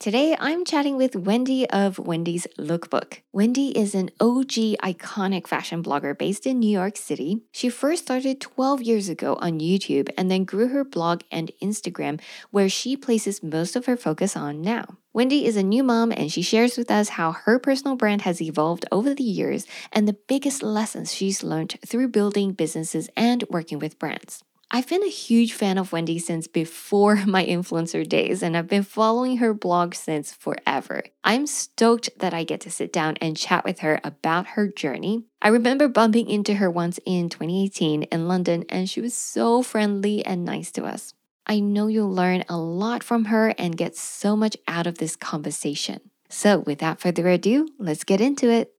Today, 0.00 0.34
I'm 0.40 0.64
chatting 0.64 0.96
with 0.96 1.14
Wendy 1.14 1.68
of 1.68 1.98
Wendy's 1.98 2.46
Lookbook. 2.58 3.18
Wendy 3.34 3.76
is 3.76 3.94
an 3.94 4.08
OG 4.18 4.80
iconic 4.82 5.46
fashion 5.46 5.82
blogger 5.82 6.16
based 6.16 6.46
in 6.46 6.58
New 6.58 6.70
York 6.70 6.96
City. 6.96 7.42
She 7.52 7.68
first 7.68 8.04
started 8.04 8.40
12 8.40 8.80
years 8.80 9.10
ago 9.10 9.36
on 9.42 9.60
YouTube 9.60 10.08
and 10.16 10.30
then 10.30 10.44
grew 10.44 10.68
her 10.68 10.84
blog 10.84 11.20
and 11.30 11.52
Instagram, 11.62 12.18
where 12.50 12.70
she 12.70 12.96
places 12.96 13.42
most 13.42 13.76
of 13.76 13.84
her 13.84 13.96
focus 13.98 14.38
on 14.38 14.62
now. 14.62 14.96
Wendy 15.12 15.44
is 15.44 15.56
a 15.56 15.62
new 15.62 15.82
mom 15.82 16.12
and 16.12 16.32
she 16.32 16.40
shares 16.40 16.78
with 16.78 16.90
us 16.90 17.10
how 17.10 17.32
her 17.32 17.58
personal 17.58 17.94
brand 17.94 18.22
has 18.22 18.40
evolved 18.40 18.86
over 18.90 19.12
the 19.14 19.22
years 19.22 19.66
and 19.92 20.08
the 20.08 20.16
biggest 20.28 20.62
lessons 20.62 21.12
she's 21.12 21.42
learned 21.42 21.76
through 21.84 22.08
building 22.08 22.52
businesses 22.52 23.10
and 23.18 23.44
working 23.50 23.78
with 23.78 23.98
brands. 23.98 24.42
I've 24.72 24.86
been 24.86 25.02
a 25.02 25.08
huge 25.08 25.52
fan 25.52 25.78
of 25.78 25.90
Wendy 25.90 26.20
since 26.20 26.46
before 26.46 27.16
my 27.26 27.44
influencer 27.44 28.08
days, 28.08 28.40
and 28.40 28.56
I've 28.56 28.68
been 28.68 28.84
following 28.84 29.38
her 29.38 29.52
blog 29.52 29.94
since 29.94 30.32
forever. 30.32 31.02
I'm 31.24 31.48
stoked 31.48 32.10
that 32.18 32.32
I 32.32 32.44
get 32.44 32.60
to 32.62 32.70
sit 32.70 32.92
down 32.92 33.16
and 33.20 33.36
chat 33.36 33.64
with 33.64 33.80
her 33.80 34.00
about 34.04 34.48
her 34.48 34.68
journey. 34.68 35.24
I 35.42 35.48
remember 35.48 35.88
bumping 35.88 36.28
into 36.28 36.54
her 36.54 36.70
once 36.70 37.00
in 37.04 37.28
2018 37.28 38.04
in 38.04 38.28
London, 38.28 38.64
and 38.68 38.88
she 38.88 39.00
was 39.00 39.14
so 39.14 39.62
friendly 39.62 40.24
and 40.24 40.44
nice 40.44 40.70
to 40.72 40.84
us. 40.84 41.14
I 41.46 41.58
know 41.58 41.88
you'll 41.88 42.14
learn 42.14 42.44
a 42.48 42.56
lot 42.56 43.02
from 43.02 43.24
her 43.24 43.52
and 43.58 43.76
get 43.76 43.96
so 43.96 44.36
much 44.36 44.56
out 44.68 44.86
of 44.86 44.98
this 44.98 45.16
conversation. 45.16 46.00
So, 46.28 46.60
without 46.60 47.00
further 47.00 47.26
ado, 47.26 47.66
let's 47.78 48.04
get 48.04 48.20
into 48.20 48.48
it 48.48 48.72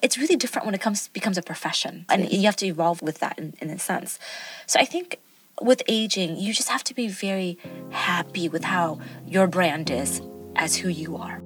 it's 0.00 0.16
really 0.16 0.36
different 0.36 0.64
when 0.64 0.74
it 0.74 0.80
comes 0.80 1.08
becomes 1.08 1.36
a 1.36 1.42
profession 1.42 2.04
and 2.08 2.30
you 2.30 2.44
have 2.44 2.56
to 2.56 2.66
evolve 2.66 3.02
with 3.02 3.18
that 3.18 3.38
in, 3.38 3.54
in 3.60 3.70
a 3.70 3.78
sense. 3.78 4.18
So 4.66 4.78
i 4.78 4.84
think 4.84 5.18
with 5.60 5.82
aging 5.88 6.36
you 6.36 6.52
just 6.54 6.68
have 6.68 6.84
to 6.84 6.94
be 6.94 7.08
very 7.08 7.58
happy 7.90 8.48
with 8.48 8.64
how 8.64 9.00
your 9.26 9.48
brand 9.48 9.90
is 9.90 10.22
as 10.54 10.76
who 10.76 10.88
you 10.88 11.16
are. 11.16 11.42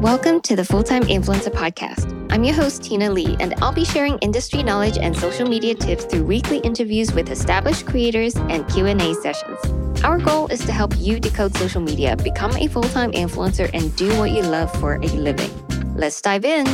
Welcome 0.00 0.40
to 0.42 0.56
the 0.56 0.64
full-time 0.64 1.04
influencer 1.04 1.52
podcast. 1.52 2.12
I'm 2.32 2.42
your 2.42 2.54
host 2.54 2.82
tina 2.82 3.10
lee 3.10 3.36
and 3.38 3.54
i'll 3.62 3.72
be 3.72 3.84
sharing 3.84 4.18
industry 4.18 4.64
knowledge 4.64 4.98
and 4.98 5.16
social 5.16 5.48
media 5.48 5.74
tips 5.76 6.04
through 6.04 6.24
weekly 6.24 6.58
interviews 6.58 7.12
with 7.12 7.30
established 7.30 7.86
creators 7.86 8.34
and 8.34 8.68
q&a 8.68 9.14
sessions. 9.14 9.58
Our 10.02 10.18
goal 10.18 10.48
is 10.48 10.64
to 10.66 10.72
help 10.72 10.94
you 10.98 11.20
decode 11.20 11.56
social 11.56 11.80
media 11.80 12.16
become 12.16 12.56
a 12.56 12.66
full-time 12.66 13.12
influencer 13.12 13.70
and 13.72 13.94
do 13.94 14.08
what 14.18 14.32
you 14.32 14.42
love 14.42 14.72
for 14.80 14.96
a 14.96 15.06
living 15.06 15.65
Let's 15.96 16.20
dive 16.20 16.44
in. 16.44 16.66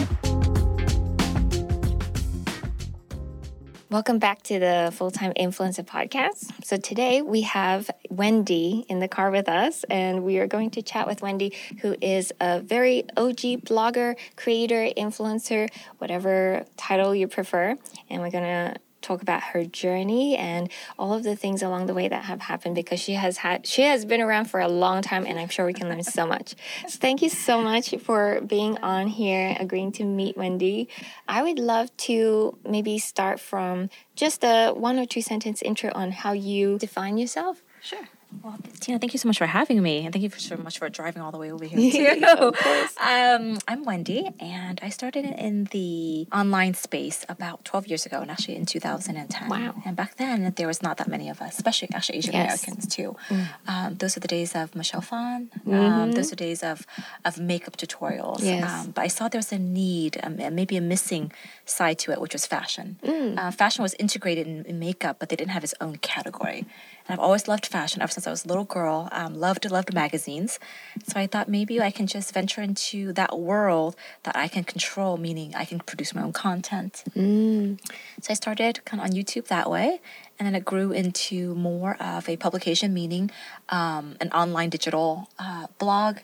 Welcome 3.88 4.18
back 4.18 4.42
to 4.42 4.58
the 4.58 4.92
Full 4.92 5.12
Time 5.12 5.32
Influencer 5.34 5.86
Podcast. 5.86 6.64
So, 6.64 6.76
today 6.76 7.22
we 7.22 7.42
have 7.42 7.88
Wendy 8.10 8.84
in 8.88 8.98
the 8.98 9.06
car 9.06 9.30
with 9.30 9.48
us, 9.48 9.84
and 9.84 10.24
we 10.24 10.38
are 10.38 10.48
going 10.48 10.70
to 10.70 10.82
chat 10.82 11.06
with 11.06 11.22
Wendy, 11.22 11.54
who 11.82 11.94
is 12.00 12.32
a 12.40 12.58
very 12.62 13.04
OG 13.16 13.62
blogger, 13.64 14.16
creator, 14.34 14.88
influencer, 14.96 15.68
whatever 15.98 16.64
title 16.76 17.14
you 17.14 17.28
prefer. 17.28 17.76
And 18.10 18.22
we're 18.22 18.32
going 18.32 18.42
to 18.42 18.76
talk 19.02 19.22
about 19.22 19.42
her 19.42 19.64
journey 19.64 20.36
and 20.36 20.70
all 20.98 21.12
of 21.12 21.22
the 21.22 21.36
things 21.36 21.62
along 21.62 21.86
the 21.86 21.94
way 21.94 22.08
that 22.08 22.24
have 22.24 22.40
happened 22.40 22.74
because 22.74 23.00
she 23.00 23.14
has 23.14 23.38
had 23.38 23.66
she 23.66 23.82
has 23.82 24.04
been 24.04 24.20
around 24.20 24.46
for 24.46 24.60
a 24.60 24.68
long 24.68 25.02
time 25.02 25.26
and 25.26 25.38
I'm 25.38 25.48
sure 25.48 25.66
we 25.66 25.72
can 25.72 25.88
learn 25.88 26.02
so 26.02 26.26
much. 26.26 26.54
So 26.88 26.98
thank 26.98 27.22
you 27.22 27.28
so 27.28 27.60
much 27.62 27.94
for 27.98 28.40
being 28.40 28.78
on 28.78 29.08
here, 29.08 29.56
agreeing 29.58 29.92
to 29.92 30.04
meet 30.04 30.36
Wendy. 30.36 30.88
I 31.28 31.42
would 31.42 31.58
love 31.58 31.94
to 32.08 32.56
maybe 32.68 32.98
start 32.98 33.40
from 33.40 33.90
just 34.14 34.44
a 34.44 34.72
one 34.72 34.98
or 34.98 35.06
two 35.06 35.22
sentence 35.22 35.62
intro 35.62 35.90
on 35.94 36.12
how 36.12 36.32
you 36.32 36.78
define 36.78 37.18
yourself. 37.18 37.62
Sure. 37.82 38.08
Well, 38.42 38.56
Tina, 38.80 38.98
thank 38.98 39.12
you 39.12 39.18
so 39.18 39.28
much 39.28 39.38
for 39.38 39.46
having 39.46 39.82
me, 39.82 40.04
and 40.04 40.12
thank 40.12 40.22
you 40.22 40.30
so 40.30 40.56
much 40.56 40.78
for 40.78 40.88
driving 40.88 41.22
all 41.22 41.30
the 41.30 41.38
way 41.38 41.52
over 41.52 41.64
here 41.64 42.16
too. 42.16 42.24
of 42.26 42.56
course. 42.56 42.94
Um, 43.00 43.58
I'm 43.68 43.84
Wendy, 43.84 44.30
and 44.40 44.80
I 44.82 44.88
started 44.88 45.24
in 45.24 45.64
the 45.66 46.26
online 46.32 46.74
space 46.74 47.24
about 47.28 47.64
12 47.64 47.86
years 47.86 48.06
ago, 48.06 48.20
and 48.20 48.30
actually 48.30 48.56
in 48.56 48.66
2010. 48.66 49.48
Wow! 49.48 49.74
And 49.84 49.94
back 49.96 50.16
then, 50.16 50.52
there 50.56 50.66
was 50.66 50.82
not 50.82 50.96
that 50.98 51.08
many 51.08 51.28
of 51.28 51.40
us, 51.40 51.54
especially 51.54 51.88
actually 51.94 52.18
Asian 52.18 52.32
yes. 52.32 52.64
Americans 52.64 52.94
too. 52.94 53.16
Mm. 53.28 53.46
Um, 53.68 53.94
those 53.96 54.16
are 54.16 54.20
the 54.20 54.28
days 54.28 54.54
of 54.54 54.74
Michelle 54.74 55.00
Phan. 55.00 55.50
Um, 55.66 55.72
mm-hmm. 55.72 55.74
Um, 55.74 56.12
those 56.12 56.32
are 56.32 56.36
days 56.36 56.62
of 56.62 56.86
of 57.24 57.38
makeup 57.38 57.76
tutorials. 57.76 58.42
Yes. 58.42 58.70
Um, 58.70 58.90
but 58.92 59.02
I 59.02 59.08
saw 59.08 59.28
there 59.28 59.38
was 59.38 59.52
a 59.52 59.58
need, 59.58 60.18
um, 60.22 60.36
maybe 60.54 60.76
a 60.76 60.80
missing 60.80 61.32
side 61.64 61.98
to 62.00 62.12
it, 62.12 62.20
which 62.20 62.32
was 62.32 62.46
fashion. 62.46 62.98
Mm. 63.04 63.38
Uh, 63.38 63.50
fashion 63.50 63.82
was 63.82 63.94
integrated 63.94 64.46
in, 64.46 64.64
in 64.64 64.78
makeup, 64.78 65.16
but 65.18 65.28
they 65.28 65.36
didn't 65.36 65.52
have 65.52 65.64
its 65.64 65.74
own 65.80 65.96
category. 65.96 66.66
And 67.06 67.14
I've 67.14 67.24
always 67.24 67.48
loved 67.48 67.66
fashion 67.66 68.02
ever 68.02 68.12
since 68.12 68.26
I 68.26 68.30
was 68.30 68.44
a 68.44 68.48
little 68.48 68.64
girl. 68.64 69.08
Um, 69.12 69.34
loved 69.34 69.70
loved 69.70 69.92
magazines, 69.94 70.58
so 71.04 71.18
I 71.18 71.26
thought 71.26 71.48
maybe 71.48 71.80
I 71.80 71.90
can 71.90 72.06
just 72.06 72.32
venture 72.32 72.62
into 72.62 73.12
that 73.14 73.38
world 73.38 73.96
that 74.22 74.36
I 74.36 74.48
can 74.48 74.64
control, 74.64 75.16
meaning 75.16 75.54
I 75.54 75.64
can 75.64 75.80
produce 75.80 76.14
my 76.14 76.22
own 76.22 76.32
content. 76.32 77.02
Mm. 77.16 77.78
So 78.20 78.30
I 78.30 78.34
started 78.34 78.84
kind 78.84 79.00
of 79.00 79.08
on 79.08 79.12
YouTube 79.14 79.46
that 79.48 79.70
way, 79.70 80.00
and 80.38 80.46
then 80.46 80.54
it 80.54 80.64
grew 80.64 80.92
into 80.92 81.54
more 81.54 81.96
of 82.00 82.28
a 82.28 82.36
publication, 82.36 82.92
meaning 82.94 83.30
um, 83.68 84.16
an 84.20 84.30
online 84.32 84.70
digital 84.70 85.28
uh, 85.38 85.66
blog. 85.78 86.18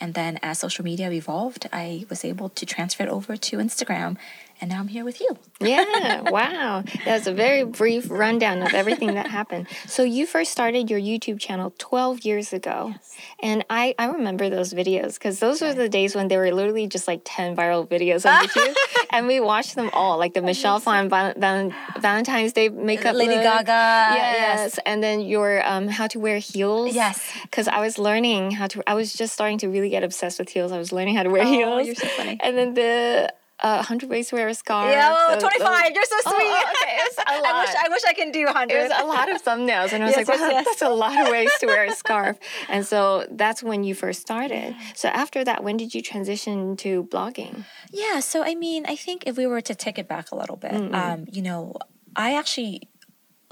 And 0.00 0.14
then 0.14 0.40
as 0.42 0.58
social 0.58 0.84
media 0.84 1.12
evolved, 1.12 1.68
I 1.72 2.06
was 2.10 2.24
able 2.24 2.48
to 2.48 2.66
transfer 2.66 3.04
it 3.04 3.08
over 3.08 3.36
to 3.36 3.56
Instagram 3.58 4.16
and 4.62 4.70
now 4.70 4.78
I'm 4.78 4.86
here 4.86 5.04
with 5.04 5.20
you. 5.20 5.36
yeah, 5.60 6.20
wow. 6.30 6.84
That 7.04 7.18
was 7.18 7.26
a 7.26 7.34
very 7.34 7.64
brief 7.64 8.08
rundown 8.08 8.62
of 8.62 8.72
everything 8.72 9.14
that 9.14 9.26
happened. 9.26 9.66
So 9.88 10.04
you 10.04 10.24
first 10.24 10.52
started 10.52 10.88
your 10.88 11.00
YouTube 11.00 11.40
channel 11.40 11.74
12 11.78 12.24
years 12.24 12.52
ago. 12.52 12.92
Yes. 12.92 13.16
And 13.40 13.64
I, 13.68 13.96
I 13.98 14.06
remember 14.06 14.48
those 14.48 14.72
videos 14.72 15.14
because 15.14 15.40
those 15.40 15.60
were 15.60 15.74
the 15.74 15.88
days 15.88 16.14
when 16.14 16.28
there 16.28 16.38
were 16.38 16.52
literally 16.52 16.86
just 16.86 17.08
like 17.08 17.22
10 17.24 17.56
viral 17.56 17.88
videos 17.88 18.24
on 18.24 18.46
YouTube. 18.46 18.74
and 19.10 19.26
we 19.26 19.40
watched 19.40 19.74
them 19.74 19.90
all, 19.92 20.16
like 20.16 20.32
the 20.32 20.42
Michelle 20.42 20.78
Phan 20.78 21.08
val- 21.08 21.34
val- 21.36 21.72
Valentine's 21.98 22.52
Day 22.52 22.68
makeup 22.68 23.16
Lady 23.16 23.34
look. 23.34 23.42
Gaga. 23.42 23.66
Yes. 23.66 24.14
yes. 24.16 24.78
And 24.86 25.02
then 25.02 25.22
your 25.22 25.66
um, 25.66 25.88
how 25.88 26.06
to 26.06 26.20
wear 26.20 26.38
heels. 26.38 26.94
Yes. 26.94 27.20
Because 27.42 27.66
I 27.66 27.80
was 27.80 27.98
learning 27.98 28.52
how 28.52 28.68
to, 28.68 28.82
I 28.88 28.94
was 28.94 29.12
just 29.12 29.34
starting 29.34 29.58
to 29.58 29.68
really 29.68 29.90
get 29.90 30.04
obsessed 30.04 30.38
with 30.38 30.50
heels. 30.50 30.70
I 30.70 30.78
was 30.78 30.92
learning 30.92 31.16
how 31.16 31.24
to 31.24 31.30
wear 31.30 31.44
heels. 31.44 31.64
oh, 31.66 31.78
heels. 31.78 31.86
You're 31.86 31.96
so 31.96 32.06
funny. 32.16 32.38
And 32.40 32.56
then 32.56 32.74
the 32.74 33.34
uh, 33.62 33.76
100 33.76 34.10
ways 34.10 34.28
to 34.28 34.36
wear 34.36 34.48
a 34.48 34.54
scarf. 34.54 34.92
Yeah, 34.92 35.14
oh, 35.14 35.38
25. 35.38 35.90
You're 35.94 36.04
so 36.04 36.16
oh, 36.26 36.30
sweet. 36.30 36.46
Oh, 36.46 36.72
okay. 36.82 36.96
It's 37.00 37.18
a 37.18 37.40
lot. 37.40 37.44
I 37.44 37.60
wish 37.60 37.74
I 37.86 37.88
wish 37.88 38.02
I 38.06 38.12
can 38.12 38.32
do 38.32 38.44
100. 38.46 38.74
It 38.74 38.82
was 38.88 39.00
a 39.00 39.06
lot 39.06 39.30
of 39.30 39.42
thumbnails, 39.42 39.92
and 39.92 40.02
I 40.02 40.06
was 40.06 40.16
yes, 40.16 40.28
like, 40.28 40.40
wow, 40.40 40.48
yes. 40.48 40.64
that's 40.64 40.82
a 40.82 40.88
lot 40.88 41.20
of 41.20 41.30
ways 41.30 41.50
to 41.60 41.66
wear 41.66 41.84
a 41.84 41.92
scarf. 41.92 42.38
And 42.68 42.86
so 42.86 43.26
that's 43.30 43.62
when 43.62 43.84
you 43.84 43.94
first 43.94 44.20
started. 44.20 44.74
So 44.94 45.08
after 45.08 45.44
that, 45.44 45.62
when 45.62 45.76
did 45.76 45.94
you 45.94 46.00
transition 46.02 46.76
to 46.78 47.04
blogging? 47.04 47.64
Yeah. 47.92 48.20
So 48.20 48.42
I 48.42 48.54
mean, 48.54 48.84
I 48.86 48.96
think 48.96 49.24
if 49.26 49.36
we 49.36 49.46
were 49.46 49.60
to 49.60 49.74
take 49.74 49.98
it 49.98 50.08
back 50.08 50.30
a 50.32 50.36
little 50.36 50.56
bit, 50.56 50.74
um, 50.94 51.26
you 51.30 51.42
know, 51.42 51.74
I 52.16 52.34
actually 52.34 52.88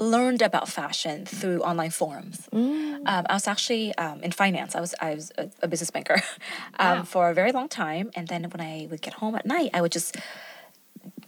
learned 0.00 0.42
about 0.42 0.68
fashion 0.68 1.26
through 1.26 1.60
online 1.60 1.90
forums. 1.90 2.48
Mm. 2.52 3.02
Um, 3.06 3.26
I 3.28 3.34
was 3.34 3.46
actually 3.46 3.94
um, 3.96 4.22
in 4.22 4.32
finance. 4.32 4.74
I 4.74 4.80
was 4.80 4.94
I 5.00 5.14
was 5.14 5.30
a, 5.38 5.50
a 5.62 5.68
business 5.68 5.90
banker 5.90 6.22
um, 6.78 6.98
wow. 6.98 7.02
for 7.04 7.30
a 7.30 7.34
very 7.34 7.52
long 7.52 7.68
time, 7.68 8.10
and 8.16 8.26
then 8.28 8.44
when 8.44 8.60
I 8.60 8.88
would 8.90 9.02
get 9.02 9.14
home 9.14 9.34
at 9.34 9.46
night, 9.46 9.70
I 9.74 9.80
would 9.82 9.92
just 9.92 10.16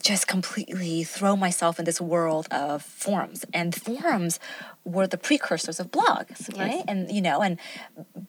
just 0.02 0.26
completely 0.26 1.04
throw 1.04 1.36
myself 1.36 1.78
in 1.78 1.84
this 1.84 2.00
world 2.00 2.48
of 2.50 2.82
forums 2.82 3.44
and 3.54 3.74
forums 3.74 4.40
were 4.84 5.06
the 5.06 5.16
precursors 5.16 5.78
of 5.78 5.90
blogs 5.92 6.48
right? 6.58 6.72
Yes. 6.72 6.84
and 6.88 7.10
you 7.10 7.22
know 7.22 7.40
and 7.40 7.56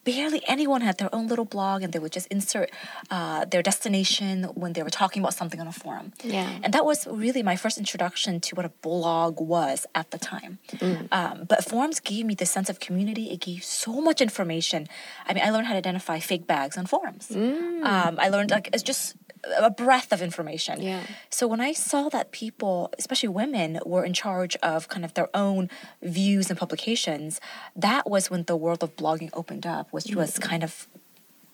barely 0.04 0.40
anyone 0.46 0.82
had 0.82 0.98
their 0.98 1.12
own 1.12 1.26
little 1.26 1.44
blog 1.44 1.82
and 1.82 1.92
they 1.92 1.98
would 1.98 2.12
just 2.12 2.28
insert 2.28 2.70
uh, 3.10 3.44
their 3.46 3.62
destination 3.62 4.44
when 4.54 4.74
they 4.74 4.82
were 4.82 4.90
talking 4.90 5.20
about 5.20 5.34
something 5.34 5.60
on 5.60 5.66
a 5.66 5.72
forum. 5.72 6.12
Yeah. 6.22 6.48
And 6.62 6.72
that 6.74 6.84
was 6.84 7.06
really 7.06 7.42
my 7.42 7.56
first 7.56 7.78
introduction 7.78 8.40
to 8.40 8.54
what 8.54 8.64
a 8.64 8.68
blog 8.82 9.40
was 9.40 9.86
at 9.94 10.10
the 10.10 10.18
time. 10.18 10.58
Mm. 10.74 11.08
um, 11.12 11.44
but 11.48 11.64
forums 11.64 11.98
gave 12.00 12.24
me 12.26 12.34
the 12.34 12.46
sense 12.46 12.68
of 12.68 12.78
community. 12.78 13.30
It 13.30 13.40
gave 13.40 13.64
so 13.64 14.00
much 14.00 14.20
information. 14.20 14.86
I 15.26 15.34
mean 15.34 15.42
i 15.44 15.50
learned 15.50 15.66
how 15.66 15.72
to 15.72 15.78
identify 15.78 16.20
fake 16.20 16.46
bags 16.46 16.76
on 16.76 16.86
forums. 16.86 17.28
Mm. 17.28 17.84
um, 17.84 18.14
i 18.20 18.28
learned 18.28 18.50
like 18.50 18.68
it's 18.72 18.82
just 18.82 19.16
a 19.58 19.70
breadth 19.70 20.12
of 20.12 20.22
information. 20.22 20.82
Yeah. 20.82 21.02
So 21.30 21.46
when 21.46 21.60
I 21.60 21.72
saw 21.72 22.08
that 22.10 22.32
people, 22.32 22.92
especially 22.98 23.28
women, 23.28 23.80
were 23.84 24.04
in 24.04 24.12
charge 24.12 24.56
of 24.62 24.88
kind 24.88 25.04
of 25.04 25.14
their 25.14 25.28
own 25.34 25.70
views 26.02 26.50
and 26.50 26.58
publications, 26.58 27.40
that 27.76 28.08
was 28.08 28.30
when 28.30 28.44
the 28.44 28.56
world 28.56 28.82
of 28.82 28.96
blogging 28.96 29.30
opened 29.32 29.66
up, 29.66 29.88
which 29.90 30.06
mm-hmm. 30.06 30.18
was 30.18 30.38
kind 30.38 30.62
of 30.62 30.88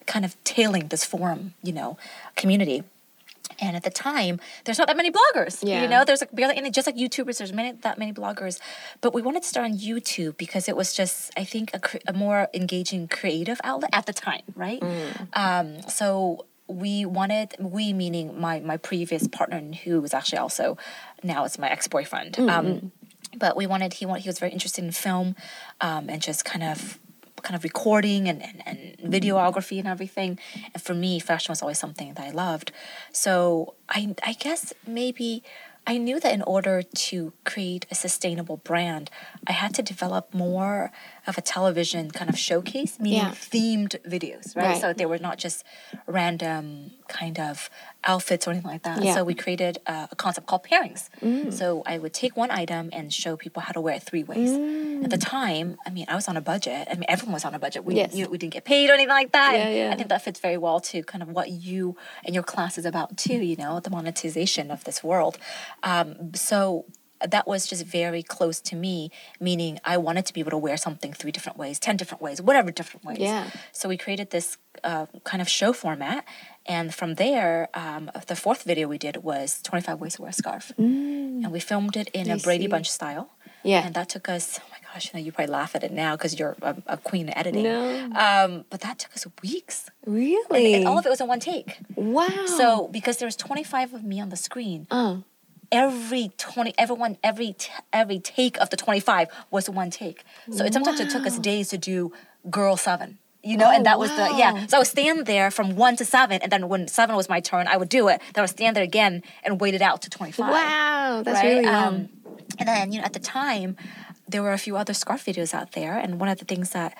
kind 0.06 0.24
of 0.24 0.42
tailing 0.44 0.88
this 0.88 1.04
forum, 1.04 1.54
you 1.62 1.72
know, 1.72 1.96
community. 2.36 2.82
And 3.60 3.76
at 3.76 3.82
the 3.82 3.90
time, 3.90 4.40
there's 4.64 4.78
not 4.78 4.88
that 4.88 4.96
many 4.96 5.10
bloggers. 5.10 5.58
Yeah. 5.62 5.82
You 5.82 5.88
know, 5.88 6.04
there's 6.04 6.20
like 6.20 6.32
barely 6.32 6.56
any, 6.56 6.70
just 6.70 6.86
like 6.86 6.96
YouTubers, 6.96 7.38
there's 7.38 7.52
many 7.52 7.72
that 7.72 7.98
many 7.98 8.12
bloggers. 8.12 8.58
But 9.00 9.12
we 9.12 9.22
wanted 9.22 9.42
to 9.42 9.48
start 9.48 9.66
on 9.66 9.76
YouTube 9.76 10.36
because 10.36 10.68
it 10.68 10.76
was 10.76 10.94
just, 10.94 11.30
I 11.36 11.44
think, 11.44 11.74
a, 11.74 11.80
a 12.08 12.12
more 12.12 12.48
engaging 12.54 13.08
creative 13.08 13.60
outlet 13.62 13.90
at 13.92 14.06
the 14.06 14.12
time, 14.12 14.42
right? 14.54 14.80
Mm. 14.80 15.28
Um, 15.34 15.82
so 15.82 16.46
we 16.70 17.04
wanted 17.04 17.54
we 17.58 17.92
meaning 17.92 18.40
my 18.40 18.60
my 18.60 18.76
previous 18.76 19.26
partner 19.28 19.60
who 19.84 20.00
was 20.00 20.14
actually 20.14 20.38
also 20.38 20.76
now 21.22 21.44
it's 21.44 21.58
my 21.58 21.68
ex-boyfriend 21.68 22.34
mm-hmm. 22.34 22.48
um, 22.48 22.92
but 23.36 23.56
we 23.56 23.66
wanted 23.66 23.94
he 23.94 24.06
wanted 24.06 24.22
he 24.22 24.28
was 24.28 24.38
very 24.38 24.52
interested 24.52 24.84
in 24.84 24.90
film 24.90 25.36
um, 25.80 26.08
and 26.08 26.22
just 26.22 26.44
kind 26.44 26.62
of 26.62 26.98
kind 27.42 27.56
of 27.56 27.64
recording 27.64 28.28
and, 28.28 28.42
and, 28.42 28.62
and 28.66 29.12
videography 29.12 29.78
and 29.78 29.88
everything. 29.88 30.38
And 30.74 30.82
for 30.82 30.94
me, 30.94 31.18
fashion 31.18 31.52
was 31.52 31.62
always 31.62 31.78
something 31.78 32.14
that 32.14 32.26
I 32.26 32.30
loved. 32.30 32.72
So 33.12 33.74
I, 33.88 34.14
I 34.22 34.34
guess 34.34 34.72
maybe 34.86 35.42
I 35.90 35.96
knew 35.96 36.20
that 36.20 36.32
in 36.32 36.42
order 36.42 36.82
to 36.82 37.32
create 37.44 37.84
a 37.90 37.96
sustainable 37.96 38.58
brand, 38.58 39.10
I 39.48 39.50
had 39.50 39.74
to 39.74 39.82
develop 39.82 40.32
more 40.32 40.92
of 41.26 41.36
a 41.36 41.40
television 41.40 42.12
kind 42.12 42.30
of 42.30 42.38
showcase, 42.38 43.00
meaning 43.00 43.18
Yeah. 43.18 43.30
themed 43.32 44.00
videos, 44.06 44.54
right? 44.54 44.66
Right. 44.66 44.80
So 44.80 44.92
they 44.92 45.04
were 45.04 45.18
not 45.18 45.36
just 45.38 45.64
random 46.06 46.92
kind 47.10 47.38
of 47.38 47.68
outfits 48.04 48.46
or 48.46 48.52
anything 48.52 48.70
like 48.70 48.84
that. 48.84 49.02
Yeah. 49.02 49.14
So 49.14 49.24
we 49.24 49.34
created 49.34 49.78
a, 49.86 50.08
a 50.12 50.16
concept 50.16 50.46
called 50.46 50.64
pairings. 50.64 51.10
Mm. 51.20 51.52
So 51.52 51.82
I 51.84 51.98
would 51.98 52.14
take 52.14 52.36
one 52.36 52.50
item 52.50 52.88
and 52.92 53.12
show 53.12 53.36
people 53.36 53.60
how 53.62 53.72
to 53.72 53.80
wear 53.80 53.96
it 53.96 54.02
three 54.02 54.24
ways. 54.24 54.50
Mm. 54.50 55.04
At 55.04 55.10
the 55.10 55.18
time, 55.18 55.76
I 55.86 55.90
mean, 55.90 56.06
I 56.08 56.14
was 56.14 56.28
on 56.28 56.36
a 56.36 56.40
budget. 56.40 56.88
I 56.90 56.94
mean, 56.94 57.04
everyone 57.08 57.34
was 57.34 57.44
on 57.44 57.54
a 57.54 57.58
budget. 57.58 57.84
We, 57.84 57.96
Yes. 57.96 58.14
you, 58.14 58.28
we 58.28 58.38
didn't 58.38 58.54
get 58.54 58.64
paid 58.64 58.88
or 58.88 58.94
anything 58.94 59.08
like 59.10 59.32
that. 59.32 59.52
Yeah, 59.54 59.68
yeah. 59.68 59.92
I 59.92 59.96
think 59.96 60.08
that 60.08 60.22
fits 60.22 60.40
very 60.40 60.56
well 60.56 60.80
to 60.80 61.02
kind 61.02 61.22
of 61.22 61.28
what 61.28 61.50
you 61.50 61.96
and 62.24 62.34
your 62.34 62.44
class 62.44 62.78
is 62.78 62.86
about 62.86 63.18
too, 63.18 63.34
you 63.34 63.56
know, 63.56 63.80
the 63.80 63.90
monetization 63.90 64.70
of 64.70 64.84
this 64.84 65.04
world. 65.04 65.36
Um, 65.82 66.32
so 66.34 66.86
that 67.26 67.46
was 67.46 67.66
just 67.66 67.84
very 67.84 68.22
close 68.22 68.60
to 68.60 68.76
me, 68.76 69.10
meaning 69.38 69.78
I 69.84 69.98
wanted 69.98 70.24
to 70.26 70.32
be 70.32 70.40
able 70.40 70.52
to 70.52 70.58
wear 70.58 70.76
something 70.76 71.12
three 71.12 71.32
different 71.32 71.58
ways, 71.58 71.78
10 71.78 71.96
different 71.98 72.22
ways, 72.22 72.40
whatever 72.40 72.70
different 72.70 73.04
ways. 73.04 73.18
Yeah. 73.18 73.50
So 73.72 73.88
we 73.88 73.96
created 73.98 74.30
this 74.30 74.56
uh, 74.84 75.06
kind 75.24 75.42
of 75.42 75.48
show 75.48 75.72
format. 75.72 76.24
And 76.66 76.94
from 76.94 77.14
there, 77.14 77.68
um, 77.74 78.10
the 78.26 78.36
fourth 78.36 78.62
video 78.64 78.86
we 78.88 78.98
did 78.98 79.18
was 79.18 79.60
25 79.62 80.00
Ways 80.00 80.14
to 80.16 80.22
Wear 80.22 80.30
a 80.30 80.32
Scarf. 80.32 80.72
And 80.78 81.50
we 81.50 81.58
filmed 81.60 81.96
it 81.96 82.08
in 82.12 82.26
Mm. 82.26 82.30
I 82.30 82.34
a 82.34 82.38
Brady 82.38 82.64
see. 82.64 82.68
Bunch 82.68 82.90
style. 82.90 83.30
Yeah. 83.62 83.84
And 83.84 83.94
that 83.94 84.08
took 84.08 84.28
us, 84.28 84.58
oh 84.62 84.66
my 84.70 84.78
gosh, 84.92 85.06
you 85.12 85.18
know, 85.18 85.24
you 85.24 85.32
probably 85.32 85.52
laugh 85.52 85.74
at 85.74 85.82
it 85.84 85.92
now 85.92 86.16
because 86.16 86.38
you're 86.38 86.56
a, 86.62 86.76
a 86.86 86.96
queen 86.96 87.28
at 87.28 87.36
editing. 87.38 87.64
No. 87.64 88.10
Um, 88.14 88.64
but 88.70 88.80
that 88.82 88.98
took 88.98 89.14
us 89.14 89.26
weeks. 89.42 89.90
Really? 90.06 90.74
and 90.74 90.86
all 90.86 90.98
of 90.98 91.06
it 91.06 91.10
was 91.10 91.20
in 91.20 91.28
one 91.28 91.40
take. 91.40 91.78
wow. 91.96 92.28
So 92.46 92.88
because 92.88 93.16
there 93.18 93.26
was 93.26 93.36
25 93.36 93.94
of 93.94 94.04
me 94.04 94.20
on 94.20 94.28
the 94.28 94.36
screen, 94.36 94.86
Oh. 94.90 95.24
every 95.72 96.30
20 96.36 96.74
everyone 96.78 97.16
every 97.22 97.52
t- 97.52 97.70
every 97.92 98.18
take 98.18 98.58
of 98.58 98.70
the 98.70 98.76
25 98.76 99.28
was 99.52 99.70
one 99.70 99.88
take 99.88 100.24
so 100.50 100.64
it 100.64 100.72
sometimes 100.72 100.98
it 100.98 101.08
took 101.10 101.24
us 101.24 101.38
days 101.38 101.68
to 101.68 101.78
do 101.78 102.12
girl 102.50 102.76
seven 102.76 103.18
you 103.42 103.56
know 103.56 103.66
Oh, 103.68 103.74
and 103.76 103.86
that 103.86 103.98
was 103.98 104.10
the 104.10 104.26
yeah 104.38 104.66
so 104.66 104.76
i 104.76 104.80
would 104.80 104.86
stand 104.86 105.26
there 105.26 105.50
from 105.50 105.74
one 105.76 105.96
to 105.96 106.04
seven 106.04 106.40
and 106.42 106.50
then 106.52 106.68
when 106.68 106.88
seven 106.88 107.16
was 107.16 107.28
my 107.28 107.40
turn 107.40 107.66
i 107.68 107.76
would 107.76 107.88
do 107.88 108.08
it 108.08 108.20
then 108.34 108.40
i 108.40 108.40
would 108.42 108.50
stand 108.50 108.76
there 108.76 108.84
again 108.84 109.22
and 109.44 109.60
wait 109.60 109.74
it 109.74 109.82
out 109.82 110.02
to 110.02 110.10
25 110.10 110.50
Wow. 110.50 111.22
That's 111.24 111.42
right? 111.42 111.48
really 111.48 111.66
long. 111.66 111.94
Um, 111.94 112.08
and 112.58 112.68
then, 112.68 112.92
you 112.92 112.98
know, 113.00 113.04
at 113.06 113.12
the 113.14 113.20
time, 113.20 113.76
there 114.28 114.42
were 114.42 114.52
a 114.52 114.58
few 114.58 114.76
other 114.76 114.92
scarf 114.94 115.24
videos 115.24 115.54
out 115.54 115.72
there, 115.72 115.96
and 115.96 116.20
one 116.20 116.28
of 116.28 116.38
the 116.38 116.44
things 116.44 116.70
that 116.70 116.96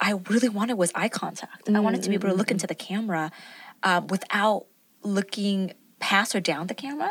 I 0.00 0.12
really 0.30 0.48
wanted 0.48 0.74
was 0.78 0.90
eye 0.94 1.08
contact. 1.08 1.68
I 1.68 1.80
wanted 1.80 2.02
to 2.04 2.08
be 2.08 2.14
able 2.14 2.28
to 2.30 2.34
look 2.34 2.46
Mm-hmm. 2.46 2.54
into 2.54 2.66
the 2.66 2.74
camera 2.74 3.30
uh, 3.82 4.00
without 4.08 4.66
looking 5.02 5.72
past 6.00 6.34
or 6.34 6.40
down 6.40 6.66
the 6.68 6.74
camera, 6.74 7.10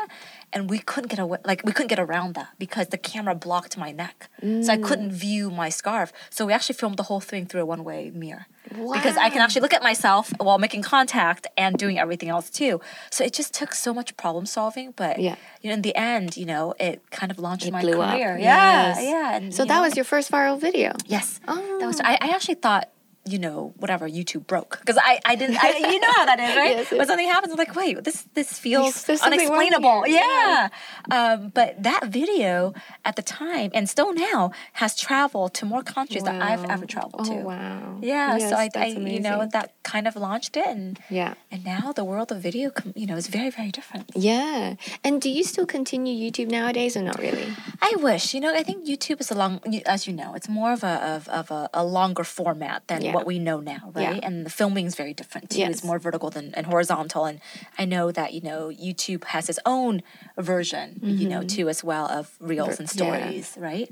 and 0.54 0.68
we 0.70 0.78
couldn't 0.78 1.08
get 1.08 1.18
away. 1.18 1.38
Like 1.44 1.62
we 1.64 1.72
couldn't 1.72 1.88
get 1.88 1.98
around 1.98 2.34
that 2.34 2.48
because 2.58 2.88
the 2.88 2.98
camera 2.98 3.34
blocked 3.34 3.76
my 3.76 3.90
neck, 3.92 4.28
so 4.40 4.70
I 4.72 4.76
couldn't 4.76 5.10
Mm. 5.10 5.24
view 5.26 5.50
my 5.50 5.68
scarf. 5.70 6.12
So 6.30 6.46
we 6.46 6.52
actually 6.52 6.74
filmed 6.76 6.96
the 6.96 7.04
whole 7.04 7.20
thing 7.20 7.46
through 7.46 7.62
a 7.62 7.66
one-way 7.66 8.10
mirror. 8.14 8.46
Because 8.68 9.16
I 9.16 9.28
can 9.28 9.40
actually 9.42 9.60
look 9.62 9.74
at 9.74 9.82
myself 9.82 10.32
while 10.38 10.58
making 10.58 10.82
contact 10.82 11.46
and 11.56 11.76
doing 11.76 11.98
everything 11.98 12.28
else 12.28 12.48
too. 12.48 12.80
So 13.10 13.24
it 13.24 13.32
just 13.32 13.52
took 13.52 13.74
so 13.74 13.92
much 13.92 14.16
problem 14.16 14.46
solving, 14.46 14.92
but 14.96 15.18
Yeah. 15.18 15.36
you 15.60 15.68
know, 15.70 15.74
in 15.74 15.82
the 15.82 15.94
end, 15.96 16.36
you 16.36 16.46
know, 16.46 16.74
it 16.78 17.02
kind 17.10 17.30
of 17.32 17.38
launched 17.38 17.66
It 17.66 17.72
my 17.72 17.80
blew 17.82 18.00
up. 18.00 18.12
career. 18.14 18.38
Yeah, 18.38 18.94
Yes. 18.94 18.98
yeah. 19.02 19.36
And, 19.36 19.54
So 19.54 19.64
that 19.64 19.74
know, 19.74 19.82
was 19.82 19.96
your 19.96 20.04
first 20.04 20.30
viral 20.30 20.58
video. 20.60 20.92
yes. 21.06 21.40
oh. 21.48 21.78
That 21.80 21.86
was. 21.86 22.00
Oh. 22.00 22.04
I, 22.04 22.12
I 22.20 22.28
actually 22.36 22.54
thought. 22.66 22.88
You 23.24 23.38
know, 23.38 23.72
whatever 23.76 24.08
YouTube 24.08 24.48
broke 24.48 24.78
because 24.80 24.98
I, 25.00 25.20
I 25.24 25.36
didn't 25.36 25.56
I, 25.62 25.68
you 25.92 26.00
know 26.00 26.12
how 26.16 26.24
that 26.24 26.40
is 26.40 26.56
right 26.56 26.76
Yes, 26.76 26.90
when 26.90 27.06
something 27.06 27.28
happens 27.28 27.52
I'm 27.52 27.58
like 27.58 27.74
wait 27.76 28.02
this 28.02 28.26
this 28.34 28.58
feels 28.58 29.04
there's 29.04 29.22
unexplainable 29.22 30.02
here. 30.02 30.20
yeah, 30.20 30.68
Um, 31.10 31.50
but 31.54 31.80
that 31.82 32.02
video 32.06 32.74
at 33.04 33.14
the 33.16 33.22
time 33.22 33.70
and 33.74 33.88
still 33.88 34.12
now 34.12 34.50
has 34.74 34.96
traveled 34.96 35.54
to 35.54 35.66
more 35.66 35.82
countries 35.82 36.24
that 36.24 36.42
I've 36.42 36.64
ever 36.68 36.84
traveled 36.84 37.14
Oh, 37.20 37.24
to 37.30 37.34
wow. 37.50 37.98
yeah 38.02 38.36
Yes, 38.36 38.50
so 38.50 38.56
I, 38.56 38.68
I 38.74 38.86
you 38.86 39.20
know 39.20 39.46
that 39.46 39.72
kind 39.84 40.06
of 40.08 40.16
launched 40.16 40.56
it 40.56 40.66
and 40.66 40.98
Yeah. 41.08 41.34
and 41.52 41.64
now 41.64 41.92
the 41.92 42.04
world 42.04 42.32
of 42.32 42.38
video 42.42 42.70
com- 42.70 42.92
you 42.96 43.06
know 43.06 43.16
is 43.16 43.28
very 43.28 43.50
very 43.50 43.70
different 43.70 44.10
Yeah. 44.16 44.74
And 45.04 45.20
do 45.22 45.30
you 45.30 45.44
still 45.44 45.66
continue 45.66 46.12
YouTube 46.24 46.50
nowadays 46.50 46.96
or 46.96 47.02
not 47.02 47.18
really? 47.18 47.46
I 47.80 47.92
wish, 48.08 48.34
you 48.34 48.40
know, 48.40 48.52
I 48.54 48.62
think 48.62 48.78
YouTube 48.86 49.20
is 49.20 49.30
a 49.30 49.34
long, 49.34 49.60
as 49.86 50.06
you 50.06 50.12
know, 50.20 50.34
it's 50.34 50.48
more 50.48 50.72
of 50.72 50.82
a 50.82 50.94
of, 51.14 51.28
of 51.28 51.50
a, 51.50 51.68
a 51.74 51.84
longer 51.84 52.24
format 52.24 52.86
than 52.88 53.02
Yeah. 53.02 53.11
What 53.14 53.26
we 53.26 53.38
know 53.38 53.60
now, 53.60 53.90
right? 53.94 54.16
Yeah. 54.16 54.20
And 54.22 54.46
the 54.46 54.50
filming 54.50 54.86
is 54.86 54.94
very 54.94 55.14
different 55.14 55.50
too. 55.50 55.60
Yes. 55.60 55.70
It's 55.70 55.84
more 55.84 55.98
vertical 55.98 56.30
than 56.30 56.54
and 56.54 56.66
horizontal. 56.66 57.24
And 57.24 57.40
I 57.78 57.84
know 57.84 58.12
that 58.12 58.32
you 58.34 58.40
know 58.40 58.68
YouTube 58.68 59.24
has 59.24 59.48
its 59.48 59.58
own 59.64 60.02
version, 60.38 60.98
you 61.02 61.28
know, 61.28 61.42
too 61.42 61.68
as 61.68 61.82
well 61.84 62.06
of 62.06 62.30
reels 62.40 62.78
and 62.80 62.88
Mm-hmm. 62.88 63.04
yeah. 63.04 63.18
stories, 63.28 63.54
right? 63.58 63.88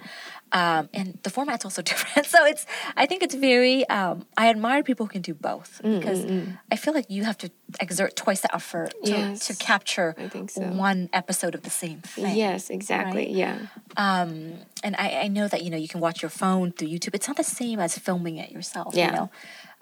Um, 0.52 0.88
and 0.92 1.18
the 1.22 1.30
format's 1.30 1.64
also 1.64 1.82
different. 1.90 2.26
So 2.26 2.44
it's, 2.46 2.66
I 2.96 3.06
think 3.06 3.22
it's 3.22 3.34
very. 3.34 3.88
Um, 3.88 4.26
I 4.36 4.48
admire 4.50 4.82
people 4.82 5.06
who 5.06 5.10
can 5.12 5.22
do 5.22 5.34
both 5.34 5.80
Mm, 5.84 5.98
because 5.98 6.24
I 6.72 6.76
feel 6.76 6.92
like 6.94 7.08
you 7.10 7.24
have 7.24 7.38
to 7.38 7.50
exert 7.80 8.16
twice 8.16 8.40
the 8.40 8.54
effort 8.54 8.92
to, 9.04 9.10
Yes. 9.10 9.46
to 9.46 9.54
capture 9.56 10.14
so. 10.48 10.62
one 10.62 11.08
episode 11.12 11.54
of 11.54 11.62
the 11.62 11.70
same 11.70 12.00
thing. 12.00 12.36
Yes, 12.36 12.70
exactly. 12.70 13.26
right? 13.26 13.30
Yeah. 13.30 13.58
Um, 13.96 14.54
and 14.82 14.96
I, 14.96 15.20
I 15.24 15.28
know 15.28 15.46
that 15.48 15.62
you 15.62 15.70
know 15.70 15.76
you 15.76 15.88
can 15.88 16.00
watch 16.00 16.22
your 16.22 16.30
phone 16.30 16.72
through 16.72 16.88
YouTube. 16.88 17.14
It's 17.14 17.28
not 17.28 17.36
the 17.36 17.44
same 17.44 17.78
as 17.80 17.96
filming 17.98 18.38
it 18.38 18.50
yourself. 18.50 18.94
Yeah. 18.94 19.06
You 19.06 19.12
know, 19.16 19.30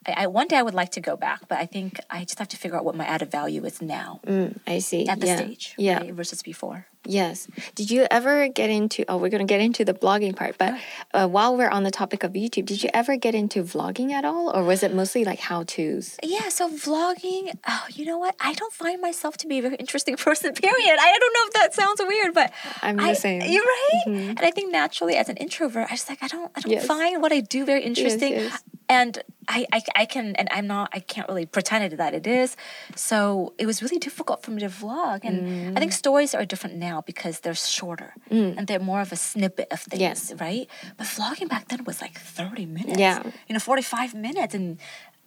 I, 0.07 0.25
I 0.25 0.27
one 0.27 0.49
day 0.49 0.57
I 0.57 0.63
would 0.63 0.75
like 0.75 0.91
to 0.93 1.01
go 1.01 1.17
back, 1.17 1.49
but 1.49 1.59
I 1.59 1.67
think 1.67 1.99
I 2.11 2.25
just 2.25 2.39
have 2.39 2.49
to 2.49 2.57
figure 2.57 2.77
out 2.77 2.85
what 2.85 2.95
my 2.95 3.05
added 3.07 3.31
value 3.31 3.65
is 3.65 3.81
now 3.83 4.21
Mm, 4.27 4.59
I 4.67 4.79
see. 4.81 5.09
at 5.09 5.21
the 5.21 5.27
yeah. 5.27 5.37
stage, 5.37 5.75
Yeah. 5.79 5.99
right, 5.99 6.13
versus 6.15 6.43
before. 6.43 6.87
Yes. 7.07 7.49
Did 7.75 7.91
you 7.91 8.07
ever 8.11 8.49
get 8.49 8.69
into? 8.71 9.05
Oh, 9.09 9.17
we're 9.17 9.31
gonna 9.31 9.45
get 9.45 9.61
into 9.61 9.85
the 9.85 9.95
blogging 9.95 10.37
part, 10.37 10.59
but 10.59 10.75
uh, 11.15 11.27
while 11.27 11.57
we're 11.57 11.69
on 11.71 11.83
the 11.85 11.91
topic 11.91 12.23
of 12.23 12.33
YouTube, 12.33 12.67
did 12.67 12.83
you 12.83 12.91
ever 12.93 13.17
get 13.17 13.35
into 13.35 13.63
vlogging 13.63 14.11
at 14.13 14.25
all, 14.25 14.51
or 14.55 14.63
was 14.65 14.83
it 14.83 14.93
mostly 14.95 15.25
like 15.25 15.39
how 15.41 15.63
tos? 15.63 16.17
Yeah, 16.23 16.49
so 16.51 16.69
vlogging, 16.69 17.57
oh, 17.67 17.85
you 17.95 18.05
know 18.05 18.19
what? 18.19 18.35
I 18.41 18.53
don't 18.55 18.73
find 18.73 19.01
myself 19.01 19.37
to 19.39 19.47
be 19.47 19.59
a 19.59 19.63
very 19.63 19.77
interesting 19.77 20.17
person, 20.27 20.53
period. 20.55 20.97
I 21.01 21.19
don't 21.19 21.35
know 21.35 21.47
if 21.49 21.53
that 21.55 21.75
sounds 21.75 22.01
weird, 22.07 22.35
but 22.35 22.53
I'm 22.83 22.97
the 22.97 23.03
I, 23.03 23.13
same. 23.15 23.41
You're 23.43 23.65
right. 23.65 24.03
And 24.07 24.41
I 24.41 24.51
think 24.51 24.71
naturally 24.73 25.17
as 25.17 25.29
an 25.29 25.37
introvert, 25.39 25.87
I 25.91 25.95
just 25.95 26.09
like 26.09 26.23
I 26.23 26.29
don't 26.29 26.51
I 26.57 26.61
don't 26.61 26.73
Yes. 26.73 26.87
find 26.87 27.23
what 27.23 27.33
I 27.33 27.41
do 27.41 27.65
very 27.65 27.83
interesting. 27.85 28.33
yes. 28.33 28.63
And 28.91 29.19
I, 29.51 29.67
I 29.73 29.83
I 30.03 30.05
can 30.07 30.35
and 30.37 30.49
I'm 30.51 30.67
not 30.67 30.89
I 30.95 31.01
can't 31.01 31.29
really 31.29 31.45
pretend 31.47 31.93
that 31.99 32.15
it 32.15 32.27
is. 32.27 32.57
So 32.97 33.53
it 33.59 33.67
was 33.67 33.83
really 33.83 33.99
difficult 33.99 34.43
for 34.43 34.51
me 34.51 34.61
to 34.67 34.69
vlog. 34.83 35.21
And 35.29 35.37
I 35.77 35.81
think 35.81 35.93
Mm. 35.93 36.05
stories 36.05 36.33
are 36.35 36.45
different 36.53 36.77
now 36.77 36.88
because 37.11 37.41
they're 37.41 37.55
shorter 37.55 38.15
mm. 38.31 38.57
and 38.57 38.67
they're 38.67 38.79
more 38.93 39.01
of 39.01 39.13
a 39.13 39.17
snippet 39.17 39.69
of 39.71 39.81
things, 39.81 40.01
Yes. 40.01 40.33
right? 40.41 40.67
But 40.97 41.07
vlogging 41.07 41.49
back 41.49 41.69
then 41.69 41.85
was 41.85 42.01
like 42.01 42.19
30 42.19 42.67
minutes. 42.67 42.99
Yeah. 42.99 43.23
You 43.49 43.53
know, 43.55 43.59
45 43.61 44.15
minutes 44.15 44.55
and 44.55 44.79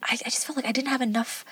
I, 0.02 0.14
I 0.26 0.28
just 0.30 0.44
felt 0.46 0.56
like 0.56 0.66
I 0.66 0.72
didn't 0.72 0.88
have 0.88 1.00
enough, 1.02 1.44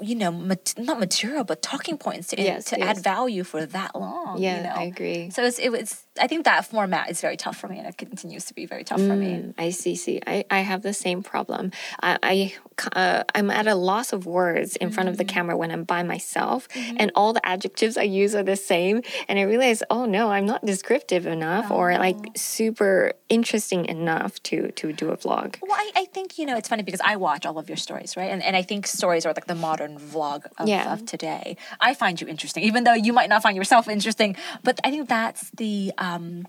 you 0.00 0.14
know, 0.14 0.32
mat- 0.32 0.74
not 0.78 0.98
material, 0.98 1.44
but 1.44 1.60
talking 1.62 1.96
points 1.98 2.28
to, 2.28 2.40
Yes, 2.40 2.64
to 2.66 2.78
yes. 2.78 2.88
add 2.98 3.04
value 3.04 3.44
for 3.44 3.66
that 3.66 3.94
long. 3.94 4.38
Yeah, 4.40 4.56
you 4.56 4.62
know? 4.64 4.74
I 4.74 4.82
agree. 4.84 5.30
So 5.30 5.44
it's, 5.44 5.58
it 5.58 5.70
was, 5.70 6.04
I 6.20 6.26
think 6.26 6.44
that 6.44 6.66
format 6.66 7.10
is 7.10 7.20
very 7.22 7.36
tough 7.38 7.56
for 7.56 7.68
me 7.68 7.78
and 7.78 7.86
it 7.86 7.96
continues 7.96 8.44
to 8.46 8.54
be 8.54 8.66
very 8.66 8.84
tough 8.84 9.00
for 9.00 9.16
me. 9.16 9.30
Mm, 9.38 9.54
I 9.56 9.70
see. 9.70 9.96
See, 9.96 10.20
I, 10.26 10.44
I 10.50 10.60
have 10.60 10.82
the 10.82 10.92
same 10.92 11.22
problem. 11.22 11.72
I, 12.02 12.18
I 12.22 12.54
uh, 12.94 13.24
I'm 13.34 13.50
at 13.50 13.66
a 13.66 13.74
loss 13.74 14.12
of 14.12 14.26
words 14.26 14.76
in 14.76 14.90
front 14.90 15.08
of 15.08 15.16
the 15.16 15.24
camera 15.24 15.56
when 15.56 15.70
I'm 15.70 15.84
by 15.84 16.02
myself, 16.02 16.68
and 16.74 17.12
all 17.14 17.32
the 17.32 17.44
adjectives 17.46 17.96
I 17.96 18.02
use 18.02 18.34
are 18.34 18.42
the 18.42 18.56
same. 18.56 19.02
And 19.28 19.38
I 19.38 19.42
realize, 19.42 19.82
oh 19.88 20.04
no, 20.04 20.30
I'm 20.30 20.44
not 20.46 20.64
descriptive 20.66 21.26
enough 21.26 21.70
or 21.70 21.92
like 21.98 22.16
super 22.36 23.12
interesting 23.28 23.86
enough 23.86 24.42
to 24.44 24.70
to 24.72 24.92
do 24.92 25.10
a 25.10 25.16
vlog. 25.16 25.56
Well, 25.62 25.72
I, 25.72 25.90
I 25.96 26.04
think, 26.06 26.38
you 26.38 26.44
know, 26.46 26.56
it's 26.56 26.68
funny 26.68 26.82
because 26.82 27.00
I 27.04 27.16
watch 27.16 27.46
all 27.46 27.58
of 27.58 27.68
your 27.68 27.76
stories, 27.76 28.16
right? 28.16 28.30
And, 28.30 28.42
and 28.42 28.54
I 28.56 28.62
think 28.62 28.86
stories 28.86 29.24
are 29.24 29.32
like 29.32 29.46
the 29.46 29.54
modern 29.54 29.98
vlog 29.98 30.46
of, 30.58 30.68
Yeah. 30.68 30.92
of 30.92 31.06
today. 31.06 31.56
I 31.80 31.94
find 31.94 32.20
you 32.20 32.26
interesting, 32.26 32.64
even 32.64 32.84
though 32.84 32.94
you 32.94 33.12
might 33.12 33.28
not 33.28 33.42
find 33.42 33.56
yourself 33.56 33.88
interesting. 33.88 34.36
But 34.62 34.78
I 34.84 34.90
think 34.90 35.08
that's 35.08 35.50
the 35.56 35.92
um, 36.02 36.46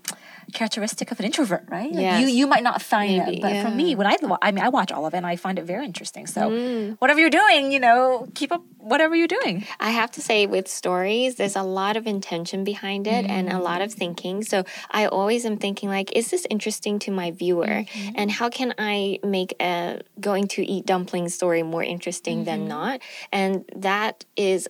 characteristic 0.52 1.10
of 1.12 1.18
an 1.20 1.26
introvert, 1.26 1.64
right? 1.68 1.90
Like 1.92 2.12
you, 2.18 2.26
Yes. 2.26 2.32
you 2.32 2.46
might 2.46 2.62
not 2.62 2.82
find 2.82 3.16
Maybe, 3.18 3.36
it. 3.38 3.42
But 3.42 3.62
for 3.62 3.70
me, 3.70 3.94
when 3.94 4.06
I, 4.06 4.16
I 4.42 4.50
mean, 4.52 4.64
I 4.64 4.68
watch 4.68 4.90
all 4.92 5.06
of 5.06 5.14
it 5.14 5.18
and 5.18 5.26
I 5.26 5.36
find 5.36 5.58
it 5.58 5.64
very 5.64 5.84
interesting. 5.84 6.26
So 6.26 6.50
Mm. 6.50 6.96
whatever 6.98 7.20
you're 7.20 7.30
doing, 7.42 7.72
you 7.72 7.80
know, 7.80 8.26
keep 8.34 8.50
up 8.52 8.62
whatever 8.78 9.14
you're 9.16 9.34
doing. 9.40 9.64
I 9.80 9.90
have 10.00 10.10
to 10.12 10.20
say, 10.20 10.46
with 10.46 10.66
stories, 10.68 11.36
there's 11.36 11.56
a 11.56 11.62
lot 11.62 11.96
of 11.96 12.06
intention 12.06 12.64
behind 12.64 13.06
it 13.06 13.24
and 13.36 13.48
a 13.50 13.58
lot 13.58 13.80
of 13.80 13.90
thinking. 13.92 14.42
So 14.44 14.64
I 14.90 15.06
always 15.06 15.46
am 15.46 15.56
thinking, 15.56 15.88
like, 15.88 16.12
is 16.14 16.30
this 16.30 16.44
interesting 16.50 16.98
to 17.00 17.10
my 17.10 17.30
viewer? 17.30 17.84
And 18.14 18.30
how 18.30 18.48
can 18.50 18.74
I 18.78 19.20
make 19.24 19.54
a 19.60 20.00
going 20.20 20.48
to 20.48 20.60
eat 20.74 20.84
dumplings 20.84 21.32
story 21.34 21.62
more 21.62 21.82
interesting 21.82 22.44
than 22.44 22.68
not? 22.68 23.00
And 23.32 23.64
that 23.88 24.24
is 24.36 24.68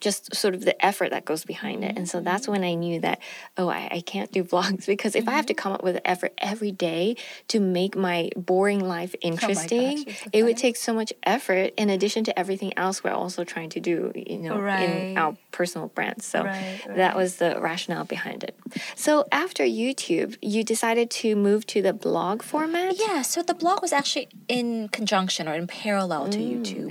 just 0.00 0.34
sort 0.34 0.54
of 0.54 0.64
the 0.64 0.76
effort 0.84 1.10
that 1.10 1.24
goes 1.24 1.44
behind 1.44 1.84
it. 1.84 1.96
And 1.96 2.08
so 2.08 2.20
that's 2.20 2.46
when 2.48 2.64
I 2.64 2.74
knew 2.74 3.00
that, 3.00 3.20
oh, 3.56 3.68
I, 3.68 3.88
I 3.92 4.00
can't 4.00 4.30
do 4.32 4.44
vlogs 4.52 4.86
because 4.86 5.14
if 5.16 5.28
I 5.28 5.32
have 5.32 5.46
to 5.46 5.54
come 5.54 5.72
up 5.72 5.82
with 5.82 5.96
an 5.96 6.02
effort 6.04 6.32
every 6.38 6.72
day 6.72 7.16
to 7.48 7.60
make 7.60 7.96
my 7.96 8.30
boring 8.36 8.80
life 8.80 9.14
interesting, 9.20 10.04
you're 10.06 10.14
so 10.16 10.30
it 10.32 10.42
would 10.44 10.56
take 10.56 10.76
so 10.76 10.92
much 10.92 11.12
effort 11.22 11.72
in 11.76 11.90
addition 11.90 12.24
to 12.24 12.38
everything 12.38 12.72
else 12.76 13.02
we're 13.04 13.10
also 13.24 13.44
trying 13.44 13.70
to 13.70 13.80
do, 13.80 14.12
you 14.14 14.38
know, 14.38 14.58
Right. 14.58 14.80
in 14.80 15.16
our 15.16 15.36
personal 15.50 15.88
brands. 15.88 16.24
So 16.26 16.44
Right, 16.44 16.80
that 16.96 17.16
was 17.16 17.36
the 17.36 17.50
rationale 17.60 18.04
behind 18.04 18.44
it. 18.44 18.54
So 18.96 19.26
after 19.32 19.64
YouTube, 19.64 20.36
you 20.42 20.62
decided 20.74 21.10
to 21.22 21.34
move 21.36 21.66
to 21.74 21.82
the 21.82 21.92
blog 21.92 22.42
format? 22.42 22.94
Yeah, 23.06 23.22
so 23.22 23.42
the 23.42 23.54
blog 23.54 23.82
was 23.82 23.92
actually 23.92 24.28
in 24.48 24.88
conjunction 24.88 25.48
or 25.48 25.54
in 25.54 25.66
parallel 25.66 26.28
to 26.30 26.38
Mm, 26.38 26.50
YouTube. 26.64 26.88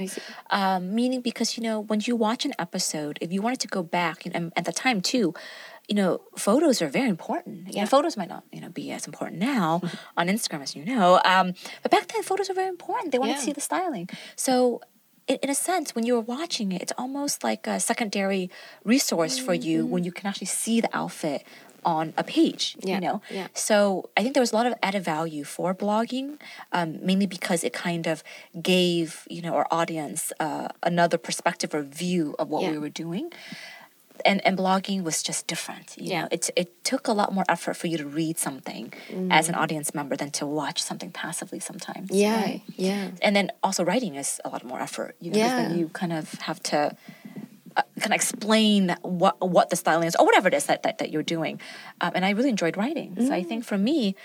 Um, 0.50 0.82
meaning 1.00 1.22
because, 1.22 1.50
you 1.58 1.64
know, 1.64 1.78
when 1.90 2.00
you 2.08 2.14
watch 2.28 2.42
an 2.50 2.54
episode, 2.60 2.97
if 3.24 3.30
you 3.34 3.42
wanted 3.46 3.62
to 3.66 3.68
go 3.78 3.82
back, 4.00 4.18
and, 4.26 4.52
at 4.60 4.66
the 4.70 4.72
time 4.86 5.00
too, 5.02 5.28
you 5.90 5.96
know, 6.00 6.12
photos 6.48 6.82
are 6.84 6.92
very 7.00 7.10
important. 7.18 7.56
Yeah, 7.78 7.86
photos 7.96 8.16
might 8.20 8.32
not, 8.36 8.44
you 8.56 8.62
know, 8.62 8.70
be 8.82 8.86
as 8.98 9.04
important 9.12 9.38
now 9.56 9.70
on 10.20 10.24
Instagram 10.36 10.62
as 10.68 10.72
you 10.76 10.84
know. 10.92 11.08
Um, 11.34 11.48
but 11.84 11.90
back 11.96 12.06
then, 12.12 12.22
photos 12.24 12.48
were 12.50 12.56
very 12.64 12.72
important. 12.78 13.12
They 13.12 13.20
wanted 13.20 13.34
Yeah. 13.38 13.44
to 13.44 13.48
see 13.50 13.54
the 13.60 13.66
styling. 13.72 14.08
So, 14.36 14.54
in, 15.32 15.38
in 15.44 15.50
a 15.50 15.56
sense, 15.70 15.88
when 15.96 16.06
you 16.08 16.14
were 16.18 16.28
watching 16.38 16.68
it, 16.76 16.82
it's 16.84 16.96
almost 17.04 17.36
like 17.50 17.64
a 17.68 17.78
secondary 17.92 18.44
resource 18.94 19.36
for 19.46 19.54
you 19.68 19.78
Mm-hmm. 19.84 19.92
when 19.94 20.04
you 20.08 20.12
can 20.18 20.26
actually 20.30 20.48
see 20.64 20.78
the 20.86 20.90
outfit 21.02 21.40
on 21.96 22.06
a 22.18 22.24
page. 22.38 22.64
Yeah, 22.84 22.96
You 22.96 23.02
know, 23.08 23.18
yeah. 23.38 23.48
so 23.68 23.78
I 24.18 24.20
think 24.22 24.34
there 24.36 24.46
was 24.48 24.54
a 24.56 24.58
lot 24.60 24.68
of 24.70 24.74
added 24.88 25.04
value 25.16 25.44
for 25.56 25.68
blogging, 25.84 26.28
um, 26.78 26.90
mainly 27.10 27.28
because 27.38 27.60
it 27.68 27.74
kind 27.88 28.06
of 28.14 28.18
gave 28.74 29.08
you 29.36 29.42
know 29.46 29.54
our 29.60 29.68
audience 29.80 30.22
uh, 30.46 30.68
another 30.92 31.18
perspective 31.28 31.70
or 31.78 31.82
view 32.04 32.36
of 32.42 32.46
what 32.52 32.62
Yeah. 32.64 32.72
we 32.74 32.78
were 32.86 32.96
doing. 33.06 33.28
And, 34.26 34.40
and 34.48 34.58
blogging 34.58 35.04
was 35.04 35.18
just 35.30 35.42
different. 35.54 35.88
You 35.98 36.10
Yeah. 36.12 36.22
know, 36.22 36.28
it, 36.32 36.44
it 36.56 36.70
took 36.92 37.04
a 37.08 37.14
lot 37.22 37.30
more 37.38 37.46
effort 37.56 37.76
for 37.78 37.86
you 37.92 37.98
to 38.04 38.08
read 38.22 38.36
something 38.48 38.86
as 39.30 39.48
an 39.48 39.56
audience 39.64 39.90
member 40.00 40.16
than 40.22 40.32
to 40.40 40.46
watch 40.62 40.80
something 40.90 41.12
passively 41.24 41.60
sometimes. 41.70 42.10
Mm. 42.10 42.20
Yeah, 42.26 42.42
right? 42.42 42.62
yeah. 42.90 43.04
And 43.26 43.36
then 43.38 43.48
also 43.66 43.82
writing 43.90 44.16
is 44.24 44.30
a 44.44 44.50
lot 44.50 44.64
more 44.72 44.82
effort. 44.88 45.14
You 45.24 45.30
know, 45.32 45.38
Yeah. 45.38 45.56
then 45.62 45.78
you 45.80 45.86
kind 46.02 46.14
of 46.20 46.26
have 46.50 46.60
to 46.74 46.80
uh, 47.78 47.84
kind 48.00 48.12
of 48.14 48.16
explain 48.22 48.96
what 49.04 49.36
what 49.58 49.70
the 49.70 49.76
styling 49.76 50.08
is 50.08 50.16
or 50.20 50.26
whatever 50.26 50.48
it 50.50 50.54
is 50.54 50.66
that, 50.66 50.84
that, 50.84 50.98
that 50.98 51.10
you're 51.12 51.24
doing. 51.38 51.62
Um, 52.02 52.12
and 52.16 52.26
I 52.26 52.32
really 52.32 52.50
enjoyed 52.50 52.76
writing. 52.78 53.10
So 53.28 53.32
I 53.34 53.42
Mm. 53.44 53.48
think 53.50 53.62
for 53.66 53.78
me, 53.78 54.16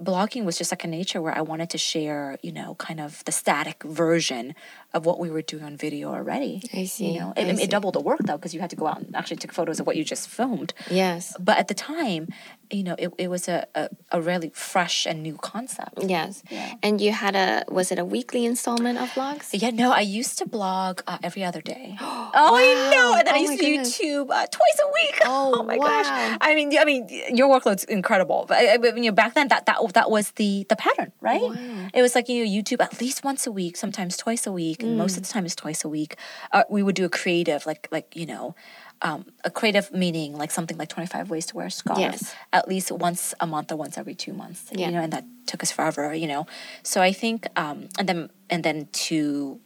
blogging 0.00 0.44
was 0.44 0.56
just 0.56 0.70
second 0.70 0.90
nature 0.92 1.20
where 1.20 1.36
I 1.36 1.42
wanted 1.42 1.68
to 1.70 1.78
share, 1.78 2.38
you 2.42 2.52
know, 2.52 2.74
kind 2.76 3.00
of 3.00 3.22
the 3.26 3.32
static 3.32 3.82
version 3.82 4.54
of 4.92 5.06
what 5.06 5.18
we 5.18 5.30
were 5.30 5.42
doing 5.42 5.62
on 5.64 5.76
video 5.76 6.12
already. 6.12 6.62
I 6.74 6.84
see, 6.84 7.12
You 7.12 7.20
know, 7.20 7.32
it, 7.36 7.46
I 7.46 7.62
it 7.62 7.70
doubled 7.70 7.94
the 7.94 8.00
work 8.00 8.20
though 8.24 8.36
because 8.36 8.54
you 8.54 8.60
had 8.60 8.70
to 8.70 8.76
go 8.76 8.86
out 8.86 8.98
and 9.00 9.14
actually 9.14 9.36
take 9.36 9.52
photos 9.52 9.78
of 9.80 9.86
what 9.86 9.96
you 9.96 10.04
just 10.04 10.28
filmed. 10.28 10.74
Yes. 10.90 11.36
But 11.38 11.58
at 11.58 11.68
the 11.68 11.74
time, 11.74 12.28
you 12.70 12.82
know, 12.82 12.94
it, 12.98 13.12
it 13.18 13.28
was 13.28 13.48
a, 13.48 13.66
a, 13.74 13.88
a 14.12 14.20
really 14.20 14.50
fresh 14.54 15.06
and 15.06 15.22
new 15.22 15.36
concept. 15.36 15.98
Yes. 16.02 16.42
Yeah. 16.50 16.74
And 16.82 17.00
you 17.00 17.12
had 17.12 17.34
a 17.36 17.64
was 17.68 17.90
it 17.92 17.98
a 17.98 18.04
weekly 18.04 18.44
installment 18.44 18.98
of 18.98 19.08
vlogs? 19.10 19.50
Yeah, 19.52 19.70
no, 19.70 19.92
I 19.92 20.00
used 20.00 20.38
to 20.38 20.46
blog 20.46 21.02
uh, 21.06 21.18
every 21.22 21.44
other 21.44 21.60
day. 21.60 21.96
oh, 22.00 22.30
I 22.34 22.90
know. 22.94 23.14
And 23.18 23.26
then 23.26 23.34
I 23.34 23.38
Oh 23.38 23.42
my 23.44 23.50
used 23.52 23.60
to 23.62 23.66
goodness. 23.70 23.98
YouTube 23.98 24.30
uh, 24.30 24.46
twice 24.46 24.78
a 24.84 24.88
week. 24.88 25.16
Oh, 25.32 25.62
my 25.62 25.76
wow. 25.76 25.86
gosh. 25.86 26.38
I 26.40 26.54
mean, 26.54 26.76
I 26.78 26.84
mean, 26.84 27.06
your 27.34 27.48
workload's 27.48 27.84
incredible. 27.84 28.46
But 28.48 28.58
I, 28.58 28.74
I 28.74 28.78
mean, 28.78 29.04
you 29.04 29.10
know, 29.10 29.14
back 29.14 29.34
then, 29.34 29.48
that 29.48 29.66
that 29.66 29.78
that 29.94 30.10
was 30.10 30.32
the 30.32 30.66
the 30.68 30.76
pattern, 30.76 31.12
right? 31.20 31.40
Wow. 31.40 31.54
It 31.94 32.02
was 32.02 32.14
like 32.14 32.28
you 32.28 32.44
know, 32.44 32.50
YouTube 32.50 32.82
at 32.82 33.00
least 33.00 33.22
once 33.24 33.46
a 33.46 33.52
week, 33.52 33.76
sometimes 33.76 34.16
twice 34.16 34.46
a 34.46 34.52
week, 34.52 34.79
and 34.82 34.96
most 34.98 35.16
of 35.16 35.22
the 35.22 35.28
time 35.32 35.44
it's 35.46 35.54
twice 35.56 35.84
a 35.84 35.88
week. 35.88 36.16
Uh, 36.52 36.64
we 36.68 36.82
would 36.82 36.94
do 36.94 37.04
a 37.04 37.08
creative, 37.08 37.66
like 37.66 37.88
like 37.90 38.14
you 38.16 38.26
know. 38.26 38.54
Um, 39.02 39.24
a 39.44 39.50
creative 39.50 39.90
meaning 39.92 40.36
like 40.36 40.50
something 40.50 40.76
like 40.76 40.90
25 40.90 41.30
ways 41.30 41.46
to 41.46 41.56
wear 41.56 41.68
a 41.68 41.70
scarf 41.70 41.98
Yes. 41.98 42.34
at 42.52 42.68
least 42.68 42.92
once 42.92 43.32
a 43.40 43.46
month 43.46 43.72
or 43.72 43.76
once 43.76 43.96
every 43.96 44.14
two 44.14 44.34
months 44.34 44.64
Yeah. 44.70 44.88
you 44.88 44.92
know 44.92 45.00
and 45.00 45.10
that 45.14 45.24
took 45.46 45.62
us 45.62 45.70
forever 45.72 46.12
you 46.12 46.26
know 46.28 46.44
so 46.82 47.00
i 47.00 47.10
think 47.10 47.46
um, 47.56 47.88
and 47.98 48.06
then 48.06 48.28
and 48.50 48.62
then 48.62 48.88
to 49.08 49.58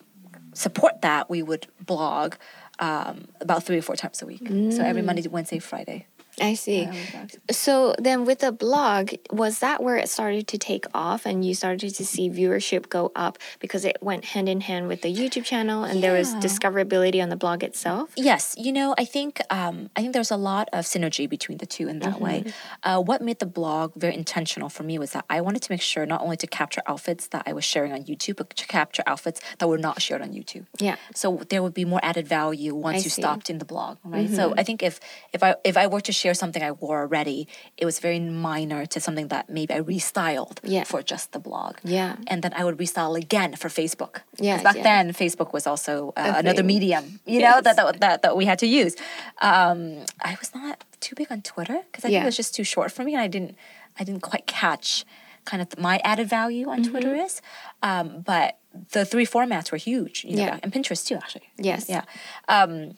support 0.52 1.00
that, 1.02 1.28
we 1.28 1.42
would 1.42 1.66
blog 1.80 2.34
um, 2.78 3.26
about 3.40 3.64
three 3.64 3.76
or 3.78 3.82
four 3.82 3.96
times 3.96 4.22
a 4.22 4.26
week. 4.26 4.46
So 4.46 4.82
every 4.84 5.02
Mm. 5.02 5.06
Monday, 5.06 5.28
Wednesday, 5.28 5.58
Friday. 5.58 6.06
I 6.40 6.54
see. 6.54 6.84
I. 6.84 7.28
So 7.50 7.94
then 7.98 8.24
with 8.24 8.40
the 8.40 8.52
blog, 8.52 9.12
was 9.30 9.60
that 9.60 9.82
where 9.82 9.96
it 9.96 10.08
started 10.08 10.46
to 10.48 10.58
take 10.58 10.86
off 10.94 11.26
and 11.26 11.44
you 11.44 11.54
started 11.54 11.94
to 11.94 12.06
see 12.06 12.30
viewership 12.30 12.88
go 12.88 13.12
up 13.14 13.38
because 13.60 13.84
it 13.84 13.98
went 14.00 14.24
hand 14.24 14.48
in 14.48 14.60
hand 14.60 14.88
with 14.88 15.02
the 15.02 15.14
YouTube 15.14 15.44
channel 15.44 15.84
and 15.84 16.02
there 16.02 16.12
was 16.12 16.34
discoverability 16.36 17.22
on 17.22 17.28
the 17.28 17.36
blog 17.36 17.62
itself? 17.62 18.10
Yes, 18.16 18.54
you 18.58 18.72
know, 18.72 18.94
I 18.98 19.04
think 19.04 19.40
um, 19.50 19.90
I 19.96 20.00
think 20.00 20.12
there's 20.12 20.30
a 20.30 20.36
lot 20.36 20.68
of 20.72 20.84
synergy 20.84 21.28
between 21.28 21.58
the 21.58 21.66
two 21.66 21.88
in 21.88 21.98
that 22.00 22.20
way. 22.20 22.44
Mm-hmm. 22.46 22.90
Uh, 22.90 23.00
what 23.00 23.22
made 23.22 23.38
the 23.38 23.46
blog 23.46 23.92
very 23.94 24.14
intentional 24.14 24.68
for 24.68 24.82
me 24.82 24.98
was 24.98 25.12
that 25.12 25.24
I 25.28 25.40
wanted 25.40 25.62
to 25.62 25.72
make 25.72 25.82
sure 25.82 26.06
not 26.06 26.22
only 26.22 26.36
to 26.38 26.46
capture 26.46 26.82
outfits 26.86 27.28
that 27.28 27.42
I 27.46 27.52
was 27.52 27.64
sharing 27.64 27.92
on 27.92 28.04
YouTube, 28.04 28.36
but 28.36 28.50
to 28.50 28.66
capture 28.66 29.02
outfits 29.06 29.40
that 29.58 29.68
were 29.68 29.78
not 29.78 30.00
shared 30.00 30.22
on 30.22 30.30
YouTube. 30.30 30.66
Yeah. 30.78 30.96
So 31.14 31.42
there 31.48 31.62
would 31.62 31.74
be 31.74 31.84
more 31.84 32.00
added 32.02 32.26
value 32.26 32.74
once 32.74 32.94
I 32.94 33.04
you 33.04 33.10
see. 33.10 33.22
stopped 33.22 33.50
in 33.50 33.58
the 33.58 33.64
blog, 33.64 33.98
right? 34.04 34.30
So 34.30 34.54
I 34.56 34.62
think 34.62 34.82
if 34.82 35.00
if 35.32 35.42
I 35.42 35.56
if 35.64 35.76
I 35.76 35.86
were 35.86 36.00
to 36.00 36.12
share 36.12 36.23
something 36.32 36.62
I 36.62 36.70
wore 36.70 37.00
already, 37.00 37.46
it 37.76 37.84
was 37.84 37.98
very 37.98 38.18
minor 38.20 38.86
to 38.86 38.98
something 39.00 39.28
that 39.28 39.50
maybe 39.50 39.74
I 39.74 39.80
restyled 39.80 40.60
Yeah. 40.62 40.84
for 40.84 41.02
just 41.02 41.32
the 41.32 41.38
blog. 41.38 41.76
Yeah. 41.84 42.16
And 42.28 42.42
then 42.42 42.54
I 42.54 42.64
would 42.64 42.78
restyle 42.78 43.14
again 43.18 43.56
for 43.56 43.68
Facebook. 43.68 44.20
Yes, 44.38 44.62
Back 44.62 44.76
yeah. 44.76 44.82
then, 44.84 45.12
Facebook 45.12 45.52
was 45.52 45.66
also 45.66 46.12
uh, 46.16 46.34
another 46.36 46.62
medium, 46.62 47.20
you 47.26 47.40
know, 47.40 47.60
that, 47.60 47.76
that 47.76 48.00
that 48.00 48.22
that 48.22 48.36
we 48.36 48.46
had 48.46 48.58
to 48.60 48.66
use. 48.66 48.96
Um, 49.42 50.04
I 50.22 50.36
was 50.40 50.54
not 50.54 50.84
too 51.00 51.14
big 51.14 51.30
on 51.30 51.42
Twitter 51.42 51.80
because 51.90 52.04
I 52.04 52.08
think 52.08 52.22
it 52.22 52.24
was 52.24 52.36
just 52.36 52.54
too 52.54 52.64
short 52.64 52.90
for 52.92 53.04
me, 53.04 53.12
and 53.14 53.22
I 53.22 53.28
didn't 53.28 53.56
I 53.98 54.04
didn't 54.04 54.22
quite 54.22 54.46
catch 54.46 55.04
kind 55.44 55.60
of 55.60 55.78
my 55.78 56.00
added 56.04 56.28
value 56.28 56.68
on 56.70 56.82
Twitter 56.84 57.08
Mm-hmm. 57.08 57.26
is. 57.26 57.42
Um, 57.82 58.22
but 58.24 58.56
the 58.92 59.04
three 59.04 59.26
formats 59.26 59.70
were 59.70 59.76
huge, 59.78 60.24
you 60.24 60.36
know, 60.36 60.44
Yeah. 60.46 60.58
and 60.62 60.72
Pinterest 60.72 61.06
too, 61.06 61.16
actually. 61.16 61.48
Yes. 61.58 61.86
Yeah. 61.88 62.04
Um, 62.48 62.96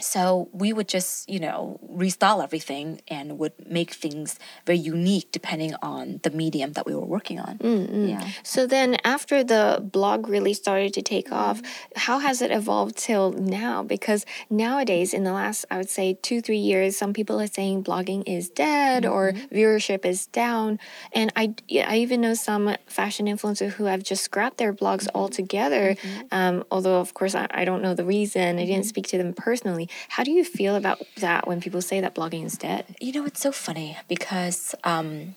so 0.00 0.48
we 0.52 0.72
would 0.72 0.88
just, 0.88 1.28
you 1.28 1.40
know, 1.40 1.80
restyle 1.92 2.42
everything 2.42 3.00
and 3.08 3.38
would 3.38 3.52
make 3.68 3.92
things 3.92 4.38
very 4.66 4.78
unique 4.78 5.30
depending 5.32 5.74
on 5.82 6.20
the 6.22 6.30
medium 6.30 6.72
that 6.72 6.86
we 6.86 6.94
were 6.94 7.04
working 7.04 7.38
on. 7.38 7.58
Mm, 7.58 7.88
mm, 7.88 8.08
Yeah. 8.10 8.28
So 8.42 8.66
then 8.66 8.96
after 9.04 9.44
the 9.44 9.80
blog 9.82 10.28
really 10.28 10.54
started 10.54 10.94
to 10.94 11.02
take 11.02 11.30
off, 11.30 11.60
how 11.96 12.18
has 12.18 12.42
it 12.42 12.50
evolved 12.50 12.96
till 12.96 13.32
now? 13.32 13.82
Because 13.82 14.24
nowadays, 14.48 15.12
in 15.12 15.24
the 15.24 15.32
last, 15.32 15.64
I 15.70 15.76
would 15.76 15.90
say 15.90 16.18
two, 16.22 16.40
three 16.40 16.58
years, 16.58 16.96
some 16.96 17.12
people 17.12 17.40
are 17.40 17.46
saying 17.46 17.84
blogging 17.84 18.22
is 18.26 18.48
dead 18.48 19.04
or 19.04 19.32
mm-hmm. 19.32 19.54
viewership 19.54 20.04
is 20.04 20.26
down. 20.26 20.78
And 21.12 21.32
I, 21.36 21.54
I 21.86 21.96
even 21.98 22.20
know 22.20 22.34
some 22.34 22.76
fashion 22.86 23.26
influencers 23.26 23.72
who 23.72 23.84
have 23.84 24.02
just 24.02 24.24
scrapped 24.24 24.58
their 24.58 24.72
blogs 24.72 25.04
mm-hmm. 25.04 25.16
altogether. 25.16 25.94
Mm-hmm. 25.94 26.20
Um, 26.32 26.64
although, 26.70 27.00
of 27.00 27.14
course, 27.14 27.34
I, 27.34 27.46
I 27.50 27.64
don't 27.64 27.82
know 27.82 27.94
the 27.94 28.04
reason. 28.04 28.58
I 28.58 28.64
didn't 28.64 28.86
speak 28.86 29.06
to 29.08 29.18
them 29.18 29.32
personally. 29.32 29.88
How 30.08 30.24
do 30.24 30.30
you 30.30 30.44
feel 30.44 30.76
about 30.76 30.98
that 31.18 31.46
when 31.46 31.60
people 31.60 31.82
say 31.82 32.00
that 32.00 32.14
blogging 32.14 32.44
is 32.44 32.56
dead? 32.58 32.84
You 33.00 33.12
know, 33.12 33.24
it's 33.24 33.40
so 33.40 33.52
funny 33.52 33.96
because 34.08 34.74
um, 34.84 35.34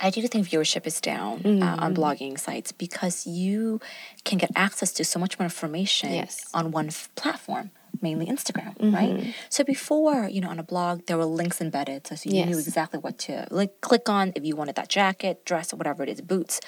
I 0.00 0.10
do 0.10 0.26
think 0.28 0.48
viewership 0.48 0.86
is 0.86 1.00
down 1.00 1.40
uh, 1.44 1.48
Mm-hmm. 1.48 1.80
on 1.84 1.94
blogging 1.94 2.38
sites 2.38 2.72
because 2.72 3.26
you 3.26 3.80
can 4.24 4.38
get 4.38 4.50
access 4.56 4.92
to 4.94 5.04
so 5.04 5.18
much 5.18 5.38
more 5.38 5.44
information 5.44 6.12
Yes. 6.12 6.44
Mm-hmm. 6.46 6.58
on 6.58 6.70
one 6.72 6.86
f- 6.88 7.08
platform. 7.14 7.70
Mainly 8.00 8.26
Instagram, 8.26 8.74
right? 8.92 9.32
So 9.48 9.62
before, 9.62 10.26
you 10.28 10.40
know, 10.40 10.48
on 10.48 10.58
a 10.58 10.62
blog, 10.64 11.06
there 11.06 11.16
were 11.18 11.26
links 11.26 11.60
embedded, 11.60 12.06
so 12.08 12.16
you 12.24 12.44
knew 12.46 12.58
exactly 12.58 12.98
what 12.98 13.16
to 13.18 13.46
like 13.50 13.80
click 13.80 14.08
on 14.08 14.32
if 14.34 14.44
you 14.44 14.56
wanted 14.56 14.74
that 14.76 14.88
jacket, 14.88 15.44
dress, 15.44 15.72
or 15.72 15.76
whatever 15.76 16.02
it 16.02 16.08
is, 16.08 16.20
boots. 16.20 16.58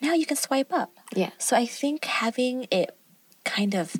Now 0.00 0.14
you 0.14 0.24
can 0.24 0.36
swipe 0.38 0.72
up. 0.72 0.92
Yeah. 1.14 1.30
So 1.36 1.56
I 1.56 1.66
think 1.66 2.04
having 2.06 2.68
it 2.70 2.96
kind 3.44 3.74
of 3.74 3.96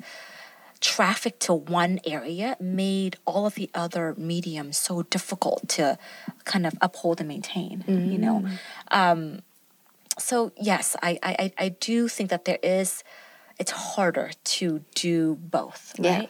traffic 0.81 1.39
to 1.39 1.53
one 1.53 1.99
area 2.05 2.55
made 2.59 3.17
all 3.25 3.45
of 3.45 3.55
the 3.55 3.69
other 3.73 4.15
mediums 4.17 4.77
so 4.77 5.03
difficult 5.03 5.67
to 5.67 5.97
kind 6.45 6.65
of 6.65 6.73
uphold 6.81 7.19
and 7.19 7.27
maintain 7.27 7.83
you 7.87 8.17
know? 8.17 8.45
Um, 8.91 9.41
so 10.17 10.51
yes 10.61 10.95
I, 11.01 11.19
I 11.23 11.51
I- 11.57 11.69
do 11.79 12.07
think 12.07 12.29
that 12.29 12.45
there 12.45 12.59
is 12.63 13.03
it's 13.57 13.71
harder 13.71 14.31
to 14.43 14.83
do 14.95 15.35
both 15.35 15.93
Yeah. 15.99 16.25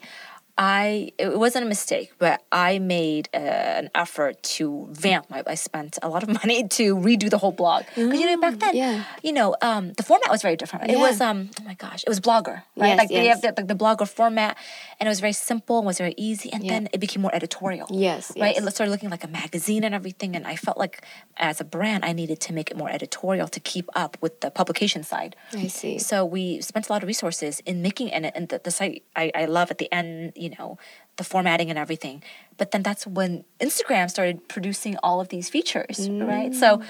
I 0.61 1.13
it 1.17 1.39
wasn't 1.39 1.65
a 1.65 1.69
mistake, 1.69 2.11
but 2.19 2.43
I 2.51 2.79
made 2.79 3.29
uh, 3.33 3.37
an 3.37 3.89
effort 3.95 4.43
to 4.59 4.89
vamp. 4.91 5.29
My, 5.29 5.41
I 5.47 5.55
spent 5.55 5.97
a 6.03 6.09
lot 6.09 6.21
of 6.21 6.27
money 6.41 6.67
to 6.67 6.97
redo 6.97 7.29
the 7.29 7.37
whole 7.37 7.53
blog 7.53 7.85
because 7.95 8.19
you 8.19 8.25
know 8.25 8.37
back 8.41 8.59
then, 8.59 8.75
yeah. 8.75 9.05
you 9.23 9.31
know, 9.31 9.55
um, 9.61 9.93
the 9.93 10.03
format 10.03 10.29
was 10.29 10.41
very 10.41 10.57
different. 10.57 10.91
It 10.91 10.99
was 10.99 11.21
um, 11.21 11.49
oh 11.61 11.63
my 11.63 11.75
gosh, 11.75 12.03
it 12.03 12.09
was 12.09 12.19
Blogger, 12.19 12.63
right? 12.75 12.89
Yes, 12.89 12.97
like 12.97 13.07
they 13.07 13.27
have 13.27 13.41
the, 13.41 13.53
the, 13.55 13.63
the 13.63 13.73
Blogger 13.73 14.05
format, 14.05 14.57
and 14.99 15.07
it 15.07 15.09
was 15.09 15.21
very 15.21 15.31
simple, 15.31 15.79
it 15.79 15.85
was 15.85 15.97
very 15.97 16.13
easy, 16.17 16.51
and 16.51 16.61
Yeah. 16.61 16.73
then 16.73 16.89
it 16.91 16.99
became 16.99 17.21
more 17.21 17.33
editorial. 17.33 17.87
Yes, 17.89 18.33
right. 18.37 18.53
yes. 18.53 18.61
It 18.65 18.71
started 18.75 18.91
looking 18.91 19.09
like 19.09 19.23
a 19.23 19.29
magazine 19.29 19.85
and 19.85 19.95
everything, 19.95 20.35
and 20.35 20.45
I 20.45 20.57
felt 20.57 20.77
like 20.77 21.01
as 21.37 21.61
a 21.61 21.63
brand, 21.63 22.03
I 22.03 22.11
needed 22.11 22.41
to 22.41 22.53
make 22.53 22.69
it 22.69 22.75
more 22.75 22.89
editorial 22.89 23.47
to 23.47 23.61
keep 23.61 23.87
up 23.95 24.17
with 24.19 24.41
the 24.41 24.51
publication 24.51 25.03
side. 25.03 25.37
I 25.53 25.67
see. 25.67 25.99
So 25.99 26.25
we 26.25 26.59
spent 26.59 26.89
a 26.89 26.91
lot 26.91 27.01
of 27.01 27.07
resources 27.07 27.61
in 27.65 27.81
making 27.81 28.11
and 28.11 28.25
and 28.35 28.49
the, 28.49 28.59
the 28.61 28.71
site 28.71 29.03
I, 29.15 29.31
I 29.33 29.45
love 29.45 29.71
at 29.71 29.77
the 29.77 29.89
end, 29.93 30.33
you 30.35 30.48
you 30.49 30.57
know, 30.57 30.77
the 31.17 31.23
formatting 31.23 31.69
and 31.69 31.77
everything. 31.77 32.23
But 32.57 32.71
then 32.71 32.81
that's 32.83 33.05
when 33.05 33.43
Instagram 33.59 34.09
started 34.09 34.47
producing 34.47 34.97
all 35.03 35.21
of 35.21 35.29
these 35.29 35.49
features, 35.49 36.07
mm. 36.09 36.27
right? 36.27 36.53
So, 36.53 36.81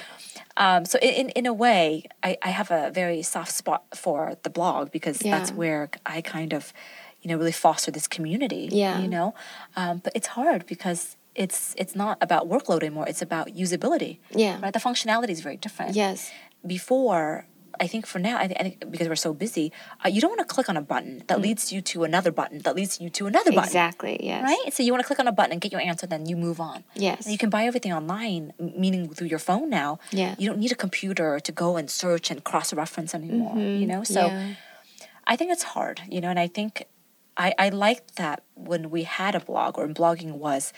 um, 0.57 0.85
so 0.85 0.97
in 0.99 1.29
in 1.29 1.45
a 1.45 1.53
way, 1.53 2.03
I, 2.23 2.37
I 2.41 2.49
have 2.49 2.71
a 2.71 2.91
very 2.91 3.21
soft 3.21 3.51
spot 3.51 3.83
for 3.93 4.35
the 4.43 4.49
blog 4.49 4.91
because 4.91 5.23
yeah. 5.23 5.37
that's 5.37 5.51
where 5.51 5.89
I 6.05 6.21
kind 6.21 6.53
of, 6.53 6.73
you 7.21 7.29
know, 7.29 7.37
really 7.37 7.51
foster 7.51 7.91
this 7.91 8.07
community. 8.07 8.69
Yeah. 8.71 8.99
You 8.99 9.07
know, 9.07 9.33
um, 9.75 9.99
but 10.03 10.13
it's 10.15 10.27
hard 10.27 10.65
because 10.65 11.17
it's 11.35 11.75
it's 11.77 11.95
not 11.95 12.17
about 12.21 12.47
workload 12.47 12.81
anymore. 12.83 13.05
It's 13.07 13.21
about 13.21 13.47
usability. 13.47 14.19
Yeah. 14.31 14.59
Right. 14.61 14.73
The 14.73 14.79
functionality 14.79 15.29
is 15.29 15.41
very 15.41 15.57
different. 15.57 15.95
Yes. 15.95 16.31
Before 16.65 17.45
I 17.79 17.87
think 17.87 18.05
for 18.05 18.19
now, 18.19 18.37
I, 18.37 18.47
th- 18.47 18.59
I 18.59 18.63
think 18.63 18.91
because 18.91 19.07
we're 19.07 19.15
so 19.15 19.33
busy, 19.33 19.71
uh, 20.03 20.09
you 20.09 20.21
don't 20.21 20.31
want 20.31 20.39
to 20.39 20.53
click 20.53 20.69
on 20.69 20.77
a 20.77 20.81
button 20.81 21.23
that 21.27 21.37
mm. 21.37 21.43
leads 21.43 21.71
you 21.71 21.81
to 21.81 22.03
another 22.03 22.31
button 22.31 22.59
that 22.59 22.75
leads 22.75 22.99
you 22.99 23.09
to 23.11 23.27
another 23.27 23.51
button. 23.51 23.63
Exactly. 23.63 24.19
Yes. 24.21 24.43
Right. 24.43 24.73
So 24.73 24.83
you 24.83 24.91
want 24.91 25.01
to 25.01 25.07
click 25.07 25.19
on 25.19 25.27
a 25.27 25.31
button 25.31 25.53
and 25.53 25.61
get 25.61 25.71
your 25.71 25.81
answer, 25.81 26.05
then 26.05 26.25
you 26.25 26.35
move 26.35 26.59
on. 26.59 26.83
Yes. 26.95 27.25
And 27.25 27.31
you 27.31 27.37
can 27.37 27.49
buy 27.49 27.65
everything 27.65 27.93
online, 27.93 28.53
meaning 28.59 29.09
through 29.13 29.27
your 29.27 29.39
phone 29.39 29.69
now. 29.69 29.99
Yeah. 30.11 30.35
You 30.37 30.49
don't 30.49 30.59
need 30.59 30.71
a 30.71 30.75
computer 30.75 31.39
to 31.39 31.51
go 31.51 31.77
and 31.77 31.89
search 31.89 32.29
and 32.31 32.43
cross 32.43 32.73
reference 32.73 33.15
anymore. 33.15 33.55
Mm-hmm. 33.55 33.81
You 33.81 33.87
know. 33.87 34.03
So 34.03 34.27
yeah. 34.27 34.53
I 35.25 35.35
think 35.35 35.51
it's 35.51 35.63
hard. 35.63 36.01
You 36.09 36.21
know, 36.21 36.29
and 36.29 36.39
I 36.39 36.47
think 36.47 36.85
I 37.37 37.53
I 37.57 37.69
liked 37.69 38.15
that 38.17 38.43
when 38.55 38.89
we 38.89 39.03
had 39.03 39.35
a 39.35 39.39
blog 39.39 39.77
or 39.77 39.87
blogging 39.87 40.33
was 40.33 40.73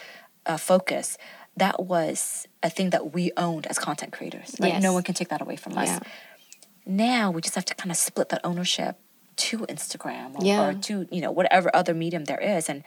a 0.45 0.57
focus 0.57 1.17
that 1.57 1.83
was 1.83 2.47
a 2.63 2.69
thing 2.69 2.91
that 2.91 3.13
we 3.13 3.29
owned 3.35 3.67
as 3.67 3.77
content 3.77 4.13
creators. 4.13 4.55
Right? 4.59 4.73
Yes. 4.73 4.83
No 4.83 4.93
one 4.93 5.03
can 5.03 5.13
take 5.13 5.27
that 5.29 5.41
away 5.41 5.57
from 5.57 5.77
us. 5.77 5.89
Yeah 5.89 5.99
now 6.85 7.31
we 7.31 7.41
just 7.41 7.55
have 7.55 7.65
to 7.65 7.75
kind 7.75 7.91
of 7.91 7.97
split 7.97 8.29
that 8.29 8.41
ownership 8.43 8.97
to 9.37 9.59
Instagram 9.59 10.39
or, 10.39 10.45
yeah. 10.45 10.67
or 10.67 10.73
to 10.73 11.07
you 11.11 11.21
know 11.21 11.31
whatever 11.31 11.73
other 11.75 11.93
medium 11.93 12.25
there 12.25 12.39
is 12.39 12.69
and 12.69 12.83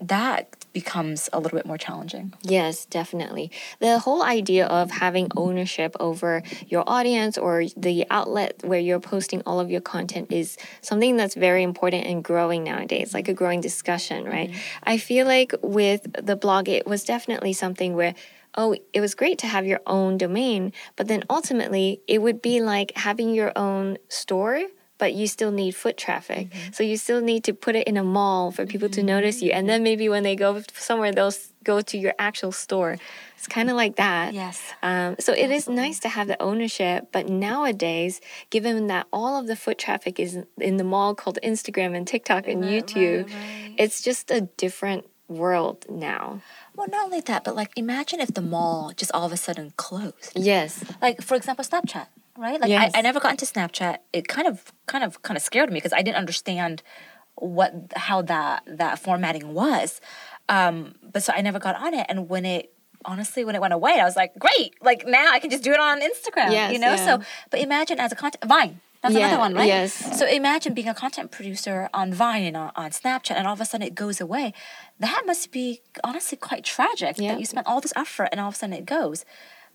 that 0.00 0.56
becomes 0.72 1.28
a 1.32 1.38
little 1.38 1.58
bit 1.58 1.66
more 1.66 1.76
challenging. 1.76 2.32
Yes, 2.42 2.86
definitely. 2.86 3.50
The 3.80 3.98
whole 3.98 4.22
idea 4.22 4.66
of 4.66 4.90
having 4.90 5.28
ownership 5.36 5.94
over 6.00 6.42
your 6.66 6.84
audience 6.86 7.36
or 7.36 7.64
the 7.76 8.06
outlet 8.08 8.62
where 8.64 8.78
you're 8.78 9.00
posting 9.00 9.42
all 9.44 9.60
of 9.60 9.70
your 9.70 9.80
content 9.80 10.32
is 10.32 10.56
something 10.80 11.16
that's 11.16 11.34
very 11.34 11.62
important 11.62 12.06
and 12.06 12.24
growing 12.24 12.64
nowadays, 12.64 13.12
like 13.12 13.28
a 13.28 13.34
growing 13.34 13.60
discussion, 13.60 14.24
right? 14.24 14.50
Mm-hmm. 14.50 14.84
I 14.84 14.96
feel 14.96 15.26
like 15.26 15.52
with 15.62 16.06
the 16.24 16.36
blog, 16.36 16.68
it 16.68 16.86
was 16.86 17.04
definitely 17.04 17.52
something 17.52 17.94
where 17.94 18.14
oh, 18.56 18.74
it 18.92 19.00
was 19.00 19.14
great 19.14 19.38
to 19.38 19.46
have 19.46 19.66
your 19.66 19.80
own 19.86 20.18
domain, 20.18 20.72
but 20.96 21.08
then 21.08 21.24
ultimately 21.30 22.00
it 22.06 22.20
would 22.20 22.42
be 22.42 22.60
like 22.60 22.92
having 22.96 23.34
your 23.34 23.52
own 23.56 23.98
store 24.08 24.66
but 25.00 25.14
you 25.14 25.26
still 25.26 25.50
need 25.50 25.74
foot 25.74 25.96
traffic. 25.96 26.50
Mm-hmm. 26.50 26.72
So 26.72 26.84
you 26.84 26.98
still 26.98 27.22
need 27.22 27.42
to 27.44 27.54
put 27.54 27.74
it 27.74 27.88
in 27.88 27.96
a 27.96 28.04
mall 28.04 28.52
for 28.52 28.66
people 28.66 28.88
mm-hmm. 28.88 29.00
to 29.00 29.14
notice 29.14 29.40
you. 29.40 29.50
And 29.50 29.66
then 29.66 29.82
maybe 29.82 30.10
when 30.10 30.22
they 30.22 30.36
go 30.36 30.62
somewhere, 30.74 31.10
they'll 31.10 31.32
go 31.64 31.80
to 31.80 31.98
your 31.98 32.12
actual 32.18 32.52
store. 32.52 32.98
It's 33.36 33.48
kind 33.48 33.70
of 33.70 33.76
like 33.76 33.96
that. 33.96 34.34
Yes. 34.34 34.62
Um, 34.82 35.16
so 35.18 35.32
it 35.32 35.50
is 35.50 35.68
nice 35.68 35.98
to 36.00 36.10
have 36.10 36.28
the 36.28 36.40
ownership, 36.40 37.08
but 37.12 37.30
nowadays, 37.30 38.20
given 38.50 38.88
that 38.88 39.06
all 39.10 39.40
of 39.40 39.46
the 39.46 39.56
foot 39.56 39.78
traffic 39.78 40.20
is 40.20 40.38
in 40.58 40.76
the 40.76 40.84
mall 40.84 41.14
called 41.14 41.38
Instagram 41.42 41.96
and 41.96 42.06
TikTok 42.06 42.46
and 42.46 42.62
right, 42.62 42.86
YouTube, 42.86 43.24
right, 43.24 43.34
right. 43.34 43.74
it's 43.78 44.02
just 44.02 44.30
a 44.30 44.42
different 44.42 45.06
world 45.28 45.86
now. 45.88 46.42
Well, 46.80 46.88
not 46.88 47.04
only 47.04 47.20
that, 47.20 47.44
but 47.44 47.54
like 47.54 47.72
imagine 47.76 48.20
if 48.20 48.32
the 48.32 48.40
mall 48.40 48.92
just 48.96 49.12
all 49.12 49.26
of 49.26 49.32
a 49.32 49.36
sudden 49.36 49.74
closed. 49.76 50.32
Yes. 50.34 50.82
Like 51.02 51.20
for 51.20 51.34
example, 51.34 51.62
Snapchat, 51.62 52.06
right? 52.38 52.58
Like 52.58 52.70
yes. 52.70 52.92
I, 52.94 53.00
I 53.00 53.02
never 53.02 53.20
got 53.20 53.32
into 53.32 53.44
Snapchat. 53.44 53.98
It 54.14 54.28
kind 54.28 54.48
of 54.48 54.72
kind 54.86 55.04
of 55.04 55.20
kind 55.20 55.36
of 55.36 55.42
scared 55.42 55.68
me 55.68 55.74
because 55.74 55.92
I 55.92 56.00
didn't 56.00 56.16
understand 56.16 56.82
what 57.34 57.74
how 57.96 58.22
that 58.22 58.62
that 58.66 58.98
formatting 58.98 59.52
was. 59.52 60.00
Um, 60.48 60.94
but 61.02 61.22
so 61.22 61.34
I 61.36 61.42
never 61.42 61.58
got 61.58 61.76
on 61.76 61.92
it. 61.92 62.06
And 62.08 62.30
when 62.30 62.46
it 62.46 62.72
honestly 63.04 63.44
when 63.44 63.54
it 63.54 63.60
went 63.60 63.74
away, 63.74 64.00
I 64.00 64.04
was 64.04 64.16
like, 64.16 64.38
great! 64.38 64.74
Like 64.80 65.06
now 65.06 65.26
I 65.30 65.38
can 65.38 65.50
just 65.50 65.62
do 65.62 65.72
it 65.72 65.80
on 65.80 66.00
Instagram. 66.00 66.50
Yes, 66.50 66.72
you 66.72 66.78
know. 66.78 66.94
Yeah. 66.94 67.04
So, 67.04 67.22
but 67.50 67.60
imagine 67.60 68.00
as 68.00 68.10
a 68.10 68.16
content 68.16 68.42
Vine. 68.46 68.80
That's 69.02 69.14
yeah, 69.14 69.28
another 69.28 69.40
one, 69.40 69.54
right? 69.54 69.66
Yes. 69.66 70.18
So 70.18 70.26
imagine 70.26 70.74
being 70.74 70.88
a 70.88 70.94
content 70.94 71.30
producer 71.30 71.88
on 71.94 72.12
Vine 72.12 72.44
and 72.44 72.56
on, 72.56 72.72
on 72.76 72.90
Snapchat, 72.90 73.34
and 73.34 73.46
all 73.46 73.54
of 73.54 73.60
a 73.60 73.64
sudden 73.64 73.86
it 73.86 73.94
goes 73.94 74.20
away. 74.20 74.52
That 74.98 75.22
must 75.24 75.52
be 75.52 75.80
honestly 76.04 76.36
quite 76.36 76.64
tragic 76.64 77.16
yeah. 77.18 77.32
that 77.32 77.40
you 77.40 77.46
spent 77.46 77.66
all 77.66 77.80
this 77.80 77.94
effort 77.96 78.28
and 78.30 78.40
all 78.40 78.48
of 78.48 78.54
a 78.54 78.58
sudden 78.58 78.74
it 78.74 78.84
goes. 78.84 79.24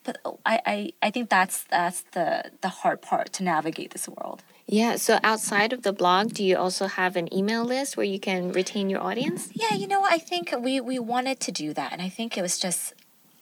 But 0.04 0.20
oh, 0.24 0.40
I, 0.46 0.62
I, 0.66 0.94
I 1.02 1.10
think 1.10 1.32
that's 1.32 1.64
that's 1.64 2.02
the 2.12 2.52
the 2.62 2.70
hard 2.70 3.02
part 3.02 3.34
to 3.34 3.44
navigate 3.44 3.92
this 3.92 4.08
world. 4.08 4.44
Yeah. 4.68 4.98
So 4.98 5.18
outside 5.24 5.74
of 5.74 5.82
the 5.82 5.94
blog, 5.94 6.34
do 6.34 6.44
you 6.44 6.58
also 6.58 6.86
have 6.86 7.16
an 7.16 7.34
email 7.34 7.66
list 7.66 7.98
where 7.98 8.06
you 8.06 8.20
can 8.20 8.52
retain 8.52 8.92
your 8.92 9.02
audience? 9.02 9.50
Yeah. 9.54 9.74
You 9.74 9.88
know, 9.88 10.04
I 10.04 10.20
think 10.20 10.54
we 10.60 10.80
we 10.80 11.00
wanted 11.00 11.40
to 11.40 11.52
do 11.52 11.74
that, 11.74 11.92
and 11.92 12.02
I 12.02 12.10
think 12.10 12.38
it 12.38 12.44
was 12.44 12.60
just 12.60 12.94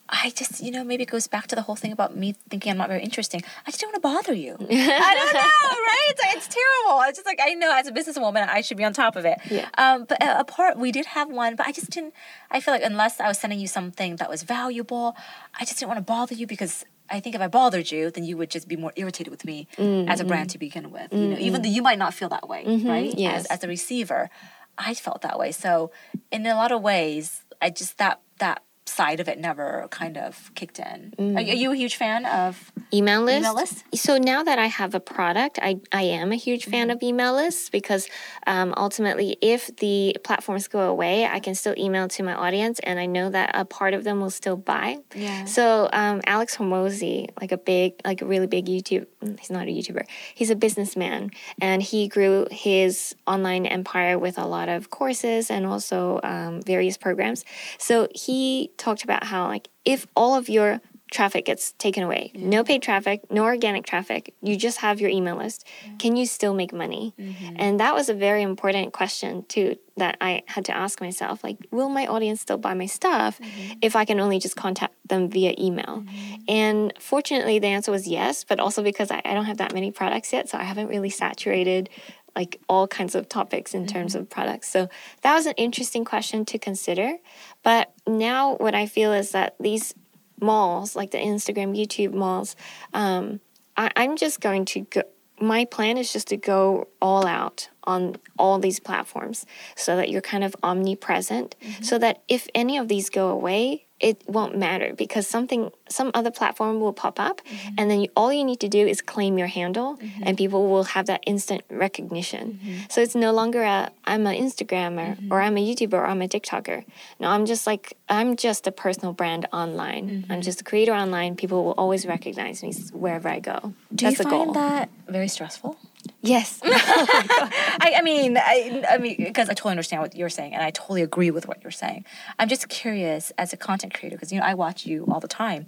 I 0.10 0.32
just, 0.32 0.62
you 0.62 0.70
know, 0.70 0.84
maybe 0.84 1.04
it 1.04 1.10
goes 1.10 1.28
back 1.28 1.48
to 1.48 1.56
the 1.56 1.62
whole 1.62 1.76
thing 1.76 1.92
about 1.92 2.16
me 2.16 2.36
thinking 2.50 2.72
I'm 2.72 2.78
not 2.78 2.90
very 2.90 3.02
interesting. 3.02 3.42
I 3.66 3.72
just 3.72 3.82
don't 3.82 3.90
want 3.90 3.96
to 3.96 4.02
bother 4.02 4.34
you. 4.34 4.54
I 4.60 5.16
don't 5.16 5.34
know, 5.34 5.70
right? 5.70 6.36
It's, 6.36 6.48
terrible. 6.48 7.02
It's 7.08 7.18
just 7.18 7.26
like, 7.26 7.40
I 7.42 7.54
know 7.54 7.74
as 7.74 7.88
a 7.88 7.92
businesswoman, 7.92 8.48
I 8.50 8.62
should 8.62 8.78
be 8.78 8.84
on 8.84 8.94
top 8.94 9.16
of 9.16 9.26
it. 9.26 9.40
Yeah. 9.50 9.70
Um, 9.78 10.06
but 10.06 10.22
uh, 10.22 10.36
apart, 10.38 10.78
we 10.78 10.92
did 10.92 11.06
have 11.08 11.30
one, 11.30 11.56
but 11.56 11.68
I 11.68 11.72
just 11.72 11.90
didn't, 11.90 12.14
I 12.52 12.60
feel 12.60 12.74
like 12.74 12.84
unless 12.84 13.20
I 13.20 13.28
was 13.28 13.40
sending 13.40 13.60
you 13.60 13.68
something 13.68 14.18
that 14.18 14.30
was 14.30 14.44
valuable, 14.44 15.16
I 15.60 15.66
just 15.66 15.80
didn't 15.80 15.90
want 15.90 16.00
to 16.00 16.04
bother 16.04 16.36
you 16.36 16.48
because 16.48 16.86
I 17.10 17.20
think 17.20 17.36
if 17.36 17.42
I 17.42 17.48
bothered 17.48 17.92
you, 17.92 18.12
then 18.12 18.24
you 18.24 18.38
would 18.38 18.50
just 18.50 18.68
be 18.68 18.76
more 18.76 18.92
irritated 18.96 19.32
with 19.32 19.46
me 19.46 19.68
mm-hmm. 19.78 20.10
as 20.10 20.20
a 20.20 20.26
brand 20.26 20.50
to 20.52 20.58
begin 20.58 20.92
with. 20.92 21.12
Mm-hmm. 21.12 21.18
You 21.18 21.28
know, 21.30 21.38
even 21.40 21.62
though 21.62 21.70
you 21.70 21.82
might 21.82 22.00
not 22.00 22.14
feel 22.14 22.30
that 22.30 22.50
way, 22.50 22.66
mm-hmm. 22.66 22.88
right? 22.88 23.14
Yes. 23.18 23.46
As, 23.46 23.60
as 23.60 23.64
a 23.64 23.68
receiver, 23.68 24.30
I 24.78 24.94
felt 24.94 25.22
that 25.22 25.40
way. 25.40 25.52
So 25.52 25.92
in 26.32 26.46
a 26.46 26.56
lot 26.56 26.72
of 26.72 26.82
ways, 26.82 27.44
I 27.62 27.70
just 27.70 27.98
that 28.00 28.22
that 28.40 28.64
side 28.86 29.20
of 29.20 29.28
it 29.28 29.40
never 29.40 29.88
kind 29.92 30.18
of 30.18 30.52
kicked 30.56 30.80
in. 30.80 31.14
Mm. 31.18 31.36
Are, 31.36 31.40
are, 31.40 31.56
you 31.56 31.72
a 31.72 31.76
huge 31.76 31.96
fan 31.96 32.26
of 32.26 32.72
email 32.94 33.22
lists? 33.22 33.40
Email 33.40 33.56
lists? 33.56 33.84
So 33.96 34.18
now 34.18 34.44
that 34.44 34.60
I 34.60 34.68
have 34.68 34.94
a 34.94 35.00
product, 35.00 35.60
I, 35.62 35.80
I 35.92 36.04
am 36.04 36.32
a 36.32 36.36
huge 36.36 36.66
fan 36.66 36.88
mm-hmm. 36.88 36.98
of 36.98 37.04
email 37.04 37.34
lists 37.34 37.70
because 37.70 38.08
um, 38.46 38.74
ultimately, 38.76 39.38
if 39.42 39.76
the 39.78 40.18
platforms 40.24 40.68
go 40.68 40.82
away, 40.82 41.26
I 41.26 41.40
can 41.40 41.56
still 41.56 41.74
email 41.78 42.08
to 42.10 42.24
my 42.24 42.34
audience, 42.34 42.80
and 42.80 43.00
I 43.00 43.06
know 43.06 43.30
that 43.30 43.52
a 43.54 43.66
part 43.66 43.94
of 43.94 44.04
them 44.04 44.20
will 44.20 44.30
still 44.30 44.58
buy. 44.58 44.98
Yeah. 45.16 45.46
So 45.46 45.90
um, 45.94 46.22
Alex 46.26 46.58
Hormozi, 46.58 47.30
like 47.40 47.52
a 47.52 47.58
big, 47.58 47.94
like 48.06 48.22
a 48.22 48.26
really 48.26 48.48
big 48.48 48.66
YouTube, 48.66 49.08
he's 49.40 49.50
not 49.50 49.68
a 49.68 49.72
YouTuber, 49.72 50.06
he's 50.36 50.50
a 50.50 50.56
businessman, 50.56 51.32
and 51.62 51.82
he 51.82 52.08
grew 52.08 52.48
his 52.52 53.16
online 53.28 53.66
empire 53.66 54.20
with 54.20 54.38
a 54.38 54.46
lot 54.46 54.70
of 54.70 54.90
courses 54.90 55.50
and 55.50 55.66
also 55.66 56.20
um, 56.24 56.62
various 56.62 56.98
programs. 56.98 57.46
So 57.78 58.08
he 58.14 58.72
talked 58.78 59.04
about 59.04 59.26
how 59.26 59.48
like 59.48 59.70
if 59.86 60.08
all 60.16 60.36
of 60.36 60.50
your 60.50 60.82
traffic 61.14 61.46
gets 61.46 61.74
taken 61.74 62.04
away, 62.04 62.32
no 62.34 62.64
paid 62.64 62.82
traffic, 62.82 63.22
no 63.30 63.44
organic 63.44 63.86
traffic, 63.86 64.34
you 64.42 64.58
just 64.58 64.80
have 64.80 65.00
your 65.00 65.12
email 65.12 65.36
list, 65.36 65.66
mm-hmm. 65.86 65.98
can 65.98 66.16
you 66.16 66.26
still 66.26 66.56
make 66.56 66.74
money? 66.74 67.14
Mm-hmm. 67.20 67.56
And 67.58 67.80
that 67.80 67.94
was 67.94 68.10
a 68.10 68.14
very 68.16 68.42
important 68.42 68.94
question 68.94 69.46
too 69.48 69.78
that 69.96 70.18
I 70.20 70.42
had 70.48 70.66
to 70.66 70.76
ask 70.76 71.00
myself 71.00 71.44
like 71.44 71.58
will 71.70 71.90
my 71.90 72.08
audience 72.08 72.42
still 72.42 72.58
buy 72.58 72.74
my 72.74 72.88
stuff 72.88 73.40
mm-hmm. 73.40 73.74
if 73.82 73.96
I 73.96 74.06
can 74.06 74.20
only 74.20 74.40
just 74.40 74.56
contact 74.56 74.96
them 75.08 75.30
via 75.30 75.54
email? 75.58 76.04
Mm-hmm. 76.04 76.36
And 76.48 76.94
fortunately 77.00 77.60
the 77.60 77.68
answer 77.68 77.92
was 77.92 78.08
yes, 78.08 78.44
but 78.44 78.60
also 78.60 78.82
because 78.82 79.12
I, 79.12 79.22
I 79.24 79.36
don't 79.36 79.46
have 79.46 79.58
that 79.58 79.74
many 79.74 79.92
products 79.92 80.34
yet, 80.34 80.50
so 80.50 80.58
I 80.58 80.64
haven't 80.64 80.88
really 80.88 81.12
saturated 81.12 81.90
like 82.36 82.60
all 82.68 82.88
kinds 82.88 83.16
of 83.16 83.30
topics 83.30 83.74
in 83.74 83.86
mm-hmm. 83.86 83.94
terms 83.94 84.16
of 84.16 84.30
products. 84.30 84.70
So 84.70 84.90
that 85.22 85.34
was 85.34 85.46
an 85.46 85.54
interesting 85.58 86.06
question 86.06 86.46
to 86.46 86.58
consider. 86.58 87.18
But 87.62 87.94
now 88.08 88.56
what 88.56 88.76
I 88.76 88.86
feel 88.86 89.14
is 89.14 89.32
that 89.32 89.56
these 89.60 89.94
malls, 90.42 90.96
like 90.96 91.12
the 91.12 91.18
Instagram, 91.18 91.78
YouTube 91.78 92.14
malls, 92.14 92.56
um, 92.94 93.40
I, 93.78 93.92
I'm 93.96 94.18
just 94.18 94.42
going 94.42 94.66
to 94.66 94.82
go. 94.82 95.02
My 95.42 95.66
plan 95.66 95.98
is 95.98 96.14
just 96.14 96.28
to 96.28 96.38
go 96.38 96.88
all 97.02 97.26
out 97.26 97.70
on 97.86 98.16
all 98.38 98.60
these 98.60 98.80
platforms 98.80 99.46
so 99.76 99.96
that 99.98 100.10
you're 100.10 100.22
kind 100.22 100.44
of 100.44 100.56
omnipresent, 100.64 101.56
mm-hmm. 101.60 101.84
so 101.84 101.98
that 101.98 102.22
if 102.28 102.48
any 102.54 102.78
of 102.78 102.88
these 102.88 103.10
go 103.10 103.30
away, 103.30 103.88
it 104.00 104.22
won't 104.28 104.58
matter 104.58 104.94
because 104.96 105.28
something 105.28 105.72
some 105.88 106.12
other 106.14 106.32
platform 106.32 106.80
will 106.80 106.94
pop 106.94 107.20
up 107.20 107.42
mm-hmm. 107.46 107.76
and 107.78 107.90
then 107.90 108.02
you, 108.02 108.10
all 108.16 108.34
you 108.34 108.44
need 108.44 108.60
to 108.60 108.68
do 108.68 108.86
is 108.86 109.02
claim 109.02 109.38
your 109.38 109.48
handle 109.48 109.98
mm-hmm. 109.98 110.24
and 110.26 110.38
people 110.38 110.68
will 110.70 110.84
have 110.84 111.06
that 111.06 111.24
instant 111.26 111.62
recognition 111.70 112.60
mm-hmm. 112.62 112.80
so 112.90 113.02
it's 113.02 113.16
no 113.16 113.32
longer 113.32 113.62
a 113.62 113.92
i'm 114.06 114.28
an 114.28 114.36
instagrammer 114.36 115.16
mm-hmm. 115.16 115.32
or 115.32 115.42
i'm 115.42 115.58
a 115.58 115.66
youtuber 115.66 115.94
or 115.94 116.06
i'm 116.06 116.22
a 116.22 116.28
tiktoker 116.28 116.84
no 117.20 117.30
i'm 117.30 117.46
just 117.46 117.66
like 117.66 117.94
i'm 118.10 118.36
just 118.36 118.68
a 118.68 118.72
personal 118.72 119.14
brand 119.14 119.48
online 119.54 120.26
i'm 120.30 120.36
mm-hmm. 120.36 120.42
just 120.42 120.62
a 120.62 120.64
creator 120.64 120.94
online 120.94 121.36
people 121.36 121.64
will 121.64 121.76
always 121.78 122.06
recognize 122.06 122.62
me 122.64 122.74
wherever 122.92 123.30
i 123.30 123.40
go 123.40 123.74
do 123.94 124.06
That's 124.06 124.20
you 124.20 124.30
find 124.30 124.56
that 124.56 124.90
very 125.08 125.28
stressful 125.28 125.78
Yes. 126.24 126.62
I, 126.64 127.96
I 127.98 128.02
mean, 128.02 128.38
I, 128.38 128.86
I 128.90 128.98
mean, 128.98 129.18
because 129.18 129.50
I 129.50 129.54
totally 129.54 129.72
understand 129.72 130.02
what 130.02 130.16
you're 130.16 130.30
saying, 130.30 130.54
and 130.54 130.64
I 130.64 130.72
totally 130.72 131.02
agree 131.02 131.32
with 131.32 131.50
what 131.50 131.62
you're 131.62 131.72
saying. 131.72 132.06
I'm 132.40 132.48
just 132.48 132.70
curious, 132.70 133.34
as 133.38 133.52
a 133.52 133.58
content 133.58 133.94
creator, 133.94 134.16
because 134.16 134.32
you 134.32 134.40
know 134.40 134.46
I 134.46 134.54
watch 134.54 134.86
you 134.86 135.06
all 135.12 135.20
the 135.20 135.28
time. 135.28 135.66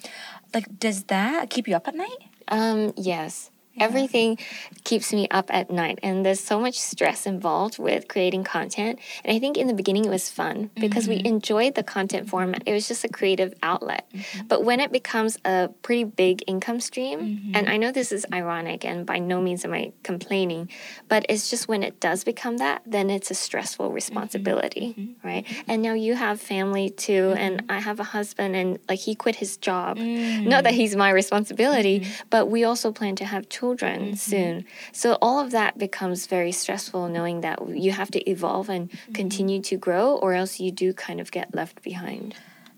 Like, 0.54 0.80
does 0.80 1.04
that 1.06 1.50
keep 1.50 1.68
you 1.68 1.76
up 1.76 1.90
at 1.90 1.96
night? 1.96 2.18
Um, 2.48 2.94
yes. 2.96 3.52
Everything 3.80 4.38
keeps 4.84 5.12
me 5.12 5.28
up 5.30 5.54
at 5.54 5.70
night, 5.70 6.00
and 6.02 6.26
there's 6.26 6.40
so 6.40 6.60
much 6.60 6.80
stress 6.80 7.26
involved 7.26 7.78
with 7.78 8.08
creating 8.08 8.44
content. 8.44 9.00
And 9.24 9.36
I 9.36 9.40
think 9.40 9.58
in 9.58 9.68
the 9.68 9.74
beginning 9.74 10.06
it 10.06 10.10
was 10.10 10.30
fun 10.30 10.70
because 10.76 11.08
we 11.08 11.18
mm-hmm. 11.18 11.28
enjoyed 11.28 11.76
the 11.76 11.84
content 11.84 12.30
format. 12.30 12.64
It 12.66 12.74
was 12.74 12.88
just 12.88 13.04
a 13.04 13.10
creative 13.10 13.54
outlet. 13.62 14.08
Mm-hmm. 14.14 14.48
But 14.48 14.64
when 14.64 14.80
it 14.80 14.92
becomes 14.92 15.38
a 15.44 15.70
pretty 15.82 16.06
big 16.06 16.44
income 16.48 16.80
stream, 16.80 17.20
mm-hmm. 17.20 17.56
and 17.56 17.70
I 17.70 17.78
know 17.78 17.92
this 17.92 18.12
is 18.12 18.26
ironic, 18.32 18.86
and 18.86 19.06
by 19.06 19.20
no 19.20 19.42
means 19.42 19.66
am 19.66 19.74
I 19.74 19.92
complaining, 20.04 20.70
but 21.10 21.26
it's 21.28 21.50
just 21.50 21.68
when 21.68 21.84
it 21.84 22.00
does 22.00 22.24
become 22.24 22.58
that, 22.58 22.82
then 22.86 23.10
it's 23.10 23.30
a 23.30 23.36
stressful 23.36 23.92
responsibility, 23.92 25.16
right? 25.24 25.46
And 25.68 25.82
now 25.82 25.94
you 25.94 26.16
have 26.16 26.40
family 26.40 26.90
too, 26.90 27.34
and 27.38 27.64
I 27.70 27.80
have 27.80 28.00
a 28.00 28.04
husband, 28.04 28.56
and 28.56 28.80
like 28.88 29.00
he 29.00 29.16
quit 29.16 29.36
his 29.36 29.58
job. 29.58 29.98
Mm. 29.98 30.48
Not 30.48 30.64
that 30.64 30.74
he's 30.74 30.96
my 30.96 31.10
responsibility, 31.10 32.08
but 32.30 32.50
we 32.50 32.64
also 32.64 32.92
plan 32.92 33.16
to 33.18 33.26
have 33.26 33.50
children 33.50 33.65
Mm-hmm. 33.74 34.14
soon. 34.16 34.66
So 34.92 35.18
all 35.22 35.40
of 35.40 35.52
that 35.52 35.78
becomes 35.78 36.28
very 36.28 36.52
stressful 36.52 37.10
knowing 37.10 37.42
that 37.42 37.58
you 37.70 37.92
have 37.92 38.12
to 38.12 38.30
evolve 38.30 38.70
and 38.70 38.92
mm-hmm. 38.92 39.14
continue 39.14 39.62
to 39.62 39.78
grow, 39.78 40.16
or 40.16 40.34
else 40.34 40.60
you 40.60 40.72
do 40.72 40.94
kind 40.94 41.20
of 41.20 41.32
get 41.32 41.56
left 41.56 41.82
behind. 41.82 42.36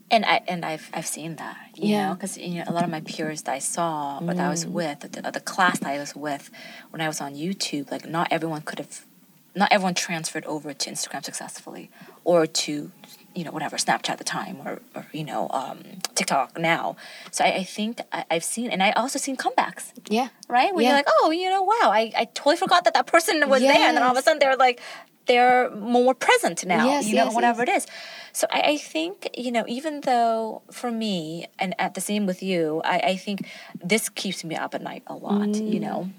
And 0.09 0.23
I 0.23 0.41
and 0.47 0.63
I've 0.63 0.89
I've 0.93 1.05
seen 1.05 1.35
that, 1.35 1.57
you 1.75 1.89
Yeah. 1.89 2.07
know, 2.07 2.13
because 2.13 2.37
you 2.37 2.55
know 2.59 2.63
a 2.67 2.71
lot 2.71 2.83
of 2.83 2.89
my 2.89 3.01
peers 3.01 3.41
that 3.43 3.53
I 3.53 3.59
saw 3.59 4.19
or 4.19 4.33
that 4.33 4.39
I 4.39 4.49
was 4.49 4.65
mm. 4.65 4.71
with, 4.71 4.99
the, 5.01 5.31
the 5.31 5.41
class 5.41 5.79
that 5.79 5.89
I 5.89 5.99
was 5.99 6.15
with 6.15 6.49
when 6.91 7.01
I 7.01 7.07
was 7.07 7.19
on 7.19 7.35
YouTube, 7.35 7.91
like 7.91 8.07
not 8.07 8.29
everyone 8.31 8.61
could 8.61 8.79
have, 8.79 9.05
not 9.53 9.69
everyone 9.71 9.95
transferred 9.95 10.45
over 10.45 10.73
to 10.73 10.89
Instagram 10.89 11.25
successfully, 11.25 11.89
or 12.23 12.47
to, 12.47 12.91
you 13.37 13.43
know, 13.43 13.51
whatever 13.51 13.77
Snapchat 13.77 14.09
at 14.09 14.17
the 14.17 14.23
time, 14.23 14.57
or 14.65 14.73
or 14.95 15.05
you 15.13 15.23
know, 15.23 15.47
um, 15.51 15.79
TikTok 16.15 16.57
now. 16.57 16.95
So 17.31 17.45
I, 17.45 17.49
I 17.61 17.63
think 17.63 18.01
I, 18.11 18.25
I've 18.31 18.43
seen, 18.43 18.71
and 18.71 18.81
I 18.81 18.89
also 19.01 19.19
seen 19.19 19.37
comebacks, 19.37 19.85
Yeah. 20.09 20.29
right? 20.49 20.73
Where 20.73 20.81
Yeah. 20.83 20.89
you're 20.89 20.97
like, 20.97 21.11
oh, 21.21 21.29
you 21.31 21.49
know, 21.53 21.61
wow, 21.61 21.87
I, 21.99 22.11
I 22.17 22.25
totally 22.33 22.57
forgot 22.57 22.83
that 22.85 22.93
that 22.95 23.05
person 23.05 23.35
was 23.47 23.61
there, 23.61 23.87
and 23.87 23.95
then 23.95 24.03
all 24.03 24.11
of 24.11 24.17
a 24.17 24.23
sudden 24.23 24.39
they're 24.39 24.55
like, 24.67 24.81
they're 25.27 25.69
more 25.75 26.15
present 26.15 26.65
now, 26.65 26.85
Yes, 26.85 27.05
you 27.07 27.15
know, 27.15 27.25
yes, 27.25 27.35
whatever 27.35 27.61
it 27.63 27.69
is. 27.69 27.85
So 28.33 28.47
I, 28.51 28.61
I 28.73 28.77
think, 28.77 29.29
you 29.37 29.51
know, 29.51 29.65
even 29.67 30.01
though 30.01 30.63
for 30.71 30.89
me, 30.89 31.47
and 31.59 31.75
at 31.79 31.93
the 31.93 32.01
same 32.01 32.25
with 32.25 32.41
you, 32.41 32.81
I, 32.83 32.97
I 33.11 33.15
think 33.17 33.45
this 33.91 34.09
keeps 34.09 34.43
me 34.43 34.55
up 34.55 34.73
at 34.73 34.81
night 34.81 35.03
a 35.07 35.15
lot, 35.15 35.61
you 35.73 35.79
know. 35.79 36.09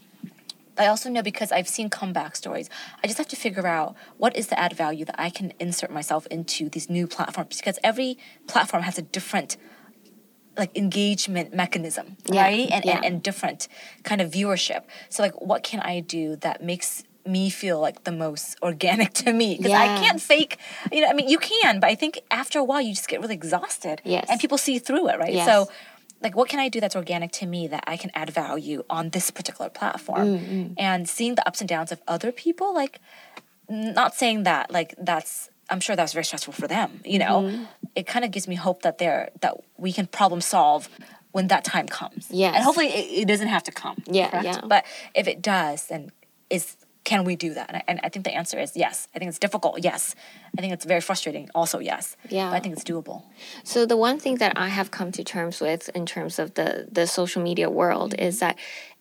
I 0.78 0.86
also 0.86 1.08
know 1.10 1.22
because 1.22 1.50
I've 1.52 1.68
seen 1.68 1.90
comeback 1.90 2.36
stories, 2.36 2.70
I 3.02 3.06
just 3.06 3.18
have 3.18 3.28
to 3.28 3.36
figure 3.36 3.66
out 3.66 3.96
what 4.16 4.36
is 4.36 4.46
the 4.48 4.58
add 4.58 4.72
value 4.72 5.04
that 5.04 5.16
I 5.18 5.30
can 5.30 5.52
insert 5.58 5.90
myself 5.90 6.26
into 6.28 6.68
these 6.68 6.88
new 6.88 7.06
platforms 7.06 7.56
because 7.58 7.78
every 7.82 8.18
platform 8.46 8.82
has 8.84 8.98
a 8.98 9.02
different 9.02 9.56
like 10.56 10.76
engagement 10.76 11.54
mechanism, 11.54 12.16
Yeah, 12.26 12.42
right? 12.42 12.68
And, 12.70 12.84
yeah. 12.84 12.96
and 12.96 13.04
and 13.04 13.22
different 13.22 13.68
kind 14.02 14.20
of 14.20 14.30
viewership. 14.30 14.82
So 15.08 15.22
like 15.22 15.40
what 15.40 15.62
can 15.62 15.80
I 15.80 16.00
do 16.00 16.36
that 16.36 16.62
makes 16.62 17.04
me 17.24 17.50
feel 17.50 17.78
like 17.80 18.04
the 18.04 18.10
most 18.12 18.56
organic 18.62 19.12
to 19.12 19.32
me 19.32 19.56
because 19.56 19.72
I 19.72 19.86
can't 19.98 20.20
fake, 20.20 20.58
you 20.90 21.00
know, 21.02 21.08
I 21.08 21.12
mean 21.12 21.28
you 21.28 21.38
can, 21.38 21.78
but 21.80 21.88
I 21.90 21.94
think 21.94 22.20
after 22.30 22.58
a 22.58 22.64
while 22.64 22.80
you 22.80 22.92
just 22.94 23.08
get 23.08 23.20
really 23.20 23.34
exhausted. 23.34 24.02
Yes. 24.04 24.26
And 24.28 24.40
people 24.40 24.58
see 24.58 24.78
through 24.78 25.08
it, 25.08 25.18
right? 25.18 25.32
Yes. 25.32 25.46
So 25.46 25.68
like 26.20 26.34
what 26.36 26.48
can 26.48 26.60
I 26.60 26.68
do 26.68 26.80
that's 26.80 26.96
organic 26.96 27.32
to 27.32 27.46
me 27.46 27.66
that 27.68 27.84
I 27.86 27.96
can 27.96 28.10
add 28.14 28.30
value 28.30 28.84
on 28.90 29.10
this 29.10 29.30
particular 29.30 29.70
platform? 29.70 30.38
Mm, 30.38 30.74
And 30.76 31.08
seeing 31.08 31.34
the 31.36 31.46
ups 31.46 31.60
and 31.60 31.68
downs 31.68 31.92
of 31.92 32.00
other 32.08 32.32
people, 32.32 32.74
like 32.74 33.00
not 33.68 34.14
saying 34.14 34.44
that 34.44 34.70
like 34.70 34.94
that's 34.98 35.50
I'm 35.70 35.80
sure 35.80 35.94
that's 35.96 36.14
very 36.14 36.24
stressful 36.24 36.54
for 36.54 36.66
them, 36.66 37.00
you 37.04 37.18
know. 37.18 37.42
Mm-hmm. 37.42 37.64
It 37.94 38.06
kind 38.06 38.24
of 38.24 38.30
gives 38.30 38.48
me 38.48 38.54
hope 38.54 38.82
that 38.82 38.98
they're 38.98 39.30
that 39.40 39.54
we 39.76 39.92
can 39.92 40.06
problem 40.06 40.40
solve 40.40 40.88
when 41.32 41.48
that 41.48 41.62
time 41.64 41.86
comes. 41.86 42.26
yeah 42.30 42.52
And 42.54 42.64
hopefully 42.64 42.88
it, 42.88 43.22
it 43.22 43.28
doesn't 43.28 43.48
have 43.48 43.62
to 43.64 43.72
come. 43.72 44.02
Yeah, 44.06 44.42
yeah. 44.42 44.60
But 44.66 44.84
if 45.14 45.28
it 45.28 45.42
does, 45.42 45.86
then 45.88 46.10
is 46.50 46.76
can 47.04 47.24
we 47.24 47.36
do 47.36 47.54
that? 47.54 47.68
And 47.68 47.76
I, 47.78 47.84
and 47.88 48.00
I 48.02 48.08
think 48.08 48.24
the 48.24 48.34
answer 48.34 48.58
is 48.58 48.76
yes. 48.76 49.08
I 49.14 49.18
think 49.18 49.28
it's 49.30 49.38
difficult. 49.38 49.82
Yes. 49.82 50.14
I 50.56 50.60
think 50.60 50.72
it's 50.72 50.84
very 50.84 51.00
frustrating. 51.00 51.48
Also, 51.54 51.78
yes. 51.78 52.16
Yeah. 52.28 52.50
But 52.50 52.56
I 52.56 52.60
think 52.60 52.74
it's 52.74 52.84
doable. 52.84 53.22
So 53.64 53.86
the 53.86 53.96
one 53.96 54.18
thing 54.18 54.36
that 54.36 54.52
I 54.56 54.68
have 54.68 54.90
come 54.90 55.12
to 55.12 55.24
terms 55.24 55.60
with 55.60 55.88
in 55.94 56.04
terms 56.06 56.38
of 56.38 56.54
the 56.54 56.88
the 56.90 57.06
social 57.06 57.42
media 57.42 57.70
world 57.70 58.14
is 58.18 58.40
that 58.40 58.58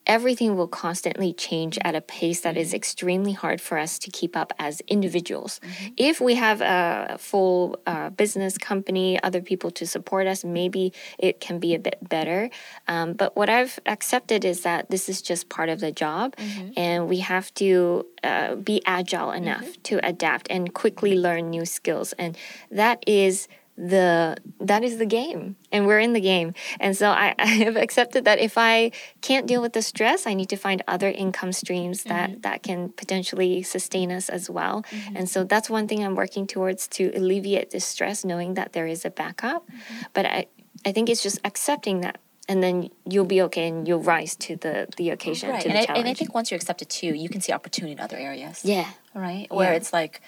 everything 0.08 0.56
will 0.56 0.68
constantly 0.68 1.34
change 1.34 1.78
at 1.84 1.94
a 1.94 2.02
pace 2.02 2.42
that 2.42 2.58
is 2.58 2.74
extremely 2.74 3.34
hard 3.34 3.62
for 3.62 3.78
us 3.78 4.00
to 4.00 4.10
keep 4.10 4.36
up 4.36 4.54
as 4.58 4.82
individuals. 4.88 5.60
If 5.98 6.20
we 6.22 6.36
have 6.36 6.62
a 6.62 7.18
full 7.20 7.80
uh, 7.86 8.10
business 8.12 8.58
company, 8.58 9.22
other 9.22 9.42
people 9.42 9.70
to 9.72 9.86
support 9.86 10.26
us, 10.26 10.44
maybe 10.44 10.94
it 11.20 11.40
can 11.40 11.60
be 11.60 11.76
a 11.76 11.80
bit 11.80 11.98
better. 12.02 12.50
Um, 12.88 13.14
but 13.14 13.36
what 13.36 13.50
I've 13.50 13.80
accepted 13.86 14.46
is 14.46 14.62
that 14.62 14.90
this 14.90 15.10
is 15.10 15.22
just 15.22 15.50
part 15.50 15.70
of 15.70 15.82
the 15.82 15.92
job, 15.92 16.36
and 16.78 17.08
we 17.08 17.20
have 17.20 17.54
to 17.56 18.06
uh, 18.24 18.56
be 18.56 18.82
agile 18.86 19.32
enough 19.32 19.82
to 19.84 20.00
adapt 20.08 20.48
and 20.50 20.74
quickly 20.74 21.16
learn 21.16 21.50
new 21.50 21.66
skills, 21.66 22.14
and 22.14 22.38
that 22.72 23.04
is 23.06 23.48
the 23.78 24.36
that 24.60 24.84
is 24.84 24.98
the 24.98 25.06
game 25.06 25.56
and 25.72 25.86
we're 25.86 26.00
in 26.00 26.14
the 26.14 26.20
game 26.20 26.54
and 26.80 26.98
so 26.98 27.10
I, 27.10 27.36
I 27.40 27.46
have 27.46 27.76
accepted 27.78 28.26
that 28.26 28.40
if 28.40 28.58
i 28.58 28.92
can't 29.22 29.46
deal 29.46 29.62
with 29.62 29.74
the 29.74 29.84
stress 29.84 30.26
i 30.26 30.34
need 30.34 30.50
to 30.50 30.56
find 30.58 30.82
other 30.88 31.10
income 31.10 31.54
streams 31.54 32.04
that 32.06 32.32
mm-hmm. 32.32 32.42
that 32.42 32.64
can 32.64 32.90
potentially 32.90 33.62
sustain 33.62 34.12
us 34.12 34.30
as 34.30 34.50
well 34.50 34.84
mm-hmm. 34.90 35.16
and 35.18 35.30
so 35.30 35.44
that's 35.44 35.70
one 35.70 35.88
thing 35.88 36.04
i'm 36.04 36.16
working 36.16 36.48
towards 36.48 36.88
to 36.88 37.12
alleviate 37.16 37.70
the 37.70 37.80
stress 37.80 38.26
knowing 38.26 38.56
that 38.56 38.74
there 38.74 38.88
is 38.88 39.06
a 39.06 39.12
backup 39.12 39.70
mm-hmm. 39.70 40.02
but 40.14 40.26
i 40.26 40.48
i 40.84 40.92
think 40.92 41.08
it's 41.08 41.22
just 41.22 41.40
accepting 41.46 42.02
that 42.02 42.20
and 42.50 42.64
then 42.64 42.90
you'll 43.08 43.26
be 43.26 43.42
okay 43.42 43.68
and 43.68 43.88
you'll 43.88 44.02
rise 44.02 44.36
to 44.36 44.56
the 44.56 44.88
the 44.98 45.10
occasion 45.12 45.50
Right. 45.50 45.62
to 45.62 45.68
And 45.68 45.76
the 45.76 45.82
I, 45.82 45.86
challenge 45.86 46.00
and 46.00 46.10
I 46.10 46.14
think 46.14 46.34
once 46.34 46.50
you 46.50 46.56
accept 46.56 46.82
it 46.82 46.90
too, 46.90 47.14
you 47.14 47.28
can 47.28 47.42
see 47.42 47.52
opportunity 47.52 47.92
in 47.92 48.00
other 48.00 48.16
areas. 48.16 48.62
yeah 48.64 48.90
right? 49.14 49.48
Where 49.52 49.72
Yeah. 49.72 49.78
it's 49.78 49.92
like, 49.92 50.22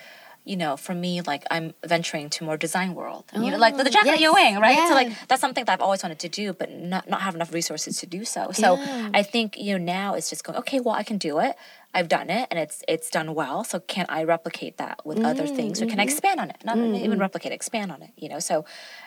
you 0.50 0.58
know, 0.64 0.74
for 0.86 0.96
me, 1.06 1.12
like 1.32 1.44
I'm 1.52 1.74
venturing 1.86 2.30
to 2.36 2.44
more 2.44 2.58
design 2.58 2.90
world. 2.96 3.24
you 3.34 3.40
know, 3.52 3.56
Oh, 3.58 3.66
like 3.66 3.76
the 3.78 3.86
oh, 3.88 3.96
jacket 3.98 4.14
yes. 4.14 4.20
you're 4.22 4.34
wearing, 4.34 4.58
right? 4.68 4.82
So 4.90 4.94
like 5.02 5.10
that's 5.30 5.42
something 5.46 5.64
that 5.66 5.74
I've 5.74 5.86
always 5.88 6.02
wanted 6.06 6.20
to 6.26 6.30
do, 6.42 6.46
but 6.60 6.68
not 6.94 7.04
not 7.14 7.22
have 7.22 7.36
enough 7.36 7.54
resources 7.60 7.94
to 8.02 8.06
do 8.18 8.22
so. 8.36 8.42
So 8.64 8.68
Yeah. 8.76 9.12
I 9.20 9.22
think 9.34 9.48
you 9.66 9.72
know 9.78 9.84
now 10.00 10.08
it's 10.18 10.30
just 10.34 10.44
going, 10.46 10.58
okay, 10.60 10.80
well 10.80 10.96
I 11.02 11.04
can 11.10 11.18
do 11.30 11.34
it. 11.48 11.54
I've 11.92 12.08
done 12.08 12.30
it 12.30 12.48
and 12.52 12.60
it's 12.60 12.84
it's 12.88 13.10
done 13.10 13.34
well. 13.34 13.64
So 13.64 13.80
can 13.80 14.06
I 14.10 14.24
replicate 14.24 14.78
that 14.78 15.04
with 15.06 15.20
other 15.26 15.48
things, 15.48 15.82
or 15.82 15.86
can 15.88 16.00
I 16.00 16.04
Mm-hmm. 16.04 16.10
expand 16.14 16.40
on 16.40 16.50
it? 16.52 16.58
Not 16.64 16.78
even 16.78 17.18
replicate, 17.20 17.52
expand 17.52 17.92
on 17.92 18.04
it. 18.04 18.12
You 18.16 18.30
know, 18.30 18.40
so 18.40 18.64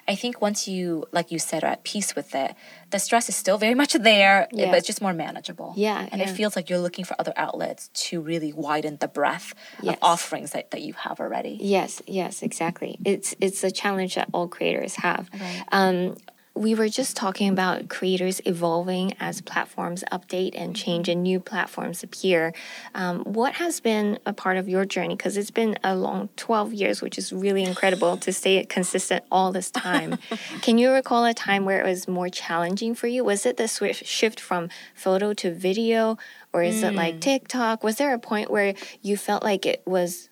I 0.08 0.16
think 0.16 0.40
once 0.42 0.66
you, 0.66 1.04
like 1.12 1.30
you 1.30 1.38
said, 1.38 1.62
are 1.62 1.68
at 1.68 1.84
peace 1.84 2.16
with 2.16 2.34
it, 2.34 2.54
the 2.90 2.98
stress 2.98 3.28
is 3.28 3.36
still 3.36 3.56
very 3.56 3.74
much 3.82 3.92
there, 3.92 4.48
Yeah. 4.50 4.70
but 4.70 4.78
it's 4.78 4.86
just 4.88 5.00
more 5.00 5.12
manageable. 5.12 5.74
Yeah, 5.76 6.08
and 6.10 6.20
it 6.20 6.28
feels 6.30 6.56
like 6.56 6.68
you're 6.68 6.80
looking 6.80 7.04
for 7.04 7.14
other 7.20 7.32
outlets 7.36 7.88
to 8.10 8.20
really 8.20 8.52
widen 8.52 8.96
the 8.98 9.08
breadth 9.08 9.54
Yes. 9.80 9.94
of 9.94 9.98
offerings 10.02 10.50
that, 10.50 10.72
that 10.72 10.82
you 10.82 10.94
have 10.94 11.20
already. 11.20 11.58
Yes, 11.60 12.02
yes, 12.08 12.42
exactly. 12.42 12.98
It's 13.04 13.34
it's 13.40 13.62
a 13.62 13.70
challenge 13.70 14.16
that 14.16 14.28
all 14.32 14.48
creators 14.48 14.96
have. 14.96 15.30
Right. 15.40 15.62
Um, 15.70 16.16
we 16.54 16.74
were 16.74 16.88
just 16.88 17.16
talking 17.16 17.48
about 17.48 17.88
creators 17.88 18.40
evolving 18.44 19.14
as 19.18 19.40
platforms 19.40 20.04
update 20.12 20.52
and 20.54 20.76
change 20.76 21.08
and 21.08 21.22
new 21.22 21.40
platforms 21.40 22.02
appear. 22.02 22.52
Um, 22.94 23.20
what 23.20 23.54
has 23.54 23.80
been 23.80 24.18
a 24.26 24.32
part 24.32 24.58
of 24.58 24.68
your 24.68 24.84
journey? 24.84 25.16
Because 25.16 25.36
it's 25.36 25.50
been 25.50 25.78
a 25.82 25.96
long 25.96 26.28
12 26.36 26.74
years, 26.74 27.00
which 27.00 27.16
is 27.16 27.32
really 27.32 27.64
incredible 27.64 28.16
to 28.18 28.32
stay 28.32 28.62
consistent 28.64 29.24
all 29.30 29.50
this 29.50 29.70
time. 29.70 30.18
Can 30.60 30.76
you 30.76 30.90
recall 30.90 31.24
a 31.24 31.32
time 31.32 31.64
where 31.64 31.80
it 31.80 31.88
was 31.88 32.06
more 32.06 32.28
challenging 32.28 32.94
for 32.94 33.06
you? 33.06 33.24
Was 33.24 33.46
it 33.46 33.56
the 33.56 33.66
swift 33.66 34.04
shift 34.04 34.38
from 34.38 34.68
photo 34.94 35.32
to 35.34 35.54
video? 35.54 36.18
Or 36.52 36.62
is 36.62 36.82
it 36.82 36.94
like 36.94 37.20
TikTok? 37.20 37.82
Was 37.82 37.96
there 37.96 38.12
a 38.12 38.18
point 38.18 38.50
where 38.50 38.74
you 39.00 39.16
felt 39.16 39.42
like 39.42 39.64
it 39.64 39.82
was 39.86 40.28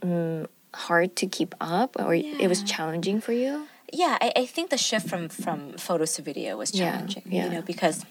mm, 0.00 0.46
hard 0.72 1.16
to 1.16 1.26
keep 1.26 1.56
up 1.60 1.96
or 1.98 2.14
it 2.14 2.48
was 2.48 2.62
challenging 2.62 3.20
for 3.20 3.32
you? 3.32 3.66
Yeah, 3.92 4.18
I, 4.20 4.32
I 4.36 4.46
think 4.46 4.70
the 4.70 4.78
shift 4.78 5.08
from 5.08 5.28
from 5.28 5.72
photos 5.74 6.14
to 6.14 6.22
video 6.22 6.56
was 6.56 6.70
challenging. 6.72 7.22
yeah. 7.26 7.44
You 7.44 7.50
know, 7.50 7.62
because 7.62 8.04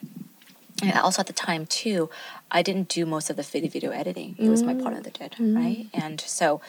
also 1.03 1.19
at 1.21 1.27
the 1.27 1.33
time 1.33 1.65
too, 1.65 2.09
I 2.51 2.61
didn't 2.61 2.88
do 2.89 3.05
most 3.05 3.29
of 3.29 3.35
the 3.38 3.43
video 3.43 3.69
video 3.69 3.91
editing. 3.91 4.35
It 4.38 4.49
was 4.49 4.63
my 4.63 4.73
partner 4.73 5.01
that 5.01 5.13
did, 5.19 5.35
right? 5.39 5.88
And 5.93 6.19
so 6.21 6.61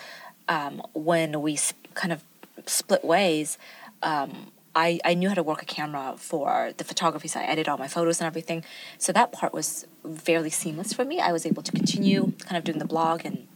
um, 0.49 0.83
when 0.95 1.40
we 1.42 1.55
s- 1.55 1.73
kind 1.95 2.12
of 2.12 2.23
split 2.66 3.05
ways, 3.05 3.59
um, 4.03 4.53
I, 4.75 5.01
I 5.05 5.14
knew 5.14 5.29
how 5.29 5.35
to 5.35 5.42
work 5.42 5.62
a 5.62 5.64
camera 5.64 6.14
for 6.19 6.73
the 6.77 6.85
photography 6.85 7.29
side. 7.29 7.42
I 7.42 7.53
edited 7.53 7.69
all 7.69 7.79
my 7.79 7.88
photos 7.88 8.21
and 8.21 8.27
everything. 8.27 8.62
So 8.99 9.11
that 9.12 9.33
part 9.33 9.53
was 9.53 9.87
fairly 10.16 10.51
seamless 10.51 10.92
for 10.92 11.05
me. 11.05 11.19
I 11.19 11.33
was 11.33 11.47
able 11.47 11.62
to 11.62 11.73
continue 11.73 12.33
kind 12.40 12.57
of 12.57 12.64
doing 12.64 12.79
the 12.79 12.85
blog 12.85 13.25
and 13.25 13.47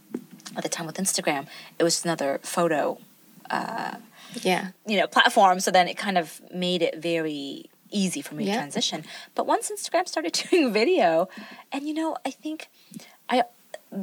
at 0.57 0.63
the 0.63 0.69
time 0.69 0.85
with 0.85 0.97
Instagram, 0.97 1.47
it 1.79 1.83
was 1.83 2.03
another 2.03 2.39
photo 2.43 2.97
Yeah. 4.41 4.69
you 4.87 4.97
know 4.99 5.07
platform 5.07 5.59
so 5.59 5.71
then 5.71 5.87
it 5.87 5.97
kind 5.97 6.17
of 6.17 6.41
made 6.53 6.81
it 6.81 6.97
very 7.01 7.69
easy 7.91 8.21
for 8.21 8.35
me 8.35 8.45
Yeah. 8.45 8.53
to 8.53 8.59
transition 8.59 9.03
but 9.35 9.45
once 9.45 9.69
instagram 9.71 10.07
started 10.07 10.33
doing 10.49 10.71
video 10.73 11.27
and 11.71 11.87
you 11.87 11.93
know 11.93 12.15
i 12.25 12.31
think 12.31 12.69
i 13.29 13.43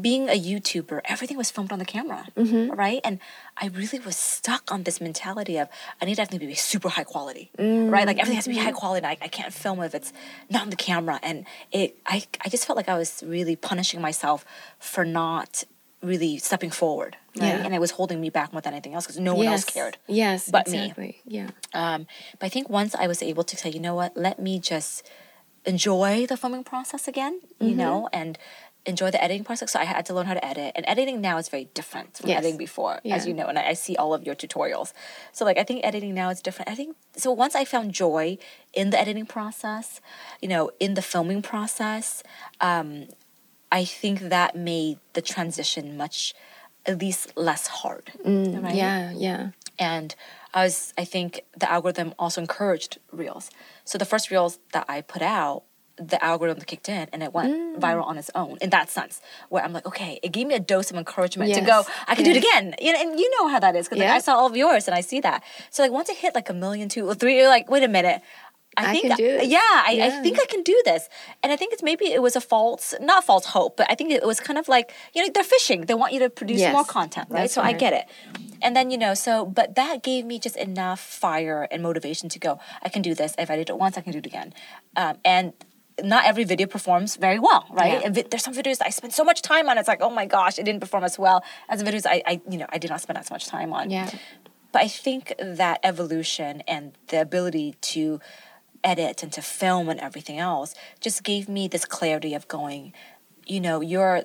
being 0.02 0.28
a 0.28 0.38
YouTuber, 0.38 1.00
everything 1.06 1.38
was 1.38 1.50
filmed 1.50 1.72
on 1.72 1.78
the 1.78 1.84
camera, 1.86 2.26
Mm-hmm. 2.36 2.72
right? 2.78 3.00
And 3.04 3.20
I 3.56 3.68
really 3.68 3.98
was 3.98 4.16
stuck 4.16 4.70
on 4.70 4.82
this 4.82 5.00
mentality 5.00 5.56
of 5.56 5.68
I 5.98 6.04
need 6.04 6.18
everything 6.20 6.40
to 6.40 6.46
be 6.46 6.54
super 6.54 6.90
high 6.90 7.04
quality, 7.04 7.50
right? 7.58 8.06
Like 8.06 8.18
everything 8.18 8.34
has 8.34 8.44
to 8.44 8.50
be 8.50 8.56
Mm-hmm. 8.56 8.64
high 8.66 8.72
quality. 8.72 8.98
And 9.06 9.06
I, 9.06 9.24
I 9.24 9.28
can't 9.28 9.50
film 9.50 9.80
if 9.80 9.94
it's 9.94 10.12
not 10.50 10.60
on 10.60 10.68
the 10.68 10.76
camera, 10.76 11.18
and 11.22 11.46
it 11.72 11.96
I 12.04 12.16
I 12.44 12.50
just 12.50 12.66
felt 12.66 12.76
like 12.76 12.90
I 12.90 12.98
was 12.98 13.22
really 13.26 13.56
punishing 13.56 14.02
myself 14.02 14.44
for 14.78 15.06
not 15.06 15.64
really 16.02 16.38
stepping 16.38 16.70
forward, 16.70 17.16
right? 17.40 17.46
Yeah. 17.48 17.64
And 17.64 17.74
it 17.74 17.80
was 17.80 17.92
holding 17.92 18.20
me 18.20 18.30
back 18.30 18.52
more 18.52 18.60
than 18.62 18.72
anything 18.72 18.94
else 18.94 19.04
because 19.06 19.18
no 19.18 19.34
one 19.34 19.46
else 19.48 19.64
cared. 19.64 19.98
Yes, 20.06 20.48
but 20.50 20.68
me. 20.68 21.20
Yeah. 21.24 21.50
Um, 21.74 22.06
but 22.38 22.46
I 22.46 22.48
think 22.48 22.68
once 22.68 22.94
I 22.94 23.06
was 23.08 23.22
able 23.22 23.42
to 23.44 23.56
say, 23.56 23.70
you 23.70 23.80
know 23.80 23.94
what, 23.94 24.16
let 24.16 24.38
me 24.38 24.60
just 24.60 25.02
enjoy 25.64 26.26
the 26.26 26.36
filming 26.36 26.64
process 26.64 27.08
again, 27.08 27.40
you 27.60 27.68
Mm-hmm. 27.68 27.76
know, 27.78 28.08
and 28.12 28.38
enjoy 28.86 29.10
the 29.10 29.22
editing 29.22 29.44
process. 29.44 29.72
So 29.72 29.80
I 29.80 29.84
had 29.84 30.06
to 30.06 30.14
learn 30.14 30.26
how 30.26 30.34
to 30.34 30.44
edit, 30.44 30.72
and 30.76 30.84
editing 30.88 31.20
now 31.20 31.36
is 31.36 31.48
very 31.48 31.66
different 31.74 32.16
from 32.16 32.28
Yes. 32.30 32.38
editing 32.38 32.56
before, 32.56 33.00
Yeah. 33.04 33.16
as 33.16 33.26
you 33.26 33.34
know. 33.34 33.46
And 33.46 33.58
I, 33.58 33.68
I 33.70 33.72
see 33.74 33.96
all 33.96 34.14
of 34.14 34.24
your 34.24 34.34
tutorials. 34.34 34.92
So 35.32 35.44
like, 35.44 35.58
I 35.58 35.64
think 35.64 35.84
editing 35.84 36.14
now 36.14 36.30
is 36.30 36.40
different. 36.40 36.70
I 36.70 36.74
think 36.74 36.96
so. 37.16 37.32
Once 37.32 37.54
I 37.54 37.64
found 37.66 37.92
joy 37.92 38.38
in 38.72 38.90
the 38.90 38.98
editing 38.98 39.26
process, 39.26 40.00
you 40.40 40.48
know, 40.48 40.70
in 40.80 40.94
the 40.94 41.02
filming 41.02 41.42
process, 41.42 42.22
um, 42.62 43.08
I 43.70 43.84
think 43.84 44.20
that 44.30 44.56
made 44.56 44.98
the 45.12 45.22
transition 45.22 45.96
much, 45.96 46.34
at 46.86 46.98
least 47.00 47.36
less 47.36 47.66
hard. 47.68 48.12
right? 48.24 48.24
Mm, 48.54 48.74
Yeah, 48.74 49.12
yeah. 49.14 49.50
and 49.78 50.14
I 50.54 50.64
was 50.64 50.94
I 50.96 51.04
think 51.04 51.42
the 51.56 51.70
algorithm 51.70 52.14
also 52.18 52.40
encouraged 52.40 52.98
reels. 53.12 53.50
So 53.84 53.98
the 53.98 54.06
first 54.06 54.30
reels 54.30 54.58
that 54.72 54.86
I 54.88 55.02
put 55.02 55.22
out, 55.22 55.64
the 56.12 56.22
algorithm 56.24 56.62
kicked 56.64 56.88
in 56.88 57.08
and 57.12 57.22
it 57.22 57.32
went 57.34 57.50
Mm. 57.52 57.80
viral 57.80 58.04
on 58.04 58.16
its 58.18 58.30
own 58.34 58.56
in 58.60 58.70
that 58.70 58.88
sense. 58.88 59.20
Where 59.50 59.62
I'm 59.64 59.72
like, 59.72 59.86
okay, 59.86 60.18
it 60.22 60.30
gave 60.32 60.46
me 60.46 60.54
a 60.54 60.60
dose 60.60 60.90
of 60.92 60.96
encouragement 60.96 61.52
to 61.54 61.60
go, 61.60 61.84
I 62.06 62.14
can 62.14 62.24
do 62.24 62.30
it 62.30 62.36
again. 62.44 62.74
You 62.80 62.92
know, 62.92 63.00
and 63.02 63.20
you 63.20 63.28
know 63.36 63.48
how 63.48 63.58
that 63.60 63.74
is 63.76 63.86
because 63.88 64.00
Yeah. 64.02 64.14
I 64.14 64.20
saw 64.20 64.34
all 64.38 64.46
of 64.46 64.56
yours 64.56 64.86
and 64.88 64.94
I 64.94 65.02
see 65.02 65.20
that. 65.20 65.42
So 65.70 65.82
like 65.82 65.92
once 65.92 66.08
it 66.08 66.16
hit 66.16 66.34
like 66.34 66.48
a 66.48 66.54
million, 66.54 66.88
two 66.88 67.04
or 67.06 67.14
three, 67.14 67.36
you're 67.36 67.48
like, 67.56 67.68
wait 67.70 67.82
a 67.82 67.88
minute. 67.88 68.22
I, 68.78 68.90
I 68.90 68.92
think 68.92 69.06
can 69.08 69.16
do 69.16 69.26
this. 69.38 69.48
yeah, 69.48 69.58
I, 69.60 70.00
I 70.02 70.22
think 70.22 70.38
I 70.40 70.46
can 70.46 70.62
do 70.62 70.80
this. 70.84 71.08
And 71.42 71.52
I 71.52 71.56
think 71.56 71.72
it's 71.72 71.82
maybe 71.82 72.06
it 72.06 72.22
was 72.22 72.36
a 72.36 72.40
false, 72.40 72.94
not 73.00 73.24
false 73.24 73.46
hope, 73.46 73.76
but 73.76 73.86
I 73.90 73.94
think 73.94 74.10
it 74.12 74.24
was 74.24 74.40
kind 74.40 74.58
of 74.58 74.68
like, 74.68 74.92
you 75.14 75.22
know, 75.22 75.30
they're 75.34 75.44
fishing. 75.44 75.82
They 75.86 75.94
want 75.94 76.12
you 76.12 76.20
to 76.20 76.30
produce 76.30 76.60
Yes, 76.60 76.72
more 76.72 76.84
content, 76.84 77.28
right? 77.30 77.50
So 77.50 77.60
I 77.60 77.72
get 77.72 77.92
it. 77.92 78.06
And 78.62 78.74
then, 78.74 78.90
you 78.90 78.98
know, 78.98 79.14
so, 79.14 79.46
but 79.46 79.74
that 79.76 80.02
gave 80.02 80.24
me 80.24 80.38
just 80.38 80.56
enough 80.56 81.00
fire 81.00 81.68
and 81.70 81.82
motivation 81.82 82.28
to 82.30 82.38
go, 82.38 82.58
I 82.82 82.88
can 82.88 83.02
do 83.02 83.14
this. 83.14 83.34
If 83.38 83.50
I 83.50 83.56
did 83.56 83.70
it 83.70 83.78
once, 83.78 83.96
I 83.98 84.00
can 84.00 84.12
do 84.12 84.18
it 84.18 84.26
again. 84.26 84.52
Um, 84.96 85.18
and 85.24 85.52
not 86.02 86.24
every 86.26 86.44
video 86.44 86.66
performs 86.66 87.16
very 87.16 87.38
well, 87.38 87.66
right? 87.70 88.00
Yeah. 88.02 88.22
There's 88.30 88.42
some 88.44 88.54
videos 88.54 88.78
I 88.84 88.90
spend 88.90 89.12
so 89.12 89.24
much 89.24 89.42
time 89.42 89.68
on. 89.68 89.78
It's 89.78 89.88
like, 89.88 90.00
oh 90.00 90.10
my 90.10 90.26
gosh, 90.26 90.58
it 90.58 90.64
didn't 90.64 90.80
perform 90.80 91.04
as 91.04 91.18
well 91.18 91.42
as 91.68 91.82
the 91.82 91.90
videos 91.90 92.06
I, 92.06 92.22
I 92.26 92.40
you 92.48 92.58
know, 92.58 92.66
I 92.68 92.78
did 92.78 92.90
not 92.90 93.00
spend 93.00 93.18
as 93.18 93.30
much 93.30 93.46
time 93.46 93.72
on. 93.72 93.90
Yeah. 93.90 94.10
But 94.70 94.82
I 94.82 94.88
think 94.88 95.32
that 95.40 95.80
evolution 95.82 96.62
and 96.68 96.92
the 97.08 97.20
ability 97.20 97.74
to 97.80 98.20
edit 98.84 99.22
and 99.22 99.32
to 99.32 99.42
film 99.42 99.88
and 99.88 100.00
everything 100.00 100.38
else 100.38 100.74
just 101.00 101.22
gave 101.22 101.48
me 101.48 101.68
this 101.68 101.84
clarity 101.84 102.34
of 102.34 102.48
going, 102.48 102.92
you 103.46 103.60
know, 103.60 103.80
your 103.80 104.24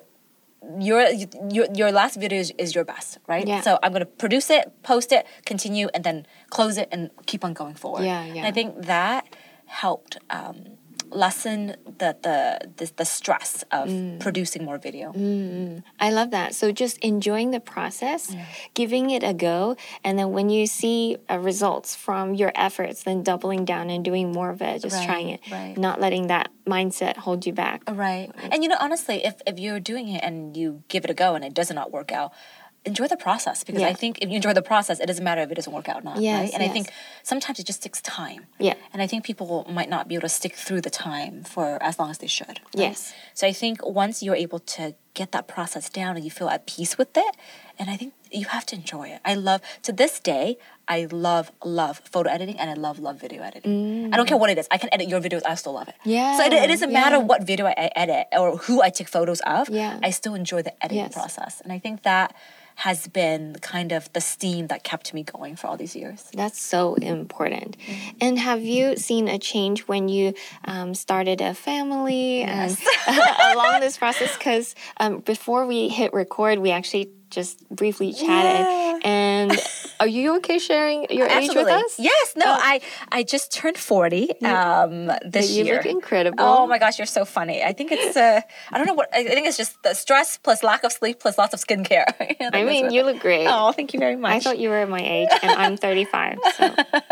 your 0.79 1.07
your 1.49 1.67
your 1.73 1.91
last 1.91 2.15
video 2.19 2.39
is, 2.39 2.53
is 2.57 2.73
your 2.75 2.85
best, 2.85 3.17
right? 3.27 3.47
Yeah. 3.47 3.61
So 3.61 3.79
I'm 3.83 3.91
gonna 3.91 4.05
produce 4.05 4.49
it, 4.49 4.71
post 4.83 5.11
it, 5.11 5.25
continue, 5.45 5.89
and 5.93 6.03
then 6.03 6.25
close 6.49 6.77
it 6.77 6.87
and 6.91 7.09
keep 7.25 7.43
on 7.43 7.53
going 7.53 7.75
forward. 7.75 8.03
Yeah, 8.03 8.21
And 8.21 8.35
yeah. 8.35 8.47
I 8.47 8.51
think 8.51 8.85
that 8.85 9.35
helped 9.65 10.17
um, 10.29 10.77
lessen 11.09 11.75
the 11.99 12.15
the 12.21 12.71
the, 12.77 12.91
the 12.97 13.05
stress 13.05 13.63
of 13.71 13.89
Mm. 13.89 14.19
producing 14.19 14.63
more 14.65 14.77
video. 14.77 15.11
I 15.99 16.09
love 16.11 16.31
that. 16.31 16.55
So 16.55 16.71
just 16.71 16.97
enjoying 16.99 17.51
the 17.51 17.59
process, 17.59 18.33
giving 18.73 19.09
it 19.09 19.23
a 19.23 19.33
go, 19.33 19.75
and 20.03 20.17
then 20.17 20.31
when 20.31 20.49
you 20.49 20.65
see 20.67 21.17
uh, 21.29 21.37
results 21.39 21.95
from 21.95 22.33
your 22.33 22.51
efforts, 22.55 23.03
then 23.03 23.23
doubling 23.23 23.65
down 23.65 23.89
and 23.89 24.03
doing 24.05 24.31
more 24.31 24.49
of 24.49 24.61
it, 24.61 24.81
just 24.81 25.03
trying 25.03 25.29
it, 25.29 25.41
Right, 25.51 25.67
right. 25.69 25.77
not 25.77 25.99
letting 25.99 26.27
that 26.27 26.49
mindset 26.65 27.17
hold 27.17 27.45
you 27.45 27.53
back. 27.53 27.83
Right. 27.91 28.31
And 28.51 28.63
you 28.63 28.69
know, 28.69 28.77
honestly, 28.79 29.23
if, 29.25 29.35
if 29.45 29.59
you're 29.59 29.79
doing 29.81 30.07
it 30.09 30.23
and 30.23 30.55
you 30.55 30.83
give 30.87 31.03
it 31.03 31.11
a 31.11 31.13
go 31.13 31.35
and 31.35 31.43
it 31.43 31.53
does 31.53 31.71
not 31.71 31.91
work 31.91 32.11
out, 32.11 32.31
enjoy 32.85 33.07
the 33.07 33.17
process 33.17 33.63
because 33.63 33.81
Yeah. 33.81 33.87
I 33.87 33.93
think 33.93 34.19
if 34.21 34.29
you 34.29 34.35
enjoy 34.35 34.53
the 34.53 34.61
process, 34.61 34.99
it 34.99 35.05
doesn't 35.07 35.23
matter 35.23 35.41
if 35.41 35.49
it 35.51 35.55
doesn't 35.55 35.71
work 35.73 35.87
out 35.87 35.97
or 36.01 36.01
not. 36.01 36.19
Yes, 36.19 36.39
right? 36.41 36.53
And 36.53 36.63
I 36.63 36.67
think 36.67 36.89
sometimes 37.23 37.59
it 37.59 37.65
just 37.65 37.81
takes 37.81 38.01
time. 38.01 38.47
Yeah. 38.59 38.73
And 38.91 39.01
I 39.01 39.07
think 39.07 39.23
people 39.23 39.65
might 39.69 39.89
not 39.89 40.07
be 40.09 40.15
able 40.15 40.23
to 40.23 40.29
stick 40.29 40.53
through 40.55 40.81
the 40.81 40.89
time 40.89 41.43
for 41.43 41.81
as 41.81 41.97
long 41.99 42.09
as 42.09 42.17
they 42.17 42.27
should. 42.27 42.47
right? 42.59 42.75
Yes. 42.75 43.13
So 43.33 43.47
I 43.47 43.53
think 43.53 43.85
once 43.85 44.21
you're 44.21 44.35
able 44.35 44.59
to 44.77 44.95
get 45.13 45.31
that 45.31 45.47
process 45.47 45.89
down 45.89 46.15
and 46.17 46.25
you 46.25 46.31
feel 46.31 46.49
at 46.49 46.65
peace 46.65 46.97
with 46.97 47.15
it, 47.15 47.35
and 47.79 47.89
I 47.89 47.95
think 47.95 48.13
you 48.31 48.45
have 48.45 48.65
to 48.65 48.75
enjoy 48.75 49.09
it. 49.09 49.21
I 49.23 49.35
love 49.35 49.61
to 49.83 49.91
this 49.93 50.19
day, 50.19 50.57
I 50.87 51.07
love, 51.11 51.51
love 51.63 51.99
photo 51.99 52.29
editing 52.29 52.59
and 52.59 52.69
I 52.69 52.73
love, 52.73 52.97
love 52.99 53.17
video 53.21 53.43
editing. 53.43 54.11
I 54.11 54.17
don't 54.17 54.27
care 54.27 54.37
what 54.37 54.49
it 54.49 54.57
is. 54.57 54.67
I 54.71 54.77
can 54.77 54.89
edit 54.91 55.07
your 55.07 55.21
videos, 55.21 55.43
I 55.45 55.53
still 55.55 55.73
love 55.73 55.87
it. 55.87 55.95
Yeah, 56.03 56.35
So 56.37 56.43
it, 56.45 56.51
it 56.53 56.67
doesn't 56.67 56.91
matter 56.91 57.19
what 57.19 57.43
video 57.43 57.67
I, 57.67 57.75
I 57.77 57.89
edit 57.95 58.27
or 58.33 58.57
who 58.57 58.81
I 58.81 58.89
take 58.89 59.07
photos 59.07 59.39
of. 59.41 59.69
Yeah. 59.69 59.99
I 60.03 60.09
still 60.09 60.33
enjoy 60.35 60.63
the 60.63 60.73
editing 60.83 61.03
Yes. 61.05 61.13
process. 61.13 61.61
And 61.61 61.71
I 61.71 61.79
think 61.79 62.01
that 62.03 62.35
has 62.75 63.07
been 63.07 63.55
kind 63.61 63.91
of 63.91 64.11
the 64.13 64.21
steam 64.21 64.67
that 64.67 64.83
kept 64.83 65.13
me 65.13 65.23
going 65.23 65.55
for 65.55 65.67
all 65.67 65.77
these 65.77 65.95
years. 65.95 66.29
That's 66.33 66.59
so 66.59 66.95
important. 66.95 67.77
Mm-hmm. 67.77 68.17
And 68.21 68.39
have 68.39 68.61
you 68.61 68.95
seen 68.97 69.27
a 69.27 69.37
change 69.37 69.81
when 69.81 70.09
you 70.09 70.33
um, 70.65 70.93
started 70.93 71.41
a 71.41 71.53
family 71.53 72.41
and 72.41 72.77
along 73.53 73.79
this 73.81 73.97
process? 73.97 74.35
Because 74.37 74.75
um, 74.97 75.19
before 75.19 75.65
we 75.65 75.89
hit 75.89 76.13
record, 76.13 76.59
we 76.59 76.71
actually 76.71 77.11
just 77.33 77.67
briefly 77.69 78.13
chatted. 78.13 78.65
Yeah. 78.67 78.99
And 79.03 79.51
are 79.99 80.07
you 80.07 80.35
okay 80.37 80.59
sharing 80.59 81.07
your 81.09 81.27
age 81.27 81.49
with 81.55 81.67
us? 81.67 81.99
Yes. 81.99 82.33
No, 82.35 82.45
Oh. 82.47 82.57
I 82.73 82.79
I 83.11 83.23
just 83.23 83.51
turned 83.51 83.77
40 83.77 84.41
um 84.45 85.11
this 85.25 85.51
you 85.51 85.65
year. 85.65 85.75
look 85.77 85.85
incredible. 85.85 86.43
Oh 86.43 86.67
my 86.67 86.77
gosh, 86.77 86.97
you're 86.99 87.05
so 87.19 87.25
funny. 87.25 87.63
I 87.63 87.73
think 87.73 87.91
it's 87.91 88.15
uh 88.15 88.41
I 88.71 88.77
don't 88.77 88.87
know 88.87 88.93
what 89.01 89.09
I 89.13 89.23
think 89.23 89.47
it's 89.47 89.57
just 89.57 89.81
the 89.83 89.93
stress 89.93 90.37
plus 90.37 90.63
lack 90.63 90.83
of 90.83 90.91
sleep 90.91 91.19
plus 91.19 91.37
lots 91.37 91.53
of 91.53 91.59
skincare. 91.59 92.05
I 92.19 92.35
I 92.59 92.63
mean, 92.63 92.91
you 92.91 93.03
look 93.03 93.19
great. 93.19 93.47
Oh, 93.47 93.71
thank 93.71 93.93
you 93.93 93.99
very 93.99 94.15
much. 94.15 94.33
I 94.33 94.39
thought 94.39 94.59
you 94.59 94.69
were 94.69 94.85
my 94.87 95.01
age, 95.01 95.29
and 95.41 95.51
I'm 95.51 95.75
35. 95.77 96.37
So. 96.57 96.63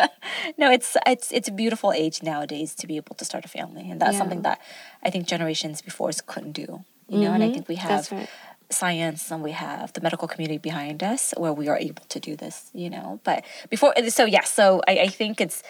no, 0.61 0.71
it's 0.71 0.95
it's 1.07 1.31
it's 1.31 1.47
a 1.47 1.51
beautiful 1.63 1.91
age 1.91 2.21
nowadays 2.23 2.75
to 2.75 2.87
be 2.87 2.95
able 2.97 3.15
to 3.15 3.25
start 3.25 3.43
a 3.45 3.47
family, 3.47 3.89
and 3.89 3.99
that's 4.01 4.13
Yeah. 4.13 4.19
something 4.19 4.41
that 4.43 4.59
I 5.03 5.09
think 5.09 5.25
generations 5.27 5.81
before 5.81 6.09
us 6.09 6.21
couldn't 6.21 6.53
do. 6.53 6.83
You 7.11 7.19
know, 7.19 7.33
and 7.33 7.43
I 7.43 7.49
think 7.51 7.67
we 7.67 7.75
have 7.75 8.05
Mm-hmm. 8.07 8.15
Right. 8.23 8.29
Science 8.73 9.31
and 9.31 9.43
we 9.43 9.51
have 9.51 9.93
the 9.93 10.01
medical 10.01 10.27
community 10.27 10.57
behind 10.57 11.03
us 11.03 11.33
where 11.37 11.53
we 11.53 11.67
are 11.67 11.77
able 11.77 12.03
to 12.09 12.19
do 12.19 12.35
this. 12.35 12.69
You 12.73 12.89
know, 12.89 13.19
but 13.23 13.43
before 13.69 13.93
so 14.09 14.25
yes, 14.25 14.51
so 14.51 14.81
I, 14.87 14.99
I 14.99 15.07
think 15.07 15.41
it's 15.41 15.63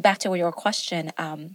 back 0.00 0.18
to 0.18 0.34
your 0.34 0.52
question. 0.52 1.12
Um, 1.18 1.54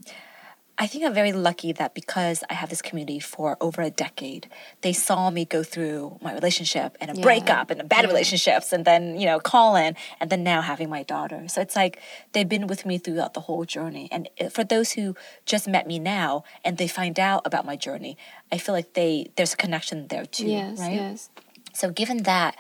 I 0.80 0.86
think 0.86 1.04
I'm 1.06 1.14
very 1.14 1.32
lucky 1.32 1.72
that 1.74 1.96
because 1.96 2.44
I 2.52 2.54
have 2.54 2.70
this 2.70 2.84
community 2.84 3.20
for 3.20 3.58
over 3.60 3.82
a 3.82 3.90
decade, 3.90 4.48
they 4.82 4.94
saw 4.94 5.32
me 5.32 5.44
go 5.44 5.64
through 5.64 6.20
my 6.22 6.32
relationship 6.34 6.96
and 7.02 7.10
a 7.10 7.16
Yeah. 7.16 7.22
breakup 7.24 7.72
and 7.72 7.82
a 7.82 7.84
bad 7.84 8.04
Yeah. 8.04 8.10
relationships 8.10 8.72
and 8.72 8.86
then, 8.86 9.20
you 9.20 9.26
know, 9.26 9.40
Colin 9.40 9.96
and 10.20 10.30
then 10.30 10.44
now 10.44 10.62
having 10.62 10.88
my 10.90 11.02
daughter. 11.02 11.48
So 11.48 11.62
it's 11.62 11.76
like 11.76 12.00
they've 12.34 12.48
been 12.48 12.68
with 12.68 12.86
me 12.86 13.00
throughout 13.00 13.34
the 13.34 13.42
whole 13.42 13.66
journey. 13.66 14.08
And 14.12 14.30
for 14.52 14.64
those 14.64 14.92
who 14.92 15.16
just 15.46 15.68
met 15.68 15.88
me 15.88 15.98
now 15.98 16.44
and 16.64 16.78
they 16.78 16.88
find 16.88 17.20
out 17.20 17.42
about 17.46 17.66
my 17.66 17.76
journey, 17.76 18.16
I 18.52 18.58
feel 18.60 18.74
like 18.76 18.94
they 18.94 19.32
there's 19.36 19.54
a 19.54 19.58
connection 19.58 20.08
there 20.10 20.26
too, 20.26 20.48
Yes, 20.48 20.78
right? 20.80 20.94
yes. 20.94 21.30
So 21.74 21.90
given 21.92 22.24
that, 22.24 22.56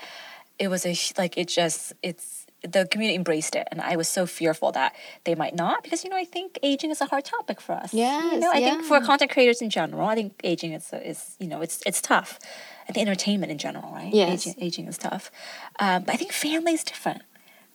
it 0.58 0.70
was 0.70 0.86
a 0.88 0.96
like 1.20 1.38
it 1.38 1.48
just 1.50 1.94
it's 2.02 2.37
the 2.64 2.88
community 2.90 3.16
embraced 3.16 3.56
it, 3.56 3.68
and 3.72 3.82
I 3.82 3.96
was 3.96 4.08
so 4.08 4.26
fearful 4.26 4.72
that 4.72 4.96
they 5.26 5.36
might 5.36 5.56
not 5.56 5.84
because 5.84 6.04
you 6.04 6.10
know 6.10 6.18
I 6.18 6.26
think 6.26 6.58
aging 6.64 6.92
is 6.92 7.02
a 7.02 7.06
hard 7.06 7.26
topic 7.26 7.62
for 7.62 7.74
us. 7.74 7.94
yes, 7.94 8.34
you 8.34 8.40
know 8.40 8.52
I 8.52 8.60
think 8.62 8.84
for 8.84 9.00
content 9.02 9.32
creators 9.32 9.62
in 9.62 9.70
general, 9.70 10.08
I 10.08 10.16
think 10.16 10.42
aging 10.44 10.74
is 10.74 10.92
is 10.94 11.36
you 11.40 11.48
know 11.48 11.62
it's 11.62 11.84
it's 11.86 12.02
tough. 12.02 12.40
I 12.90 12.94
think 12.94 13.08
entertainment 13.08 13.52
in 13.52 13.58
general, 13.58 13.92
right? 13.92 14.14
Yes. 14.14 14.48
aging, 14.48 14.64
aging 14.64 14.88
is 14.88 14.98
tough. 14.98 15.30
Um, 15.80 16.04
but 16.04 16.14
I 16.16 16.18
think 16.18 16.32
family 16.32 16.74
is 16.74 16.84
different, 16.84 17.22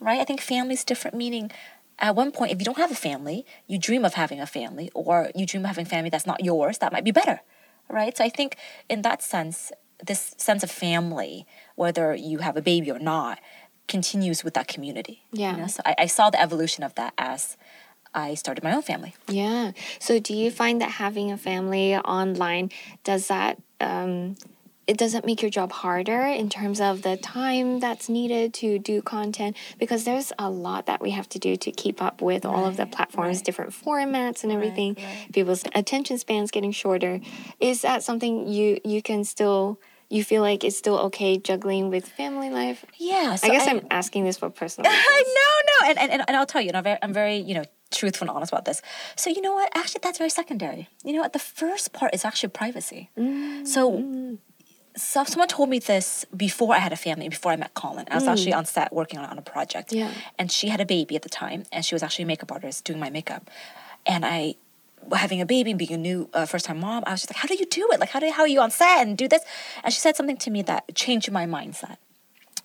right? 0.00 0.20
I 0.20 0.24
think 0.24 0.40
family 0.40 0.74
is 0.74 0.84
different, 0.84 1.16
meaning. 1.16 1.50
At 1.98 2.16
one 2.16 2.32
point, 2.32 2.50
if 2.50 2.58
you 2.58 2.64
don't 2.64 2.78
have 2.78 2.90
a 2.90 2.96
family, 2.96 3.46
you 3.68 3.78
dream 3.78 4.04
of 4.04 4.14
having 4.14 4.40
a 4.40 4.46
family, 4.46 4.90
or 4.92 5.30
you 5.36 5.46
dream 5.46 5.62
of 5.62 5.68
having 5.68 5.84
family 5.84 6.10
that's 6.10 6.26
not 6.26 6.42
yours, 6.42 6.78
that 6.78 6.90
might 6.92 7.04
be 7.04 7.12
better, 7.12 7.42
right? 7.88 8.16
So 8.16 8.24
I 8.24 8.28
think 8.28 8.56
in 8.88 9.02
that 9.02 9.22
sense, 9.22 9.70
this 10.04 10.34
sense 10.36 10.64
of 10.64 10.70
family, 10.70 11.46
whether 11.76 12.14
you 12.14 12.38
have 12.38 12.56
a 12.56 12.62
baby 12.62 12.90
or 12.90 12.98
not, 12.98 13.38
continues 13.88 14.44
with 14.44 14.54
that 14.54 14.68
community. 14.68 15.24
you 15.32 15.42
Yeah. 15.42 15.56
know? 15.56 15.66
So 15.66 15.82
I, 15.84 15.94
I 15.98 16.06
saw 16.06 16.30
the 16.30 16.40
evolution 16.40 16.84
of 16.84 16.94
that 16.94 17.14
as 17.18 17.56
I 18.14 18.34
started 18.34 18.62
my 18.62 18.74
own 18.74 18.82
family. 18.82 19.14
Yeah. 19.28 19.72
So 19.98 20.18
do 20.18 20.34
you 20.34 20.50
find 20.50 20.80
that 20.80 20.90
having 20.92 21.32
a 21.32 21.36
family 21.38 21.96
online 21.96 22.70
does 23.04 23.28
that 23.28 23.58
um 23.80 24.36
it 24.86 24.98
doesn't 24.98 25.24
make 25.24 25.40
your 25.40 25.50
job 25.50 25.70
harder 25.70 26.22
in 26.22 26.50
terms 26.50 26.80
of 26.80 27.02
the 27.02 27.16
time 27.16 27.78
that's 27.78 28.08
needed 28.08 28.52
to 28.52 28.80
do 28.80 29.00
content 29.00 29.56
because 29.78 30.02
there's 30.04 30.32
a 30.40 30.50
lot 30.50 30.86
that 30.86 31.00
we 31.00 31.10
have 31.10 31.28
to 31.28 31.38
do 31.38 31.54
to 31.56 31.70
keep 31.70 32.02
up 32.02 32.20
with 32.20 32.44
all 32.44 32.66
of 32.66 32.76
the 32.76 32.84
platforms 32.86 33.38
right. 33.38 33.44
different 33.44 33.70
formats 33.70 34.42
and 34.42 34.50
everything 34.50 34.94
right. 34.94 35.28
people's 35.32 35.64
attention 35.74 36.18
spans 36.18 36.50
getting 36.50 36.72
shorter 36.72 37.20
is 37.60 37.82
that 37.82 38.02
something 38.02 38.48
you 38.48 38.80
you 38.84 39.00
can 39.00 39.22
still 39.24 39.78
you 40.12 40.22
feel 40.22 40.42
like 40.42 40.62
it's 40.62 40.76
still 40.76 40.98
okay 40.98 41.38
juggling 41.38 41.88
with 41.88 42.06
family 42.06 42.50
life? 42.50 42.84
Yeah, 42.98 43.34
so 43.36 43.48
I 43.48 43.50
guess 43.50 43.66
I, 43.66 43.72
am 43.72 43.86
asking 43.90 44.24
this 44.24 44.36
for 44.36 44.50
personal. 44.50 44.90
no, 44.92 44.98
no, 44.98 45.88
and, 45.88 45.98
and 45.98 46.22
and 46.28 46.36
I'll 46.36 46.46
tell 46.46 46.60
you, 46.60 46.68
and 46.68 46.76
I'm 46.76 46.84
very, 46.84 46.98
I'm 47.02 47.12
very, 47.14 47.36
you 47.36 47.54
know, 47.54 47.64
truthful 47.90 48.28
and 48.28 48.36
honest 48.36 48.52
about 48.52 48.66
this. 48.66 48.82
So 49.16 49.30
you 49.30 49.40
know 49.40 49.54
what? 49.54 49.70
Actually, 49.74 50.00
that's 50.02 50.18
very 50.18 50.28
secondary. 50.28 50.88
You 51.02 51.14
know 51.14 51.20
what? 51.20 51.32
The 51.32 51.38
first 51.38 51.94
part 51.94 52.14
is 52.14 52.24
actually 52.24 52.50
privacy. 52.50 53.10
Mm. 53.18 53.66
So. 53.66 54.38
So 54.94 55.24
someone 55.24 55.48
told 55.48 55.70
me 55.70 55.78
this 55.78 56.26
before 56.36 56.74
I 56.74 56.78
had 56.78 56.92
a 56.92 56.96
family, 56.96 57.26
before 57.30 57.50
I 57.50 57.56
met 57.56 57.72
Colin. 57.72 58.04
I 58.10 58.14
was 58.14 58.24
mm. 58.24 58.28
actually 58.32 58.52
on 58.52 58.66
set 58.66 58.92
working 58.92 59.18
on, 59.18 59.24
on 59.24 59.38
a 59.38 59.40
project. 59.40 59.90
Yeah. 59.90 60.10
And 60.38 60.52
she 60.52 60.68
had 60.68 60.82
a 60.82 60.84
baby 60.84 61.16
at 61.16 61.22
the 61.22 61.30
time, 61.30 61.62
and 61.72 61.82
she 61.82 61.94
was 61.94 62.02
actually 62.02 62.24
a 62.24 62.26
makeup 62.26 62.52
artist 62.52 62.84
doing 62.84 63.00
my 63.00 63.08
makeup. 63.08 63.50
And 64.04 64.22
I 64.26 64.56
having 65.12 65.40
a 65.40 65.46
baby 65.46 65.74
being 65.74 65.92
a 65.92 65.96
new 65.96 66.28
uh, 66.32 66.46
first 66.46 66.64
time 66.64 66.80
mom, 66.80 67.04
I 67.06 67.12
was 67.12 67.22
just 67.22 67.30
like, 67.30 67.38
how 67.38 67.48
do 67.48 67.54
you 67.54 67.66
do 67.66 67.88
it? 67.92 68.00
Like, 68.00 68.10
how 68.10 68.20
do 68.20 68.30
how 68.30 68.42
are 68.42 68.48
you 68.48 68.60
on 68.60 68.70
set 68.70 69.06
and 69.06 69.16
do 69.16 69.28
this? 69.28 69.42
And 69.82 69.92
she 69.92 70.00
said 70.00 70.16
something 70.16 70.36
to 70.38 70.50
me 70.50 70.62
that 70.62 70.94
changed 70.94 71.30
my 71.30 71.46
mindset. 71.46 71.96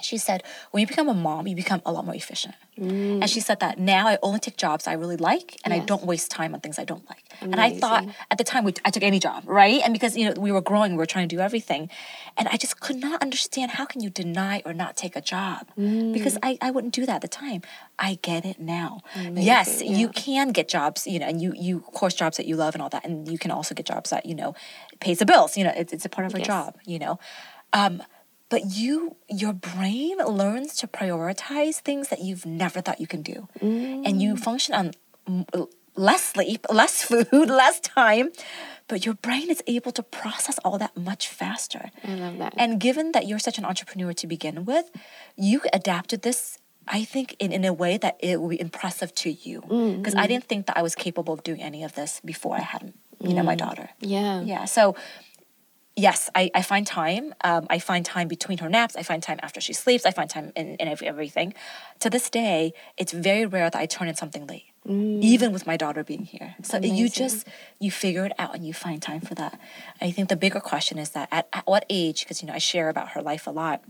She 0.01 0.17
said, 0.17 0.43
when 0.71 0.81
you 0.81 0.87
become 0.87 1.09
a 1.09 1.13
mom, 1.13 1.47
you 1.47 1.55
become 1.55 1.81
a 1.85 1.91
lot 1.91 2.05
more 2.05 2.15
efficient. 2.15 2.55
Mm. 2.79 3.21
And 3.21 3.29
she 3.29 3.39
said 3.39 3.59
that 3.61 3.79
now 3.79 4.07
I 4.07 4.19
only 4.21 4.39
take 4.39 4.57
jobs 4.57 4.87
I 4.87 4.93
really 4.93 5.17
like 5.17 5.59
and 5.63 5.73
yes. 5.73 5.81
I 5.81 5.85
don't 5.85 6.03
waste 6.03 6.29
time 6.29 6.53
on 6.53 6.59
things 6.59 6.77
I 6.77 6.83
don't 6.83 7.07
like. 7.09 7.23
Amazing. 7.41 7.53
And 7.53 7.61
I 7.61 7.79
thought 7.79 8.05
at 8.29 8.37
the 8.37 8.43
time 8.43 8.63
we, 8.63 8.73
I 8.85 8.91
took 8.91 9.01
any 9.03 9.19
job, 9.19 9.43
right? 9.47 9.81
And 9.83 9.93
because 9.93 10.15
you 10.15 10.25
know 10.25 10.39
we 10.39 10.51
were 10.51 10.61
growing, 10.61 10.91
we 10.91 10.97
were 10.97 11.07
trying 11.07 11.27
to 11.27 11.35
do 11.35 11.41
everything. 11.41 11.89
And 12.37 12.47
I 12.47 12.57
just 12.57 12.79
could 12.79 12.97
not 12.97 13.21
understand 13.21 13.71
how 13.71 13.85
can 13.85 14.01
you 14.01 14.11
deny 14.11 14.61
or 14.65 14.73
not 14.73 14.95
take 14.95 15.15
a 15.15 15.21
job? 15.21 15.67
Mm. 15.77 16.13
Because 16.13 16.37
I, 16.43 16.57
I 16.61 16.69
wouldn't 16.69 16.93
do 16.93 17.05
that 17.07 17.15
at 17.15 17.21
the 17.21 17.27
time. 17.27 17.63
I 17.97 18.19
get 18.21 18.45
it 18.45 18.59
now. 18.59 19.01
Amazing. 19.15 19.37
Yes, 19.37 19.81
yeah. 19.81 19.97
you 19.97 20.09
can 20.09 20.49
get 20.49 20.67
jobs, 20.67 21.07
you 21.07 21.17
know, 21.17 21.25
and 21.25 21.41
you 21.41 21.53
you 21.55 21.79
course 21.79 22.13
jobs 22.13 22.37
that 22.37 22.45
you 22.45 22.55
love 22.55 22.75
and 22.75 22.81
all 22.81 22.89
that. 22.89 23.03
And 23.03 23.27
you 23.27 23.39
can 23.39 23.49
also 23.49 23.73
get 23.73 23.87
jobs 23.87 24.11
that, 24.11 24.27
you 24.27 24.35
know, 24.35 24.53
pays 24.99 25.17
the 25.17 25.25
bills. 25.25 25.57
You 25.57 25.63
know, 25.63 25.73
it's, 25.75 25.93
it's 25.93 26.05
a 26.05 26.09
part 26.09 26.27
of 26.27 26.33
our 26.35 26.39
yes. 26.39 26.47
job, 26.47 26.77
you 26.85 26.99
know. 26.99 27.19
Um, 27.73 28.03
but 28.49 28.71
you 28.71 29.17
your 29.29 29.53
brain 29.53 30.17
learns 30.17 30.75
to 30.77 30.87
prioritize 30.87 31.75
things 31.75 32.09
that 32.09 32.21
you've 32.21 32.45
never 32.45 32.81
thought 32.81 32.99
you 32.99 33.07
can 33.07 33.21
do. 33.21 33.47
Mm. 33.61 34.03
and 34.05 34.21
you 34.21 34.35
mm. 34.35 34.39
function 34.39 34.73
on 34.73 34.91
less 35.95 36.23
sleep 36.23 36.65
less 36.69 37.03
food 37.03 37.49
less 37.61 37.79
time. 37.79 38.29
But 38.87 39.05
your 39.05 39.15
brain 39.15 39.51
is 39.51 39.61
able 39.67 39.91
to 39.91 40.03
process 40.03 40.57
all 40.63 40.77
that 40.77 40.95
much 40.95 41.27
faster. 41.27 41.91
I 42.05 42.15
love 42.15 42.37
that. 42.37 42.53
And 42.55 42.79
given 42.79 43.11
that 43.11 43.27
you're 43.27 43.39
such 43.39 43.57
an 43.57 43.65
entrepreneur 43.65 44.13
to 44.13 44.27
begin 44.27 44.63
with 44.63 44.91
you 45.35 45.61
adapted 45.73 46.21
this 46.21 46.59
I 46.89 47.03
think 47.03 47.35
in, 47.39 47.51
in 47.51 47.65
a 47.65 47.73
way 47.73 47.97
that 47.97 48.15
it 48.19 48.39
will 48.39 48.47
be 48.47 48.61
impressive 48.61 49.13
to 49.15 49.29
you. 49.29 49.59
Because 49.59 50.15
mm, 50.15 50.19
I 50.19 50.25
didn't 50.25 50.45
think 50.45 50.67
that 50.67 50.77
I 50.77 50.81
was 50.81 50.95
capable 50.95 51.33
of 51.33 51.43
doing 51.43 51.61
any 51.61 51.83
of 51.83 51.95
this 51.95 52.21
before 52.23 52.55
I 52.55 52.61
had 52.61 52.93
you 53.19 53.33
know 53.33 53.43
my 53.43 53.55
mm. 53.55 53.59
daughter. 53.59 53.89
Yeah. 53.99 54.41
Yeah 54.41 54.65
so 54.65 54.95
yes, 55.97 56.29
I, 56.35 56.49
I 56.53 56.61
find 56.61 56.87
time. 56.87 57.33
Um, 57.43 57.67
I 57.69 57.79
find 57.79 58.05
time 58.05 58.27
between 58.29 58.59
her 58.59 58.69
naps. 58.69 58.95
I 58.95 59.03
find 59.03 59.21
time 59.21 59.39
after 59.41 59.59
she 59.59 59.73
sleeps. 59.73 60.05
I 60.05 60.11
find 60.11 60.29
time 60.29 60.53
in, 60.55 60.75
in 60.75 60.87
everything. 60.87 61.53
To 61.99 62.09
this 62.09 62.29
day, 62.29 62.73
it's 62.95 63.11
very 63.11 63.45
rare 63.45 63.69
that 63.69 63.79
I 63.79 63.87
turn 63.87 64.07
in 64.07 64.15
something 64.15 64.47
late, 64.47 64.65
mm. 64.87 65.21
even 65.21 65.51
with 65.51 65.65
my 65.67 65.75
daughter 65.75 66.03
being 66.03 66.23
here. 66.23 66.55
So 66.63 66.77
Amazing. 66.77 66.95
you 66.95 67.09
just 67.09 67.47
you 67.79 67.91
figure 67.91 68.25
it 68.25 68.31
out 68.39 68.55
and 68.55 68.65
you 68.65 68.73
find 68.73 69.01
time 69.01 69.21
for 69.21 69.35
that. 69.35 69.59
I 69.99 70.11
think 70.11 70.29
the 70.29 70.37
bigger 70.37 70.59
question 70.59 70.99
is 70.99 71.09
that 71.09 71.27
at, 71.31 71.49
at 71.51 71.67
what 71.67 71.85
age? 71.89 72.21
Because 72.21 72.41
you 72.41 72.47
know 72.47 72.53
I 72.53 72.59
share 72.59 72.89
about 72.89 73.09
her 73.09 73.21
life 73.21 73.47
a 73.47 73.51
lot. 73.51 73.83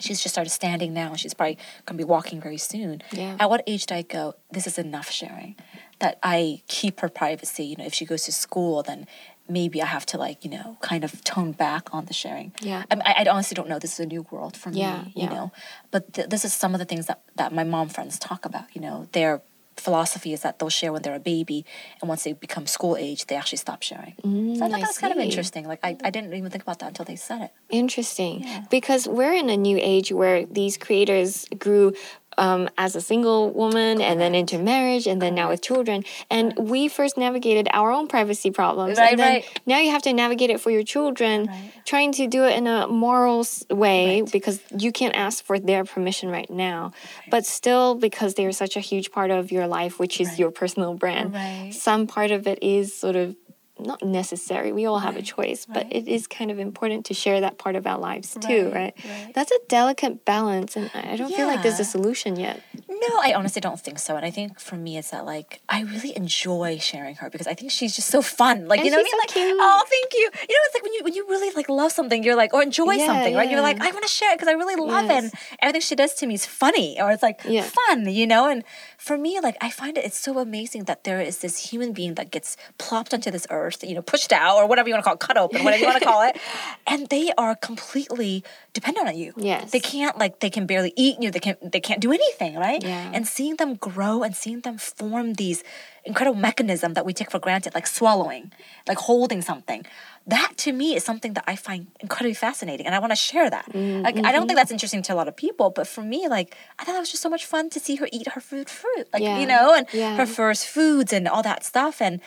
She's 0.00 0.20
just 0.20 0.34
started 0.34 0.50
standing 0.50 0.92
now. 0.92 1.10
And 1.10 1.20
she's 1.20 1.34
probably 1.34 1.58
gonna 1.84 1.98
be 1.98 2.04
walking 2.04 2.40
very 2.40 2.58
soon. 2.58 3.02
Yeah. 3.12 3.36
At 3.38 3.50
what 3.50 3.62
age 3.66 3.86
do 3.86 3.94
I 3.94 4.02
go? 4.02 4.34
This 4.50 4.66
is 4.66 4.78
enough 4.78 5.10
sharing 5.10 5.54
that 6.00 6.18
I 6.22 6.62
keep 6.66 6.98
her 7.00 7.08
privacy. 7.08 7.64
You 7.64 7.76
know, 7.76 7.84
if 7.84 7.94
she 7.94 8.04
goes 8.04 8.24
to 8.24 8.32
school, 8.32 8.82
then 8.82 9.06
maybe 9.52 9.82
I 9.82 9.86
have 9.86 10.06
to 10.06 10.18
like 10.18 10.44
you 10.44 10.50
know 10.50 10.78
kind 10.80 11.04
of 11.04 11.22
tone 11.24 11.52
back 11.52 11.94
on 11.94 12.06
the 12.06 12.14
sharing. 12.14 12.52
Yeah, 12.60 12.84
I, 12.90 13.24
I 13.24 13.30
honestly 13.30 13.54
don't 13.54 13.68
know. 13.68 13.78
This 13.78 13.94
is 13.94 14.00
a 14.00 14.06
new 14.06 14.26
world 14.30 14.56
for 14.56 14.70
yeah, 14.70 15.02
me. 15.02 15.12
You 15.14 15.22
yeah. 15.24 15.34
know, 15.34 15.52
but 15.90 16.12
th- 16.14 16.28
this 16.28 16.44
is 16.44 16.52
some 16.52 16.74
of 16.74 16.78
the 16.78 16.86
things 16.86 17.06
that 17.06 17.22
that 17.36 17.52
my 17.52 17.64
mom 17.64 17.88
friends 17.88 18.18
talk 18.18 18.44
about. 18.44 18.74
You 18.74 18.80
know, 18.80 19.08
their 19.12 19.42
philosophy 19.76 20.32
is 20.32 20.42
that 20.42 20.58
they'll 20.58 20.68
share 20.68 20.92
when 20.92 21.02
they're 21.02 21.14
a 21.14 21.20
baby, 21.20 21.64
and 22.00 22.08
once 22.08 22.24
they 22.24 22.32
become 22.32 22.66
school 22.66 22.96
age, 22.96 23.26
they 23.26 23.36
actually 23.36 23.58
stop 23.58 23.82
sharing. 23.82 24.14
Mm, 24.24 24.56
so 24.56 24.64
I 24.64 24.68
thought 24.68 24.80
that's 24.80 24.98
kind 24.98 25.12
of 25.12 25.18
interesting. 25.18 25.66
Like 25.66 25.80
I, 25.82 25.96
I 26.02 26.10
didn't 26.10 26.32
even 26.34 26.50
think 26.50 26.62
about 26.62 26.78
that 26.80 26.88
until 26.88 27.04
they 27.04 27.16
said 27.16 27.42
it. 27.42 27.50
Interesting, 27.70 28.42
yeah. 28.42 28.64
because 28.70 29.08
we're 29.08 29.34
in 29.34 29.48
a 29.50 29.56
new 29.56 29.78
age 29.80 30.12
where 30.12 30.46
these 30.46 30.76
creators 30.76 31.46
grew 31.58 31.94
um, 32.38 32.68
as 32.78 32.96
a 32.96 33.00
single 33.00 33.50
woman 33.50 34.00
and 34.00 34.20
then 34.20 34.34
into 34.34 34.58
marriage 34.58 35.06
and 35.06 35.20
then 35.20 35.34
now 35.34 35.48
with 35.48 35.62
children. 35.62 36.04
And 36.30 36.54
we 36.56 36.88
first 36.88 37.16
navigated 37.16 37.68
our 37.72 37.90
own 37.90 38.08
privacy 38.08 38.50
problems. 38.50 38.98
Right, 38.98 39.12
and 39.12 39.20
then 39.20 39.32
right. 39.34 39.60
now 39.66 39.78
you 39.78 39.90
have 39.90 40.02
to 40.02 40.12
navigate 40.12 40.50
it 40.50 40.60
for 40.60 40.70
your 40.70 40.82
children, 40.82 41.46
right. 41.46 41.72
trying 41.84 42.12
to 42.12 42.26
do 42.26 42.44
it 42.44 42.56
in 42.56 42.66
a 42.66 42.86
moral 42.88 43.46
way 43.70 44.20
right. 44.20 44.32
because 44.32 44.60
you 44.76 44.92
can't 44.92 45.14
ask 45.14 45.44
for 45.44 45.58
their 45.58 45.84
permission 45.84 46.28
right 46.28 46.50
now. 46.50 46.92
But 47.30 47.46
still, 47.46 47.94
because 47.94 48.34
they're 48.34 48.52
such 48.52 48.76
a 48.76 48.80
huge 48.80 49.10
part 49.10 49.30
of 49.30 49.50
your 49.50 49.66
life, 49.66 49.98
which 49.98 50.20
is 50.20 50.38
your 50.38 50.50
personal 50.50 50.94
brand, 50.94 51.74
some 51.74 52.06
part 52.06 52.30
of 52.30 52.46
it 52.46 52.62
is 52.62 52.94
sort 52.94 53.16
of 53.16 53.36
not 53.82 54.02
necessary. 54.02 54.72
We 54.72 54.86
all 54.86 54.98
have 55.00 55.14
right, 55.14 55.22
a 55.22 55.26
choice, 55.26 55.66
right. 55.68 55.88
but 55.88 55.96
it 55.96 56.08
is 56.08 56.26
kind 56.26 56.50
of 56.50 56.58
important 56.58 57.06
to 57.06 57.14
share 57.14 57.40
that 57.40 57.58
part 57.58 57.76
of 57.76 57.86
our 57.86 57.98
lives 57.98 58.36
too, 58.40 58.70
right? 58.74 58.94
right? 59.04 59.32
That's 59.34 59.50
a 59.50 59.58
delicate 59.68 60.24
balance, 60.24 60.76
and 60.76 60.90
I 60.94 61.16
don't 61.16 61.30
yeah. 61.30 61.36
feel 61.36 61.46
like 61.46 61.62
there's 61.62 61.80
a 61.80 61.84
solution 61.84 62.36
yet. 62.36 62.62
No, 62.88 63.18
I 63.20 63.34
honestly 63.34 63.60
don't 63.60 63.80
think 63.80 63.98
so. 63.98 64.16
And 64.16 64.24
I 64.24 64.30
think 64.30 64.60
for 64.60 64.76
me, 64.76 64.96
it's 64.98 65.10
that 65.10 65.24
like 65.24 65.60
I 65.68 65.82
really 65.82 66.16
enjoy 66.16 66.78
sharing 66.78 67.16
her 67.16 67.30
because 67.30 67.46
I 67.46 67.54
think 67.54 67.70
she's 67.70 67.96
just 67.96 68.08
so 68.08 68.22
fun. 68.22 68.68
Like 68.68 68.80
and 68.80 68.86
you 68.86 68.90
know 68.90 68.98
what 68.98 69.06
I 69.06 69.10
mean? 69.10 69.18
like 69.18 69.28
cute. 69.28 69.56
oh, 69.60 69.82
thank 69.88 70.12
you. 70.14 70.20
You 70.20 70.54
know, 70.54 70.62
it's 70.66 70.74
like 70.74 70.82
when 70.82 70.92
you 70.92 71.04
when 71.04 71.14
you 71.14 71.26
really 71.28 71.54
like 71.54 71.68
love 71.68 71.92
something, 71.92 72.22
you're 72.22 72.36
like 72.36 72.52
or 72.54 72.62
enjoy 72.62 72.92
yeah, 72.92 73.06
something, 73.06 73.34
right? 73.34 73.44
Yeah. 73.44 73.52
You're 73.52 73.62
like 73.62 73.80
I 73.80 73.90
want 73.90 74.02
to 74.02 74.08
share 74.08 74.32
it 74.32 74.38
because 74.38 74.48
I 74.48 74.52
really 74.52 74.76
love 74.76 75.06
yes. 75.06 75.10
it. 75.10 75.24
And 75.24 75.32
everything 75.60 75.80
she 75.80 75.94
does 75.94 76.14
to 76.14 76.26
me 76.26 76.34
is 76.34 76.46
funny, 76.46 77.00
or 77.00 77.10
it's 77.10 77.22
like 77.22 77.40
fun, 77.42 78.08
you 78.08 78.26
know. 78.26 78.48
And 78.48 78.64
for 78.98 79.16
me, 79.16 79.40
like 79.40 79.56
I 79.60 79.70
find 79.70 79.96
it, 79.96 80.04
it's 80.04 80.18
so 80.18 80.38
amazing 80.38 80.84
that 80.84 81.04
there 81.04 81.20
is 81.20 81.38
this 81.38 81.70
human 81.70 81.92
being 81.92 82.14
that 82.14 82.30
gets 82.30 82.56
plopped 82.78 83.14
onto 83.14 83.30
this 83.30 83.46
earth, 83.50 83.71
you 83.82 83.94
know, 83.94 84.02
pushed 84.02 84.32
out 84.32 84.56
or 84.56 84.66
whatever 84.66 84.88
you 84.88 84.94
want 84.94 85.04
to 85.04 85.06
call 85.06 85.14
it, 85.14 85.20
cut 85.20 85.36
open, 85.36 85.64
whatever 85.64 85.80
you 85.80 85.86
want 85.86 85.98
to 85.98 86.04
call 86.04 86.22
it, 86.22 86.36
and 86.86 87.08
they 87.08 87.32
are 87.38 87.54
completely 87.54 88.44
dependent 88.72 89.08
on 89.08 89.16
you. 89.16 89.32
Yes, 89.36 89.70
they 89.70 89.80
can't 89.80 90.18
like 90.18 90.40
they 90.40 90.50
can 90.50 90.66
barely 90.66 90.92
eat 90.96 91.20
you. 91.20 91.30
They 91.30 91.40
can't 91.40 91.72
they 91.72 91.80
can't 91.80 92.00
do 92.00 92.12
anything, 92.12 92.56
right? 92.56 92.82
Yeah. 92.82 93.10
And 93.12 93.26
seeing 93.26 93.56
them 93.56 93.74
grow 93.74 94.22
and 94.22 94.34
seeing 94.34 94.60
them 94.60 94.78
form 94.78 95.34
these 95.34 95.62
incredible 96.04 96.38
mechanism 96.38 96.94
that 96.94 97.06
we 97.06 97.12
take 97.12 97.30
for 97.30 97.38
granted, 97.38 97.74
like 97.74 97.86
swallowing, 97.86 98.52
like 98.88 98.98
holding 98.98 99.40
something 99.40 99.86
that 100.26 100.52
to 100.56 100.72
me 100.72 100.94
is 100.94 101.02
something 101.02 101.32
that 101.34 101.44
I 101.46 101.56
find 101.56 101.88
incredibly 102.00 102.34
fascinating 102.34 102.86
and 102.86 102.94
I 102.94 103.00
want 103.00 103.10
to 103.10 103.16
share 103.16 103.50
that. 103.50 103.66
Mm-hmm. 103.72 104.02
Like 104.02 104.16
I 104.18 104.20
don't 104.20 104.42
think 104.42 104.50
mm-hmm. 104.50 104.56
that's 104.56 104.70
interesting 104.70 105.02
to 105.02 105.14
a 105.14 105.16
lot 105.16 105.28
of 105.28 105.36
people, 105.36 105.70
but 105.70 105.86
for 105.86 106.02
me, 106.02 106.28
like 106.28 106.56
I 106.78 106.84
thought 106.84 106.96
it 106.96 107.00
was 107.00 107.10
just 107.10 107.22
so 107.22 107.28
much 107.28 107.44
fun 107.44 107.70
to 107.70 107.80
see 107.80 107.96
her 107.96 108.08
eat 108.12 108.28
her 108.28 108.40
food 108.40 108.70
fruit. 108.70 109.08
Like, 109.12 109.22
yeah. 109.22 109.40
you 109.40 109.46
know, 109.46 109.74
and 109.74 109.86
yeah. 109.92 110.16
her 110.16 110.26
first 110.26 110.66
foods 110.66 111.12
and 111.12 111.26
all 111.26 111.42
that 111.42 111.64
stuff. 111.64 112.00
And 112.00 112.20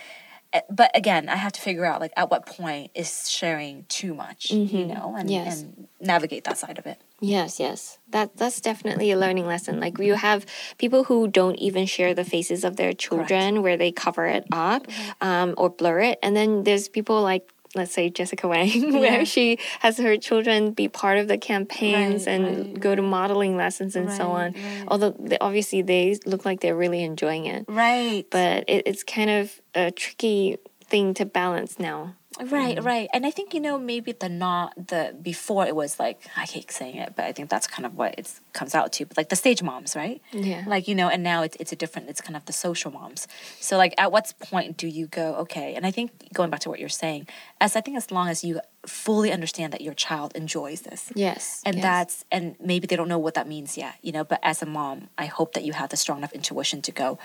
but 0.70 0.92
again, 0.96 1.30
I 1.30 1.36
have 1.36 1.52
to 1.54 1.62
figure 1.62 1.86
out 1.86 2.02
like 2.02 2.14
at 2.16 2.30
what 2.30 2.46
point 2.46 2.92
is 2.96 3.30
sharing 3.30 3.86
too 3.90 4.14
much, 4.14 4.50
mm-hmm. 4.50 4.76
you 4.76 4.86
know, 4.86 5.16
and, 5.18 5.30
yes. 5.30 5.62
and 5.62 5.88
navigate 6.00 6.44
that 6.46 6.58
side 6.58 6.78
of 6.78 6.86
it. 6.86 7.02
Yes, 7.22 7.60
yes. 7.60 7.98
That 8.10 8.38
that's 8.38 8.62
definitely 8.62 9.12
a 9.12 9.18
learning 9.18 9.48
lesson. 9.48 9.80
Like 9.80 9.98
you 10.00 10.16
have 10.16 10.46
people 10.78 11.06
who 11.06 11.28
don't 11.28 11.56
even 11.56 11.86
share 11.86 12.14
the 12.14 12.26
faces 12.26 12.64
of 12.64 12.76
their 12.76 12.94
children 12.94 13.56
Correct. 13.56 13.64
where 13.64 13.78
they 13.78 13.92
cover 13.92 14.26
it 14.26 14.46
up 14.52 14.88
mm-hmm. 14.88 15.28
um, 15.28 15.54
or 15.58 15.70
blur 15.70 16.02
it. 16.02 16.20
And 16.22 16.36
then 16.36 16.64
there's 16.64 16.88
people 16.88 17.22
like 17.22 17.50
let's 17.76 17.94
say 17.94 18.10
Jessica 18.10 18.48
Wang, 18.48 18.68
yeah. 18.74 19.00
where 19.00 19.26
she 19.26 19.60
has 19.80 19.98
her 19.98 20.18
children 20.18 20.72
be 20.72 20.88
part 20.88 21.18
of 21.18 21.28
the 21.28 21.38
campaigns 21.38 22.26
right, 22.26 22.34
and 22.34 22.58
right, 22.58 22.80
go 22.80 22.96
to 22.96 23.02
modeling 23.02 23.58
lessons 23.58 23.96
and 23.96 24.12
so 24.12 24.32
on. 24.32 24.56
Although 24.88 25.16
they, 25.20 25.38
obviously 25.40 25.82
they 25.82 26.18
look 26.26 26.46
like 26.46 26.62
they're 26.62 26.76
really 26.76 27.04
enjoying 27.04 27.46
it. 27.46 27.66
Right. 27.68 28.26
But 28.30 28.66
it, 28.68 28.84
it's 28.86 29.04
kind 29.04 29.30
of 29.30 29.62
a 29.74 29.92
tricky 29.92 30.58
thing 30.84 31.14
to 31.16 31.26
balance 31.26 31.80
now. 31.80 32.16
Right, 32.42 32.78
mm. 32.78 32.86
right. 32.86 33.10
And 33.14 33.26
I 33.26 33.32
think, 33.32 33.54
you 33.54 33.60
know, 33.60 33.78
maybe 33.78 34.12
the 34.12 34.30
not 34.30 34.74
the 34.76 35.16
before 35.22 35.66
it 35.66 35.76
was 35.76 36.00
like 36.00 36.22
I 36.36 36.44
hate 36.44 36.72
saying 36.72 36.98
it, 36.98 37.14
but 37.16 37.26
I 37.26 37.32
think 37.32 37.50
that's 37.50 37.68
kind 37.68 37.86
of 37.86 37.96
what 37.96 38.16
it 38.18 38.32
comes 38.54 38.76
out 38.76 38.92
to. 38.94 39.06
But 39.06 39.18
like 39.18 39.30
the 39.30 39.36
stage 39.36 39.64
moms, 39.64 39.96
right? 39.96 40.22
Yeah. 40.32 40.64
Like, 40.68 40.88
you 40.88 40.96
know, 40.96 41.10
and 41.10 41.24
now 41.24 41.44
it's 41.44 41.56
it's 41.60 41.72
a 41.72 41.76
different 41.76 42.10
it's 42.10 42.22
kind 42.22 42.36
of 42.36 42.46
the 42.46 42.54
social 42.54 42.92
moms. 42.92 43.28
So 43.60 43.78
like 43.78 43.94
at 43.98 44.12
what 44.12 44.34
point 44.40 44.78
do 44.78 44.88
you 44.88 45.08
go, 45.08 45.36
okay, 45.36 45.76
and 45.76 45.86
I 45.86 45.92
think 45.92 46.34
going 46.34 46.50
back 46.50 46.62
to 46.62 46.70
what 46.70 46.80
you're 46.80 46.90
saying, 46.90 47.28
as 47.62 47.76
I 47.76 47.82
think 47.82 47.98
as 47.98 48.12
long 48.12 48.28
as 48.28 48.44
you 48.44 48.60
fully 48.86 49.32
understand 49.32 49.74
that 49.74 49.82
your 49.82 49.94
child 49.94 50.36
enjoys 50.36 50.82
this. 50.82 51.12
Yes. 51.16 51.62
And 51.66 51.76
yes. 51.76 51.84
that's 51.84 52.26
and 52.32 52.56
maybe 52.60 52.88
they 52.88 52.96
don't 52.96 53.08
know 53.08 53.18
what 53.18 53.34
that 53.36 53.48
means 53.48 53.78
yet, 53.78 53.96
you 54.02 54.12
know, 54.12 54.24
but 54.24 54.40
as 54.44 54.62
a 54.62 54.66
mom, 54.66 55.10
I 55.18 55.26
hope 55.26 55.54
that 55.54 55.64
you 55.64 55.74
have 55.74 55.90
the 55.90 55.98
strong 55.98 56.20
enough 56.20 56.34
intuition 56.34 56.82
to 56.84 56.92
go, 56.92 57.18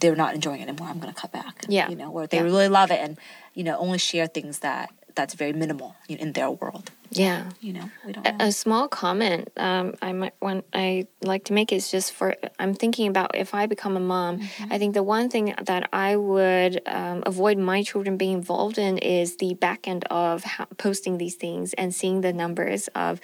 they're 0.00 0.16
not 0.16 0.34
enjoying 0.34 0.60
it 0.60 0.68
anymore. 0.68 0.88
I'm 0.88 0.98
going 0.98 1.12
to 1.12 1.20
cut 1.20 1.32
back. 1.32 1.64
Yeah. 1.68 1.88
You 1.88 1.96
know, 1.96 2.10
where 2.10 2.26
they 2.26 2.38
yeah. 2.38 2.44
really 2.44 2.68
love 2.68 2.90
it 2.90 3.00
and, 3.00 3.18
you 3.54 3.64
know, 3.64 3.76
only 3.78 3.98
share 3.98 4.26
things 4.26 4.60
that 4.60 4.90
that's 5.14 5.34
very 5.34 5.52
minimal 5.52 5.96
in 6.08 6.32
their 6.32 6.50
world. 6.50 6.90
Yeah. 7.10 7.48
You 7.60 7.72
know, 7.72 7.90
we 8.04 8.12
don't. 8.12 8.26
A, 8.26 8.44
a 8.44 8.52
small 8.52 8.88
comment 8.88 9.48
um, 9.56 9.94
I 10.02 10.12
might 10.12 10.34
want 10.42 10.64
I 10.72 11.06
like 11.22 11.44
to 11.44 11.52
make 11.52 11.72
is 11.72 11.90
just 11.90 12.12
for 12.12 12.34
I'm 12.58 12.74
thinking 12.74 13.08
about 13.08 13.34
if 13.34 13.54
I 13.54 13.66
become 13.66 13.96
a 13.96 14.00
mom. 14.00 14.38
Mm-hmm. 14.40 14.72
I 14.72 14.78
think 14.78 14.94
the 14.94 15.02
one 15.02 15.28
thing 15.30 15.54
that 15.62 15.88
I 15.92 16.16
would 16.16 16.80
um, 16.86 17.22
avoid 17.26 17.58
my 17.58 17.82
children 17.82 18.16
being 18.16 18.34
involved 18.34 18.78
in 18.78 18.98
is 18.98 19.36
the 19.38 19.54
back 19.54 19.88
end 19.88 20.04
of 20.10 20.44
how, 20.44 20.66
posting 20.76 21.18
these 21.18 21.34
things 21.34 21.72
and 21.74 21.94
seeing 21.94 22.20
the 22.20 22.32
numbers 22.32 22.88
of 22.94 23.20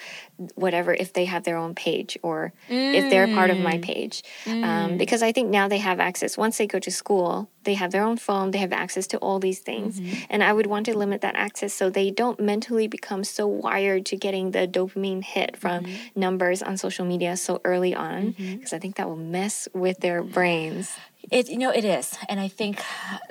whatever 0.54 0.94
if 0.94 1.12
they 1.12 1.26
have 1.26 1.44
their 1.44 1.56
own 1.56 1.74
page 1.74 2.18
or 2.22 2.52
if 2.68 3.10
they're 3.10 3.28
part 3.28 3.50
of 3.50 3.56
Mm. 3.58 3.62
my 3.62 3.78
page. 3.78 4.22
Um, 4.46 4.96
because 4.96 5.22
I 5.22 5.32
think 5.32 5.50
now 5.50 5.68
they 5.68 5.78
have 5.78 6.00
access 6.00 6.36
once 6.36 6.58
they 6.58 6.66
go 6.66 6.78
to 6.78 6.90
school. 6.90 7.48
They 7.64 7.74
have 7.74 7.90
their 7.90 8.02
own 8.04 8.16
phone. 8.16 8.50
They 8.52 8.58
have 8.58 8.72
access 8.72 9.06
to 9.08 9.18
all 9.18 9.38
these 9.38 9.58
things, 9.60 9.98
Mm-hmm. 10.00 10.24
and 10.30 10.42
I 10.42 10.52
would 10.52 10.66
want 10.66 10.86
to 10.86 10.96
limit 10.96 11.20
that 11.22 11.34
access 11.36 11.72
so 11.74 11.90
they 11.90 12.10
don't 12.10 12.38
mentally 12.40 12.86
become 12.88 13.24
so 13.24 13.46
wired 13.46 14.04
to 14.06 14.16
getting 14.16 14.50
the 14.52 14.66
dopamine 14.68 15.22
hit 15.24 15.56
from 15.56 15.84
Mm-hmm. 15.84 16.20
numbers 16.20 16.62
on 16.62 16.76
social 16.76 17.04
media 17.04 17.36
so 17.36 17.60
early 17.64 17.94
on 17.94 18.32
because 18.38 18.72
I 18.72 18.78
think 18.78 18.96
that 18.96 19.08
will 19.08 19.16
mess 19.38 19.68
with 19.74 20.00
their 20.00 20.22
brains. 20.22 20.92
It 21.30 21.48
you 21.48 21.58
know 21.58 21.70
it 21.70 21.84
is, 21.84 22.16
and 22.28 22.38
I 22.38 22.48
think 22.48 22.82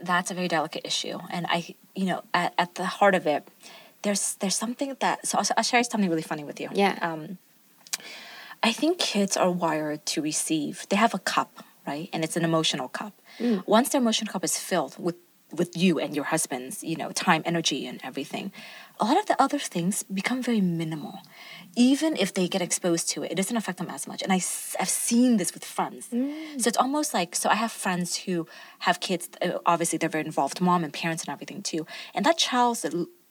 that's 0.01 0.31
a 0.31 0.33
very 0.33 0.47
delicate 0.47 0.81
issue. 0.85 1.19
And 1.29 1.45
I 1.47 1.75
you 1.95 2.05
know 2.09 2.23
at, 2.33 2.53
at 2.57 2.75
the 2.75 2.85
heart 2.85 3.13
of 3.15 3.27
it, 3.27 3.47
there's 4.01 4.35
there's 4.41 4.55
something 4.55 4.95
that 4.99 5.27
so 5.27 5.37
I'll, 5.37 5.45
I'll 5.57 5.63
share 5.63 5.83
something 5.83 6.09
really 6.09 6.23
funny 6.31 6.43
with 6.43 6.59
you. 6.59 6.69
Yeah. 6.73 6.97
Um, 7.01 7.37
I 8.63 8.71
think 8.71 8.97
kids 8.97 9.35
are 9.37 9.51
wired 9.51 10.05
to 10.07 10.21
receive. 10.21 10.85
They 10.89 10.95
have 10.95 11.13
a 11.13 11.19
cup, 11.19 11.63
right, 11.85 12.09
and 12.13 12.23
it's 12.23 12.37
an 12.37 12.45
emotional 12.45 12.87
cup. 12.87 13.13
Once 13.65 13.89
their 13.89 14.01
emotional 14.01 14.31
cup 14.31 14.43
is 14.43 14.57
filled 14.57 14.95
with 14.97 15.15
with 15.53 15.77
you 15.77 15.99
and 15.99 16.15
your 16.15 16.25
husband's, 16.25 16.83
you 16.83 16.95
know, 16.95 17.11
time, 17.11 17.43
energy, 17.45 17.85
and 17.85 18.01
everything, 18.03 18.51
a 18.99 19.05
lot 19.05 19.19
of 19.19 19.25
the 19.27 19.41
other 19.41 19.59
things 19.59 20.03
become 20.03 20.41
very 20.41 20.61
minimal. 20.61 21.19
Even 21.75 22.15
if 22.17 22.33
they 22.33 22.47
get 22.47 22.61
exposed 22.61 23.09
to 23.09 23.23
it, 23.23 23.31
it 23.31 23.35
doesn't 23.35 23.57
affect 23.57 23.77
them 23.77 23.89
as 23.89 24.07
much. 24.07 24.21
And 24.21 24.31
I, 24.31 24.41
have 24.79 24.89
seen 24.89 25.37
this 25.37 25.53
with 25.53 25.63
friends. 25.63 26.07
So 26.57 26.67
it's 26.67 26.77
almost 26.77 27.13
like, 27.13 27.35
so 27.35 27.49
I 27.49 27.55
have 27.55 27.71
friends 27.71 28.15
who 28.15 28.47
have 28.79 28.99
kids, 28.99 29.29
uh, 29.41 29.59
obviously 29.65 29.97
they're 29.97 30.09
very 30.09 30.25
involved, 30.25 30.61
mom 30.61 30.83
and 30.83 30.93
parents 30.93 31.23
and 31.23 31.31
everything 31.31 31.61
too. 31.61 31.85
And 32.13 32.25
that 32.25 32.37
child's 32.37 32.85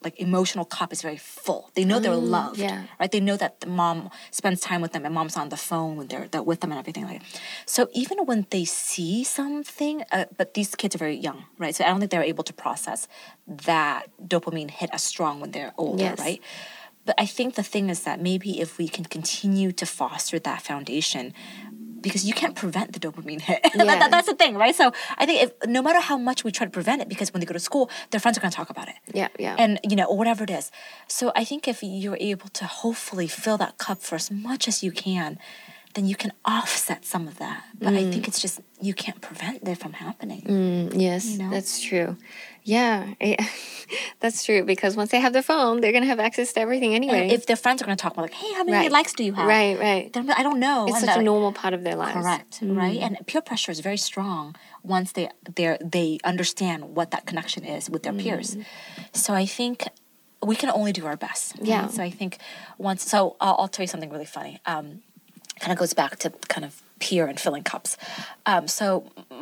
like 0.05 0.19
emotional 0.21 0.65
cup 0.65 0.93
is 0.93 1.03
very 1.03 1.17
full. 1.17 1.71
They 1.75 1.85
know 1.85 1.99
they're 2.01 2.15
loved, 2.17 2.59
yeah. 2.59 2.85
right? 3.01 3.11
They 3.11 3.21
know 3.21 3.37
that 3.37 3.61
the 3.61 3.67
mom 3.67 4.11
spends 4.31 4.61
time 4.61 4.81
with 4.81 4.93
them 4.93 5.05
and 5.05 5.15
mom's 5.15 5.37
on 5.37 5.49
the 5.49 5.57
phone 5.57 5.97
when 5.97 6.09
they're, 6.09 6.29
they're 6.29 6.43
with 6.43 6.61
them 6.61 6.71
and 6.73 6.79
everything 6.79 7.05
like 7.05 7.21
that. 7.21 7.41
So 7.67 7.89
even 7.93 8.19
when 8.27 8.47
they 8.51 8.65
see 8.65 9.25
something, 9.25 10.03
uh, 10.13 10.27
but 10.37 10.55
these 10.55 10.75
kids 10.75 10.95
are 10.95 10.99
very 10.99 11.17
young, 11.17 11.45
right? 11.59 11.75
So 11.75 11.85
I 11.85 11.89
don't 11.89 12.01
think 12.01 12.11
they're 12.11 12.23
able 12.23 12.45
to 12.45 12.53
process 12.53 13.09
that 13.47 14.09
dopamine 14.25 14.71
hit 14.71 14.91
as 14.93 15.03
strong 15.03 15.41
when 15.41 15.51
they're 15.53 15.73
older, 15.77 16.03
Yes. 16.03 16.19
right? 16.19 16.41
But 17.05 17.17
I 17.19 17.27
think 17.27 17.57
the 17.57 17.65
thing 17.65 17.91
is 17.91 18.05
that 18.05 18.21
maybe 18.21 18.61
if 18.61 18.79
we 18.79 18.87
can 18.89 19.05
continue 19.05 19.73
to 19.73 19.87
foster 19.87 20.39
that 20.39 20.63
foundation, 20.63 21.35
because 22.03 22.23
you 22.29 22.35
can't 22.35 22.55
prevent 22.63 22.93
the 22.93 23.01
dopamine 23.01 23.41
hit. 23.41 23.61
That- 23.75 23.87
Yeah. 23.87 23.99
that- 24.01 24.11
that's 24.11 24.29
the 24.29 24.35
thing, 24.43 24.55
right? 24.65 24.75
So 24.75 24.93
I 25.19 25.25
think 25.27 25.39
if 25.45 25.51
no 25.69 25.81
matter 25.87 26.01
how 26.01 26.19
much 26.19 26.45
we 26.45 26.51
try 26.53 26.67
to 26.67 26.71
prevent 26.81 27.01
it, 27.03 27.09
because 27.09 27.33
when 27.33 27.41
they 27.41 27.47
go 27.47 27.55
to 27.61 27.67
school, 27.71 27.85
their 28.11 28.21
friends 28.21 28.37
are 28.37 28.41
going 28.45 28.51
to 28.51 28.57
talk 28.57 28.71
about 28.71 28.89
it 28.89 28.97
Yeah, 29.21 29.29
yeah. 29.39 29.57
and 29.63 29.79
you 29.91 29.97
know 29.97 30.05
or 30.11 30.17
whatever 30.21 30.43
it 30.45 30.51
is 30.61 30.71
so 31.19 31.25
i 31.41 31.45
think 31.45 31.61
if 31.73 31.79
you're 31.83 32.19
able 32.33 32.49
to 32.61 32.65
hopefully 32.83 33.29
fill 33.43 33.59
that 33.65 33.75
cup 33.85 33.99
for 34.07 34.15
as 34.23 34.29
much 34.49 34.63
as 34.71 34.77
you 34.87 34.93
can 35.07 35.31
then 35.95 36.05
you 36.11 36.17
can 36.23 36.33
offset 36.57 37.01
some 37.05 37.25
of 37.31 37.35
that 37.45 37.61
but 37.85 37.93
i 38.01 38.03
think 38.11 38.23
it's 38.29 38.41
just 38.45 38.57
you 38.89 38.95
can't 39.05 39.21
prevent 39.29 39.57
it 39.73 39.79
from 39.83 39.93
happening 40.07 40.43
Mm, 40.43 40.85
yes, 41.07 41.25
know? 41.39 41.51
that's 41.55 41.75
true. 41.89 42.17
Yeah, 42.65 43.15
I- 43.21 43.37
that's 44.23 44.45
true 44.47 44.63
because 44.65 44.97
once 44.97 45.11
they 45.11 45.21
have 45.21 45.33
their 45.37 45.43
phone, 45.53 45.81
they're 45.81 45.93
gonna 45.93 46.07
have 46.15 46.21
access 46.29 46.53
to 46.55 46.61
everything 46.61 46.95
anyway. 46.95 47.23
and 47.23 47.33
if 47.33 47.45
their 47.47 47.57
friends 47.65 47.83
are 47.83 47.87
going 47.89 47.97
to 47.97 48.03
talk 48.03 48.13
about 48.15 48.23
like 48.29 48.33
hey 48.43 48.53
how 48.55 48.65
many 48.65 48.77
Right. 48.79 48.93
likes 48.99 49.13
do 49.13 49.23
you 49.25 49.35
have 49.35 49.47
right, 49.47 49.77
right. 49.79 50.13
then 50.13 50.31
i 50.31 50.43
don't 50.47 50.61
know 50.67 50.79
It's 50.87 50.97
And 50.97 51.01
such 51.07 51.17
a 51.17 51.19
that- 51.19 51.25
normal 51.33 51.53
part 51.63 51.75
of 51.75 51.83
their 51.87 51.97
lives. 52.05 52.15
correct 52.25 52.53
right 52.63 52.99
and 53.05 53.13
peer 53.29 53.43
pressure 53.43 53.71
is 53.77 53.81
very 53.81 54.01
strong 54.11 54.55
once 54.97 55.09
they 55.17 55.29
they 55.59 55.77
they 55.97 56.09
understand 56.33 56.81
what 56.97 57.11
that 57.15 57.23
connection 57.31 57.63
is 57.77 57.83
with 57.93 58.03
their 58.05 58.13
peers 58.23 58.57
so 59.13 59.35
i 59.35 59.47
think 59.59 59.77
we 60.51 60.57
can 60.63 60.71
only 60.71 60.93
do 60.93 61.05
our 61.11 61.17
best? 61.17 61.47
Yeah. 61.73 61.87
so 61.95 62.03
i 62.03 62.11
think 62.11 62.33
once 62.79 63.03
so 63.13 63.37
i'll, 63.41 63.57
I'll 63.61 63.69
tell 63.75 63.85
you 63.87 63.93
something 63.95 64.11
really 64.17 64.31
funny 64.39 64.55
um 64.73 64.87
kind 65.61 65.73
of 65.75 65.79
goes 65.79 65.95
back 66.03 66.13
to 66.23 66.31
kind 66.55 66.65
of 66.69 66.73
peer 67.05 67.25
and 67.31 67.39
filling 67.45 67.65
cups 67.73 67.91
um 68.51 68.65
so 68.79 68.87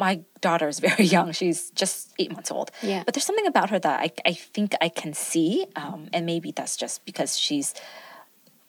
my 0.05 0.15
daughter 0.47 0.69
is 0.73 0.79
very 0.89 1.05
young 1.17 1.29
she's 1.41 1.61
just 1.83 1.99
eight 2.21 2.33
months 2.37 2.51
old 2.57 2.69
Yeah. 2.91 3.03
but 3.05 3.11
there's 3.15 3.27
something 3.31 3.47
about 3.55 3.69
her 3.73 3.79
that 3.87 3.97
i, 4.07 4.09
I 4.31 4.33
think 4.55 4.71
i 4.87 4.89
can 5.01 5.13
see 5.15 5.51
um 5.83 6.01
and 6.15 6.23
maybe 6.33 6.51
that's 6.59 6.77
just 6.85 6.97
because 7.11 7.31
she's 7.45 7.69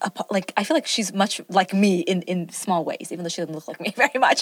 a 0.03 0.11
like 0.35 0.51
I 0.57 0.63
feel 0.65 0.75
like 0.79 0.87
she's 0.95 1.13
much 1.13 1.33
like 1.59 1.71
me 1.83 1.99
in 2.11 2.19
in 2.23 2.49
small 2.49 2.81
ways, 2.89 3.07
even 3.11 3.21
though 3.23 3.29
she 3.35 3.41
doesn't 3.43 3.53
look 3.57 3.67
like 3.71 3.79
me 3.79 3.91
very 4.03 4.19
much. 4.27 4.39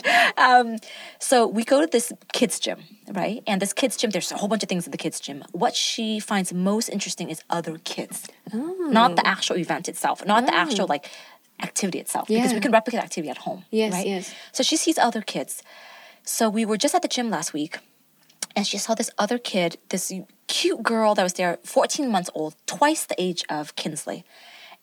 Um, 0.47 0.78
so 1.20 1.36
we 1.58 1.64
go 1.66 1.78
to 1.82 1.88
this 1.95 2.08
kids 2.32 2.56
gym, 2.66 2.80
right? 3.22 3.43
And 3.45 3.62
this 3.62 3.74
kids 3.74 3.97
gym, 4.00 4.10
there's 4.12 4.32
a 4.32 4.38
whole 4.39 4.47
bunch 4.47 4.64
of 4.64 4.70
things 4.70 4.86
in 4.88 4.91
the 4.91 4.97
kids 5.06 5.20
gym. 5.20 5.43
What 5.52 5.74
she 5.76 6.06
finds 6.32 6.54
most 6.54 6.88
interesting 6.95 7.28
is 7.30 7.39
other 7.50 7.76
kids, 7.93 8.18
not 9.00 9.10
the 9.20 9.26
actual 9.36 9.58
event 9.58 9.89
itself, 9.89 10.18
not 10.26 10.45
the 10.45 10.56
actual 10.56 10.88
like 10.88 11.06
activity 11.62 11.99
itself, 11.99 12.28
because 12.28 12.53
we 12.53 12.60
can 12.60 12.72
replicate 12.72 13.01
activity 13.01 13.30
at 13.30 13.39
home. 13.39 13.66
Yes, 13.72 13.93
right? 13.93 14.07
yes. 14.07 14.34
So 14.51 14.64
she 14.64 14.78
sees 14.78 14.97
other 14.97 15.22
kids. 15.22 15.64
So 16.24 16.49
we 16.49 16.66
were 16.66 16.78
just 16.78 16.93
at 16.95 17.01
the 17.01 17.07
gym 17.07 17.30
last 17.30 17.53
week, 17.53 17.80
and 18.55 18.66
she 18.66 18.78
saw 18.78 18.93
this 18.95 19.10
other 19.18 19.38
kid, 19.38 19.78
this 19.89 20.12
cute 20.47 20.84
girl 20.84 21.16
that 21.16 21.24
was 21.24 21.34
there, 21.34 21.60
14 21.64 22.10
months 22.10 22.30
old, 22.34 22.55
twice 22.66 23.05
the 23.05 23.16
age 23.18 23.43
of 23.49 23.76
Kinsley. 23.76 24.26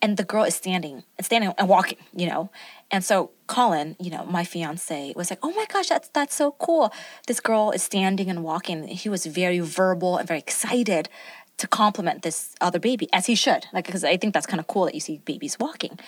And 0.02 0.18
the 0.18 0.24
girl 0.24 0.44
is 0.44 0.54
standing 0.54 1.04
and 1.16 1.24
standing 1.24 1.54
and 1.56 1.68
walking, 1.68 1.96
you 2.14 2.26
know. 2.26 2.50
And 2.90 3.02
so 3.02 3.30
Colin, 3.46 3.96
you 3.98 4.10
know, 4.10 4.26
my 4.26 4.44
fiance, 4.44 5.14
was 5.16 5.30
like, 5.30 5.38
"Oh 5.42 5.52
my 5.52 5.64
gosh, 5.72 5.88
that's 5.88 6.10
that's 6.10 6.34
so 6.34 6.52
cool. 6.58 6.92
This 7.26 7.40
girl 7.40 7.70
is 7.70 7.82
standing 7.82 8.28
and 8.28 8.44
walking." 8.44 8.86
He 8.88 9.08
was 9.08 9.24
very 9.24 9.58
verbal 9.60 10.18
and 10.18 10.28
very 10.28 10.38
excited 10.38 11.08
to 11.56 11.66
compliment 11.66 12.22
this 12.22 12.54
other 12.60 12.78
baby, 12.78 13.08
as 13.12 13.24
he 13.26 13.34
should. 13.34 13.66
Like, 13.72 13.86
because 13.86 14.04
I 14.04 14.18
think 14.18 14.34
that's 14.34 14.46
kind 14.46 14.60
of 14.60 14.66
cool 14.66 14.84
that 14.84 14.94
you 14.94 15.00
see 15.00 15.22
babies 15.24 15.56
walking. 15.58 15.98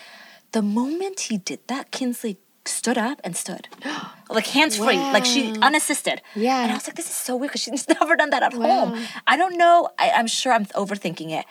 The 0.51 0.61
moment 0.61 1.19
he 1.21 1.37
did 1.37 1.59
that, 1.67 1.91
Kinsley 1.91 2.37
stood 2.65 2.97
up 2.97 3.19
and 3.23 3.35
stood, 3.35 3.67
like 4.29 4.47
hands 4.47 4.77
free, 4.77 4.97
like 4.97 5.25
she 5.25 5.53
unassisted. 5.61 6.21
Yeah. 6.35 6.63
And 6.63 6.71
I 6.71 6.75
was 6.75 6.87
like, 6.87 6.95
this 6.95 7.07
is 7.09 7.15
so 7.15 7.35
weird 7.35 7.49
because 7.51 7.61
she's 7.61 7.87
never 7.99 8.15
done 8.15 8.29
that 8.31 8.43
at 8.43 8.53
Wow. 8.53 8.85
home. 8.87 9.05
I 9.27 9.37
don't 9.37 9.57
know. 9.57 9.89
I, 9.97 10.11
I'm 10.11 10.27
sure 10.27 10.51
I'm 10.53 10.65
overthinking 10.65 11.31
it, 11.31 11.45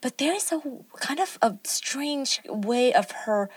but 0.00 0.18
there 0.18 0.34
is 0.34 0.50
a 0.52 0.60
kind 1.00 1.20
of 1.20 1.38
a 1.42 1.56
strange 1.64 2.40
way 2.48 2.92
of 2.92 3.10
her 3.26 3.48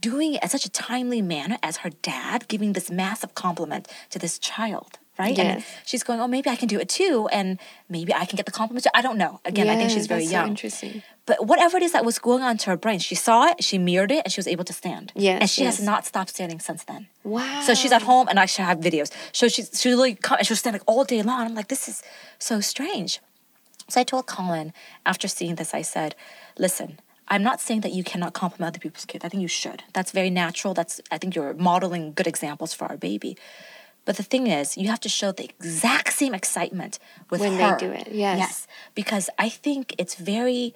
doing 0.00 0.34
it 0.34 0.42
at 0.42 0.50
such 0.50 0.64
a 0.64 0.70
timely 0.70 1.22
manner 1.22 1.58
as 1.62 1.78
her 1.78 1.90
dad 2.02 2.48
giving 2.48 2.72
this 2.72 2.90
massive 2.90 3.34
compliment 3.34 3.86
to 4.10 4.18
this 4.18 4.38
child. 4.38 4.98
Right? 5.18 5.38
And 5.38 5.62
she's 5.84 6.02
going, 6.02 6.20
Oh, 6.20 6.26
maybe 6.26 6.48
I 6.48 6.56
can 6.56 6.68
do 6.68 6.80
it 6.80 6.88
too. 6.88 7.28
And 7.30 7.60
maybe 7.88 8.14
I 8.14 8.24
can 8.24 8.36
get 8.36 8.46
the 8.46 8.50
compliment. 8.50 8.86
I 8.94 9.02
don't 9.02 9.18
know. 9.18 9.40
Again, 9.44 9.68
I 9.68 9.76
think 9.76 9.90
she's 9.90 10.06
very 10.06 10.22
that's 10.22 10.30
so 10.32 10.38
young. 10.38 10.48
interesting. 10.48 11.02
But 11.24 11.46
whatever 11.46 11.76
it 11.76 11.84
is 11.84 11.92
that 11.92 12.04
was 12.04 12.18
going 12.18 12.42
on 12.42 12.56
to 12.58 12.70
her 12.70 12.76
brain, 12.76 12.98
she 12.98 13.14
saw 13.14 13.46
it, 13.46 13.62
she 13.62 13.78
mirrored 13.78 14.10
it, 14.10 14.22
and 14.24 14.32
she 14.32 14.40
was 14.40 14.48
able 14.48 14.64
to 14.64 14.72
stand. 14.72 15.12
Yes, 15.14 15.40
And 15.40 15.48
she 15.48 15.64
has 15.64 15.80
not 15.80 16.04
stopped 16.04 16.30
standing 16.30 16.58
since 16.58 16.82
then. 16.84 17.06
Wow. 17.22 17.60
So 17.60 17.74
she's 17.74 17.92
at 17.92 18.02
home, 18.02 18.26
and 18.28 18.40
I 18.40 18.46
should 18.46 18.64
have 18.64 18.78
videos. 18.78 19.12
So 19.32 19.46
she's 19.48 19.70
she 19.80 19.90
literally 19.90 20.14
come 20.16 20.38
and 20.38 20.46
she'll 20.46 20.56
stand 20.56 20.74
like 20.74 20.82
all 20.86 21.04
day 21.04 21.22
long. 21.22 21.40
I'm 21.42 21.54
like, 21.54 21.68
this 21.68 21.88
is 21.88 22.02
so 22.38 22.60
strange. 22.60 23.20
So 23.88 24.00
I 24.00 24.04
told 24.04 24.26
Colin 24.26 24.72
after 25.06 25.28
seeing 25.28 25.54
this, 25.56 25.74
I 25.74 25.82
said, 25.82 26.14
listen. 26.58 26.98
I'm 27.28 27.44
not 27.44 27.60
saying 27.62 27.80
that 27.82 27.92
you 27.92 28.04
cannot 28.04 28.34
compliment 28.34 28.68
other 28.74 28.80
people's 28.80 29.06
kids. 29.06 29.24
I 29.24 29.28
think 29.28 29.40
you 29.40 29.48
should. 29.48 29.84
That's 29.94 30.10
very 30.10 30.28
natural. 30.28 30.74
That's 30.74 31.00
I 31.10 31.16
think 31.16 31.34
you're 31.34 31.54
modeling 31.54 32.12
good 32.12 32.26
examples 32.26 32.74
for 32.74 32.84
our 32.86 32.98
baby. 32.98 33.38
But 34.04 34.16
the 34.16 34.22
thing 34.22 34.48
is, 34.48 34.76
you 34.76 34.88
have 34.88 35.00
to 35.00 35.08
show 35.08 35.30
the 35.32 35.44
exact 35.44 36.12
same 36.12 36.34
excitement 36.34 36.98
with 37.30 37.40
When 37.40 37.56
they 37.56 37.74
do 37.78 37.90
it, 37.92 38.08
yes. 38.10 38.38
Yes, 38.38 38.66
because 38.94 39.30
I 39.38 39.48
think 39.48 39.94
it's 39.96 40.16
very, 40.16 40.74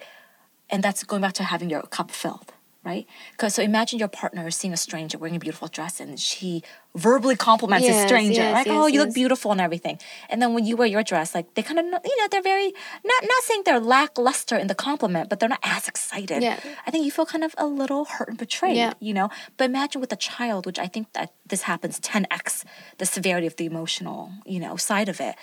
and 0.69 0.83
that's 0.83 1.03
going 1.03 1.21
back 1.21 1.33
to 1.33 1.43
having 1.43 1.69
your 1.69 1.81
cup 1.83 2.11
filled, 2.11 2.53
right? 2.83 3.05
Because 3.31 3.55
so 3.55 3.61
imagine 3.63 3.99
your 3.99 4.07
partner 4.07 4.49
seeing 4.51 4.73
a 4.73 4.77
stranger 4.77 5.17
wearing 5.17 5.35
a 5.35 5.39
beautiful 5.39 5.67
dress, 5.67 5.99
and 5.99 6.19
she 6.19 6.63
verbally 6.95 7.35
compliments 7.35 7.85
Yes, 7.87 8.03
a 8.03 8.07
stranger, 8.07 8.41
yes, 8.41 8.53
like, 8.53 8.65
yes, 8.67 8.75
"Oh, 8.75 8.87
you 8.87 8.99
look 9.03 9.13
beautiful" 9.13 9.51
and 9.51 9.61
everything. 9.61 9.99
And 10.29 10.41
then 10.41 10.53
when 10.55 10.65
you 10.65 10.75
wear 10.75 10.87
your 10.87 11.03
dress, 11.03 11.35
like 11.35 11.53
they 11.53 11.61
kind 11.61 11.77
of, 11.79 11.85
you 11.85 12.17
know, 12.17 12.27
they're 12.31 12.41
very 12.41 12.73
not 13.11 13.21
not 13.33 13.43
saying 13.43 13.61
they're 13.65 13.79
lackluster 13.79 14.57
in 14.57 14.67
the 14.67 14.75
compliment, 14.75 15.29
but 15.29 15.39
they're 15.39 15.49
not 15.57 15.59
as 15.63 15.87
excited. 15.87 16.41
Yeah. 16.41 16.59
I 16.87 16.91
think 16.91 17.05
you 17.05 17.11
feel 17.11 17.25
kind 17.27 17.43
of 17.43 17.53
a 17.57 17.67
little 17.67 18.05
hurt 18.05 18.29
and 18.29 18.37
betrayed, 18.37 18.77
Yeah. 18.77 18.93
you 18.99 19.13
know. 19.13 19.29
But 19.57 19.65
imagine 19.65 20.01
with 20.01 20.11
a 20.11 20.15
child, 20.31 20.65
which 20.65 20.79
I 20.79 20.87
think 20.87 21.13
that 21.13 21.33
this 21.45 21.63
happens 21.63 21.99
10x 21.99 22.65
the 22.97 23.05
severity 23.05 23.47
of 23.47 23.55
the 23.57 23.65
emotional, 23.65 24.31
you 24.45 24.59
know, 24.59 24.75
side 24.75 25.07
of 25.09 25.19
it. 25.21 25.35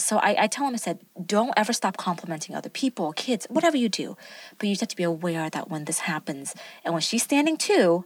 So 0.00 0.18
I, 0.18 0.44
I 0.44 0.46
tell 0.46 0.66
him, 0.66 0.74
I 0.74 0.78
said, 0.78 1.00
don't 1.24 1.52
ever 1.56 1.72
stop 1.72 1.96
complimenting 1.96 2.54
other 2.54 2.70
people, 2.70 3.12
kids, 3.12 3.46
whatever 3.50 3.76
you 3.76 3.88
do. 3.88 4.16
But 4.58 4.68
you 4.68 4.72
just 4.74 4.82
have 4.82 4.88
to 4.88 4.96
be 4.96 5.02
aware 5.02 5.50
that 5.50 5.68
when 5.70 5.84
this 5.84 6.00
happens 6.00 6.54
and 6.84 6.94
when 6.94 7.00
she's 7.00 7.22
standing 7.22 7.56
too, 7.56 8.04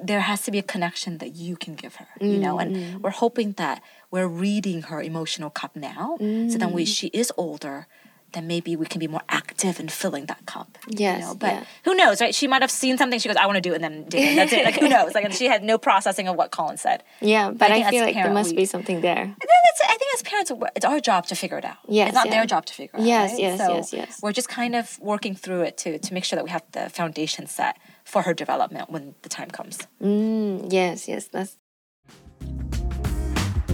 there 0.00 0.20
has 0.20 0.42
to 0.42 0.50
be 0.50 0.58
a 0.58 0.62
connection 0.62 1.18
that 1.18 1.34
you 1.34 1.56
can 1.56 1.74
give 1.74 1.96
her, 1.96 2.06
you 2.20 2.38
know, 2.38 2.60
and 2.60 2.76
mm-hmm. 2.76 3.00
we're 3.00 3.10
hoping 3.10 3.52
that 3.52 3.82
we're 4.12 4.28
reading 4.28 4.82
her 4.82 5.02
emotional 5.02 5.50
cup 5.50 5.74
now. 5.74 6.16
So 6.18 6.56
then 6.56 6.72
when 6.72 6.84
mm. 6.84 6.86
she 6.86 7.08
is 7.08 7.32
older, 7.36 7.88
then 8.32 8.46
maybe 8.46 8.76
we 8.76 8.84
can 8.86 8.98
be 9.00 9.08
more 9.08 9.22
active 9.28 9.80
in 9.80 9.88
filling 9.88 10.26
that 10.26 10.44
cup. 10.46 10.76
Yes, 10.88 11.20
You 11.20 11.26
know? 11.28 11.34
But 11.34 11.52
yeah. 11.52 11.64
who 11.84 11.94
knows, 11.94 12.20
right? 12.20 12.34
She 12.34 12.46
might 12.46 12.60
have 12.62 12.70
seen 12.70 12.98
something. 12.98 13.18
She 13.18 13.28
goes, 13.28 13.36
I 13.36 13.46
want 13.46 13.56
to 13.56 13.60
do 13.62 13.72
it, 13.72 13.76
and 13.76 13.84
then 13.84 14.04
did 14.08 14.20
it. 14.22 14.36
That's 14.36 14.52
it. 14.52 14.64
Like, 14.64 14.74
who 14.78 14.88
knows? 14.96 15.14
Like, 15.14 15.24
and 15.24 15.34
she 15.34 15.46
had 15.46 15.64
no 15.64 15.78
processing 15.78 16.28
of 16.28 16.36
what 16.36 16.50
Colin 16.50 16.76
said. 16.76 17.04
Yeah, 17.20 17.50
but 17.50 17.70
I 17.70 17.82
I, 17.86 17.90
feel 17.90 18.04
like 18.04 18.14
there 18.14 18.32
must 18.32 18.50
we- 18.50 18.56
be 18.58 18.64
something 18.66 19.00
there. 19.00 19.22
And 19.22 19.48
then 19.52 19.60
it's, 19.70 19.80
I 19.84 19.96
think 19.96 20.14
as 20.14 20.22
parents, 20.22 20.52
it's 20.76 20.84
our 20.84 21.00
job 21.00 21.26
to 21.26 21.34
figure 21.34 21.58
it 21.58 21.64
out. 21.64 21.78
Yes, 21.88 22.08
it's 22.08 22.14
not 22.14 22.26
yeah. 22.26 22.32
their 22.32 22.46
job 22.46 22.66
to 22.66 22.74
figure 22.74 22.98
it 22.98 23.04
Yes, 23.06 23.30
out. 23.30 23.32
right? 23.34 23.40
yes, 23.40 23.58
So 23.58 23.74
yes, 23.74 23.92
yes. 23.92 24.20
We're 24.22 24.32
just 24.32 24.48
kind 24.48 24.74
of 24.74 24.98
working 25.00 25.34
through 25.34 25.62
it 25.62 25.76
to 25.78 25.98
to 25.98 26.14
make 26.14 26.24
sure 26.24 26.36
that 26.36 26.44
we 26.44 26.50
have 26.50 26.64
the 26.72 26.90
foundation 26.90 27.46
set 27.46 27.76
for 28.04 28.22
her 28.22 28.34
development 28.34 28.90
when 28.90 29.14
the 29.22 29.28
time 29.28 29.50
comes. 29.50 29.78
Mm, 30.02 30.70
yes, 30.72 31.08
yes, 31.08 31.28
that's. 31.28 31.56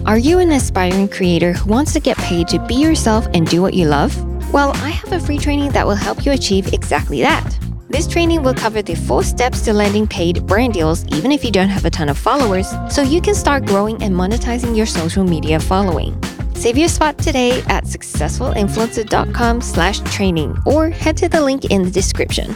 Are 0.05 0.19
you 0.19 0.37
an 0.37 0.51
aspiring 0.51 1.07
creator 1.07 1.53
who 1.53 1.69
wants 1.71 1.91
to 1.93 1.99
get 1.99 2.15
paid 2.17 2.47
to 2.49 2.59
be 2.67 2.75
yourself 2.75 3.25
and 3.33 3.47
do 3.47 3.61
what 3.61 3.73
you 3.73 3.85
love? 3.87 4.13
Well, 4.51 4.71
I 4.75 4.89
have 4.89 5.11
a 5.11 5.19
free 5.19 5.37
training 5.37 5.71
that 5.71 5.85
will 5.85 5.95
help 5.95 6.25
you 6.25 6.31
achieve 6.31 6.73
exactly 6.73 7.21
that. 7.21 7.57
This 7.89 8.07
training 8.07 8.41
will 8.43 8.53
cover 8.53 8.81
the 8.81 8.95
four 8.95 9.23
steps 9.23 9.61
to 9.61 9.73
landing 9.73 10.07
paid 10.07 10.45
brand 10.45 10.73
deals 10.73 11.05
even 11.07 11.31
if 11.31 11.43
you 11.43 11.51
don't 11.51 11.69
have 11.69 11.85
a 11.85 11.89
ton 11.89 12.09
of 12.09 12.17
followers, 12.17 12.67
so 12.89 13.01
you 13.01 13.21
can 13.21 13.35
start 13.35 13.65
growing 13.65 14.01
and 14.01 14.13
monetizing 14.13 14.75
your 14.75 14.85
social 14.85 15.23
media 15.23 15.59
following. 15.59 16.21
Save 16.55 16.77
your 16.77 16.87
spot 16.87 17.17
today 17.17 17.61
at 17.67 17.83
successfulinfluencer.com 17.83 19.61
slash 19.61 19.99
training 19.99 20.57
or 20.65 20.89
head 20.89 21.17
to 21.17 21.29
the 21.29 21.41
link 21.41 21.65
in 21.65 21.83
the 21.83 21.91
description. 21.91 22.55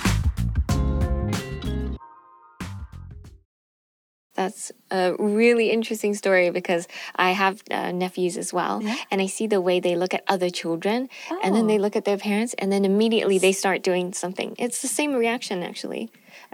That's 4.39 4.71
a 4.89 5.03
really 5.19 5.67
interesting 5.77 6.13
story 6.23 6.47
because 6.59 6.83
I 7.27 7.29
have 7.43 7.55
uh, 7.69 7.91
nephews 7.91 8.35
as 8.43 8.49
well, 8.59 8.75
Yeah. 8.81 8.95
and 9.11 9.17
I 9.25 9.27
see 9.27 9.47
the 9.55 9.59
way 9.67 9.77
they 9.87 9.95
look 10.01 10.13
at 10.13 10.23
other 10.35 10.49
children, 10.61 10.99
and 11.43 11.51
then 11.55 11.65
they 11.71 11.77
Oh. 11.79 11.85
look 11.85 11.95
at 11.99 12.05
their 12.09 12.17
parents, 12.29 12.51
and 12.59 12.67
then 12.73 12.83
immediately 12.85 13.37
they 13.45 13.51
start 13.63 13.79
doing 13.91 14.13
something. 14.23 14.49
It's 14.65 14.79
the 14.85 14.87
same 14.99 15.11
reaction, 15.23 15.57
actually. 15.71 16.03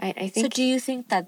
I, 0.06 0.08
I 0.24 0.26
think. 0.32 0.44
So 0.44 0.48
do 0.60 0.64
you 0.72 0.78
think 0.88 1.00
that 1.14 1.24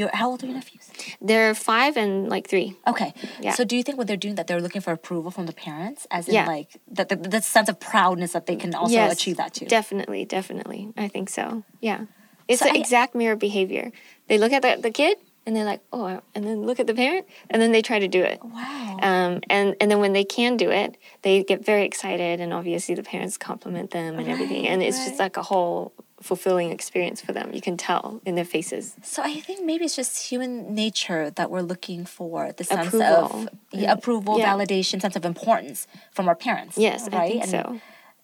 your 0.00 0.10
how 0.20 0.26
old 0.30 0.40
are 0.42 0.46
your 0.50 0.56
nephews? 0.60 0.86
they're 1.28 1.54
five 1.72 1.92
and 2.02 2.12
like 2.34 2.44
three. 2.52 2.68
Okay. 2.92 3.10
Yeah. 3.44 3.54
So 3.58 3.62
do 3.70 3.74
you 3.78 3.82
think 3.86 3.96
when 3.98 4.06
they're 4.08 4.24
doing 4.26 4.36
that, 4.38 4.46
they're 4.48 4.64
looking 4.66 4.82
for 4.86 4.92
approval 5.00 5.30
from 5.36 5.46
the 5.50 5.56
parents, 5.68 6.00
as 6.10 6.28
in 6.28 6.34
Yeah. 6.34 6.46
like 6.56 6.70
that 6.96 7.06
the, 7.08 7.16
the 7.36 7.40
sense 7.56 7.68
of 7.72 7.76
proudness 7.92 8.30
that 8.36 8.44
they 8.48 8.56
can 8.62 8.70
also 8.80 8.94
yes, 9.00 9.12
achieve 9.16 9.36
that 9.42 9.50
too? 9.56 9.66
Definitely, 9.78 10.22
definitely. 10.38 10.82
I 11.04 11.08
think 11.14 11.26
so. 11.38 11.44
Yeah, 11.88 12.00
it's 12.48 12.60
So 12.60 12.66
the 12.68 12.76
I- 12.76 12.80
exact 12.84 13.10
mirror 13.20 13.36
behavior. 13.48 13.86
They 14.28 14.36
look 14.42 14.52
at 14.58 14.62
the, 14.66 14.72
the 14.88 14.90
kid, 15.02 15.16
and 15.46 15.56
they're 15.56 15.64
like, 15.64 15.82
oh, 15.92 16.20
and 16.34 16.44
then 16.44 16.62
look 16.62 16.78
at 16.80 16.86
the 16.86 16.94
parent, 16.94 17.26
and 17.50 17.60
then 17.60 17.72
they 17.72 17.82
try 17.82 17.98
to 17.98 18.08
do 18.08 18.22
it. 18.22 18.40
Wow. 18.44 18.98
Um, 19.02 19.40
and 19.50 19.76
and 19.80 19.90
then 19.90 19.98
when 19.98 20.12
they 20.12 20.24
can 20.24 20.56
do 20.56 20.70
it, 20.70 20.96
they 21.22 21.42
get 21.44 21.64
very 21.64 21.84
excited, 21.84 22.40
and 22.40 22.52
obviously 22.52 22.94
the 22.94 23.02
parents 23.02 23.36
compliment 23.36 23.90
them 23.90 24.18
and 24.18 24.28
everything, 24.28 24.68
and 24.68 24.82
it's 24.82 24.98
just 25.04 25.18
like 25.18 25.36
a 25.36 25.42
whole 25.42 25.92
fulfilling 26.22 26.70
experience 26.70 27.20
for 27.20 27.32
them. 27.32 27.52
You 27.52 27.60
can 27.60 27.76
tell 27.76 28.20
in 28.24 28.36
their 28.36 28.44
faces. 28.44 28.94
So 29.02 29.22
I 29.22 29.40
think 29.40 29.64
maybe 29.64 29.84
it's 29.84 29.96
just 29.96 30.30
human 30.30 30.72
nature 30.72 31.30
that 31.30 31.50
we're 31.50 31.62
looking 31.62 32.04
for 32.06 32.52
the 32.52 32.62
sense 32.62 32.88
Approval. 32.88 33.08
of 33.08 33.48
yeah, 33.72 33.92
approval, 33.92 34.38
Yeah. 34.38 34.54
validation, 34.54 35.00
sense 35.00 35.16
of 35.16 35.24
importance 35.24 35.88
from 36.12 36.28
our 36.28 36.36
parents. 36.36 36.78
Yes, 36.78 37.08
right? 37.10 37.14
I 37.14 37.28
think 37.28 37.42
and, 37.42 37.50
so. 37.50 37.80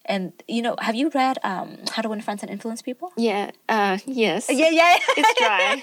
And 0.08 0.32
you 0.48 0.62
know, 0.62 0.74
have 0.80 0.94
you 0.94 1.10
read 1.14 1.38
um, 1.44 1.76
How 1.92 2.02
to 2.02 2.08
Win 2.08 2.20
Friends 2.22 2.42
and 2.42 2.50
Influence 2.50 2.80
People? 2.82 3.12
Yeah. 3.16 3.50
Uh, 3.68 3.98
yes. 4.06 4.48
Yeah, 4.60 4.70
yeah. 4.70 4.96
It's 5.16 5.38
dry, 5.38 5.82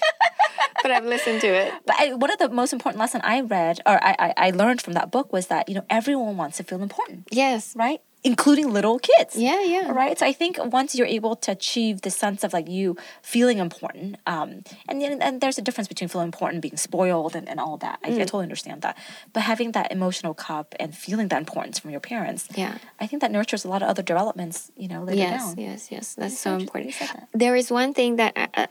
but 0.82 0.91
I've 0.91 1.05
listened 1.05 1.41
to 1.41 1.47
it. 1.47 1.73
But 1.86 1.95
I, 1.99 2.13
one 2.13 2.32
of 2.32 2.39
the 2.39 2.49
most 2.49 2.73
important 2.73 2.99
lesson 2.99 3.21
I 3.23 3.41
read 3.41 3.80
or 3.86 4.03
I, 4.03 4.15
I, 4.19 4.34
I 4.47 4.49
learned 4.51 4.82
from 4.82 4.93
that 4.93 5.11
book 5.11 5.32
was 5.32 5.47
that 5.47 5.69
you 5.69 5.76
know 5.76 5.86
everyone 5.89 6.36
wants 6.38 6.57
to 6.57 6.63
feel 6.63 6.82
important, 6.82 7.28
Yes. 7.32 7.76
right? 7.76 8.01
Including 8.32 8.67
little 8.78 8.97
kids. 9.09 9.34
Yeah. 9.38 9.61
Yeah. 9.76 9.91
Right. 10.01 10.17
So 10.19 10.26
I 10.26 10.34
think 10.41 10.53
once 10.80 10.89
you're 10.95 11.11
able 11.19 11.36
to 11.45 11.49
achieve 11.51 11.95
the 12.01 12.09
sense 12.23 12.43
of 12.45 12.49
like 12.57 12.67
you 12.78 12.97
feeling 13.34 13.57
important, 13.67 14.17
um, 14.34 14.49
and 14.89 14.95
then 15.01 15.21
and 15.21 15.34
there's 15.41 15.59
a 15.61 15.61
difference 15.67 15.88
between 15.93 16.09
feeling 16.13 16.30
important, 16.34 16.61
being 16.67 16.76
spoiled, 16.88 17.34
and, 17.38 17.45
and 17.51 17.59
all 17.65 17.78
that. 17.86 17.99
I, 18.03 18.07
I 18.07 18.11
Mm. 18.15 18.17
totally 18.32 18.43
understand 18.49 18.80
that. 18.86 18.95
But 19.34 19.41
having 19.51 19.69
that 19.78 19.88
emotional 19.97 20.34
cup 20.47 20.67
and 20.82 20.89
feeling 21.05 21.28
that 21.32 21.39
importance 21.45 21.76
from 21.80 21.91
your 21.95 22.03
parents, 22.13 22.41
Yeah. 22.63 22.73
I 22.99 23.05
think 23.07 23.19
that 23.21 23.32
nurtures 23.32 23.63
a 23.65 23.69
lot 23.73 23.82
of 23.84 23.88
other 23.89 24.03
developments. 24.13 24.57
You 24.76 24.88
know, 24.91 25.01
later 25.07 25.19
Yes, 25.26 25.41
down. 25.41 25.53
yes, 25.67 25.82
yes. 25.95 26.05
That's 26.19 26.34
It's 26.34 26.41
so 26.41 26.51
important. 26.63 26.95
that. 26.99 27.28
There 27.43 27.55
is 27.61 27.67
one 27.82 27.93
thing 27.99 28.11
that 28.21 28.34
I, 28.36 28.47
I, 28.61 28.67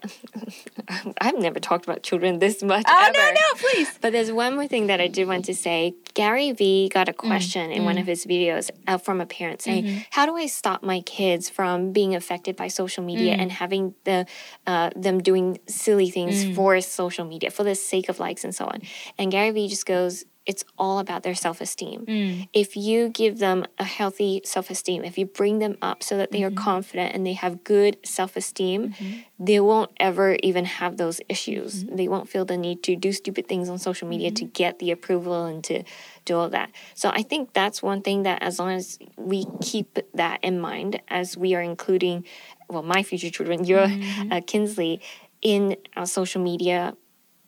I've 1.27 1.39
never 1.39 1.61
talked 1.69 1.85
about 1.89 2.03
children 2.03 2.39
this 2.41 2.63
much. 2.63 2.85
Oh 2.89 3.05
ever. 3.09 3.13
no, 3.19 3.27
no, 3.43 3.49
please. 3.65 3.91
But 4.03 4.11
there's 4.15 4.33
one 4.45 4.53
more 4.59 4.67
thing 4.67 4.87
that 4.91 5.01
I 5.01 5.09
did 5.17 5.29
want 5.29 5.45
to 5.47 5.55
say. 5.55 5.95
Gary 6.15 6.51
Vee 6.53 6.89
got 6.89 7.09
a 7.09 7.13
Mm, 7.15 7.29
question 7.31 7.71
in 7.71 7.85
one 7.85 7.99
of 8.03 8.07
his 8.07 8.27
videos 8.27 8.71
uh, 8.89 8.99
from 8.99 9.21
a 9.21 9.27
parent 9.27 9.44
saying, 9.63 9.85
Mm-hmm. 9.85 9.99
"How 10.11 10.27
do 10.27 10.37
I 10.37 10.47
stop 10.47 10.83
my 10.83 11.01
kids 11.01 11.49
from 11.51 11.93
being 11.93 12.15
affected 12.15 12.57
by 12.57 12.69
social 12.69 13.05
media 13.05 13.35
Mm. 13.37 13.41
and 13.41 13.53
having 13.53 13.95
the 14.05 14.27
uh, 14.67 14.91
them 14.97 15.19
doing 15.23 15.59
silly 15.67 16.11
things 16.11 16.45
Mm. 16.45 16.55
for 16.57 16.81
social 16.81 17.25
media 17.25 17.51
for 17.51 17.65
the 17.65 17.75
sake 17.75 18.09
of 18.09 18.19
likes 18.19 18.45
and 18.45 18.55
so 18.55 18.65
on?" 18.67 18.83
And 19.19 19.31
Gary 19.31 19.51
Vee 19.51 19.69
just 19.69 19.87
goes. 19.87 20.25
It's 20.47 20.65
all 20.79 20.99
about 20.99 21.23
their 21.23 21.35
self 21.35 21.61
esteem. 21.61 22.05
Mm. 22.07 22.49
If 22.53 22.77
you 22.77 23.09
give 23.09 23.39
them 23.39 23.65
a 23.79 23.85
healthy 23.85 24.41
self 24.45 24.71
esteem, 24.71 25.05
if 25.05 25.17
you 25.19 25.27
bring 25.27 25.59
them 25.59 25.77
up 25.81 26.03
so 26.03 26.17
that 26.17 26.31
they 26.33 26.41
Mm-hmm. 26.43 26.59
are 26.59 26.63
confident 26.63 27.15
and 27.15 27.27
they 27.27 27.33
have 27.35 27.65
good 27.65 27.97
self 28.05 28.37
esteem, 28.37 28.95
they 29.39 29.59
won't 29.61 29.91
ever 29.99 30.37
even 30.43 30.65
have 30.65 30.97
those 30.97 31.21
issues. 31.29 31.85
Mm-hmm. 31.85 31.97
They 31.97 32.09
won't 32.09 32.29
feel 32.29 32.45
the 32.45 32.57
need 32.57 32.83
to 32.85 32.97
do 32.97 33.13
stupid 33.13 33.49
things 33.49 33.69
on 33.69 33.79
social 33.79 34.09
media 34.09 34.31
to 34.33 34.45
get 34.45 34.79
the 34.79 34.91
approval 34.91 35.45
and 35.47 35.63
to 35.65 35.83
do 36.25 36.37
all 36.37 36.49
that. 36.51 36.71
So 36.95 37.09
I 37.11 37.23
think 37.23 37.53
that's 37.53 37.83
one 37.83 38.03
thing 38.03 38.23
that 38.25 38.43
as 38.43 38.59
long 38.59 38.71
as 38.71 38.99
we 39.17 39.47
keep 39.63 39.99
that 40.15 40.41
in 40.43 40.61
mind 40.61 41.01
as 41.09 41.37
we 41.37 41.55
are 41.55 41.63
including, 41.63 42.25
well, 42.69 42.83
my 42.83 43.03
future 43.03 43.31
children, 43.31 43.65
your 43.65 43.87
Mm-hmm. 43.89 44.33
uh, 44.33 44.41
Kinsley, 44.47 45.01
in 45.43 45.77
our 45.97 46.07
social 46.07 46.43
media 46.43 46.97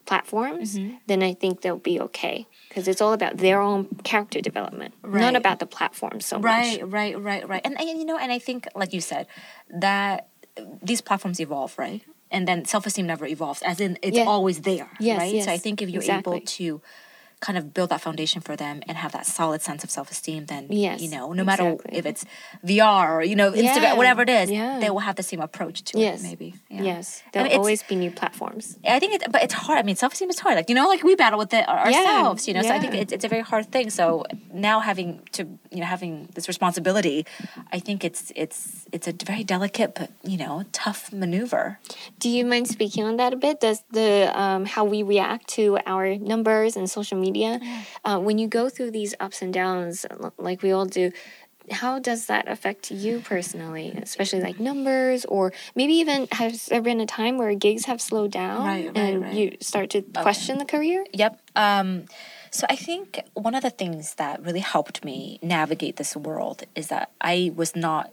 platforms, 0.07 0.79
Mm-hmm. 0.79 0.97
then 1.07 1.23
I 1.23 1.33
think 1.35 1.61
they'll 1.61 1.79
be 1.93 2.01
okay 2.01 2.47
because 2.69 2.89
it's 2.89 3.01
all 3.01 3.13
about 3.13 3.37
their 3.39 3.61
own 3.61 3.87
character 4.05 4.41
development, 4.41 4.95
not 5.05 5.35
about 5.37 5.59
the 5.59 5.67
platform 5.67 6.21
so 6.21 6.39
Right, 6.39 6.81
much. 6.81 6.91
right, 6.91 7.15
right, 7.21 7.49
right. 7.49 7.63
And, 7.65 7.79
and 7.81 7.99
you 7.99 8.05
know, 8.05 8.19
and 8.19 8.31
I 8.33 8.39
think, 8.39 8.69
like 8.75 8.93
you 8.93 9.01
said, 9.01 9.27
that 9.71 10.29
these 10.83 11.01
platforms 11.01 11.41
evolve, 11.41 11.77
right? 11.79 12.03
And 12.31 12.47
then 12.49 12.65
self 12.65 12.87
esteem 12.87 13.07
never 13.07 13.27
evolves, 13.27 13.63
as 13.63 13.81
in 13.81 13.99
it's 14.03 14.17
Yeah. 14.17 14.25
always 14.25 14.61
there, 14.63 14.91
Yes, 14.99 15.19
right? 15.19 15.43
So 15.45 15.53
I 15.53 15.59
think 15.59 15.81
if 15.83 15.89
you're 15.91 16.03
exactly. 16.03 16.37
able 16.39 16.47
to 16.47 16.81
kind 17.41 17.59
of 17.59 17.75
build 17.75 17.91
that 17.91 18.01
foundation 18.01 18.41
for 18.41 18.57
them 18.57 18.83
and 18.89 18.97
have 18.97 19.13
that 19.13 19.27
solid 19.27 19.61
sense 19.63 19.85
of 19.85 19.91
self 19.91 20.11
esteem, 20.11 20.47
then 20.47 20.67
Yes, 20.71 21.03
you 21.03 21.11
know, 21.11 21.33
no 21.33 21.45
matter 21.45 21.77
if 21.91 22.07
it's 22.07 22.25
VR 22.65 23.17
or 23.17 23.23
you 23.23 23.37
know 23.37 23.53
Instagram, 23.53 23.83
Yeah, 23.83 23.95
whatever 23.95 24.23
it 24.23 24.31
is, 24.31 24.51
yeah. 24.51 24.79
they 24.81 24.91
will 24.91 25.01
have 25.01 25.17
the 25.17 25.23
same 25.23 25.41
approach 25.41 25.83
to 25.85 25.99
Yes. 25.99 26.21
it, 26.21 26.23
maybe. 26.23 26.55
Yeah. 26.71 26.83
Yes, 26.83 27.23
there'll 27.33 27.49
mean, 27.49 27.59
always 27.59 27.83
be 27.83 27.97
new 27.97 28.11
platforms. 28.11 28.79
I 28.87 28.99
think 28.99 29.15
it's, 29.15 29.27
but 29.29 29.43
it's 29.43 29.55
hard. 29.55 29.79
I 29.79 29.83
mean, 29.83 29.97
self 29.97 30.13
esteem 30.15 30.31
is 30.31 30.39
hard. 30.39 30.57
Like 30.57 30.69
you 30.69 30.75
know, 30.75 30.89
like 30.89 31.03
we 31.03 31.15
battle 31.15 31.39
with 31.39 31.53
it 31.53 31.69
ourselves. 31.69 32.49
You 32.49 32.55
know, 32.55 32.63
so 32.63 32.71
I 32.71 32.79
think 32.79 32.95
it's, 32.95 33.13
it's 33.13 33.25
a 33.25 33.29
very 33.29 33.43
hard 33.43 33.71
thing. 33.71 33.91
So 33.91 34.25
now 34.53 34.81
having 34.81 35.21
to 35.33 35.43
you 35.71 35.81
know 35.81 35.87
having 35.87 36.29
this 36.35 36.49
responsibility, 36.49 37.27
I 37.73 37.79
think 37.81 38.05
it's 38.05 38.33
it's 38.35 38.87
it's 38.93 39.07
a 39.09 39.13
very 39.13 39.45
delicate 39.45 39.95
but 39.95 40.11
you 40.23 40.39
know 40.39 40.65
tough 40.73 41.13
maneuver. 41.13 41.79
Do 42.19 42.29
you 42.31 42.45
mind 42.47 42.69
speaking 42.69 43.05
on 43.05 43.17
that 43.19 43.33
a 43.35 43.37
bit? 43.37 43.61
Does 43.61 43.83
the 43.91 44.33
um, 44.39 44.65
how 44.65 44.85
we 44.85 45.03
react 45.03 45.49
to 45.49 45.79
our 45.87 46.17
numbers 46.17 46.77
and 46.77 46.89
social 46.89 47.19
media, 47.19 47.26
uh, 48.05 48.19
when 48.19 48.39
you 48.39 48.49
go 48.49 48.69
through 48.69 48.91
these 48.93 49.15
ups 49.21 49.43
and 49.43 49.53
downs, 49.53 50.07
like 50.39 50.63
we 50.63 50.71
all 50.73 50.87
do, 50.87 51.13
how 51.71 51.99
does 51.99 52.27
that 52.27 52.49
affect 52.49 52.91
you 52.91 53.21
personally, 53.21 53.99
especially 54.01 54.41
like 54.41 54.61
numbers, 54.61 55.25
or 55.25 55.53
maybe 55.75 55.95
even 55.95 56.29
has 56.33 56.67
there 56.67 56.83
been 56.83 57.01
a 57.01 57.07
time 57.07 57.39
where 57.39 57.55
gigs 57.55 57.87
have 57.87 58.01
slowed 58.01 58.31
down 58.31 58.65
Right, 58.65 58.87
right, 58.87 58.97
and 58.97 59.23
right. 59.23 59.35
you 59.35 59.57
start 59.61 59.91
to 59.91 60.03
question 60.03 60.59
the 60.59 60.65
career? 60.65 61.05
Yep. 61.13 61.41
Um, 61.57 62.05
so 62.51 62.67
I 62.71 62.77
think 62.77 63.21
one 63.35 63.55
of 63.55 63.63
the 63.63 63.71
things 63.71 64.15
that 64.15 64.43
really 64.43 64.61
helped 64.61 65.05
me 65.05 65.39
navigate 65.43 65.97
this 65.97 66.17
world 66.17 66.65
is 66.75 66.89
that 66.89 67.11
I 67.21 67.53
was 67.55 67.75
not. 67.75 68.13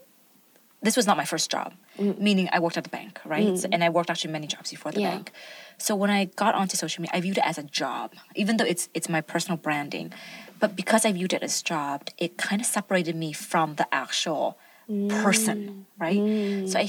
This 0.81 0.97
was 0.97 1.07
not 1.07 1.15
my 1.15 1.23
first 1.23 1.49
job, 1.49 1.73
Mm. 1.99 2.17
meaning 2.19 2.49
I 2.51 2.59
worked 2.59 2.77
at 2.77 2.83
the 2.83 2.89
bank, 2.89 3.19
right? 3.23 3.55
So- 3.57 3.69
and 3.71 3.83
I 3.83 3.89
worked 3.89 4.09
actually 4.09 4.31
many 4.31 4.47
jobs 4.47 4.71
before 4.71 4.91
the 4.91 5.01
Yeah. 5.01 5.11
bank. 5.11 5.31
So 5.77 5.95
when 5.95 6.09
I 6.09 6.25
got 6.25 6.55
onto 6.55 6.75
social 6.75 7.01
media, 7.01 7.15
I 7.17 7.21
viewed 7.21 7.37
it 7.37 7.45
as 7.45 7.57
a 7.59 7.63
job, 7.81 8.13
even 8.35 8.57
though 8.57 8.65
it's 8.73 8.89
it's 8.93 9.09
my 9.09 9.21
personal 9.21 9.57
branding. 9.57 10.11
But 10.59 10.75
because 10.75 11.05
I 11.05 11.11
viewed 11.11 11.33
it 11.33 11.43
as 11.43 11.61
a 11.61 11.63
job, 11.63 11.97
it 12.17 12.31
kind 12.37 12.59
of 12.61 12.67
separated 12.67 13.15
me 13.15 13.29
from 13.33 13.75
the 13.75 13.87
actual 13.93 14.57
mm. 14.89 15.09
person, 15.23 15.85
right? 16.05 16.21
So 16.69 16.79
I, 16.79 16.85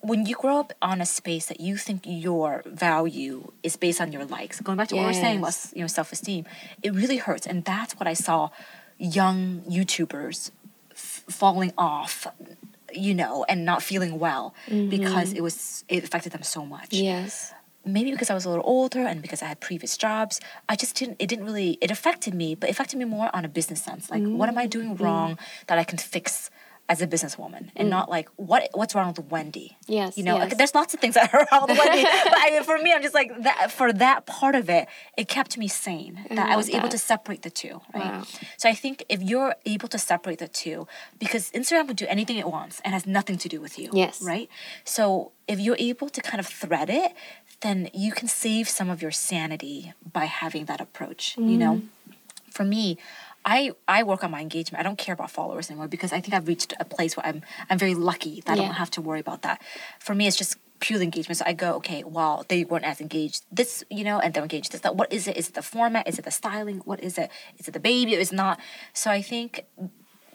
when 0.00 0.26
you 0.26 0.34
grow 0.36 0.58
up 0.60 0.72
on 0.82 1.00
a 1.00 1.06
space 1.06 1.46
that 1.46 1.60
you 1.60 1.76
think 1.76 2.02
your 2.04 2.62
value 2.66 3.52
is 3.62 3.76
based 3.76 4.00
on 4.00 4.10
your 4.12 4.24
likes, 4.24 4.60
going 4.60 4.78
back 4.78 4.88
to 4.88 4.94
what 4.96 5.02
we 5.02 5.06
we're 5.08 5.12
saying 5.26 5.40
Yes. 5.40 5.46
was 5.48 5.72
you 5.76 5.82
know 5.82 5.86
self 5.98 6.12
esteem, 6.12 6.44
it 6.82 6.90
really 7.00 7.18
hurts, 7.26 7.46
and 7.46 7.64
that's 7.64 7.92
what 7.98 8.06
I 8.08 8.14
saw 8.14 8.50
young 8.98 9.62
YouTubers 9.68 10.50
f- 10.92 11.24
falling 11.28 11.72
off, 11.76 12.26
you 12.96 13.14
know, 13.14 13.44
and 13.48 13.64
not 13.64 13.82
feeling 13.82 14.18
well 14.18 14.54
because 14.68 15.28
mm-hmm. 15.28 15.36
it 15.36 15.42
was 15.42 15.84
it 15.88 16.04
affected 16.04 16.32
them 16.32 16.42
so 16.42 16.64
much 16.64 16.88
Yes. 16.92 17.52
maybe 17.84 18.10
because 18.10 18.30
I 18.30 18.34
was 18.34 18.44
a 18.44 18.48
little 18.48 18.64
older 18.66 19.00
and 19.00 19.20
because 19.20 19.42
I 19.42 19.46
had 19.46 19.60
previous 19.60 19.96
jobs, 19.96 20.40
I 20.68 20.76
just 20.76 20.96
didn't. 20.96 21.16
It 21.18 21.28
didn't 21.28 21.44
really. 21.44 21.78
It 21.80 21.90
affected 21.90 22.34
me, 22.34 22.54
but 22.54 22.68
it 22.68 22.72
affected 22.72 22.98
me 22.98 23.04
more 23.04 23.30
on 23.34 23.44
a 23.44 23.48
business 23.48 23.82
sense. 23.82 24.10
Like, 24.10 24.22
what 24.22 24.48
am 24.48 24.58
I 24.58 24.66
doing 24.66 24.94
mm-hmm. 24.94 25.04
wrong 25.04 25.38
that 25.66 25.78
I 25.78 25.84
can 25.84 25.98
fix 25.98 26.50
as 26.88 27.00
a 27.00 27.06
businesswoman 27.06 27.70
and 27.76 27.86
mm. 27.86 27.90
not 27.90 28.10
like 28.10 28.28
what 28.36 28.68
what's 28.74 28.94
wrong 28.94 29.14
with 29.16 29.30
Wendy. 29.30 29.76
Yes, 29.86 30.18
You 30.18 30.24
know, 30.24 30.36
yes. 30.36 30.50
like, 30.50 30.58
there's 30.58 30.74
lots 30.74 30.92
of 30.92 31.00
things 31.00 31.14
that 31.14 31.32
are 31.34 31.46
wrong 31.50 31.66
with 31.68 31.78
Wendy. 31.78 32.02
but 32.24 32.34
I 32.36 32.50
mean, 32.50 32.62
for 32.62 32.78
me, 32.78 32.92
I'm 32.92 33.02
just 33.02 33.14
like 33.14 33.42
that 33.42 33.72
for 33.72 33.92
that 33.92 34.26
part 34.26 34.54
of 34.54 34.68
it, 34.68 34.86
it 35.16 35.28
kept 35.28 35.56
me 35.56 35.66
sane. 35.66 36.26
That 36.30 36.50
I 36.50 36.56
was 36.56 36.68
able 36.68 36.88
to 36.88 36.98
separate 36.98 37.42
the 37.42 37.50
two. 37.50 37.80
Right. 37.94 38.04
Wow. 38.04 38.24
So 38.58 38.68
I 38.68 38.74
think 38.74 39.04
if 39.08 39.22
you're 39.22 39.54
able 39.64 39.88
to 39.88 39.98
separate 39.98 40.38
the 40.38 40.48
two, 40.48 40.86
because 41.18 41.50
Instagram 41.52 41.86
will 41.86 41.94
do 41.94 42.06
anything 42.08 42.36
it 42.36 42.48
wants 42.48 42.80
and 42.84 42.92
has 42.92 43.06
nothing 43.06 43.38
to 43.38 43.48
do 43.48 43.60
with 43.60 43.78
you. 43.78 43.90
Yes. 43.92 44.20
Right? 44.20 44.50
So 44.84 45.32
if 45.48 45.58
you're 45.60 45.76
able 45.78 46.10
to 46.10 46.20
kind 46.20 46.40
of 46.40 46.46
thread 46.46 46.90
it, 46.90 47.12
then 47.62 47.88
you 47.94 48.12
can 48.12 48.28
save 48.28 48.68
some 48.68 48.90
of 48.90 49.00
your 49.00 49.10
sanity 49.10 49.94
by 50.12 50.26
having 50.26 50.66
that 50.66 50.80
approach. 50.80 51.36
You 51.38 51.56
know? 51.56 51.74
Mm. 51.76 51.88
For 52.50 52.64
me, 52.64 52.98
I, 53.44 53.72
I 53.86 54.02
work 54.02 54.24
on 54.24 54.30
my 54.30 54.40
engagement. 54.40 54.80
I 54.80 54.82
don't 54.82 54.98
care 54.98 55.12
about 55.12 55.30
followers 55.30 55.70
anymore 55.70 55.88
because 55.88 56.12
I 56.12 56.20
think 56.20 56.34
I've 56.34 56.48
reached 56.48 56.72
a 56.80 56.84
place 56.84 57.16
where 57.16 57.26
I'm 57.26 57.42
I'm 57.68 57.78
very 57.78 57.94
lucky 57.94 58.42
that 58.46 58.52
I 58.52 58.56
don't 58.56 58.74
have 58.74 58.90
to 58.92 59.02
worry 59.02 59.20
about 59.20 59.42
that. 59.42 59.62
For 59.98 60.14
me, 60.14 60.26
it's 60.26 60.36
just 60.36 60.56
pure 60.80 61.00
engagement. 61.02 61.38
So 61.38 61.44
I 61.46 61.52
go, 61.52 61.74
okay, 61.76 62.04
well, 62.04 62.44
they 62.48 62.64
weren't 62.64 62.84
as 62.84 63.00
engaged. 63.00 63.44
This, 63.50 63.84
you 63.90 64.04
know, 64.04 64.18
and 64.18 64.32
they're 64.32 64.42
engaged. 64.42 64.72
This, 64.72 64.80
that. 64.82 64.96
What 64.96 65.12
is 65.12 65.28
it? 65.28 65.36
Is 65.36 65.48
it 65.48 65.54
the 65.54 65.62
format? 65.62 66.08
Is 66.08 66.18
it 66.18 66.24
the 66.24 66.30
styling? 66.30 66.78
What 66.84 67.00
is 67.00 67.18
it? 67.18 67.30
Is 67.58 67.68
it 67.68 67.72
the 67.72 67.80
baby? 67.80 68.16
Or 68.16 68.20
is 68.20 68.32
it 68.32 68.36
not? 68.36 68.60
So 68.92 69.10
I 69.10 69.20
think 69.20 69.64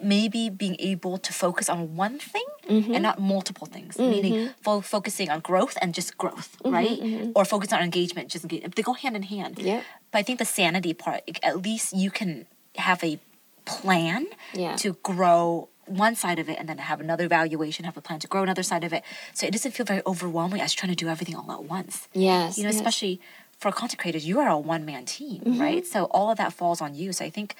maybe 0.02 0.48
being 0.48 0.76
able 0.78 1.18
to 1.18 1.32
focus 1.32 1.68
on 1.68 1.94
one 1.94 2.18
thing 2.18 2.44
and 2.68 2.84
mm-hmm. 2.84 3.02
not 3.02 3.20
multiple 3.20 3.66
things, 3.66 3.96
mm-hmm. 3.96 4.10
meaning 4.10 4.50
fo- 4.62 4.80
focusing 4.80 5.28
on 5.30 5.40
growth 5.40 5.76
and 5.82 5.94
just 5.94 6.16
growth, 6.16 6.56
mm-hmm, 6.64 6.72
right? 6.72 7.32
Or 7.34 7.44
focusing 7.44 7.76
on 7.78 7.84
engagement, 7.84 8.30
just 8.30 8.44
engage. 8.44 8.74
They 8.74 8.82
go 8.82 8.94
hand 8.94 9.16
in 9.16 9.24
hand. 9.24 9.58
yeah 9.58 9.82
But 10.10 10.18
I 10.20 10.22
think 10.22 10.38
the 10.38 10.44
sanity 10.44 10.94
part, 10.94 11.22
at 11.42 11.62
least 11.62 11.92
you 11.92 12.10
can 12.10 12.46
have 12.80 13.02
a 13.04 13.18
plan 13.64 14.26
Yeah. 14.54 14.76
to 14.76 14.94
grow 15.02 15.68
one 15.86 16.14
side 16.14 16.38
of 16.38 16.48
it 16.48 16.56
and 16.58 16.68
then 16.68 16.78
have 16.78 17.00
another 17.00 17.24
evaluation, 17.24 17.84
have 17.84 17.96
a 17.96 18.00
plan 18.00 18.20
to 18.20 18.28
grow 18.28 18.42
another 18.42 18.62
side 18.62 18.84
of 18.84 18.92
it. 18.92 19.02
So 19.34 19.46
it 19.46 19.52
doesn't 19.52 19.72
feel 19.72 19.86
very 19.86 20.02
overwhelming 20.06 20.60
as 20.60 20.72
trying 20.72 20.90
to 20.90 20.96
do 21.04 21.08
everything 21.08 21.34
all 21.36 21.50
at 21.52 21.64
once. 21.64 22.08
Yes. 22.12 22.56
You 22.58 22.64
know, 22.64 22.68
yes. 22.70 22.76
especially 22.76 23.20
for 23.58 23.70
content 23.72 23.98
creators, 23.98 24.26
you 24.26 24.38
are 24.40 24.48
a 24.48 24.58
one 24.58 24.84
man 24.84 25.04
team, 25.04 25.40
Mm-hmm. 25.42 25.60
right? 25.60 25.86
So 25.86 26.04
all 26.04 26.30
of 26.30 26.38
that 26.38 26.52
falls 26.52 26.80
on 26.80 26.94
you. 26.94 27.12
So 27.12 27.24
I 27.24 27.30
think 27.30 27.54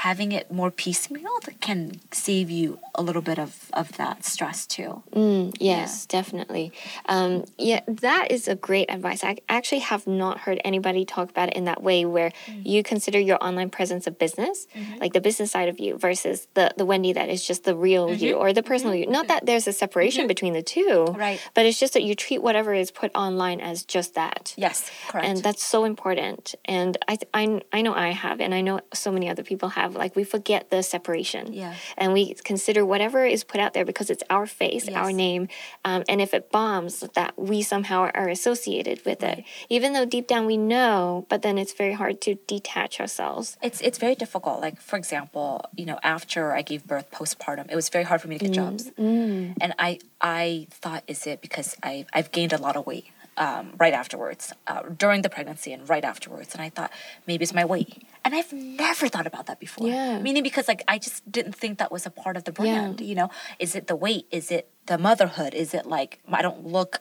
having 0.00 0.30
it 0.30 0.52
more 0.52 0.70
piecemeal 0.70 1.30
can 1.60 1.98
save 2.12 2.50
you 2.50 2.78
a 2.94 3.02
little 3.02 3.22
bit 3.22 3.38
of, 3.38 3.70
of 3.72 3.96
that 3.96 4.24
stress 4.24 4.66
too. 4.66 5.02
Mm, 5.14 5.56
yes, 5.58 6.04
definitely. 6.06 6.70
Um, 7.06 7.44
yeah, 7.58 7.80
that 7.88 8.30
is 8.30 8.46
a 8.46 8.54
great 8.54 8.90
advice. 8.90 9.24
I 9.24 9.38
actually 9.48 9.78
have 9.80 10.06
not 10.06 10.40
heard 10.40 10.60
anybody 10.64 11.04
talk 11.06 11.30
about 11.30 11.48
it 11.48 11.54
in 11.56 11.64
that 11.64 11.82
way 11.82 12.04
where 12.04 12.30
Mm. 12.46 12.66
you 12.66 12.82
consider 12.82 13.18
your 13.18 13.38
online 13.42 13.70
presence 13.70 14.06
a 14.06 14.10
business, 14.10 14.66
Mm-hmm. 14.74 14.98
like 15.00 15.12
the 15.14 15.20
business 15.22 15.50
side 15.50 15.68
of 15.70 15.80
you 15.80 15.96
versus 15.96 16.46
the, 16.54 16.66
the 16.76 16.84
Wendy 16.84 17.12
that 17.14 17.28
is 17.30 17.42
just 17.46 17.64
the 17.64 17.74
real 17.74 18.12
you 18.12 18.34
or 18.34 18.52
the 18.52 18.62
personal 18.62 18.94
you. 18.94 19.06
Not 19.06 19.28
that 19.28 19.46
there's 19.46 19.66
a 19.66 19.72
separation 19.72 20.26
between 20.26 20.52
the 20.52 20.62
two, 20.62 20.86
Mm-hmm. 21.06 21.18
Right. 21.26 21.40
but 21.54 21.64
it's 21.66 21.80
just 21.80 21.94
that 21.94 22.02
you 22.02 22.14
treat 22.14 22.42
whatever 22.42 22.74
is 22.74 22.90
put 22.90 23.10
online 23.14 23.60
as 23.60 23.82
just 23.84 24.14
that. 24.14 24.52
Yes, 24.58 24.90
correct. 25.08 25.26
And 25.26 25.36
that's 25.46 25.64
so 25.64 25.84
important. 25.84 26.54
And 26.66 26.96
I, 27.08 27.14
I, 27.32 27.42
I 27.72 27.80
know 27.82 27.94
I 27.94 28.10
have, 28.10 28.40
and 28.44 28.52
I 28.54 28.60
know 28.60 28.80
so 28.92 29.10
many 29.10 29.28
other 29.30 29.42
people 29.42 29.70
have. 29.70 29.85
Like 29.94 30.16
we 30.16 30.24
forget 30.24 30.70
the 30.70 30.82
separation. 30.82 31.52
Yeah. 31.52 31.74
And 31.96 32.12
we 32.12 32.34
consider 32.44 32.84
whatever 32.84 33.24
is 33.24 33.44
put 33.44 33.60
out 33.60 33.74
there 33.74 33.84
because 33.84 34.10
it's 34.10 34.22
our 34.30 34.46
face, 34.46 34.88
our 34.88 35.12
name, 35.12 35.48
um, 35.84 36.04
and 36.08 36.20
if 36.20 36.34
it 36.34 36.50
bombs, 36.50 37.00
that 37.14 37.38
we 37.38 37.62
somehow 37.62 38.10
are 38.14 38.28
associated 38.28 39.04
with 39.04 39.22
it. 39.22 39.44
Even 39.68 39.92
though 39.92 40.04
deep 40.04 40.26
down 40.26 40.46
we 40.46 40.56
know, 40.56 41.26
but 41.28 41.42
then 41.42 41.58
it's 41.58 41.72
very 41.72 41.92
hard 41.92 42.20
to 42.22 42.34
detach 42.46 43.00
ourselves. 43.00 43.56
it's 43.62 43.80
it's 43.80 43.98
very 43.98 44.14
difficult. 44.14 44.60
Like 44.60 44.80
for 44.80 44.96
example, 44.96 45.64
you 45.76 45.86
know, 45.86 45.98
after 46.02 46.52
I 46.52 46.62
gave 46.62 46.86
birth 46.86 47.10
postpartum, 47.10 47.70
it 47.70 47.76
was 47.76 47.88
very 47.88 48.04
hard 48.04 48.20
for 48.20 48.28
me 48.28 48.38
to 48.38 48.44
get 48.46 48.54
jobs, 48.54 48.90
and 48.98 49.74
I 49.78 49.98
I 50.20 50.66
thought, 50.70 51.02
is 51.06 51.26
it 51.26 51.40
because 51.40 51.76
I 51.82 52.06
I've 52.12 52.30
gained 52.32 52.52
a 52.52 52.58
lot 52.58 52.76
of 52.76 52.86
weight 52.86 53.06
um, 53.36 53.72
right 53.78 53.92
afterwards, 53.92 54.52
uh, 54.66 54.82
during 54.82 55.22
the 55.22 55.28
pregnancy 55.28 55.72
and 55.72 55.88
right 55.88 56.04
afterwards, 56.04 56.54
and 56.54 56.62
I 56.62 56.70
thought 56.70 56.90
maybe 57.26 57.42
it's 57.42 57.52
my 57.54 57.64
weight, 57.64 58.04
and 58.24 58.34
I've 58.34 58.52
never 58.52 59.08
thought 59.08 59.26
about 59.26 59.46
that 59.46 59.60
before. 59.60 59.86
Yeah. 59.88 60.18
Meaning 60.20 60.42
because 60.42 60.68
like 60.68 60.82
I 60.88 60.98
just 60.98 61.30
didn't 61.30 61.54
think 61.54 61.78
that 61.78 61.92
was 61.92 62.06
a 62.06 62.10
part 62.10 62.36
of 62.36 62.44
the 62.44 62.52
brand. 62.52 63.00
You 63.00 63.14
know, 63.14 63.30
is 63.58 63.74
it 63.74 63.86
the 63.86 63.96
weight? 63.96 64.26
Is 64.30 64.50
it 64.50 64.68
the 64.86 64.98
motherhood? 64.98 65.54
Is 65.54 65.74
it 65.74 65.86
like 65.86 66.20
I 66.32 66.42
don't 66.42 66.66
look 66.66 67.00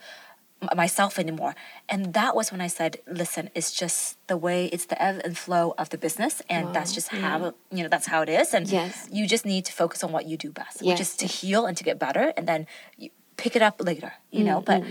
myself 0.75 1.19
anymore. 1.19 1.53
And 1.89 2.13
that 2.13 2.35
was 2.35 2.51
when 2.51 2.61
I 2.61 2.67
said, 2.67 2.97
listen, 3.07 3.49
it's 3.53 3.71
just 3.71 4.17
the 4.27 4.37
way 4.37 4.65
it's 4.67 4.85
the 4.85 4.99
ebb 5.01 5.21
and 5.23 5.37
flow 5.37 5.75
of 5.77 5.89
the 5.89 5.97
business 5.97 6.41
and 6.49 6.73
that's 6.73 6.93
just 6.93 7.09
how 7.09 7.53
you 7.71 7.83
know 7.83 7.89
that's 7.89 8.07
how 8.07 8.21
it 8.21 8.29
is 8.29 8.53
and 8.53 8.67
Yes. 8.67 9.07
you 9.11 9.27
just 9.27 9.45
need 9.45 9.65
to 9.65 9.73
focus 9.73 10.03
on 10.03 10.11
what 10.11 10.25
you 10.25 10.37
do 10.37 10.51
best, 10.51 10.81
which 10.81 10.99
is 10.99 11.15
to 11.17 11.27
heal 11.27 11.65
and 11.65 11.75
to 11.77 11.83
get 11.83 11.99
better 11.99 12.33
and 12.37 12.47
then 12.47 12.65
you 12.97 13.09
pick 13.37 13.55
it 13.55 13.61
up 13.61 13.81
later, 13.83 14.13
you 14.31 14.43
know, 14.43 14.61
but 14.61 14.81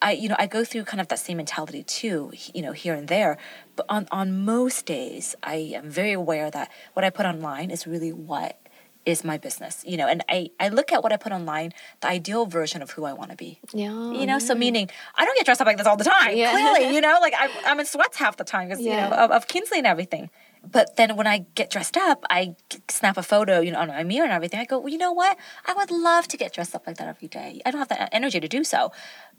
I 0.00 0.12
you 0.12 0.28
know 0.28 0.36
I 0.38 0.46
go 0.46 0.64
through 0.64 0.84
kind 0.84 1.00
of 1.00 1.08
that 1.08 1.18
same 1.18 1.38
mentality 1.38 1.82
too, 1.82 2.32
you 2.54 2.62
know, 2.62 2.72
here 2.72 2.94
and 2.94 3.08
there. 3.08 3.38
But 3.76 3.86
on 3.88 4.06
on 4.10 4.44
most 4.44 4.86
days, 4.86 5.34
I 5.42 5.56
am 5.74 5.90
very 5.90 6.12
aware 6.12 6.50
that 6.50 6.70
what 6.94 7.04
I 7.04 7.10
put 7.10 7.26
online 7.26 7.70
is 7.70 7.86
really 7.86 8.12
what 8.12 8.58
is 9.04 9.24
my 9.24 9.38
business, 9.38 9.82
you 9.86 9.96
know. 9.96 10.06
And 10.06 10.22
I 10.28 10.50
I 10.60 10.68
look 10.68 10.92
at 10.92 11.02
what 11.02 11.12
I 11.12 11.16
put 11.16 11.32
online, 11.32 11.72
the 12.00 12.08
ideal 12.08 12.46
version 12.46 12.82
of 12.82 12.90
who 12.92 13.04
I 13.04 13.12
want 13.12 13.30
to 13.30 13.36
be. 13.36 13.60
Yeah. 13.72 14.12
You 14.12 14.26
know, 14.26 14.38
so 14.38 14.54
meaning 14.54 14.90
I 15.16 15.24
don't 15.24 15.36
get 15.36 15.46
dressed 15.46 15.60
up 15.60 15.66
like 15.66 15.78
this 15.78 15.86
all 15.86 15.96
the 15.96 16.04
time. 16.04 16.36
Yeah. 16.36 16.52
Clearly, 16.52 16.94
you 16.94 17.00
know, 17.00 17.18
like 17.20 17.34
I'm, 17.38 17.50
I'm 17.66 17.80
in 17.80 17.86
sweats 17.86 18.18
half 18.18 18.36
the 18.36 18.44
time 18.44 18.68
because 18.68 18.84
you 18.84 18.90
know 18.90 19.10
of, 19.10 19.30
of 19.30 19.48
Kinsley 19.48 19.78
and 19.78 19.86
everything. 19.86 20.30
But 20.70 20.96
then 20.96 21.16
when 21.16 21.26
I 21.26 21.46
get 21.54 21.70
dressed 21.70 21.96
up, 21.96 22.24
I 22.30 22.56
snap 22.88 23.16
a 23.16 23.22
photo, 23.22 23.60
you 23.60 23.70
know, 23.70 23.78
on 23.78 23.88
my 23.88 24.02
mirror 24.02 24.24
and 24.24 24.32
everything. 24.32 24.60
I 24.60 24.64
go, 24.64 24.78
well, 24.78 24.88
you 24.88 24.98
know 24.98 25.12
what? 25.12 25.36
I 25.64 25.72
would 25.72 25.90
love 25.90 26.26
to 26.28 26.36
get 26.36 26.52
dressed 26.52 26.74
up 26.74 26.86
like 26.86 26.96
that 26.96 27.08
every 27.08 27.28
day. 27.28 27.60
I 27.64 27.70
don't 27.70 27.78
have 27.78 27.88
the 27.88 28.14
energy 28.14 28.40
to 28.40 28.48
do 28.48 28.64
so, 28.64 28.92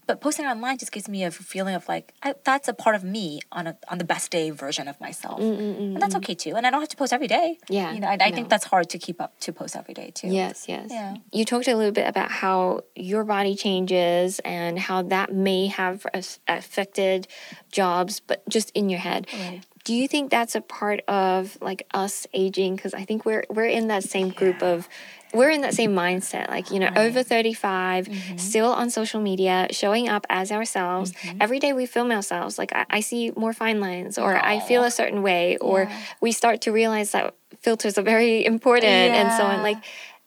but 0.10 0.22
posting 0.22 0.44
it 0.44 0.50
online 0.50 0.76
just 0.76 0.92
gives 0.92 1.08
me 1.08 1.24
a 1.24 1.30
feeling 1.30 1.76
of 1.76 1.88
like 1.88 2.16
I, 2.24 2.34
that's 2.44 2.68
a 2.68 2.74
part 2.74 2.96
of 2.96 3.04
me 3.04 3.42
on 3.52 3.68
a 3.68 3.78
on 3.90 4.00
the 4.00 4.04
best 4.04 4.32
day 4.32 4.50
version 4.50 4.88
of 4.88 5.00
myself, 5.00 5.40
mm, 5.40 5.56
mm, 5.56 5.76
mm, 5.76 5.94
and 5.94 6.02
that's 6.02 6.16
okay 6.16 6.34
too. 6.34 6.56
And 6.56 6.66
I 6.66 6.72
don't 6.72 6.80
have 6.82 6.90
to 6.90 6.98
post 6.98 7.14
every 7.14 7.28
day. 7.28 7.60
Yeah, 7.70 7.94
you 7.94 8.00
know, 8.00 8.08
I, 8.08 8.18
I 8.20 8.30
no. 8.32 8.36
think 8.36 8.50
that's 8.50 8.66
hard 8.66 8.90
to 8.90 8.98
keep 8.98 9.22
up 9.22 9.40
to 9.42 9.54
post 9.54 9.76
every 9.76 9.94
day 9.94 10.10
too. 10.10 10.30
Yes, 10.30 10.66
yes. 10.68 10.88
Yeah. 10.90 11.18
You 11.32 11.46
talked 11.46 11.68
a 11.68 11.76
little 11.76 11.92
bit 11.92 12.08
about 12.08 12.32
how 12.32 12.82
your 12.96 13.24
body 13.24 13.54
changes 13.54 14.40
and 14.40 14.80
how 14.80 15.04
that 15.04 15.32
may 15.32 15.68
have 15.68 16.08
affected 16.48 17.28
jobs, 17.72 18.20
but 18.20 18.42
just 18.50 18.72
in 18.72 18.90
your 18.90 19.00
head. 19.00 19.28
Right. 19.32 19.62
Do 19.84 19.94
you 19.94 20.08
think 20.08 20.32
that's 20.32 20.56
a 20.56 20.62
part 20.62 21.02
of 21.08 21.56
like 21.62 21.86
us 21.94 22.26
aging? 22.34 22.78
Because 22.78 22.96
I 22.96 23.06
think 23.06 23.26
we're 23.26 23.44
we're 23.48 23.66
in 23.66 23.90
that 23.90 24.04
same 24.04 24.30
group 24.30 24.64
of 24.64 24.90
we're 25.34 25.50
in 25.50 25.62
that 25.62 25.74
same 25.74 25.94
mindset, 25.94 26.50
like 26.50 26.72
you 26.72 26.80
know, 26.80 26.90
over 26.96 27.24
35, 27.24 28.08
Mm-hmm. 28.08 28.38
still 28.38 28.72
on 28.72 28.90
social 28.90 29.22
media, 29.22 29.68
showing 29.72 30.10
up 30.10 30.26
as 30.30 30.52
ourselves. 30.52 31.12
Mm-hmm. 31.14 31.38
Every 31.42 31.60
day 31.60 31.74
we 31.74 31.86
film 31.86 32.12
ourselves. 32.12 32.58
Like 32.58 32.74
I, 32.74 32.86
I 32.90 33.00
see 33.02 33.32
more 33.36 33.54
fine 33.54 33.80
lines, 33.82 34.18
or 34.18 34.36
I 34.36 34.60
feel 34.60 34.84
a 34.84 34.92
certain 34.92 35.22
way, 35.22 35.58
or 35.58 35.84
Yeah. 35.84 35.98
we 36.22 36.32
start 36.32 36.62
to 36.62 36.72
realize 36.72 37.12
that 37.12 37.36
filters 37.62 37.98
are 37.98 38.04
very 38.04 38.46
important, 38.46 38.86
and 39.20 39.32
so 39.38 39.44
on. 39.44 39.62
Like, 39.64 39.78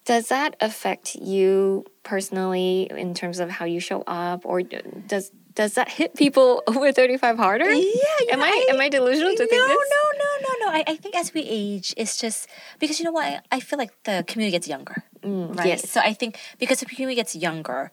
does 0.04 0.28
that 0.28 0.56
affect 0.60 1.14
you 1.14 1.84
personally 2.02 2.88
in 2.90 3.14
terms 3.14 3.38
of 3.40 3.48
how 3.50 3.64
you 3.64 3.80
show 3.80 4.02
up, 4.06 4.42
or 4.44 4.62
does 4.62 5.30
does 5.54 5.74
that 5.74 5.88
hit 5.88 6.14
people 6.14 6.62
over 6.68 6.92
35 6.92 7.36
harder? 7.36 7.70
Yeah, 7.70 8.04
am 8.30 8.38
know, 8.38 8.44
I, 8.44 8.66
am 8.70 8.80
I 8.80 8.88
delusional 8.88 9.34
to 9.34 9.42
no, 9.42 9.48
think 9.48 9.50
this? 9.68 9.90
No, 9.90 10.02
no, 10.18 10.48
no, 10.48 10.66
no. 10.66 10.66
no. 10.66 10.78
I, 10.78 10.84
I 10.86 10.96
think 10.96 11.16
as 11.16 11.32
we 11.34 11.42
age, 11.42 11.94
it's 11.96 12.16
just 12.16 12.48
because 12.78 12.98
you 12.98 13.04
know 13.04 13.12
what? 13.12 13.24
I, 13.24 13.40
I 13.50 13.60
feel 13.60 13.78
like 13.78 13.92
the 14.04 14.24
community 14.26 14.52
gets 14.52 14.68
younger, 14.68 15.04
right? 15.22 15.30
Mm, 15.32 15.64
yes. 15.64 15.90
So 15.90 16.00
I 16.00 16.12
think 16.14 16.38
because 16.58 16.80
the 16.80 16.86
community 16.86 17.16
gets 17.16 17.34
younger, 17.36 17.90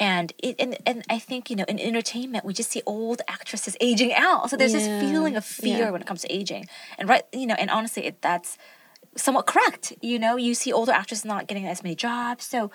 and 0.00 0.32
it 0.38 0.56
and, 0.58 0.76
and 0.86 1.04
I 1.10 1.18
think 1.18 1.50
you 1.50 1.56
know 1.56 1.64
in 1.68 1.78
entertainment 1.78 2.44
we 2.44 2.52
just 2.52 2.70
see 2.70 2.82
old 2.86 3.22
actresses 3.28 3.76
aging 3.80 4.12
out. 4.14 4.50
So 4.50 4.56
there's 4.56 4.74
Yeah, 4.74 4.80
this 4.80 5.10
feeling 5.10 5.36
of 5.36 5.44
fear 5.44 5.78
yeah. 5.78 5.90
when 5.90 6.00
it 6.00 6.06
comes 6.06 6.22
to 6.22 6.32
aging, 6.32 6.66
and 6.98 7.08
right, 7.08 7.22
you 7.32 7.46
know, 7.46 7.54
and 7.58 7.70
honestly, 7.70 8.06
it, 8.06 8.22
that's 8.22 8.58
somewhat 9.18 9.46
correct. 9.46 9.92
You 10.00 10.18
know, 10.18 10.36
you 10.36 10.54
see 10.54 10.72
older 10.72 10.92
actresses 10.92 11.24
not 11.24 11.46
getting 11.48 11.66
as 11.66 11.82
many 11.82 11.94
jobs, 11.94 12.44
so. 12.44 12.70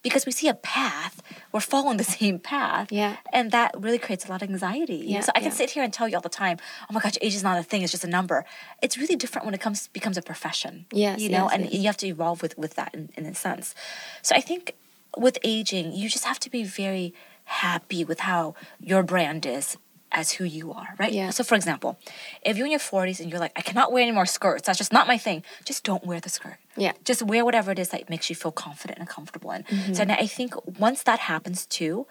Because 0.00 0.24
we 0.24 0.30
see 0.30 0.46
a 0.46 0.54
path, 0.54 1.20
we're 1.50 1.58
following 1.58 1.96
the 1.96 2.04
same 2.20 2.38
path. 2.38 2.92
Yeah. 2.92 3.16
And 3.32 3.50
that 3.50 3.74
really 3.76 3.98
creates 3.98 4.26
a 4.26 4.30
lot 4.30 4.42
of 4.42 4.48
anxiety. 4.48 5.02
Yeah, 5.04 5.22
So 5.22 5.32
I 5.34 5.40
can 5.40 5.48
yeah. 5.48 5.54
sit 5.54 5.70
here 5.70 5.82
and 5.82 5.92
tell 5.92 6.08
you 6.08 6.14
all 6.14 6.20
the 6.22 6.28
time, 6.28 6.58
oh 6.88 6.94
my 6.94 7.00
gosh, 7.00 7.18
age 7.20 7.34
is 7.34 7.42
not 7.42 7.58
a 7.58 7.64
thing, 7.64 7.82
it's 7.82 7.90
just 7.90 8.04
a 8.04 8.08
number. 8.08 8.44
It's 8.80 8.96
really 8.96 9.16
different 9.16 9.44
when 9.44 9.54
it 9.54 9.60
comes 9.60 9.88
becomes 9.88 10.16
a 10.16 10.22
profession. 10.22 10.86
Yes, 10.92 11.20
You 11.20 11.30
know, 11.30 11.44
yes, 11.44 11.52
and 11.52 11.64
yes. 11.64 11.74
you 11.74 11.86
have 11.86 11.96
to 11.98 12.06
evolve 12.06 12.42
with, 12.42 12.56
with 12.56 12.74
that 12.76 12.94
in, 12.94 13.10
in 13.16 13.26
a 13.26 13.34
sense. 13.34 13.74
So 14.22 14.36
I 14.36 14.40
think 14.40 14.76
with 15.16 15.36
aging, 15.42 15.92
you 15.92 16.08
just 16.08 16.24
have 16.24 16.38
to 16.40 16.50
be 16.50 16.62
very 16.62 17.12
happy 17.44 18.04
with 18.04 18.20
how 18.20 18.54
your 18.78 19.02
brand 19.02 19.46
is 19.46 19.76
as 20.12 20.32
who 20.32 20.44
you 20.44 20.72
are, 20.72 20.94
right? 20.98 21.12
Yeah. 21.12 21.30
So 21.30 21.44
for 21.44 21.54
example, 21.54 21.98
if 22.42 22.56
you're 22.56 22.66
in 22.66 22.72
your 22.72 22.80
40s 22.80 23.20
and 23.20 23.30
you're 23.30 23.40
like, 23.40 23.52
I 23.56 23.60
cannot 23.62 23.92
wear 23.92 24.02
any 24.02 24.12
more 24.12 24.26
skirts, 24.26 24.66
that's 24.66 24.78
just 24.78 24.92
not 24.92 25.06
my 25.06 25.18
thing, 25.18 25.42
just 25.64 25.84
don't 25.84 26.04
wear 26.04 26.20
the 26.20 26.28
skirt. 26.28 26.56
Yeah. 26.76 26.92
Just 27.04 27.22
wear 27.22 27.44
whatever 27.44 27.70
it 27.72 27.78
is 27.78 27.90
that 27.90 28.08
makes 28.08 28.30
you 28.30 28.36
feel 28.36 28.52
confident 28.52 28.98
and 28.98 29.08
comfortable 29.08 29.50
in. 29.52 29.64
Mm-hmm. 29.64 29.94
So 29.94 30.02
and 30.02 30.12
I 30.12 30.26
think 30.26 30.54
once 30.78 31.02
that 31.04 31.18
happens 31.20 31.66
too, 31.66 32.06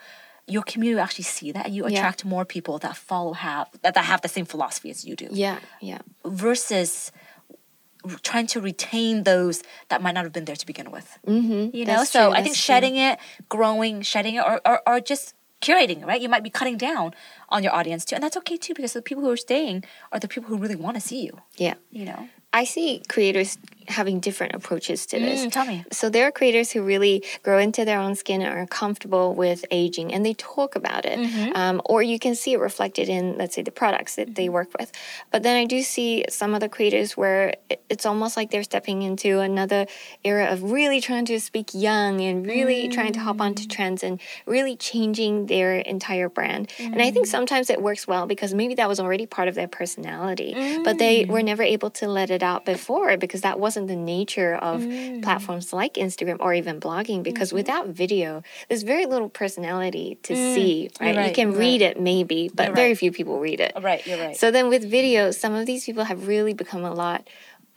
your 0.48 0.64
community 0.64 0.96
will 0.96 1.04
actually 1.04 1.26
see 1.26 1.52
that 1.52 1.66
and 1.66 1.76
you 1.76 1.84
Yeah. 1.88 1.98
attract 2.00 2.24
more 2.24 2.46
people 2.46 2.78
that 2.80 2.96
follow 2.96 3.34
have 3.34 3.68
that, 3.82 3.94
that 3.96 4.06
have 4.06 4.22
the 4.22 4.30
same 4.30 4.46
philosophy 4.46 4.90
as 4.90 5.04
you 5.04 5.16
do 5.16 5.28
Yeah, 5.32 5.60
yeah. 5.82 6.00
versus 6.24 7.12
trying 8.24 8.48
to 8.48 8.62
retain 8.62 9.24
those 9.24 9.64
that 9.90 10.02
might 10.02 10.14
not 10.14 10.24
have 10.24 10.32
been 10.32 10.46
there 10.46 10.56
to 10.56 10.66
begin 10.66 10.92
with. 10.92 11.18
Mm-hmm. 11.28 11.76
You 11.76 11.86
know, 11.86 12.04
so 12.06 12.32
I 12.32 12.42
think 12.42 12.56
shedding 12.56 12.96
it, 12.96 13.20
growing, 13.50 14.02
shedding 14.02 14.36
it, 14.36 14.44
or, 14.46 14.62
or, 14.66 14.82
or 14.88 15.00
just 15.02 15.34
curating, 15.68 16.06
right? 16.06 16.22
You 16.22 16.30
might 16.30 16.44
be 16.44 16.50
cutting 16.50 16.78
down 16.78 17.14
on 17.50 17.64
your 17.64 17.74
audience 17.74 18.06
too, 18.06 18.16
and 18.16 18.24
that's 18.24 18.38
okay 18.38 18.58
too 18.58 18.74
because 18.74 18.94
the 18.94 19.02
people 19.02 19.24
who 19.24 19.32
are 19.32 19.38
staying 19.50 19.84
are 20.12 20.20
the 20.20 20.28
people 20.28 20.50
who 20.50 20.58
really 20.58 20.76
want 20.76 20.96
to 20.96 21.02
see 21.02 21.22
you. 21.28 21.42
Yeah. 21.58 21.76
You 21.92 22.06
know, 22.06 22.30
I 22.54 22.64
see 22.64 23.02
creators 23.08 23.58
having 23.88 24.20
different 24.20 24.54
approaches 24.54 25.06
to 25.08 25.20
this. 25.20 25.46
Mm, 25.46 25.52
tell 25.52 25.66
me. 25.66 25.86
So 25.92 26.10
there 26.10 26.28
are 26.28 26.32
creators 26.32 26.72
who 26.72 26.82
really 26.82 27.24
grow 27.44 27.58
into 27.58 27.86
their 27.86 28.00
own 28.00 28.16
skin 28.16 28.42
and 28.42 28.54
are 28.54 28.66
comfortable 28.68 29.34
with 29.34 29.66
aging 29.72 30.14
and 30.14 30.26
they 30.26 30.34
talk 30.34 30.76
about 30.76 31.06
it. 31.06 31.20
Mm-hmm. 31.20 31.52
Um, 31.56 31.82
or 31.86 32.02
you 32.02 32.20
can 32.20 32.36
see 32.36 32.54
it 32.54 32.60
reflected 32.60 33.10
in, 33.10 33.38
let's 33.38 33.56
say, 33.56 33.62
the 33.62 33.72
products 33.72 34.16
that 34.16 34.36
they 34.36 34.50
work 34.50 34.70
with. 34.78 34.92
But 35.32 35.44
then 35.44 35.56
I 35.56 35.66
do 35.66 35.82
see 35.82 36.26
some 36.30 36.54
other 36.54 36.68
creators 36.68 37.16
where 37.16 37.56
it's 37.90 38.06
almost 38.06 38.36
like 38.36 38.52
they're 38.52 38.64
stepping 38.64 39.02
into 39.02 39.40
another 39.40 39.86
era 40.24 40.46
of 40.52 40.64
really 40.64 41.00
trying 41.00 41.26
to 41.26 41.40
speak 41.40 41.70
young 41.74 42.22
and 42.22 42.46
really 42.46 42.90
trying 42.90 43.14
to 43.14 43.20
hop 43.20 43.40
onto 43.40 43.68
trends 43.68 44.04
and 44.04 44.20
really 44.46 44.76
changing 44.76 45.46
their 45.46 45.78
entire 45.78 46.30
brand. 46.30 46.72
And 46.80 47.02
I 47.02 47.12
think 47.12 47.28
sometimes 47.28 47.70
it 47.70 47.82
works 47.82 48.08
well 48.08 48.26
because 48.26 48.54
maybe 48.54 48.76
that 48.76 48.88
was 48.88 49.00
already 49.00 49.26
part 49.26 49.48
of 49.48 49.56
their 49.56 49.68
personality, 49.68 50.54
but 50.84 50.98
they 50.98 51.26
were 51.26 51.44
never 51.44 51.64
able 51.64 51.90
to 51.92 52.08
let 52.08 52.30
it 52.32 52.44
out 52.44 52.66
before 52.66 53.18
because 53.18 53.42
that 53.42 53.60
wasn't 53.60 53.77
the 53.86 53.96
nature 53.96 54.56
of 54.56 54.82
mm. 54.82 55.22
platforms 55.22 55.72
like 55.72 55.94
Instagram 55.94 56.38
or 56.40 56.54
even 56.54 56.80
blogging. 56.80 57.22
Because 57.22 57.50
mm-hmm. 57.50 57.58
without 57.58 57.88
video, 57.88 58.42
there's 58.68 58.84
very 58.84 59.06
little 59.06 59.30
personality 59.30 60.18
to 60.24 60.34
mm. 60.34 60.56
see, 60.56 60.90
right? 61.00 61.14
You 61.14 61.22
right, 61.22 61.36
can 61.36 61.52
you're 61.52 61.60
read 61.60 61.82
it 61.82 62.00
maybe, 62.00 62.50
but 62.54 62.68
You're 62.68 62.76
very 62.76 62.90
right. 62.90 62.98
few 62.98 63.12
people 63.12 63.40
read 63.40 63.60
it. 63.60 63.74
Right, 63.80 64.06
you're 64.08 64.20
right. 64.20 64.36
So 64.36 64.50
then 64.50 64.70
with 64.70 64.90
video, 64.90 65.32
some 65.32 65.54
of 65.54 65.66
these 65.66 65.86
people 65.86 66.06
have 66.06 66.28
really 66.28 66.54
become 66.54 66.84
a 66.84 66.94
lot 66.94 67.28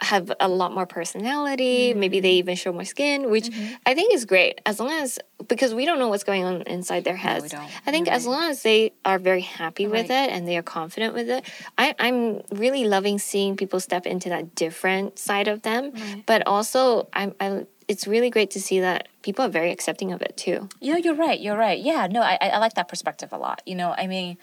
have 0.00 0.32
a 0.40 0.48
lot 0.48 0.72
more 0.72 0.86
personality. 0.86 1.90
Mm-hmm. 1.90 2.00
Maybe 2.00 2.20
they 2.20 2.32
even 2.32 2.56
show 2.56 2.72
more 2.72 2.84
skin, 2.84 3.30
which 3.30 3.50
I 3.84 3.94
think 3.94 4.14
is 4.14 4.24
great 4.24 4.60
as 4.64 4.80
long 4.80 4.90
as 4.90 5.18
because 5.46 5.74
we 5.74 5.84
don't 5.84 5.98
know 5.98 6.08
what's 6.08 6.24
going 6.24 6.44
on 6.44 6.62
inside 6.62 7.04
their 7.04 7.16
heads. 7.16 7.50
don't. 7.50 7.70
I 7.86 7.90
think 7.90 8.06
You're 8.06 8.16
as 8.16 8.26
long 8.26 8.50
as 8.50 8.62
they 8.62 8.92
are 9.04 9.18
very 9.18 9.40
happy 9.40 9.86
with 9.86 10.06
it 10.06 10.30
and 10.30 10.46
they 10.48 10.56
are 10.56 10.62
confident 10.62 11.14
with 11.14 11.28
it, 11.28 11.44
I, 11.76 11.94
I'm 11.98 12.42
really 12.50 12.84
loving 12.84 13.18
seeing 13.18 13.56
people 13.56 13.80
step 13.80 14.06
into 14.06 14.28
that 14.30 14.54
different 14.54 15.18
side 15.18 15.48
of 15.48 15.62
them. 15.62 15.92
But 16.26 16.46
also, 16.46 17.08
I'm, 17.12 17.34
I, 17.40 17.66
it's 17.88 18.06
really 18.06 18.30
great 18.30 18.50
to 18.52 18.60
see 18.60 18.80
that 18.80 19.08
people 19.22 19.44
are 19.44 19.48
very 19.48 19.70
accepting 19.70 20.12
of 20.12 20.22
it 20.22 20.36
too. 20.36 20.68
Yeah, 20.80 20.96
you're 20.96 21.14
right. 21.14 21.40
You're 21.40 21.56
right. 21.56 21.78
Yeah, 21.78 22.06
no, 22.10 22.22
I 22.22 22.38
I 22.40 22.58
like 22.58 22.74
that 22.74 22.88
perspective 22.88 23.32
a 23.32 23.38
lot. 23.38 23.62
You 23.66 23.74
know, 23.74 23.94
I 23.96 24.06
mean, 24.06 24.38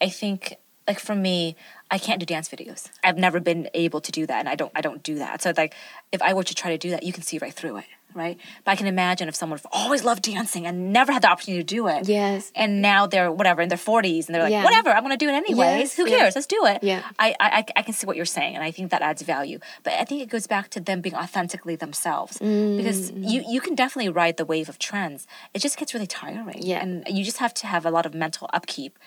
I 0.00 0.08
think 0.08 0.56
like 0.88 0.98
for 1.00 1.14
me, 1.14 1.56
I 1.90 1.98
can't 1.98 2.18
do 2.20 2.26
dance 2.26 2.48
videos. 2.48 2.90
I've 3.04 3.18
never 3.18 3.38
been 3.40 3.68
able 3.74 4.00
to 4.00 4.10
do 4.12 4.26
that, 4.26 4.38
and 4.40 4.48
I 4.48 4.54
don't. 4.54 4.72
I 4.74 4.80
don't 4.80 5.02
do 5.02 5.16
that. 5.16 5.42
So 5.42 5.52
like, 5.56 5.74
if 6.10 6.20
I 6.22 6.34
were 6.34 6.44
to 6.44 6.54
try 6.54 6.70
to 6.70 6.78
do 6.78 6.90
that, 6.90 7.02
you 7.02 7.12
can 7.12 7.22
see 7.22 7.38
right 7.38 7.52
through 7.52 7.76
it, 7.78 7.84
right? 8.14 8.38
But 8.64 8.72
I 8.72 8.76
can 8.76 8.86
imagine 8.86 9.28
if 9.28 9.34
someone 9.34 9.60
always 9.70 10.02
loved 10.02 10.22
dancing 10.22 10.66
and 10.66 10.92
never 10.92 11.12
had 11.12 11.22
the 11.22 11.28
opportunity 11.28 11.62
to 11.62 11.74
do 11.76 11.86
it. 11.88 12.08
Yes. 12.08 12.50
And 12.54 12.80
now 12.82 13.06
they're 13.06 13.30
whatever 13.30 13.60
in 13.62 13.68
their 13.68 13.78
forties, 13.78 14.26
and 14.26 14.34
they're 14.34 14.42
like, 14.42 14.50
Yeah. 14.52 14.64
whatever, 14.64 14.90
I'm 14.90 15.02
gonna 15.02 15.16
do 15.16 15.28
it 15.28 15.34
anyways. 15.34 15.78
Yes, 15.80 15.96
Who 15.96 16.06
cares? 16.06 16.34
Let's 16.34 16.46
do 16.48 16.64
it. 16.66 16.82
Yeah. 16.82 17.02
I, 17.18 17.34
I 17.38 17.64
I- 17.76 17.82
can 17.82 17.94
see 17.94 18.06
what 18.06 18.16
you're 18.16 18.24
saying, 18.38 18.54
and 18.56 18.64
I 18.64 18.70
think 18.70 18.90
that 18.90 19.02
adds 19.02 19.22
value. 19.22 19.58
But 19.84 19.92
I 19.94 20.04
think 20.04 20.22
it 20.22 20.28
goes 20.30 20.46
back 20.46 20.70
to 20.70 20.80
them 20.80 21.00
being 21.02 21.14
authentically 21.14 21.76
themselves, 21.76 22.38
because 22.38 23.12
Mm. 23.12 23.30
you 23.30 23.44
you 23.48 23.60
can 23.60 23.74
definitely 23.74 24.08
ride 24.10 24.36
the 24.38 24.44
wave 24.46 24.68
of 24.68 24.78
trends. 24.78 25.26
It 25.54 25.60
just 25.60 25.76
gets 25.78 25.92
really 25.94 26.06
tiring, 26.06 26.62
Yeah. 26.62 26.80
and 26.82 27.04
you 27.08 27.22
just 27.24 27.38
have 27.38 27.54
to 27.60 27.66
have 27.66 27.84
a 27.86 27.90
lot 27.90 28.06
of 28.06 28.14
mental 28.14 28.48
upkeep 28.52 28.98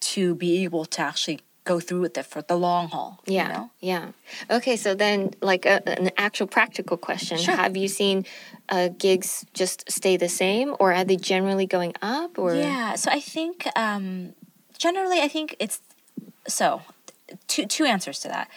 to 0.00 0.34
be 0.34 0.64
able 0.64 0.84
to 0.86 1.00
actually 1.02 1.40
go 1.64 1.78
through 1.78 2.00
with 2.00 2.16
it 2.16 2.24
for 2.26 2.42
the 2.42 2.56
long 2.56 2.88
haul. 2.88 3.20
you 3.26 3.34
Yeah. 3.34 3.48
know? 3.48 3.70
Yeah. 3.80 4.08
Okay. 4.50 4.76
So 4.76 4.94
then, 4.94 5.30
like 5.42 5.66
a, 5.66 5.86
an 5.88 6.10
actual 6.16 6.46
practical 6.46 6.96
question 6.96 7.38
Sure. 7.38 7.54
Have 7.54 7.76
you 7.76 7.86
seen 7.86 8.24
uh, 8.68 8.88
gigs 8.88 9.44
just 9.52 9.90
stay 9.90 10.16
the 10.16 10.28
same 10.28 10.74
or 10.80 10.92
are 10.92 11.04
they 11.04 11.16
generally 11.16 11.66
going 11.66 11.94
up? 12.02 12.38
Or 12.38 12.54
Yeah. 12.54 12.94
So 12.96 13.10
I 13.10 13.20
think 13.20 13.66
um, 13.76 14.32
generally, 14.78 15.20
I 15.20 15.28
think 15.28 15.54
it's 15.58 15.80
so 16.48 16.82
two 17.46 17.66
two 17.66 17.84
answers 17.84 18.20
to 18.20 18.28
that. 18.28 18.48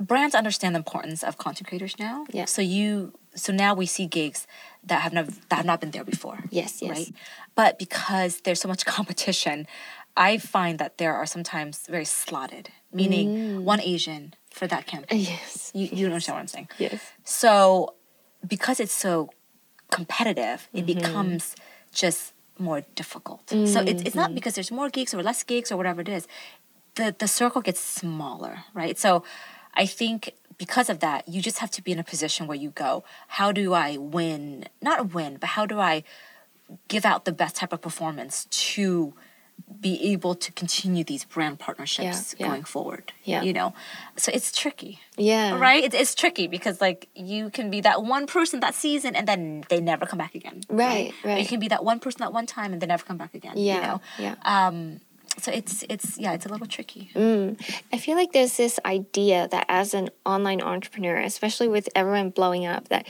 Brands 0.00 0.34
understand 0.34 0.74
the 0.74 0.78
importance 0.78 1.22
of 1.22 1.36
content 1.38 1.68
creators 1.68 1.96
now. 1.98 2.26
Yeah. 2.32 2.46
So 2.46 2.62
you 2.62 3.12
so 3.34 3.52
now 3.52 3.74
we 3.74 3.86
see 3.86 4.06
gigs 4.06 4.46
that 4.84 5.02
have 5.02 5.12
not 5.12 5.26
that 5.48 5.56
have 5.56 5.66
not 5.66 5.80
been 5.80 5.90
there 5.92 6.04
before. 6.04 6.38
Yes, 6.50 6.82
yes. 6.82 6.90
Right. 6.96 7.14
But 7.54 7.78
because 7.78 8.40
there's 8.40 8.60
so 8.60 8.68
much 8.68 8.84
competition, 8.96 9.66
I 10.16 10.38
find 10.38 10.78
that 10.78 10.98
there 10.98 11.14
are 11.14 11.26
sometimes 11.26 11.86
very 11.88 12.04
slotted, 12.04 12.68
meaning 12.92 13.30
Mm. 13.30 13.62
one 13.64 13.80
Asian 13.80 14.34
for 14.50 14.66
that 14.66 14.86
campaign. 14.86 15.20
Yes. 15.32 15.70
You 15.74 15.88
you 15.92 16.06
understand 16.06 16.36
what 16.36 16.40
I'm 16.42 16.48
saying? 16.48 16.68
Yes. 16.78 17.00
So, 17.24 17.94
because 18.46 18.78
it's 18.80 18.94
so 18.94 19.30
competitive, 19.90 20.68
it 20.72 20.86
Mm-hmm. 20.86 20.86
becomes 21.00 21.56
just 21.92 22.32
more 22.58 22.82
difficult. 22.94 23.50
So 23.50 23.80
it's, 23.80 24.02
it's 24.02 24.10
Mm-hmm. 24.10 24.18
not 24.18 24.34
because 24.34 24.54
there's 24.54 24.70
more 24.70 24.88
geeks 24.90 25.12
or 25.14 25.22
less 25.22 25.42
geeks 25.42 25.70
or 25.72 25.76
whatever 25.76 26.00
it 26.00 26.08
is. 26.08 26.26
The 26.94 27.14
the 27.18 27.28
circle 27.28 27.62
gets 27.62 27.80
smaller, 27.80 28.64
right? 28.74 28.98
So, 28.98 29.22
I 29.74 29.86
think 29.86 30.34
because 30.58 30.90
of 30.90 30.98
that, 31.00 31.26
you 31.26 31.40
just 31.40 31.58
have 31.58 31.70
to 31.76 31.82
be 31.82 31.90
in 31.92 31.98
a 31.98 32.04
position 32.04 32.46
where 32.46 32.60
you 32.64 32.70
go, 32.70 33.02
how 33.38 33.52
do 33.52 33.72
I 33.72 33.96
win? 33.96 34.66
Not 34.82 35.14
win, 35.14 35.38
but 35.40 35.48
how 35.56 35.64
do 35.66 35.80
I 35.80 36.04
give 36.88 37.04
out 37.10 37.24
the 37.24 37.32
best 37.32 37.56
type 37.56 37.72
of 37.72 37.80
performance 37.80 38.44
to 38.72 39.14
be 39.80 40.12
able 40.12 40.34
to 40.36 40.52
continue 40.52 41.02
these 41.02 41.24
brand 41.24 41.58
partnerships 41.58 42.34
yeah. 42.38 42.46
going 42.46 42.64
forward? 42.64 43.12
Yeah. 43.24 43.42
You 43.42 43.52
know, 43.52 43.74
so 44.16 44.30
it's 44.32 44.52
tricky 44.52 45.00
Yeah. 45.16 45.58
right? 45.58 45.82
It's, 45.82 45.94
it's 45.94 46.14
tricky 46.14 46.46
because 46.46 46.80
like 46.80 47.08
you 47.14 47.50
can 47.50 47.70
be 47.70 47.80
that 47.80 48.04
one 48.04 48.26
person 48.26 48.60
that 48.60 48.74
season 48.74 49.16
and 49.16 49.26
then 49.26 49.64
they 49.68 49.80
never 49.80 50.06
come 50.06 50.18
back 50.18 50.34
again. 50.34 50.62
Right, 50.68 51.12
right. 51.24 51.40
You 51.40 51.46
can 51.46 51.58
be 51.60 51.68
that 51.68 51.84
one 51.84 52.00
person 52.00 52.22
at 52.22 52.32
one 52.32 52.46
time 52.46 52.72
and 52.72 52.80
they 52.80 52.86
never 52.86 53.04
come 53.04 53.16
back 53.16 53.34
again. 53.34 53.54
Yeah. 53.56 53.74
You 53.74 53.82
know? 53.82 54.00
Yeah. 54.18 54.34
Um, 54.44 55.00
so 55.38 55.50
it's 55.50 55.82
it's 55.88 56.18
yeah, 56.18 56.32
it's 56.34 56.44
a 56.44 56.48
little 56.48 56.66
tricky. 56.66 57.10
Mm. 57.14 57.58
I 57.92 57.98
feel 57.98 58.16
like 58.16 58.32
there's 58.32 58.56
this 58.56 58.78
idea 58.84 59.48
that 59.48 59.64
as 59.68 59.94
an 59.94 60.10
online 60.26 60.60
entrepreneur, 60.60 61.16
especially 61.16 61.68
with 61.68 61.88
everyone 61.94 62.30
blowing 62.30 62.66
up, 62.66 62.88
that 62.88 63.06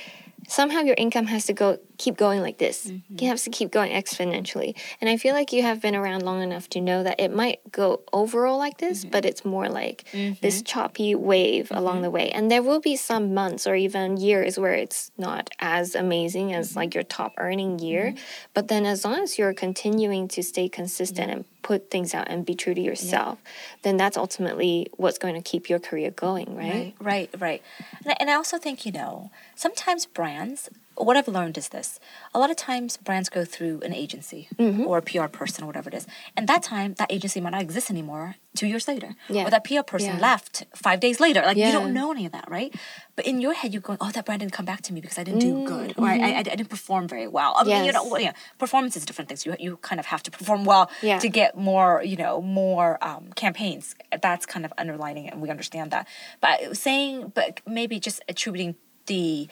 somehow 0.48 0.80
your 0.80 0.96
income 0.98 1.26
has 1.26 1.46
to 1.46 1.52
go 1.52 1.78
keep 1.98 2.16
going 2.16 2.40
like 2.40 2.58
this. 2.58 2.86
Mm-hmm. 2.86 3.14
It 3.14 3.22
has 3.22 3.44
to 3.44 3.50
keep 3.50 3.70
going 3.70 3.92
exponentially. 3.92 4.76
And 5.00 5.08
I 5.08 5.16
feel 5.16 5.34
like 5.34 5.52
you 5.52 5.62
have 5.62 5.80
been 5.80 5.94
around 5.94 6.24
long 6.24 6.42
enough 6.42 6.68
to 6.70 6.80
know 6.80 7.02
that 7.02 7.20
it 7.20 7.32
might 7.32 7.60
go 7.70 8.02
overall 8.12 8.58
like 8.58 8.78
this, 8.78 9.02
mm-hmm. 9.02 9.10
but 9.10 9.24
it's 9.24 9.44
more 9.44 9.68
like 9.68 10.04
mm-hmm. 10.12 10.34
this 10.42 10.62
choppy 10.62 11.14
wave 11.14 11.68
along 11.70 12.02
the 12.02 12.10
way. 12.10 12.30
And 12.30 12.50
there 12.50 12.62
will 12.62 12.80
be 12.80 12.96
some 12.96 13.34
months 13.34 13.66
or 13.66 13.74
even 13.74 14.16
years 14.16 14.58
where 14.58 14.74
it's 14.74 15.10
not 15.16 15.50
as 15.60 15.94
amazing 15.94 16.52
as 16.52 16.74
like 16.74 16.94
your 16.94 17.04
top 17.04 17.34
earning 17.36 17.78
year. 17.78 18.14
But 18.54 18.68
then 18.68 18.84
as 18.84 19.04
long 19.04 19.20
as 19.20 19.38
you're 19.38 19.54
continuing 19.54 20.28
to 20.28 20.42
stay 20.42 20.68
consistent 20.68 21.30
and 21.30 21.44
put 21.62 21.90
things 21.90 22.14
out 22.14 22.28
and 22.28 22.44
be 22.44 22.54
true 22.54 22.74
to 22.74 22.80
yourself, 22.80 23.38
then 23.82 23.96
that's 23.96 24.16
ultimately 24.16 24.88
what's 24.96 25.18
going 25.18 25.34
to 25.34 25.40
keep 25.40 25.68
your 25.68 25.78
career 25.78 26.10
going, 26.10 26.56
right? 26.56 26.94
Right, 27.00 27.30
right, 27.32 27.40
right. 27.40 27.62
And 28.04 28.12
I, 28.12 28.16
and 28.20 28.30
I 28.30 28.34
also 28.34 28.58
think, 28.58 28.84
you 28.84 28.92
know, 28.92 29.30
sometimes 29.54 30.06
brands, 30.06 30.68
what 30.96 31.16
I've 31.16 31.28
learned 31.28 31.56
is 31.58 31.68
this 31.70 31.98
a 32.34 32.38
lot 32.38 32.50
of 32.50 32.56
times 32.56 32.96
brands 32.96 33.28
go 33.28 33.44
through 33.44 33.80
an 33.84 33.92
agency 33.94 34.48
Mm-hmm. 34.58 34.86
or 34.86 34.98
a 34.98 35.02
PR 35.02 35.26
person 35.26 35.64
or 35.64 35.66
whatever 35.66 35.88
it 35.88 35.94
is. 35.94 36.06
And 36.36 36.48
that 36.48 36.62
time, 36.62 36.94
that 36.98 37.10
agency 37.10 37.40
might 37.40 37.50
not 37.50 37.62
exist 37.62 37.90
anymore 37.90 38.36
two 38.54 38.66
years 38.66 38.86
later. 38.86 39.14
Yeah. 39.28 39.46
Or 39.46 39.50
that 39.50 39.64
PR 39.64 39.82
person 39.82 40.14
Yeah. 40.16 40.20
left 40.20 40.64
five 40.74 41.00
days 41.00 41.18
later. 41.20 41.40
Like, 41.42 41.56
you 41.56 41.72
don't 41.72 41.92
know 41.94 42.10
any 42.12 42.26
of 42.26 42.32
that, 42.32 42.50
right? 42.50 42.74
But 43.16 43.26
in 43.26 43.40
your 43.40 43.54
head, 43.54 43.72
you're 43.72 43.80
going, 43.82 43.98
oh, 44.00 44.10
that 44.10 44.24
brand 44.26 44.40
didn't 44.40 44.52
come 44.52 44.64
back 44.66 44.82
to 44.82 44.92
me 44.92 45.00
because 45.00 45.18
I 45.18 45.24
didn't 45.24 45.40
do 45.40 45.64
good 45.66 45.94
or 45.98 46.06
I, 46.06 46.18
I, 46.18 46.38
I 46.38 46.42
didn't 46.42 46.68
perform 46.68 47.08
very 47.08 47.26
well. 47.26 47.54
I 47.56 47.64
mean, 47.64 47.84
you 47.84 47.92
Mm-hmm. 47.92 48.04
Know, 48.04 48.12
well, 48.12 48.20
yeah, 48.20 48.32
performance 48.58 48.96
is 48.96 49.04
different 49.06 49.28
things. 49.28 49.44
You, 49.46 49.56
you 49.58 49.76
kind 49.78 49.98
of 49.98 50.06
have 50.06 50.22
to 50.24 50.30
perform 50.30 50.64
well 50.64 50.90
Yeah. 51.02 51.18
to 51.18 51.28
get 51.28 51.56
more, 51.56 52.02
you 52.04 52.16
know, 52.16 52.40
more 52.42 52.98
um, 53.02 53.32
campaigns. 53.34 53.94
That's 54.20 54.46
kind 54.46 54.64
of 54.64 54.72
underlining 54.78 55.26
it, 55.26 55.32
and 55.32 55.40
we 55.42 55.48
understand 55.50 55.90
that. 55.90 56.06
But 56.40 56.76
saying, 56.76 57.32
but 57.34 57.60
maybe 57.66 57.98
just 58.00 58.22
attributing 58.28 58.76
the 59.06 59.48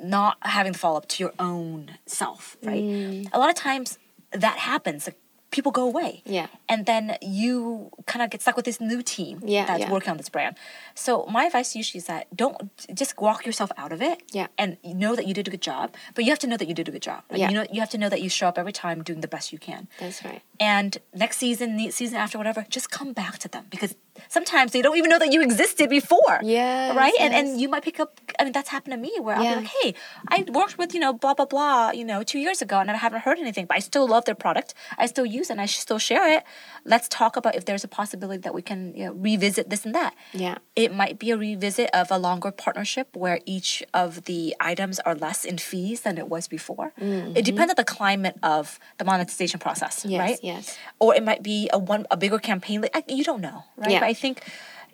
not 0.00 0.36
having 0.42 0.72
the 0.72 0.78
follow 0.78 0.96
up 0.98 1.08
to 1.08 1.22
your 1.22 1.32
own 1.38 1.98
self, 2.06 2.56
right? 2.62 2.82
Mm. 2.82 3.28
A 3.32 3.38
lot 3.38 3.48
of 3.50 3.56
times 3.56 3.98
that 4.32 4.58
happens. 4.58 5.06
Like 5.06 5.16
people 5.50 5.70
go 5.70 5.84
away. 5.84 6.22
Yeah. 6.24 6.46
And 6.68 6.86
then 6.86 7.18
you 7.20 7.90
kind 8.06 8.22
of 8.22 8.30
get 8.30 8.40
stuck 8.40 8.56
with 8.56 8.64
this 8.64 8.80
new 8.80 9.02
team 9.02 9.40
Yeah, 9.44 9.66
that's 9.66 9.80
yeah. 9.80 9.92
working 9.92 10.10
on 10.10 10.16
this 10.16 10.30
brand. 10.30 10.56
So 10.94 11.26
my 11.26 11.44
advice 11.44 11.76
usually 11.76 11.98
is 11.98 12.06
that 12.06 12.34
don't 12.34 12.56
just 12.94 13.20
walk 13.20 13.44
yourself 13.44 13.70
out 13.76 13.92
of 13.92 14.00
it. 14.02 14.22
Yeah. 14.32 14.46
And 14.58 14.78
know 14.82 15.14
that 15.14 15.26
you 15.26 15.34
did 15.34 15.46
a 15.46 15.50
good 15.50 15.60
job. 15.60 15.94
But 16.14 16.24
you 16.24 16.30
have 16.30 16.38
to 16.40 16.46
know 16.46 16.56
that 16.56 16.66
you 16.68 16.74
did 16.74 16.88
a 16.88 16.90
good 16.90 17.02
job. 17.02 17.22
Like, 17.30 17.38
Yeah. 17.40 17.48
You 17.50 17.54
know 17.54 17.66
you 17.70 17.80
have 17.80 17.90
to 17.90 17.98
know 17.98 18.08
that 18.08 18.22
you 18.22 18.30
show 18.30 18.48
up 18.48 18.58
every 18.58 18.72
time 18.72 19.02
doing 19.02 19.20
the 19.20 19.28
best 19.28 19.52
you 19.52 19.58
can. 19.58 19.88
That's 20.00 20.24
right. 20.24 20.40
And 20.58 20.96
next 21.14 21.36
season, 21.36 21.78
season 21.92 22.16
after, 22.16 22.38
whatever, 22.38 22.64
just 22.70 22.90
come 22.90 23.12
back 23.12 23.38
to 23.40 23.48
them 23.48 23.66
because 23.70 23.94
sometimes 24.28 24.72
they 24.72 24.82
don't 24.82 24.96
even 24.96 25.10
know 25.10 25.18
that 25.18 25.32
you 25.32 25.42
existed 25.42 25.88
before. 25.90 26.40
Yes, 26.42 26.94
Right? 26.96 27.14
And 27.20 27.32
yes. 27.32 27.38
and 27.48 27.60
you 27.60 27.68
might 27.68 27.82
pick 27.84 27.98
up 28.00 28.20
I 28.38 28.44
mean 28.44 28.52
that's 28.52 28.68
happened 28.68 28.92
to 28.92 28.98
me 28.98 29.12
where 29.20 29.36
I'll 29.36 29.44
Yeah. 29.44 29.54
be 29.56 29.60
like, 29.62 29.72
hey, 29.82 29.94
I 30.28 30.44
worked 30.50 30.78
with, 30.78 30.94
you 30.94 31.00
know, 31.00 31.12
blah 31.12 31.34
blah 31.34 31.46
blah, 31.46 31.90
you 31.90 32.04
know, 32.04 32.22
two 32.22 32.38
years 32.38 32.60
ago 32.62 32.78
and 32.80 32.90
I 32.90 32.96
haven't 32.96 33.20
heard 33.26 33.38
anything, 33.38 33.66
but 33.66 33.76
I 33.76 33.80
still 33.80 34.06
love 34.06 34.24
their 34.24 34.34
product. 34.34 34.74
I 34.98 35.06
still 35.06 35.26
use 35.26 35.48
it 35.50 35.54
and 35.54 35.60
I 35.60 35.66
still 35.66 35.98
share 35.98 36.26
it. 36.36 36.42
Let's 36.84 37.08
talk 37.08 37.36
about 37.36 37.54
if 37.54 37.64
there's 37.64 37.84
a 37.84 37.88
possibility 37.88 38.40
that 38.46 38.54
we 38.54 38.62
can 38.62 38.94
you 38.94 39.04
know, 39.06 39.12
revisit 39.12 39.70
this 39.70 39.84
and 39.86 39.94
that. 39.94 40.14
Yeah. 40.32 40.58
It 40.76 40.94
might 40.94 41.18
be 41.18 41.30
a 41.30 41.36
revisit 41.36 41.90
of 41.92 42.10
a 42.10 42.18
longer 42.18 42.50
partnership 42.50 43.08
where 43.16 43.40
each 43.46 43.82
of 43.94 44.24
the 44.24 44.54
items 44.60 44.98
are 45.00 45.14
less 45.14 45.44
in 45.44 45.58
fees 45.58 46.00
than 46.02 46.18
it 46.18 46.28
was 46.28 46.48
before. 46.48 46.92
It 47.38 47.44
depends 47.44 47.70
on 47.70 47.76
the 47.76 47.84
climate 47.98 48.36
of 48.42 48.78
the 48.98 49.04
monetization 49.04 49.58
process, 49.60 50.00
Mm-hmm. 50.00 50.10
Yes, 50.10 50.20
right? 50.20 50.38
yes. 50.42 50.78
Or 50.98 51.14
it 51.14 51.22
might 51.24 51.42
be 51.42 51.68
a 51.72 51.78
one 51.78 52.06
a 52.10 52.16
bigger 52.16 52.38
campaign. 52.38 52.80
Like 52.82 53.04
you 53.08 53.24
don't 53.24 53.40
know, 53.40 53.64
right? 53.76 53.90
Yeah. 53.92 54.01
But 54.02 54.08
I 54.08 54.14
think 54.14 54.42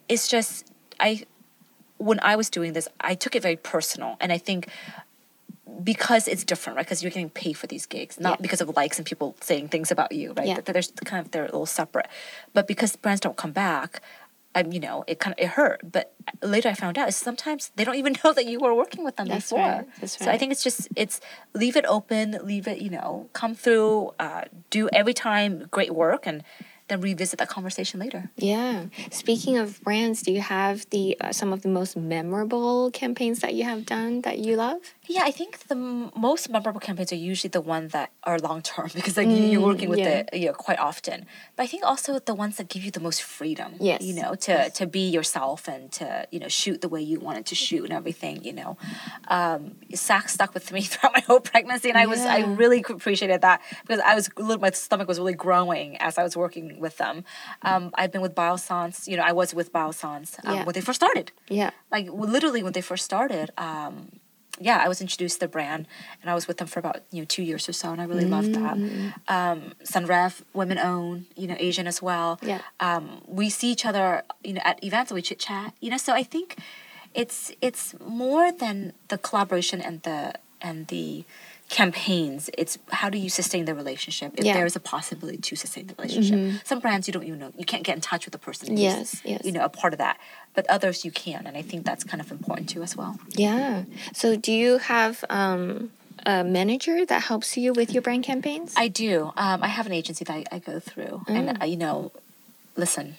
it's 0.08 0.28
just 0.28 0.70
I 1.00 1.24
when 1.96 2.18
I 2.20 2.36
was 2.36 2.48
doing 2.50 2.74
this, 2.74 2.86
I 3.00 3.14
took 3.14 3.34
it 3.36 3.42
very 3.42 3.56
personal, 3.56 4.16
and 4.20 4.30
I 4.32 4.38
think 4.38 4.68
because 5.84 6.26
it's 6.28 6.44
different, 6.44 6.76
right? 6.76 6.84
Because 6.86 7.02
you're 7.02 7.10
getting 7.10 7.30
paid 7.30 7.54
for 7.54 7.66
these 7.66 7.86
gigs, 7.86 8.18
not 8.18 8.38
Yeah. 8.38 8.42
because 8.42 8.60
of 8.60 8.68
likes 8.76 8.98
and 8.98 9.06
people 9.06 9.36
saying 9.40 9.68
things 9.68 9.90
about 9.90 10.12
you, 10.12 10.32
right? 10.32 10.46
Yeah. 10.46 10.60
There's 10.64 10.90
kind 11.04 11.24
of 11.24 11.30
they're 11.32 11.44
a 11.44 11.46
little 11.46 11.66
separate, 11.66 12.08
but 12.54 12.66
because 12.66 12.96
brands 12.96 13.20
don't 13.20 13.36
come 13.36 13.52
back, 13.52 14.00
I'm 14.54 14.72
you 14.72 14.80
know 14.80 15.04
it 15.06 15.18
kind 15.20 15.34
of 15.38 15.44
it 15.44 15.50
hurt. 15.50 15.80
But 15.96 16.12
later 16.42 16.68
I 16.68 16.74
found 16.74 16.98
out 16.98 17.08
is 17.08 17.16
sometimes 17.16 17.70
they 17.76 17.84
don't 17.84 17.96
even 17.96 18.14
know 18.24 18.32
that 18.32 18.46
you 18.46 18.58
were 18.60 18.74
working 18.74 19.04
with 19.04 19.16
them 19.16 19.28
That's 19.28 19.50
before. 19.50 19.58
right, 19.60 19.86
that's 20.00 20.14
right. 20.20 20.24
So 20.26 20.30
I 20.32 20.38
think 20.38 20.52
it's 20.52 20.64
just 20.64 20.88
it's 20.96 21.20
leave 21.54 21.76
it 21.76 21.84
open, 21.86 22.24
leave 22.42 22.66
it 22.66 22.78
you 22.80 22.90
know 22.90 23.28
come 23.34 23.54
through, 23.54 24.12
uh, 24.18 24.44
do 24.70 24.88
every 24.92 25.14
time 25.14 25.66
great 25.70 25.94
work, 25.94 26.26
and 26.26 26.42
then 26.88 27.00
revisit 27.00 27.38
that 27.38 27.48
conversation 27.48 28.00
later. 28.00 28.30
Yeah. 28.36 28.86
Speaking 29.10 29.56
of 29.58 29.80
brands, 29.82 30.22
do 30.22 30.32
you 30.32 30.40
have 30.40 30.88
the 30.90 31.16
uh, 31.20 31.32
some 31.32 31.52
of 31.52 31.62
the 31.62 31.68
most 31.68 31.96
memorable 31.96 32.90
campaigns 32.90 33.40
that 33.40 33.54
you 33.54 33.64
have 33.64 33.84
done 33.86 34.22
that 34.22 34.38
you 34.38 34.56
love? 34.56 34.80
Yeah, 35.06 35.22
I 35.24 35.30
think 35.30 35.58
the 35.68 35.74
m- 35.74 36.10
most 36.16 36.50
memorable 36.50 36.80
campaigns 36.80 37.12
are 37.12 37.16
usually 37.16 37.48
the 37.50 37.60
ones 37.62 37.92
that 37.92 38.10
are 38.24 38.38
long 38.38 38.62
term 38.62 38.90
because 38.94 39.16
like 39.16 39.28
you 39.28 39.44
you're 39.52 39.62
working 39.62 39.88
with 39.88 39.98
Mm, 39.98 40.04
yeah. 40.04 40.24
it 40.32 40.40
you 40.40 40.46
know, 40.46 40.52
quite 40.52 40.78
often. 40.78 41.26
But 41.56 41.62
I 41.64 41.66
think 41.66 41.82
also 41.84 42.18
the 42.18 42.34
ones 42.34 42.56
that 42.58 42.68
give 42.68 42.84
you 42.84 42.90
the 42.90 43.00
most 43.00 43.22
freedom. 43.22 43.74
Yes, 43.80 44.02
You 44.02 44.14
know, 44.20 44.34
to 44.46 44.70
to 44.70 44.86
be 44.86 45.08
yourself 45.10 45.68
and 45.68 45.90
to 45.98 46.26
you 46.30 46.40
know 46.40 46.48
shoot 46.48 46.80
the 46.80 46.88
way 46.88 47.02
you 47.02 47.18
wanted 47.20 47.46
to 47.46 47.54
shoot 47.54 47.84
and 47.84 47.92
everything. 47.92 48.44
You 48.44 48.52
know, 48.60 48.76
um, 49.28 49.76
Zach 49.94 50.28
stuck 50.28 50.54
with 50.54 50.70
me 50.72 50.82
throughout 50.90 51.12
my 51.14 51.20
whole 51.20 51.40
pregnancy, 51.40 51.88
and 51.88 51.98
I 51.98 52.06
was 52.06 52.20
I 52.20 52.40
really 52.62 52.84
appreciated 52.88 53.40
that 53.42 53.60
because 53.82 54.00
I 54.00 54.14
was 54.14 54.30
my 54.60 54.70
stomach 54.70 55.08
was 55.08 55.18
really 55.18 55.34
growing 55.34 55.96
as 55.98 56.18
I 56.18 56.22
was 56.22 56.36
working 56.36 56.77
with 56.80 56.96
them. 56.98 57.24
Um, 57.62 57.90
I've 57.94 58.12
been 58.12 58.20
with 58.22 58.34
Biossance. 58.34 59.06
You 59.08 59.16
know, 59.16 59.22
I 59.24 59.32
was 59.32 59.54
with 59.54 59.72
Biossance 59.72 60.30
um, 60.44 60.54
Yeah. 60.54 60.64
when 60.64 60.74
they 60.74 60.80
first 60.80 61.00
started 61.00 61.32
Yeah. 61.48 61.70
like 61.90 62.06
literally 62.10 62.62
when 62.62 62.72
they 62.72 62.82
first 62.82 63.04
started 63.04 63.50
um 63.58 63.94
yeah 64.60 64.78
i 64.84 64.88
was 64.88 65.00
introduced 65.00 65.36
to 65.36 65.40
the 65.46 65.52
brand 65.56 65.86
and 66.20 66.26
i 66.32 66.34
was 66.34 66.48
with 66.48 66.56
them 66.60 66.66
for 66.66 66.78
about 66.84 66.98
you 67.14 67.20
know 67.20 67.24
two 67.36 67.44
years 67.50 67.68
or 67.68 67.72
so 67.80 67.86
and 67.92 68.00
i 68.02 68.04
really 68.12 68.26
loved 68.36 68.52
that 68.60 68.76
Mm-hmm. 68.76 69.08
um 69.36 69.60
sunrev 69.92 70.32
women 70.60 70.78
owned 70.92 71.26
you 71.40 71.46
know 71.50 71.56
asian 71.68 71.86
as 71.86 71.98
well 72.08 72.30
Yeah. 72.42 72.60
um 72.80 73.04
we 73.40 73.46
see 73.50 73.70
each 73.74 73.84
other 73.90 74.22
you 74.48 74.54
know 74.54 74.62
at 74.70 74.76
events 74.82 75.10
and 75.10 75.16
we 75.16 75.22
chit 75.22 75.38
chat 75.38 75.68
you 75.84 75.90
know 75.92 75.96
so 76.06 76.12
i 76.12 76.24
think 76.34 76.48
it's 77.14 77.40
it's 77.60 77.84
more 78.24 78.50
than 78.62 78.76
the 79.12 79.18
collaboration 79.18 79.78
and 79.80 80.02
the 80.02 80.34
and 80.60 80.78
the 80.88 81.24
campaigns 81.68 82.48
it's 82.56 82.78
how 82.90 83.08
do 83.10 83.18
you 83.18 83.28
sustain 83.28 83.64
the 83.66 83.74
relationship 83.74 84.32
if 84.36 84.44
Yeah. 84.44 84.52
Mm-hmm. 84.52 84.58
there 84.58 84.66
is 84.66 84.76
a 84.76 84.80
possibility 84.80 85.38
to 85.38 85.54
sustain 85.56 85.86
the 85.86 85.94
relationship 85.98 86.38
some 86.64 86.80
brands 86.80 87.06
you 87.06 87.12
don't 87.12 87.24
even 87.24 87.38
know 87.38 87.52
you 87.58 87.64
can't 87.66 87.82
get 87.84 87.94
in 87.94 88.00
touch 88.00 88.24
with 88.24 88.32
the 88.32 88.38
person 88.38 88.76
Yes, 88.76 89.20
yes. 89.24 89.42
you 89.44 89.52
know 89.52 89.64
a 89.64 89.68
part 89.68 89.92
of 89.92 89.98
that 89.98 90.18
but 90.54 90.66
others 90.70 91.04
you 91.04 91.10
can 91.10 91.46
and 91.46 91.56
i 91.56 91.62
think 91.62 91.84
that's 91.84 92.04
kind 92.04 92.20
of 92.20 92.30
important 92.32 92.68
too 92.70 92.82
as 92.82 92.96
well 92.96 93.18
Yeah. 93.46 93.84
So 94.14 94.34
do 94.36 94.52
you 94.52 94.78
have 94.78 95.24
um, 95.28 95.90
a 96.26 96.42
manager 96.42 97.04
that 97.06 97.22
helps 97.30 97.56
you 97.56 97.72
with 97.74 97.92
your 97.94 98.02
brand 98.02 98.24
campaigns? 98.24 98.72
i 98.76 98.88
do 98.88 99.32
um, 99.36 99.62
i 99.62 99.68
have 99.68 99.86
an 99.86 99.92
agency 99.92 100.24
that 100.24 100.34
i, 100.40 100.44
I 100.56 100.58
go 100.58 100.80
through 100.80 101.14
Mm. 101.28 101.36
and 101.50 101.62
uh, 101.62 101.66
you 101.66 101.76
know 101.76 101.96
listen 102.76 103.16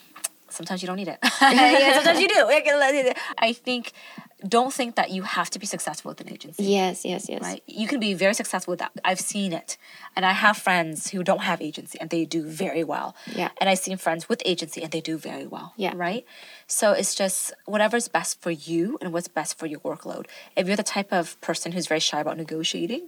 sometimes 0.50 0.82
you 0.82 0.88
don't 0.88 0.98
need 0.98 1.08
it 1.16 1.20
yeah, 1.42 1.94
sometimes 1.98 2.20
you 2.20 2.28
do 2.28 3.14
i 3.38 3.54
think 3.54 3.92
don't 4.48 4.74
think 4.74 4.96
that 4.96 5.12
you 5.12 5.24
have 5.24 5.50
to 5.50 5.60
be 5.60 5.66
successful 5.66 6.10
with 6.10 6.22
an 6.22 6.32
agency 6.32 6.64
yes, 6.64 7.04
yes, 7.04 7.28
yes. 7.28 7.42
right? 7.42 7.62
You 7.68 7.88
can 7.88 8.00
be 8.00 8.14
very 8.14 8.34
successful 8.34 8.72
with 8.72 8.80
that. 8.80 8.92
I've 9.04 9.20
seen 9.20 9.52
it. 9.54 9.78
And 10.16 10.26
I 10.26 10.32
have 10.32 10.58
friends 10.58 11.10
who 11.10 11.24
don't 11.24 11.42
have 11.42 11.62
agency 11.62 12.00
and 12.00 12.10
they 12.10 12.26
do 12.26 12.44
very 12.44 12.84
well. 12.84 13.16
Yeah. 13.26 13.50
And 13.60 13.70
I've 13.70 13.80
seen 13.80 13.98
friends 13.98 14.30
with 14.30 14.42
agency 14.46 14.82
and 14.82 14.92
they 14.92 15.02
do 15.02 15.18
very 15.18 15.46
well. 15.46 15.74
Yeah. 15.76 15.94
Right? 15.96 16.26
So 16.68 16.94
it's 16.94 17.16
just 17.16 17.54
whatever's 17.66 18.08
best 18.08 18.42
for 18.42 18.52
you 18.52 18.98
and 19.02 19.12
what's 19.12 19.28
best 19.28 19.58
for 19.58 19.66
your 19.66 19.80
workload. 19.82 20.28
If 20.56 20.68
you're 20.68 20.78
the 20.78 20.84
type 20.84 21.12
of 21.12 21.40
person 21.42 21.74
who's 21.74 21.88
very 21.88 22.00
shy 22.00 22.20
about 22.22 22.38
negotiating, 22.38 23.08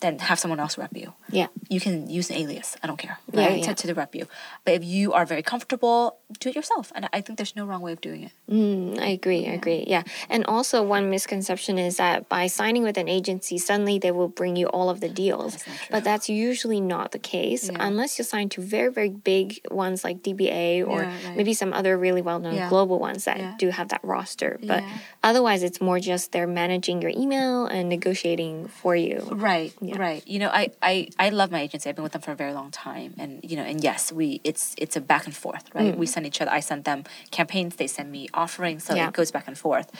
then 0.00 0.18
have 0.18 0.38
someone 0.38 0.60
else 0.60 0.76
rep 0.76 0.94
you. 0.94 1.14
Yeah. 1.30 1.46
You 1.70 1.80
can 1.80 2.10
use 2.10 2.28
an 2.30 2.36
alias. 2.36 2.76
I 2.82 2.86
don't 2.86 2.98
care. 2.98 3.18
Right? 3.32 3.58
yeah. 3.60 3.72
To, 3.72 3.86
to 3.86 3.94
rep 3.94 4.14
you. 4.14 4.26
But 4.64 4.74
if 4.74 4.84
you 4.84 5.12
are 5.14 5.24
very 5.24 5.42
comfortable, 5.42 6.18
do 6.40 6.50
it 6.50 6.54
yourself. 6.56 6.92
And 6.94 7.08
I 7.12 7.20
think 7.22 7.38
there's 7.38 7.56
no 7.56 7.64
wrong 7.64 7.80
way 7.80 7.92
of 7.92 8.00
doing 8.02 8.24
it. 8.24 8.32
Mm, 8.50 8.98
I 8.98 9.06
agree. 9.06 9.46
I 9.48 9.52
agree. 9.52 9.84
Yeah. 9.86 10.02
And 10.28 10.44
also, 10.46 10.82
one 10.82 11.08
misconception 11.08 11.78
is 11.78 11.96
that 11.96 12.28
by 12.28 12.48
signing 12.48 12.82
with 12.82 12.98
an 12.98 13.08
agency, 13.08 13.56
suddenly 13.56 13.98
they 13.98 14.10
will 14.10 14.28
bring 14.28 14.56
you 14.56 14.66
all 14.68 14.90
of 14.90 15.00
the 15.00 15.08
deals. 15.08 15.52
That's. 15.64 15.88
But 15.90 16.04
that's 16.04 16.28
usually 16.28 16.80
not 16.80 17.12
the 17.12 17.18
case 17.18 17.70
Yeah. 17.70 17.78
unless 17.80 18.18
you 18.18 18.24
sign 18.24 18.48
to 18.50 18.60
very, 18.60 18.90
very 18.92 19.08
big 19.10 19.60
ones 19.70 20.04
like 20.04 20.22
DBA 20.22 20.82
or 20.86 21.02
Yeah, 21.02 21.28
right. 21.28 21.36
maybe 21.36 21.54
some 21.54 21.72
other 21.72 21.96
really 21.96 22.20
well 22.20 22.40
known 22.40 22.54
Yeah. 22.56 22.68
global 22.68 22.98
ones 22.98 23.24
that 23.24 23.38
Yeah. 23.38 23.54
do 23.58 23.70
have 23.70 23.88
that 23.88 24.00
roster. 24.04 24.58
But 24.60 24.82
Yeah. 24.82 24.98
otherwise, 25.22 25.62
it's 25.62 25.80
more 25.80 25.98
just 25.98 26.32
they're 26.32 26.46
managing 26.46 27.00
your 27.00 27.10
email 27.10 27.64
and 27.66 27.88
negotiating 27.88 28.68
for 28.68 28.94
you. 28.94 29.26
Right, 29.32 29.72
Yeah. 29.88 29.98
right. 29.98 30.26
You 30.26 30.38
know, 30.38 30.48
I, 30.48 30.70
I, 30.82 31.08
I 31.18 31.28
love 31.30 31.50
my 31.50 31.60
agency. 31.60 31.88
I've 31.88 31.96
been 31.96 32.02
with 32.02 32.12
them 32.12 32.22
for 32.22 32.32
a 32.32 32.36
very 32.36 32.52
long 32.52 32.70
time, 32.70 33.14
and 33.18 33.40
you 33.42 33.56
know, 33.56 33.62
and 33.62 33.82
yes, 33.82 34.12
we 34.12 34.40
it's 34.44 34.74
it's 34.78 34.96
a 34.96 35.00
back 35.00 35.26
and 35.26 35.34
forth, 35.34 35.64
right? 35.74 35.94
Mm. 35.94 35.98
We 35.98 36.06
send 36.06 36.26
each 36.26 36.40
other. 36.40 36.50
I 36.50 36.60
send 36.60 36.84
them 36.84 37.04
campaigns. 37.30 37.76
They 37.76 37.86
send 37.86 38.10
me 38.10 38.28
offerings, 38.34 38.84
so 38.84 38.94
Yeah. 38.94 39.08
it 39.08 39.14
goes 39.14 39.30
back 39.30 39.46
and 39.48 39.56
forth. 39.56 39.90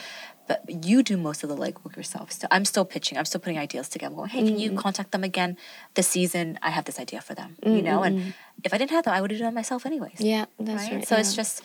But 0.46 0.84
you 0.84 1.02
do 1.02 1.16
most 1.16 1.42
of 1.42 1.48
the 1.48 1.56
legwork 1.56 1.96
yourself. 1.96 2.30
So 2.30 2.46
I'm 2.50 2.66
still 2.66 2.84
pitching. 2.84 3.16
I'm 3.16 3.24
still 3.24 3.40
putting 3.40 3.58
ideas 3.58 3.88
together. 3.88 4.14
Going, 4.14 4.28
hey, 4.28 4.44
can 4.44 4.58
you 4.58 4.72
mm. 4.72 4.76
contact 4.76 5.10
them 5.12 5.24
again 5.24 5.56
this 5.94 6.08
season? 6.08 6.58
I 6.60 6.70
have 6.70 6.84
this 6.84 7.00
idea 7.00 7.22
for 7.22 7.34
them. 7.34 7.56
You 7.64 7.80
know, 7.80 8.02
and 8.02 8.34
if 8.62 8.74
I 8.74 8.78
didn't 8.78 8.90
have 8.90 9.04
them, 9.04 9.14
I 9.14 9.20
would 9.22 9.30
have 9.30 9.40
done 9.40 9.48
it 9.48 9.54
myself 9.54 9.86
anyways. 9.86 10.20
Yeah, 10.20 10.44
that's 10.58 10.84
right. 10.84 10.96
right. 10.96 11.08
So 11.08 11.16
it's 11.16 11.34
just. 11.34 11.62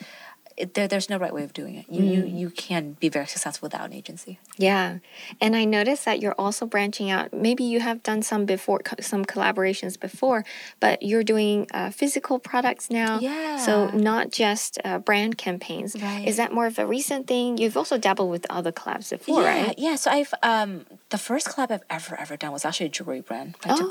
It, 0.60 0.74
there, 0.74 0.88
there's 0.88 1.08
no 1.08 1.18
right 1.24 1.32
way 1.32 1.44
of 1.48 1.52
doing 1.52 1.74
it. 1.80 1.86
You, 1.88 2.02
you 2.04 2.20
you 2.40 2.48
can 2.50 2.84
be 3.04 3.08
very 3.08 3.26
successful 3.34 3.66
without 3.66 3.84
an 3.90 3.94
agency. 4.00 4.38
Yeah. 4.68 4.98
And 5.40 5.52
I 5.56 5.64
noticed 5.64 6.04
that 6.04 6.20
you're 6.22 6.38
also 6.44 6.66
branching 6.66 7.08
out. 7.10 7.32
Maybe 7.32 7.64
you 7.64 7.80
have 7.80 7.98
done 8.02 8.20
some 8.22 8.44
before, 8.44 8.80
some 9.00 9.24
collaborations 9.24 9.98
before, 9.98 10.44
but 10.84 11.02
you're 11.02 11.24
doing 11.34 11.66
uh, 11.72 11.90
physical 11.90 12.38
products 12.38 12.90
now. 12.90 13.12
Yeah. 13.20 13.56
So 13.66 13.72
not 14.10 14.30
just 14.30 14.78
uh, 14.84 14.98
brand 14.98 15.38
campaigns. 15.38 15.96
Right. 16.00 16.28
Is 16.30 16.36
that 16.36 16.52
more 16.52 16.66
of 16.66 16.78
a 16.78 16.86
recent 16.86 17.26
thing? 17.26 17.58
You've 17.58 17.76
also 17.76 17.96
dabbled 17.98 18.30
with 18.30 18.44
other 18.50 18.72
collabs 18.72 19.10
before, 19.10 19.42
yeah, 19.42 19.66
right? 19.66 19.74
Yeah, 19.78 19.96
so 19.96 20.10
I've 20.10 20.32
um 20.42 20.70
the 21.08 21.18
first 21.18 21.48
collab 21.48 21.70
I've 21.70 21.86
ever 21.88 22.14
ever 22.20 22.36
done 22.36 22.52
was 22.52 22.64
actually 22.64 22.86
a 22.86 22.94
jewelry 22.96 23.22
brand 23.22 23.56
by 23.62 23.70
Oh. 23.70 23.86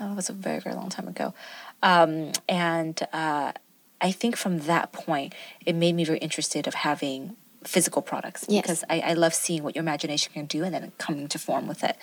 Uh, 0.00 0.12
It 0.12 0.16
was 0.16 0.28
a 0.28 0.32
very 0.32 0.60
very 0.60 0.74
long 0.74 0.88
time 0.96 1.08
ago, 1.08 1.34
um, 1.82 2.32
and 2.48 2.96
uh, 3.12 3.52
I 4.00 4.12
think 4.12 4.36
from 4.36 4.60
that 4.60 4.92
point 4.92 5.34
it 5.66 5.74
made 5.74 5.94
me 5.94 6.04
very 6.04 6.18
interested 6.18 6.66
of 6.66 6.74
having 6.74 7.36
physical 7.64 8.00
products 8.00 8.46
Yes. 8.48 8.62
because 8.62 8.84
I, 8.88 9.00
I 9.00 9.12
love 9.14 9.34
seeing 9.34 9.64
what 9.64 9.74
your 9.74 9.82
imagination 9.82 10.32
can 10.32 10.46
do 10.46 10.62
and 10.62 10.72
then 10.72 10.92
coming 10.96 11.26
to 11.28 11.38
form 11.40 11.66
with 11.66 11.82
it. 11.82 11.96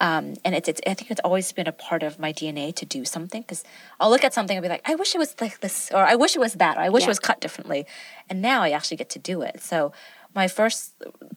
Um, 0.00 0.34
and 0.44 0.54
it's, 0.54 0.66
it's 0.66 0.80
I 0.86 0.94
think 0.94 1.10
it's 1.10 1.20
always 1.22 1.52
been 1.52 1.66
a 1.68 1.72
part 1.72 2.02
of 2.02 2.18
my 2.18 2.32
DNA 2.32 2.74
to 2.76 2.86
do 2.86 3.04
something 3.04 3.42
because 3.42 3.64
I'll 4.00 4.08
look 4.08 4.24
at 4.24 4.32
something 4.32 4.56
and 4.56 4.62
be 4.62 4.68
like, 4.70 4.80
I 4.88 4.94
wish 4.94 5.14
it 5.14 5.18
was 5.18 5.34
like 5.42 5.60
this, 5.60 5.90
or 5.92 5.98
I 6.04 6.14
wish 6.14 6.34
it 6.34 6.38
was 6.38 6.54
that, 6.54 6.78
or 6.78 6.80
I 6.80 6.88
wish 6.88 7.02
Yeah. 7.02 7.08
it 7.08 7.10
was 7.10 7.18
cut 7.20 7.40
differently. 7.40 7.84
And 8.30 8.40
now 8.40 8.62
I 8.62 8.70
actually 8.70 8.96
get 8.96 9.10
to 9.10 9.18
do 9.18 9.42
it. 9.42 9.60
So 9.62 9.92
my 10.34 10.48
first, 10.48 10.94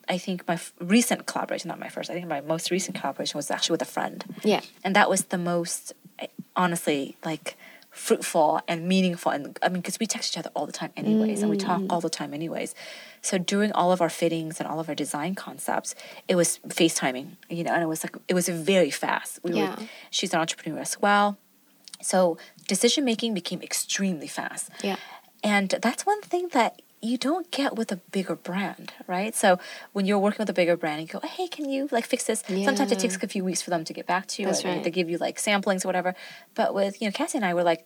I 0.07 0.17
think 0.17 0.47
my 0.47 0.53
f- 0.55 0.71
recent 0.79 1.25
collaboration, 1.25 1.67
not 1.67 1.77
my 1.77 1.89
first, 1.89 2.09
I 2.09 2.13
think 2.13 2.27
my 2.27 2.39
most 2.41 2.71
recent 2.71 2.97
collaboration 2.99 3.37
was 3.37 3.51
actually 3.51 3.73
with 3.73 3.81
a 3.81 3.85
friend. 3.85 4.23
Yeah. 4.43 4.61
And 4.83 4.95
that 4.95 5.09
was 5.09 5.25
the 5.25 5.37
most, 5.37 5.91
honestly, 6.55 7.17
like 7.23 7.57
fruitful 7.97 8.61
and 8.67 8.87
meaningful. 8.87 9.31
And 9.31 9.57
I 9.61 9.69
mean, 9.69 9.81
because 9.81 9.99
we 9.99 10.05
text 10.05 10.33
each 10.33 10.37
other 10.37 10.51
all 10.55 10.65
the 10.65 10.71
time, 10.71 10.91
anyways, 10.95 11.41
and 11.41 11.49
we 11.49 11.57
talk 11.57 11.81
mm-hmm. 11.81 11.91
all 11.91 11.99
the 11.99 12.09
time, 12.09 12.33
anyways. 12.33 12.75
So 13.21 13.37
doing 13.37 13.71
all 13.71 13.91
of 13.91 14.01
our 14.01 14.09
fittings 14.09 14.59
and 14.59 14.69
all 14.69 14.79
of 14.79 14.87
our 14.87 14.95
design 14.95 15.35
concepts, 15.35 15.95
it 16.27 16.35
was 16.35 16.59
FaceTiming, 16.67 17.31
you 17.49 17.63
know, 17.63 17.71
and 17.71 17.81
it 17.81 17.87
was 17.87 18.03
like, 18.03 18.15
it 18.27 18.33
was 18.33 18.47
very 18.47 18.91
fast. 18.91 19.39
We 19.43 19.53
Yeah. 19.53 19.75
were, 19.75 19.87
she's 20.11 20.33
an 20.33 20.39
entrepreneur 20.39 20.79
as 20.79 21.01
well. 21.01 21.37
So 22.01 22.37
decision 22.67 23.03
making 23.03 23.33
became 23.33 23.61
extremely 23.61 24.27
fast. 24.27 24.69
Yeah. 24.83 24.97
And 25.43 25.69
that's 25.69 26.05
one 26.05 26.21
thing 26.21 26.49
that 26.53 26.81
you 27.07 27.17
don't 27.17 27.49
get 27.51 27.75
with 27.75 27.91
a 27.91 27.97
bigger 28.17 28.35
brand, 28.35 28.93
right? 29.07 29.33
So 29.35 29.59
when 29.93 30.05
you're 30.05 30.19
working 30.19 30.39
with 30.39 30.49
a 30.49 30.53
bigger 30.61 30.75
brand, 30.75 31.01
you 31.01 31.07
go, 31.07 31.19
hey, 31.35 31.47
can 31.47 31.65
you 31.73 31.87
like 31.91 32.05
fix 32.05 32.25
this? 32.25 32.43
Sometimes 32.47 32.91
it 32.91 32.99
takes 32.99 33.15
a 33.21 33.27
few 33.27 33.43
weeks 33.43 33.61
for 33.61 33.69
them 33.69 33.83
to 33.85 33.93
get 33.93 34.05
back 34.07 34.27
to 34.27 34.41
you. 34.41 34.47
That's 34.47 34.63
right. 34.65 34.83
They 34.83 34.91
give 34.91 35.09
you 35.09 35.17
like 35.17 35.37
samplings 35.37 35.85
or 35.85 35.87
whatever. 35.87 36.13
But 36.55 36.73
with 36.73 37.01
you 37.01 37.07
know 37.07 37.11
Cassey 37.11 37.35
and 37.35 37.45
I 37.45 37.53
were 37.53 37.63
like, 37.63 37.81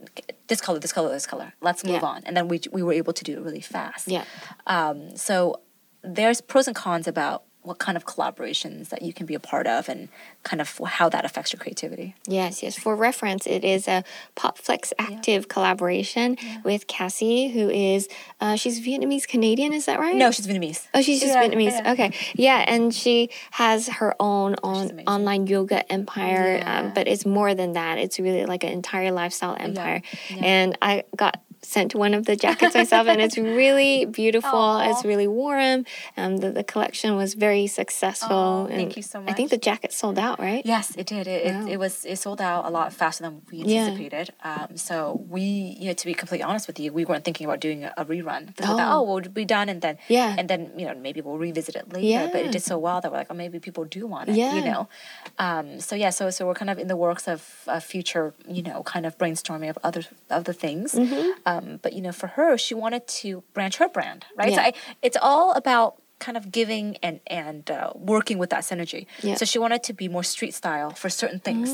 this 0.48 0.62
color, 0.62 0.80
this 0.80 0.94
color, 0.94 1.10
this 1.10 1.28
color. 1.28 1.54
Let's 1.62 1.84
move 1.84 2.02
Yeah. 2.02 2.08
on, 2.14 2.24
and 2.26 2.36
then 2.36 2.48
we 2.48 2.62
we 2.72 2.82
were 2.84 2.94
able 2.94 3.14
to 3.14 3.24
do 3.24 3.34
it 3.38 3.42
really 3.48 3.62
fast. 3.62 4.08
Yeah. 4.08 4.26
Um, 4.68 5.16
so 5.18 5.62
there's 6.04 6.42
pros 6.42 6.68
and 6.68 6.76
cons 6.76 7.08
about 7.08 7.44
what 7.64 7.78
kind 7.78 7.96
of 7.96 8.06
collaborations 8.08 8.90
that 8.90 9.04
you 9.04 9.14
can 9.14 9.26
be 9.28 9.36
a 9.36 9.40
part 9.40 9.68
of 9.68 9.88
and 9.88 10.10
kind 10.44 10.60
of 10.60 10.80
how 10.86 11.08
that 11.10 11.24
affects 11.26 11.54
your 11.54 11.60
creativity. 11.60 12.16
Yes, 12.28 12.64
yes. 12.64 12.76
For 12.78 12.96
reference, 12.96 13.46
it 13.46 13.64
is 13.64 13.88
a 13.88 14.04
PopFlex 14.36 14.94
Active 14.98 15.48
collaboration 15.48 16.38
with 16.64 16.88
Cassey, 16.88 17.54
who 17.54 17.70
is 17.70 18.10
uh, 18.40 18.56
she's 18.56 18.80
Vietnamese 18.82 19.28
Canadian. 19.28 19.74
Is 19.74 19.86
that 19.86 20.00
right? 20.00 20.16
No, 20.16 20.32
she's 20.32 20.48
Vietnamese. 20.48 20.88
Oh, 20.96 21.02
she's 21.04 21.20
just 21.22 21.34
Yeah, 21.34 21.44
Vietnamese. 21.48 21.72
yeah. 21.84 21.92
Okay, 21.92 22.12
yeah, 22.34 22.66
and 22.68 22.94
she 22.94 23.30
has 23.52 23.88
her 23.90 24.16
own 24.20 24.56
on 24.64 25.00
online 25.08 25.46
yoga 25.46 25.90
empire, 25.92 26.58
Yeah. 26.58 26.80
um, 26.80 26.94
but 26.96 27.08
it's 27.08 27.26
more 27.28 27.54
than 27.54 27.74
that. 27.74 28.00
It's 28.00 28.20
really 28.20 28.46
like 28.48 28.64
an 28.64 28.72
entire 28.72 29.12
lifestyle 29.12 29.56
empire. 29.60 30.02
yeah. 30.30 30.38
And 30.44 30.78
I 30.82 31.04
got 31.16 31.42
sent 31.64 31.94
one 31.94 32.14
of 32.14 32.26
the 32.26 32.36
jackets 32.36 32.74
myself, 32.76 33.08
and 33.08 33.22
it's 33.22 33.38
really 33.38 34.06
beautiful. 34.22 34.50
Aw. 34.60 34.90
It's 34.90 35.06
really 35.06 35.28
warm. 35.28 35.86
Um, 36.18 36.38
the, 36.38 36.52
the 36.52 36.64
collection 36.64 37.16
was 37.16 37.34
very 37.36 37.68
successful. 37.68 38.36
Aw, 38.36 38.68
thank 38.68 38.98
you 38.98 39.04
so 39.04 39.22
much. 39.22 39.30
I 39.30 39.34
think 39.34 39.50
the 39.52 39.58
jacket 39.58 39.94
sold 39.94 40.18
out, 40.18 40.40
right? 40.40 40.66
Yes, 40.66 40.96
it 40.98 41.06
did. 41.08 41.28
It, 41.28 41.46
Wow. 41.54 41.66
it, 41.68 41.74
it 41.74 41.78
was 41.80 42.06
it 42.06 42.18
sold 42.18 42.42
out 42.42 42.66
a 42.66 42.70
lot 42.70 42.94
faster 42.94 43.24
than 43.24 43.42
we 43.52 43.60
Yeah. 43.60 43.82
anticipated. 43.86 44.34
Um, 44.44 44.76
so 44.76 45.24
we, 45.30 45.42
you 45.80 45.88
know, 45.88 45.94
to 45.94 46.06
be 46.06 46.14
completely 46.14 46.44
honest 46.44 46.68
with 46.68 46.80
you, 46.80 46.92
we 46.94 47.06
weren't 47.06 47.24
thinking 47.26 47.46
about 47.46 47.60
doing 47.60 47.84
a, 47.84 47.94
a 47.98 48.06
rerun. 48.06 48.48
We 48.48 48.54
thought, 48.66 48.80
Oh. 48.80 49.00
oh, 49.00 49.02
well, 49.04 49.20
be 49.22 49.46
done, 49.46 49.70
and 49.70 49.82
then 49.82 49.98
Yeah. 50.08 50.36
and 50.38 50.50
then 50.50 50.72
you 50.78 50.86
know 50.88 50.96
maybe 50.96 51.22
we'll 51.22 51.38
revisit 51.38 51.76
it 51.76 51.92
later. 51.94 52.06
Yeah. 52.08 52.28
But 52.32 52.46
it 52.46 52.52
did 52.52 52.64
so 52.64 52.78
well 52.78 53.02
that 53.02 53.12
we're 53.12 53.18
like, 53.20 53.28
oh, 53.30 53.34
maybe 53.36 53.60
people 53.60 53.86
do 53.86 54.08
want 54.08 54.30
it. 54.30 54.36
Yeah. 54.36 54.56
You 54.56 54.64
know. 54.66 54.90
Um, 55.38 55.80
so 55.80 55.96
yeah, 55.96 56.10
so 56.10 56.30
so 56.32 56.48
we're 56.48 56.54
kind 56.56 56.70
of 56.70 56.80
in 56.80 56.88
the 56.88 56.98
works 56.98 57.28
of 57.28 57.64
a 57.68 57.80
future, 57.82 58.34
you 58.48 58.64
know, 58.64 58.84
kind 58.84 59.06
of 59.06 59.18
brainstorming 59.18 59.70
of 59.70 59.78
other 59.84 60.04
other 60.30 60.54
things. 60.54 60.94
Mm-hmm. 60.94 61.30
Um, 61.52 61.80
but 61.84 61.94
you 61.94 62.02
know, 62.02 62.12
for 62.12 62.28
her, 62.28 62.58
she 62.58 62.74
wanted 62.76 63.08
to 63.22 63.44
branch 63.54 63.78
her 63.78 63.90
brand, 63.90 64.26
right? 64.36 64.54
So 64.54 64.62
Yeah. 64.62 64.68
I, 64.68 64.74
it's 65.02 65.18
all 65.22 65.52
about 65.54 66.02
kind 66.20 66.38
of 66.38 66.52
giving 66.52 66.98
and 67.06 67.20
and 67.28 67.70
uh, 67.72 67.92
working 67.96 68.38
with 68.42 68.50
that 68.52 68.64
synergy. 68.64 69.06
Yeah. 69.24 69.36
So 69.36 69.44
she 69.46 69.60
wanted 69.60 69.82
to 69.84 69.94
be 69.94 70.08
more 70.08 70.24
street 70.24 70.54
style 70.54 70.92
for 71.02 71.10
certain 71.10 71.40
things. 71.48 71.70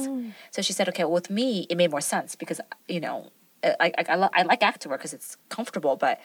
So 0.52 0.62
she 0.62 0.74
said, 0.74 0.88
okay, 0.90 1.04
well, 1.04 1.14
with 1.22 1.30
me, 1.30 1.48
it 1.70 1.76
made 1.78 1.92
more 1.92 2.02
sense 2.14 2.36
because 2.36 2.60
you 2.88 3.02
know, 3.06 3.18
I 3.64 3.92
I, 4.00 4.04
I, 4.14 4.16
li- 4.24 4.34
I 4.40 4.42
like 4.44 4.62
activewear 4.72 4.98
because 5.00 5.14
it's 5.14 5.38
comfortable, 5.50 5.96
but 5.98 6.16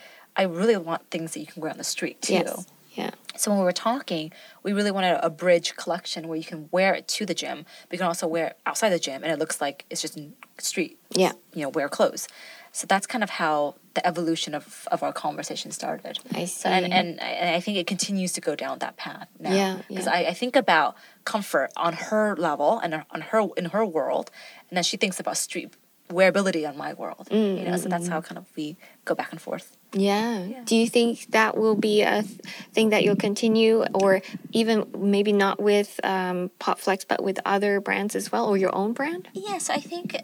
I 0.41 0.43
really 0.61 0.77
want 0.77 1.11
things 1.11 1.29
that 1.33 1.41
you 1.41 1.47
can 1.53 1.61
wear 1.63 1.71
on 1.73 1.79
the 1.79 1.91
street 1.97 2.17
too. 2.23 2.35
Yes. 2.35 2.67
Yeah. 2.95 3.11
So 3.37 3.51
when 3.51 3.59
we 3.61 3.65
were 3.65 3.73
talking, 3.91 4.33
we 4.63 4.71
really 4.79 4.91
wanted 4.91 5.19
a 5.23 5.31
bridge 5.31 5.69
collection 5.83 6.29
where 6.29 6.37
you 6.43 6.45
can 6.53 6.69
wear 6.77 6.91
it 6.99 7.05
to 7.17 7.25
the 7.31 7.33
gym, 7.43 7.65
but 7.89 7.93
you 7.95 7.99
can 7.99 8.07
also 8.07 8.27
wear 8.35 8.47
it 8.49 8.55
outside 8.67 8.91
the 8.91 8.99
gym, 9.07 9.19
and 9.25 9.33
it 9.33 9.39
looks 9.39 9.59
like 9.63 9.87
it's 9.91 10.03
just 10.03 10.15
in 10.19 10.35
street, 10.59 10.99
Yeah. 11.23 11.33
you 11.55 11.63
know, 11.63 11.71
wear 11.71 11.89
clothes. 11.89 12.29
So 12.73 12.87
that's 12.87 13.07
kind 13.07 13.23
of 13.23 13.31
how 13.31 13.75
the 13.95 14.07
evolution 14.07 14.55
of, 14.55 14.89
of 14.91 15.03
our 15.03 15.13
conversation 15.13 15.71
started. 15.73 16.19
I 16.35 16.47
So, 16.47 16.71
and, 16.71 16.87
see. 16.87 16.93
and, 16.93 17.21
I- 17.21 17.25
and 17.25 17.55
I 17.57 17.61
think 17.61 17.77
it 17.77 17.87
continues 17.87 18.33
to 18.33 18.41
go 18.41 18.55
down 18.57 18.79
that 18.79 18.97
path 18.97 19.29
now. 19.39 19.53
Yeah, 19.55 19.79
Because 19.89 20.07
yeah. 20.07 20.13
I, 20.13 20.19
I 20.29 20.35
think 20.35 20.57
about 20.57 20.97
comfort 21.25 21.71
on 21.77 21.93
her 21.93 22.35
level 22.37 22.79
and 22.79 23.05
on 23.11 23.21
her 23.21 23.47
in 23.57 23.67
her 23.67 23.85
world, 23.85 24.31
and 24.71 24.77
then 24.77 24.85
she 24.85 24.97
thinks 24.97 25.21
about 25.21 25.37
street 25.37 25.75
wearability 26.09 26.69
on 26.69 26.77
my 26.77 26.93
world. 26.95 27.29
Mm, 27.31 27.59
you 27.59 27.65
know, 27.71 27.77
so 27.77 27.89
that's 27.89 28.09
how 28.09 28.21
kind 28.21 28.37
of 28.39 28.45
we 28.57 28.77
go 29.05 29.15
back 29.15 29.33
and 29.33 29.41
forth. 29.41 29.77
Yeah. 29.95 30.45
Yeah. 30.45 30.63
Do 30.65 30.77
you 30.77 30.87
think 30.89 31.31
that 31.31 31.57
will 31.57 31.75
be 31.75 32.03
a 32.03 32.23
th- 32.23 32.41
thing 32.73 32.91
that 32.91 33.03
you'll 33.05 33.17
continue, 33.17 33.85
or 33.95 34.21
even 34.53 34.87
maybe 34.99 35.33
not 35.33 35.61
with 35.61 36.01
um, 36.05 36.51
Popflex, 36.61 37.05
but 37.09 37.23
with 37.23 37.39
other 37.47 37.81
brands 37.81 38.15
as 38.17 38.31
well, 38.33 38.47
or 38.47 38.57
your 38.57 38.75
own 38.75 38.93
brand? 38.93 39.29
Yes, 39.33 39.71
I 39.71 39.79
think 39.79 40.17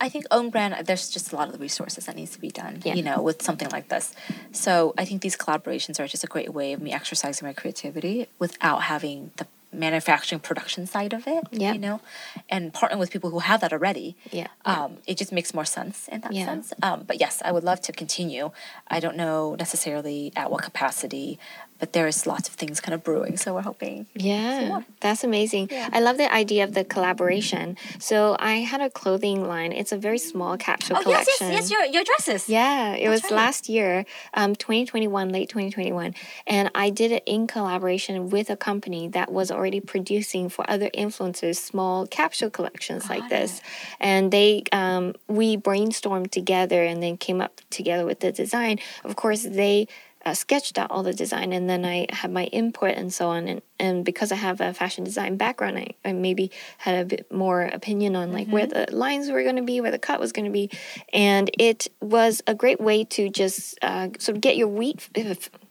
I 0.00 0.08
think 0.08 0.24
own 0.30 0.50
brand. 0.50 0.86
There's 0.86 1.08
just 1.10 1.32
a 1.32 1.36
lot 1.36 1.48
of 1.48 1.52
the 1.52 1.58
resources 1.58 2.06
that 2.06 2.16
needs 2.16 2.32
to 2.32 2.40
be 2.40 2.50
done. 2.50 2.80
Yeah. 2.84 2.94
You 2.94 3.02
know, 3.02 3.20
with 3.20 3.42
something 3.42 3.68
like 3.70 3.88
this. 3.88 4.14
So 4.52 4.94
I 4.96 5.04
think 5.04 5.22
these 5.22 5.36
collaborations 5.36 5.98
are 6.00 6.06
just 6.06 6.24
a 6.24 6.28
great 6.28 6.52
way 6.52 6.72
of 6.72 6.80
me 6.80 6.92
exercising 6.92 7.46
my 7.46 7.52
creativity 7.52 8.28
without 8.38 8.82
having 8.84 9.32
the 9.36 9.46
manufacturing 9.70 10.40
production 10.40 10.86
side 10.86 11.12
of 11.12 11.26
it. 11.26 11.44
Yeah. 11.50 11.72
You 11.74 11.78
know, 11.78 12.00
and 12.48 12.72
partnering 12.72 12.98
with 12.98 13.10
people 13.10 13.28
who 13.30 13.40
have 13.40 13.60
that 13.60 13.72
already. 13.72 14.16
Yeah. 14.30 14.46
Um, 14.64 14.98
it 15.06 15.18
just 15.18 15.30
makes 15.30 15.52
more 15.52 15.66
sense 15.66 16.08
in 16.08 16.22
that 16.22 16.32
Yeah. 16.32 16.46
sense. 16.46 16.72
Um, 16.82 17.04
but 17.06 17.20
yes, 17.20 17.42
I 17.44 17.52
would 17.52 17.64
love 17.64 17.80
to 17.82 17.92
continue. 17.92 18.50
I 18.88 18.98
don't 19.00 19.16
know 19.16 19.56
necessarily 19.58 20.32
at 20.36 20.50
what 20.50 20.62
capacity, 20.62 21.38
but 21.78 21.92
there's 21.92 22.26
lots 22.26 22.48
of 22.48 22.54
things 22.54 22.80
kind 22.80 22.94
of 22.94 23.04
brewing. 23.04 23.36
So 23.36 23.54
we're 23.54 23.62
hoping. 23.62 24.06
Yeah, 24.14 24.82
that's 25.00 25.24
amazing. 25.24 25.68
Yeah. 25.70 25.88
I 25.92 26.00
love 26.00 26.16
the 26.16 26.32
idea 26.32 26.64
of 26.64 26.74
the 26.74 26.84
collaboration. 26.84 27.76
So 27.98 28.36
I 28.38 28.56
had 28.56 28.80
a 28.80 28.90
clothing 28.90 29.46
line. 29.46 29.72
It's 29.72 29.92
a 29.92 29.98
very 29.98 30.18
small 30.18 30.56
capsule 30.56 30.96
collection. 30.96 31.12
Oh 31.12 31.18
yes, 31.18 31.38
collection. 31.38 31.52
yes, 31.52 31.70
yes, 31.70 31.70
your 31.70 31.84
your 31.86 32.04
dresses. 32.04 32.48
Yeah, 32.48 32.94
it 32.94 33.08
was 33.08 33.22
right. 33.24 33.32
last 33.32 33.68
year, 33.68 34.04
um, 34.34 34.56
2021, 34.56 35.28
late 35.30 35.48
2021. 35.48 36.14
And 36.46 36.70
I 36.74 36.90
did 36.90 37.12
it 37.12 37.22
in 37.26 37.46
collaboration 37.46 38.30
with 38.30 38.50
a 38.50 38.56
company 38.56 39.08
that 39.08 39.30
was 39.30 39.50
already 39.50 39.80
producing 39.80 40.48
for 40.48 40.68
other 40.68 40.90
influencers 40.90 41.56
small 41.56 42.06
capsule 42.06 42.50
collections 42.50 43.08
like 43.08 43.20
Got 43.20 43.30
this. 43.30 43.60
And 44.00 44.30
they, 44.30 44.64
um, 44.72 45.14
we 45.26 45.56
brainstormed 45.56 46.30
together 46.30 46.82
and 46.82 47.02
then 47.02 47.16
came 47.16 47.40
up 47.40 47.60
together 47.70 48.04
with 48.04 48.20
the 48.20 48.32
design. 48.32 48.78
Of 49.04 49.16
course, 49.16 49.42
they 49.42 49.88
uh, 50.28 50.34
sketched 50.34 50.78
out 50.78 50.90
all 50.90 51.02
the 51.02 51.14
design 51.14 51.52
and 51.54 51.70
then 51.70 51.84
I 51.86 52.06
had 52.10 52.30
my 52.30 52.44
input 52.44 52.90
and 52.96 53.12
so 53.12 53.28
on. 53.28 53.48
And, 53.48 53.62
and 53.78 54.04
because 54.04 54.30
I 54.30 54.34
have 54.34 54.60
a 54.60 54.74
fashion 54.74 55.04
design 55.04 55.36
background, 55.36 55.78
I, 55.78 55.94
I 56.04 56.12
maybe 56.12 56.50
had 56.76 57.00
a 57.00 57.04
bit 57.04 57.32
more 57.32 57.62
opinion 57.62 58.14
on 58.14 58.30
like 58.32 58.48
where 58.48 58.66
the 58.66 58.86
lines 58.90 59.30
were 59.30 59.42
going 59.42 59.56
to 59.56 59.62
be, 59.62 59.80
where 59.80 59.90
the 59.90 59.98
cut 59.98 60.20
was 60.20 60.32
going 60.32 60.44
to 60.44 60.50
be. 60.50 60.70
And 61.14 61.50
it 61.58 61.88
was 62.02 62.42
a 62.46 62.54
great 62.54 62.80
way 62.80 63.04
to 63.04 63.30
just 63.30 63.78
uh, 63.80 64.08
sort 64.18 64.36
of 64.36 64.42
get 64.42 64.56
your 64.56 64.68
wheat. 64.68 65.08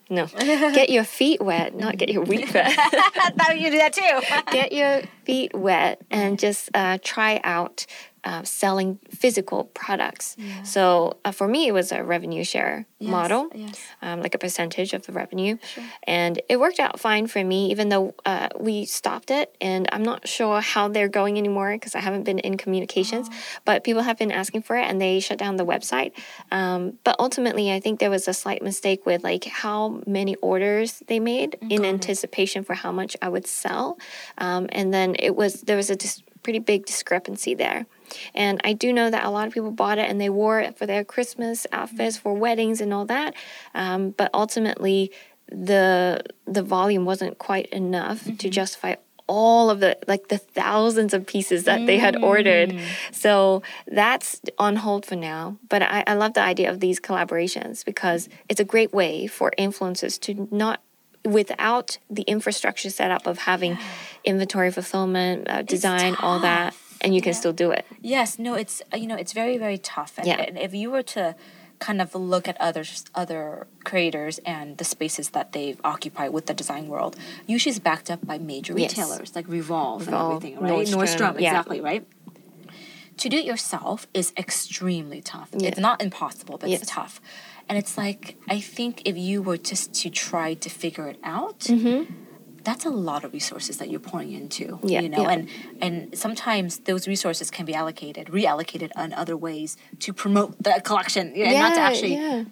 No, 0.09 0.25
get 0.39 0.89
your 0.89 1.03
feet 1.03 1.41
wet, 1.41 1.75
not 1.75 1.97
get 1.97 2.09
your 2.09 2.23
wheat 2.23 2.51
wet. 2.53 2.73
I 2.77 3.31
thought 3.37 3.59
you 3.59 3.69
do 3.69 3.77
that 3.77 3.93
too. 3.93 4.51
get 4.51 4.71
your 4.71 5.01
feet 5.25 5.53
wet 5.53 6.01
and 6.09 6.39
just 6.39 6.69
uh, 6.73 6.97
try 7.03 7.41
out 7.43 7.85
uh, 8.23 8.43
selling 8.43 8.99
physical 9.09 9.65
products. 9.65 10.35
So 10.63 11.17
uh, 11.23 11.31
for 11.31 11.47
me, 11.47 11.67
it 11.67 11.71
was 11.71 11.91
a 11.91 12.03
revenue 12.03 12.43
share 12.43 12.85
model, 12.99 13.49
yes. 13.53 13.79
um, 14.01 14.21
like 14.21 14.33
a 14.33 14.37
percentage 14.37 14.93
of 14.93 15.05
the 15.05 15.13
revenue. 15.13 15.57
And 16.03 16.41
it 16.49 16.59
worked 16.59 16.79
out 16.79 16.99
fine 16.99 17.27
for 17.27 17.43
me, 17.43 17.71
even 17.71 17.89
though 17.89 18.15
uh, 18.25 18.49
we 18.59 18.85
stopped 18.85 19.31
it. 19.31 19.55
And 19.61 19.87
I'm 19.91 20.03
not 20.03 20.27
sure 20.27 20.61
how 20.61 20.87
they're 20.87 21.07
going 21.07 21.37
anymore 21.37 21.73
because 21.73 21.95
I 21.95 21.99
haven't 21.99 22.23
been 22.23 22.39
in 22.39 22.57
communications. 22.57 23.29
But 23.65 23.83
people 23.83 24.01
have 24.01 24.17
been 24.17 24.31
asking 24.31 24.63
for 24.63 24.75
it 24.75 24.83
and 24.83 24.99
they 24.99 25.19
shut 25.19 25.37
down 25.37 25.57
the 25.57 25.65
website. 25.65 26.11
Um, 26.51 26.97
but 27.03 27.15
ultimately, 27.19 27.71
I 27.71 27.79
think 27.79 27.99
there 27.99 28.09
was 28.09 28.27
a 28.27 28.33
slight 28.33 28.61
mistake 28.61 29.05
with 29.05 29.23
like 29.23 29.45
how 29.45 30.01
many 30.05 30.35
orders 30.35 31.03
they 31.07 31.19
made 31.19 31.57
in 31.69 31.85
anticipation 31.85 32.63
for 32.63 32.73
how 32.73 32.91
much 32.91 33.15
I 33.21 33.29
would 33.29 33.47
sell. 33.47 33.97
Um, 34.37 34.67
and 34.71 34.93
then 34.93 35.15
it 35.19 35.35
was, 35.35 35.61
there 35.61 35.77
was 35.77 35.89
a 35.89 35.95
dis- 35.95 36.23
pretty 36.43 36.59
big 36.59 36.85
discrepancy 36.85 37.53
there. 37.53 37.85
And 38.33 38.61
I 38.63 38.73
do 38.73 38.93
know 38.93 39.09
that 39.09 39.25
a 39.25 39.29
lot 39.29 39.47
of 39.47 39.53
people 39.53 39.71
bought 39.71 39.97
it 39.97 40.09
and 40.09 40.19
they 40.19 40.29
wore 40.29 40.59
it 40.59 40.77
for 40.77 40.85
their 40.85 41.03
Christmas 41.03 41.67
outfits, 41.71 42.17
for 42.17 42.33
weddings, 42.33 42.81
and 42.81 42.93
all 42.93 43.05
that. 43.05 43.33
Um, 43.73 44.11
but 44.11 44.29
ultimately, 44.33 45.11
the 45.49 46.21
the 46.45 46.63
volume 46.63 47.05
wasn't 47.05 47.37
quite 47.37 47.67
enough 47.67 48.25
to 48.37 48.49
justify 48.49 48.95
all 49.27 49.69
of 49.69 49.79
the 49.81 49.97
like 50.07 50.29
the 50.29 50.37
thousands 50.37 51.13
of 51.13 51.25
pieces 51.25 51.65
that 51.65 51.85
they 51.85 51.97
had 51.97 52.15
ordered. 52.15 52.79
So 53.11 53.61
that's 53.85 54.41
on 54.57 54.77
hold 54.77 55.05
for 55.05 55.15
now. 55.15 55.57
But 55.69 55.81
I, 55.83 56.03
I 56.07 56.13
love 56.13 56.33
the 56.33 56.41
idea 56.41 56.71
of 56.71 56.79
these 56.79 56.99
collaborations 56.99 57.83
because 57.83 58.29
it's 58.49 58.59
a 58.59 58.65
great 58.65 58.93
way 58.93 59.27
for 59.27 59.51
influencers 59.57 60.19
to 60.21 60.47
not 60.51 60.81
without 61.25 61.97
the 62.09 62.21
infrastructure 62.23 62.89
set 62.89 63.11
up 63.11 63.27
of 63.27 63.39
having 63.39 63.77
inventory 64.23 64.71
fulfillment, 64.71 65.49
uh, 65.49 65.61
design, 65.61 66.15
all 66.21 66.39
that, 66.39 66.73
and 67.01 67.13
you 67.15 67.21
can 67.21 67.33
still 67.33 67.53
do 67.53 67.71
it. 67.71 67.85
Yes, 68.01 68.37
no, 68.39 68.53
it's 68.55 68.81
uh, 68.93 68.97
you 68.97 69.07
know 69.07 69.15
it's 69.15 69.33
very 69.33 69.57
very 69.57 69.77
tough. 69.77 70.17
And, 70.17 70.27
Yeah. 70.27 70.41
and 70.47 70.57
if 70.57 70.73
you 70.73 70.89
were 70.91 71.03
to 71.17 71.35
kind 71.79 72.01
of 72.01 72.15
look 72.15 72.47
at 72.47 72.59
other 72.59 72.83
other 73.13 73.67
creators 73.83 74.39
and 74.45 74.77
the 74.79 74.83
spaces 74.83 75.29
that 75.29 75.51
they've 75.51 75.79
occupied 75.83 76.31
with 76.33 76.45
the 76.47 76.53
design 76.53 76.87
world, 76.87 77.15
usually 77.45 77.71
it's 77.71 77.79
backed 77.79 78.09
up 78.09 78.25
by 78.25 78.37
major 78.37 78.73
Yes. 78.77 78.91
retailers 78.97 79.35
like 79.35 79.47
Revolve, 79.47 80.05
Revolve, 80.07 80.43
and 80.43 80.53
everything, 80.55 80.55
right? 80.63 80.87
Nordstrom, 80.87 81.39
yeah. 81.39 81.49
exactly, 81.51 81.79
right? 81.81 82.03
To 83.17 83.29
do 83.29 83.37
it 83.37 83.45
yourself 83.45 84.07
is 84.13 84.31
extremely 84.37 85.21
tough. 85.21 85.49
Yeah. 85.57 85.69
It's 85.69 85.79
not 85.79 86.01
impossible, 86.03 86.57
but 86.59 86.69
Yes. 86.69 86.81
it's 86.83 86.91
tough. 86.91 87.19
And 87.69 87.77
it's 87.77 87.97
like 87.97 88.37
I 88.47 88.59
think 88.59 89.01
if 89.05 89.15
you 89.17 89.41
were 89.41 89.57
just 89.57 89.93
to 90.01 90.09
try 90.09 90.53
to 90.55 90.69
figure 90.69 91.07
it 91.09 91.19
out, 91.23 91.67
that's 92.67 92.85
a 92.85 92.89
lot 92.89 93.23
of 93.23 93.31
resources 93.31 93.77
that 93.79 93.89
you're 93.89 94.05
pouring 94.11 94.31
into. 94.33 94.65
Yeah, 94.83 95.01
you 95.03 95.09
know 95.09 95.23
yeah. 95.23 95.35
and 95.35 95.49
and 95.85 95.93
sometimes 96.25 96.69
those 96.89 97.07
resources 97.07 97.49
can 97.49 97.65
be 97.65 97.73
allocated 97.81 98.27
reallocated 98.27 98.91
on 98.95 99.13
other 99.13 99.37
ways 99.47 99.77
to 100.03 100.09
promote 100.23 100.61
the 100.61 100.73
collection 100.89 101.25
yeah, 101.33 101.45
and 101.47 101.59
not 101.65 101.73
to 101.75 101.83
actually 101.89 102.15
yeah. 102.15 102.43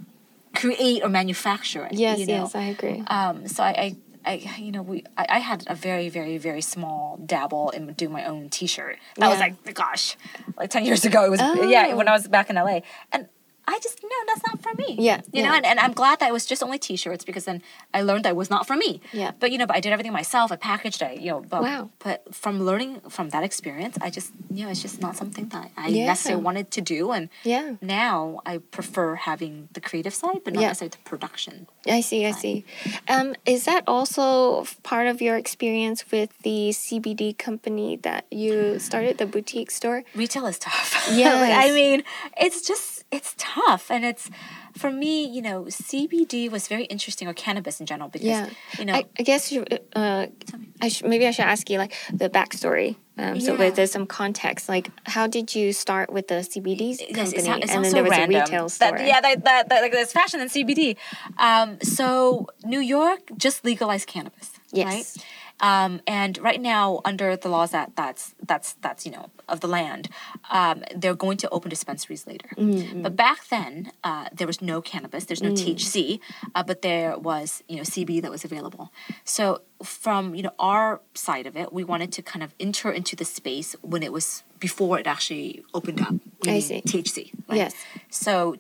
create 0.62 1.04
or 1.04 1.10
manufacture 1.10 1.84
it. 1.88 1.94
Yes, 1.94 2.20
you 2.20 2.28
know? 2.28 2.44
yes, 2.44 2.56
I 2.56 2.66
agree. 2.76 3.04
Um, 3.08 3.36
so 3.54 3.62
I, 3.62 3.74
I, 3.86 3.88
I, 4.32 4.34
you 4.58 4.72
know, 4.72 4.82
we, 4.82 5.04
I, 5.18 5.26
I 5.38 5.40
had 5.40 5.60
a 5.68 5.76
very, 5.76 6.08
very, 6.10 6.38
very 6.38 6.62
small 6.62 7.20
dabble 7.34 7.72
in 7.72 7.94
doing 7.94 8.14
my 8.20 8.26
own 8.26 8.50
T-shirt. 8.50 8.98
That 9.18 9.30
was 9.30 9.40
like, 9.40 9.54
gosh, 9.74 10.16
like 10.58 10.70
ten 10.70 10.86
years 10.86 11.04
ago. 11.06 11.26
It 11.26 11.32
was, 11.32 11.42
yeah, 11.42 11.94
when 11.94 12.08
Oh. 12.08 12.12
I 12.12 12.16
was 12.16 12.28
back 12.28 12.50
in 12.50 12.56
LA, 12.56 12.80
and 13.12 13.28
I 13.68 13.80
just 13.82 14.02
no, 14.04 14.10
that's 14.28 14.44
not 14.46 14.62
for 14.62 14.72
me. 14.78 14.96
Yeah, 15.00 15.22
you 15.34 15.42
know, 15.44 15.52
and, 15.54 15.66
and 15.66 15.80
I'm 15.80 15.94
glad 15.94 16.20
that 16.20 16.30
it 16.30 16.34
was 16.34 16.46
just 16.46 16.62
only 16.64 16.78
T-shirts 16.78 17.26
because 17.26 17.46
then 17.46 17.62
I 17.94 18.02
learned 18.02 18.26
that 18.26 18.30
it 18.30 18.36
was 18.36 18.50
not 18.50 18.68
for 18.68 18.76
me. 18.76 19.02
Yeah. 19.12 19.32
But 19.40 19.52
you 19.52 19.58
know, 19.58 19.66
but 19.66 19.76
I 19.76 19.80
did 19.80 19.92
everything 19.92 20.14
myself. 20.14 20.52
I 20.52 20.56
packaged 20.56 21.02
it. 21.02 21.20
You 21.20 21.32
know, 21.32 21.40
but 21.42 21.62
Wow. 21.64 21.90
but 22.00 22.34
from 22.34 22.62
learning 22.64 23.02
from 23.10 23.30
that 23.30 23.44
experience, 23.44 23.98
I 24.02 24.10
just 24.10 24.32
you 24.54 24.64
know, 24.66 24.72
it's 24.72 24.82
just 24.82 25.02
not 25.02 25.16
something 25.16 25.48
that 25.50 25.72
I 25.76 25.88
Yeah. 25.88 26.06
necessarily 26.06 26.44
wanted 26.44 26.70
to 26.72 26.82
do, 26.82 27.12
and 27.12 27.30
Yeah. 27.44 27.76
now 27.82 28.42
I 28.46 28.60
prefer 28.60 29.16
having 29.16 29.70
the 29.74 29.82
creative 29.82 30.14
side, 30.14 30.42
but 30.44 30.54
not 30.54 30.62
Yeah. 30.62 30.68
necessarily 30.68 30.92
the 30.98 31.10
production. 31.10 31.68
I 31.88 32.02
see, 32.02 32.26
I 32.26 32.32
see. 32.32 32.66
Um, 33.08 33.36
is 33.46 33.66
that 33.66 33.84
also 33.88 34.66
part 34.84 35.08
of 35.08 35.22
your 35.22 35.38
experience 35.38 36.06
with 36.12 36.30
the 36.44 36.72
CBD 36.72 37.34
company 37.38 37.96
that 37.98 38.26
you 38.32 38.80
started, 38.80 39.18
the 39.18 39.26
boutique 39.26 39.72
store? 39.72 40.04
retail 40.16 40.46
is 40.46 40.60
tough. 40.60 40.94
Yeah. 41.12 41.34
like, 41.42 41.54
I 41.54 41.72
mean, 41.72 42.04
it's 42.40 42.62
just 42.66 42.95
it's 43.12 43.34
tough, 43.38 43.90
and 43.92 44.04
it's 44.06 44.30
for 44.78 44.92
me. 44.92 45.26
You 45.26 45.42
know, 45.42 45.64
CBD 45.66 46.50
was 46.52 46.68
very 46.68 46.86
interesting, 46.86 47.28
or 47.28 47.34
cannabis 47.34 47.80
in 47.80 47.86
general, 47.86 48.10
because 48.10 48.28
Yeah. 48.28 48.50
you 48.80 48.86
know, 48.86 48.94
I, 48.94 49.06
I 49.20 49.24
guess 49.24 49.52
you, 49.52 49.66
uh, 49.96 50.28
I 50.82 50.88
sh- 50.90 51.04
maybe 51.04 51.26
I 51.28 51.32
should 51.32 51.46
ask 51.46 51.70
you 51.70 51.78
like 51.78 51.94
the 52.12 52.30
backstory. 52.30 52.96
Um, 53.18 53.40
so 53.40 53.56
Yeah. 53.56 53.70
there's 53.70 53.92
some 53.92 54.06
context, 54.08 54.68
like 54.68 54.90
how 55.06 55.26
did 55.26 55.56
you 55.56 55.72
start 55.72 56.12
with 56.12 56.28
the 56.28 56.44
CBD 56.44 56.98
company, 56.98 57.16
Yes, 57.16 57.32
it's 57.32 57.48
it's 57.48 57.72
and 57.74 57.86
then 57.86 57.94
there 57.94 58.04
was 58.04 58.12
random. 58.12 58.36
a 58.36 58.44
retail 58.44 58.68
store? 58.68 58.92
That, 58.92 59.08
yeah, 59.08 59.22
that, 59.22 59.44
that, 59.46 59.70
that, 59.70 59.82
like 59.82 59.94
there's 59.94 60.12
fashion 60.12 60.42
and 60.42 60.50
CBD. 60.52 60.98
Um, 61.38 61.78
so 61.82 62.48
New 62.66 62.82
York 62.82 63.22
just 63.38 63.64
legalized 63.64 64.08
cannabis, 64.08 64.52
Yes. 64.74 64.86
right? 64.86 65.26
Um, 65.60 66.02
and 66.06 66.38
right 66.40 66.62
now, 66.62 67.02
under 67.06 67.36
the 67.36 67.50
laws 67.50 67.72
that 67.72 67.96
that's 67.96 68.36
that's 68.46 68.74
that's 68.74 69.06
you 69.06 69.12
know 69.12 69.30
of 69.48 69.62
the 69.62 69.68
land, 69.68 70.10
um, 70.52 70.84
they're 70.96 71.16
going 71.16 71.38
to 71.38 71.50
open 71.50 71.70
dispensaries 71.70 72.28
later. 72.28 72.50
Mm-hmm. 72.58 73.02
But 73.04 73.16
back 73.16 73.48
then, 73.48 73.92
uh, 74.04 74.28
there 74.34 74.48
was 74.48 74.62
no 74.62 74.82
cannabis. 74.82 75.26
There's 75.26 75.42
no 75.42 75.52
Mm. 75.52 75.76
THC, 75.76 76.20
uh, 76.54 76.64
but 76.64 76.82
there 76.82 77.18
was 77.18 77.64
you 77.70 77.78
know 77.78 77.84
CBD 77.84 78.22
that 78.22 78.32
was 78.32 78.44
available. 78.44 78.92
So 79.24 79.62
from 79.84 80.36
you 80.36 80.44
know 80.44 80.52
our 80.60 81.02
side 81.14 81.48
of 81.48 81.56
it, 81.56 81.72
we 81.72 81.84
wanted 81.84 82.12
to 82.14 82.22
kind 82.22 82.44
of 82.44 82.54
enter 82.60 82.92
into 82.92 83.16
the 83.16 83.26
space 83.26 83.76
when 83.82 84.04
it 84.04 84.12
was 84.12 84.44
before 84.60 85.00
it 85.00 85.08
actually 85.08 85.64
opened 85.74 86.02
up. 86.02 86.16
I 86.48 86.60
see. 86.60 86.82
THC. 86.82 87.32
Right? 87.48 87.58
Yes. 87.58 87.74
So 88.10 88.58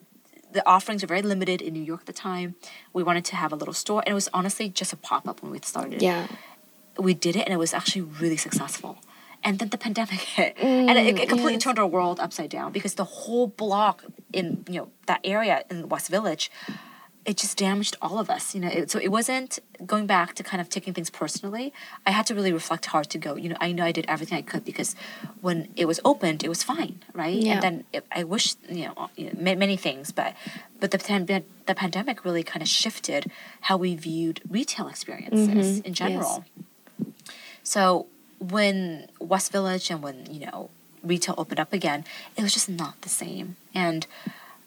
the 0.51 0.65
offerings 0.67 1.01
were 1.03 1.07
very 1.07 1.21
limited 1.21 1.61
in 1.61 1.73
New 1.73 1.83
York 1.83 2.01
at 2.01 2.05
the 2.05 2.13
time. 2.13 2.55
We 2.93 3.03
wanted 3.03 3.25
to 3.25 3.35
have 3.35 3.51
a 3.51 3.55
little 3.57 3.73
store, 3.73 4.01
and 4.05 4.11
it 4.11 4.15
was 4.15 4.29
honestly 4.33 4.69
just 4.69 4.93
a 4.93 4.95
pop 4.95 5.27
up 5.27 5.41
when 5.43 5.51
we 5.51 5.59
started. 5.61 6.01
Yeah. 6.01 6.27
We 6.97 7.13
did 7.13 7.35
it, 7.35 7.41
and 7.41 7.53
it 7.53 7.57
was 7.57 7.73
actually 7.73 8.03
really 8.03 8.37
successful. 8.37 8.99
And 9.43 9.59
then 9.59 9.69
the 9.69 9.77
pandemic 9.77 10.19
hit, 10.35 10.57
mm, 10.57 10.89
and 10.89 10.97
it, 10.97 11.19
it 11.19 11.29
completely 11.29 11.53
yes. 11.53 11.63
turned 11.63 11.79
our 11.79 11.87
world 11.87 12.19
upside 12.19 12.49
down 12.49 12.71
because 12.71 12.95
the 12.95 13.03
whole 13.03 13.47
block 13.47 14.03
in 14.33 14.65
you 14.67 14.81
know 14.81 14.89
that 15.05 15.21
area 15.23 15.63
in 15.69 15.87
West 15.87 16.09
Village, 16.09 16.51
it 17.25 17.37
just 17.37 17.57
damaged 17.57 17.95
all 18.01 18.17
of 18.19 18.29
us. 18.29 18.55
You 18.55 18.61
know, 18.61 18.69
it, 18.69 18.91
so 18.91 18.99
it 18.99 19.09
wasn't 19.09 19.59
going 19.85 20.07
back 20.07 20.35
to 20.35 20.43
kind 20.43 20.61
of 20.61 20.69
taking 20.69 20.93
things 20.93 21.09
personally. 21.09 21.73
I 22.05 22.11
had 22.11 22.25
to 22.27 22.35
really 22.35 22.53
reflect 22.53 22.87
hard 22.87 23.09
to 23.11 23.17
go. 23.17 23.35
You 23.35 23.49
know, 23.49 23.57
I 23.59 23.71
know 23.71 23.83
I 23.83 23.91
did 23.91 24.05
everything 24.07 24.37
I 24.37 24.41
could 24.41 24.63
because 24.63 24.95
when 25.41 25.69
it 25.75 25.85
was 25.85 25.99
opened, 26.05 26.43
it 26.43 26.49
was 26.49 26.63
fine, 26.63 27.03
right? 27.13 27.35
Yeah. 27.35 27.53
And 27.53 27.61
then 27.61 27.83
it, 27.93 28.05
I 28.11 28.23
wish 28.23 28.53
uh, 28.53 28.73
you 28.73 28.85
know, 28.85 29.09
ma- 29.39 29.55
many 29.55 29.77
things, 29.77 30.11
but 30.11 30.35
but 30.79 30.91
the 30.91 31.43
the 31.65 31.75
pandemic 31.75 32.25
really 32.25 32.43
kind 32.43 32.61
of 32.61 32.67
shifted 32.67 33.31
how 33.61 33.77
we 33.77 33.95
viewed 33.95 34.41
retail 34.49 34.87
experiences 34.87 35.79
mm-hmm. 35.79 35.87
in 35.87 35.93
general. 35.93 36.45
So 37.65 38.05
when 38.39 39.07
West 39.19 39.51
Village 39.51 39.89
and 39.91 40.01
when 40.01 40.27
you 40.31 40.45
know 40.45 40.69
retail 41.03 41.35
opened 41.37 41.59
up 41.59 41.73
again, 41.73 42.05
it 42.37 42.41
was 42.43 42.53
just 42.53 42.69
not 42.69 43.01
the 43.01 43.09
same. 43.09 43.57
And 43.73 44.07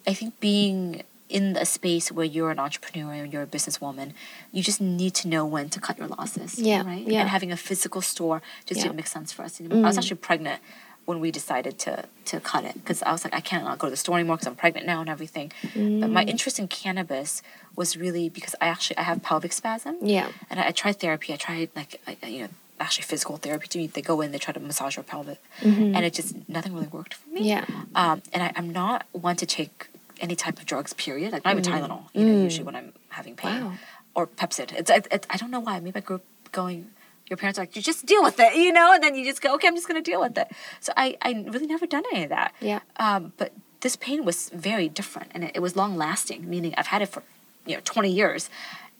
I 0.06 0.12
think 0.12 0.38
being 0.40 1.02
in 1.28 1.56
a 1.56 1.66
space 1.66 2.10
where 2.10 2.24
you're 2.24 2.50
an 2.50 2.58
entrepreneur 2.58 3.12
and 3.12 3.32
you're 3.32 3.42
a 3.42 3.46
businesswoman, 3.46 4.12
you 4.50 4.62
just 4.62 4.80
need 4.80 5.14
to 5.14 5.28
know 5.28 5.44
when 5.44 5.68
to 5.70 5.78
cut 5.80 5.98
your 5.98 6.08
losses. 6.08 6.58
Yeah, 6.58 6.82
Right. 6.86 7.06
yeah. 7.06 7.20
And 7.20 7.28
having 7.28 7.52
a 7.52 7.56
physical 7.56 8.00
store 8.00 8.40
just 8.64 8.78
Yeah. 8.78 8.84
didn't 8.84 8.96
make 8.96 9.06
sense 9.06 9.32
for 9.32 9.42
us. 9.42 9.60
Know, 9.60 9.76
I 9.84 9.86
was 9.86 9.96
mm. 9.96 9.98
actually 9.98 10.16
pregnant 10.16 10.60
when 11.04 11.20
we 11.20 11.30
decided 11.30 11.78
to 11.84 12.04
to 12.30 12.40
cut 12.40 12.64
it 12.64 12.74
because 12.74 13.02
I 13.02 13.12
was 13.12 13.24
like, 13.24 13.34
I 13.34 13.40
cannot 13.40 13.78
go 13.78 13.86
to 13.86 13.90
the 13.90 13.96
store 14.04 14.16
anymore 14.18 14.36
because 14.36 14.46
I'm 14.48 14.56
pregnant 14.56 14.86
now 14.86 15.00
and 15.00 15.10
everything. 15.16 15.52
But 16.00 16.10
my 16.18 16.24
mm. 16.24 16.28
interest 16.32 16.58
in 16.58 16.66
cannabis 16.68 17.42
was 17.76 17.96
really 17.96 18.28
because 18.28 18.54
I 18.60 18.66
actually 18.74 18.96
I 18.98 19.04
have 19.10 19.22
pelvic 19.22 19.52
spasm. 19.52 19.96
Yeah. 20.02 20.28
And 20.48 20.58
I, 20.60 20.68
I 20.68 20.72
tried 20.72 20.96
therapy. 21.00 21.32
I 21.34 21.36
tried 21.36 21.68
like 21.76 22.00
I- 22.06 22.26
you 22.26 22.42
know 22.42 22.48
actually 22.80 23.04
physical 23.04 23.36
therapy 23.36 23.66
too. 23.68 23.88
They 23.88 24.02
go 24.02 24.20
in, 24.20 24.32
they 24.32 24.38
try 24.38 24.52
to 24.52 24.60
massage 24.60 24.96
your 24.96 25.02
pelvic, 25.04 25.40
and 25.62 25.96
it 26.04 26.14
just 26.14 26.36
nothing 26.48 26.74
really 26.74 26.86
worked 26.88 27.14
for 27.14 27.28
me. 27.30 27.48
Yeah. 27.48 27.64
Um, 27.94 28.22
and 28.32 28.42
I, 28.42 28.52
I'm 28.56 28.70
not 28.70 29.06
one 29.12 29.36
to 29.36 29.46
take 29.46 29.88
any 30.20 30.34
type 30.36 30.58
of 30.58 30.66
drugs. 30.66 30.92
Period. 30.94 31.32
Like 31.32 31.44
not 31.44 31.52
even 31.58 31.64
Tylenol. 31.64 32.04
You 32.14 32.24
know, 32.24 32.42
usually 32.42 32.64
when 32.64 32.76
I'm 32.76 32.92
having 33.10 33.34
pain 33.36 33.64
Wow. 33.64 33.72
or 34.14 34.26
Pepcid. 34.26 34.72
It's, 34.72 34.90
it, 34.90 35.06
it, 35.10 35.26
I 35.30 35.36
don't 35.36 35.50
know 35.50 35.60
why. 35.60 35.80
Maybe 35.80 35.96
I 35.98 36.00
grew 36.00 36.16
up 36.16 36.22
going. 36.52 36.90
Your 37.28 37.36
parents 37.36 37.58
are 37.58 37.62
like, 37.62 37.76
you 37.76 37.82
just 37.82 38.06
deal 38.06 38.22
with 38.22 38.40
it, 38.40 38.54
you 38.64 38.72
know, 38.72 38.92
and 38.94 39.02
then 39.02 39.14
you 39.14 39.24
just 39.24 39.42
go, 39.42 39.54
okay, 39.54 39.68
I'm 39.68 39.74
just 39.74 39.86
gonna 39.86 40.00
deal 40.00 40.20
with 40.20 40.36
it. 40.38 40.48
So 40.80 40.92
I, 40.96 41.16
I 41.20 41.32
really 41.46 41.66
never 41.66 41.86
done 41.86 42.02
any 42.12 42.24
of 42.24 42.30
that. 42.30 42.54
Yeah. 42.60 42.80
Um, 42.96 43.32
but 43.36 43.52
this 43.80 43.96
pain 43.96 44.24
was 44.24 44.48
very 44.50 44.88
different, 44.88 45.30
and 45.34 45.44
it, 45.44 45.52
it 45.56 45.60
was 45.60 45.76
long 45.76 45.96
lasting. 45.96 46.48
Meaning, 46.48 46.74
I've 46.78 46.86
had 46.88 47.02
it 47.02 47.06
for, 47.10 47.22
you 47.66 47.74
know, 47.76 47.80
20 47.84 48.10
years, 48.10 48.48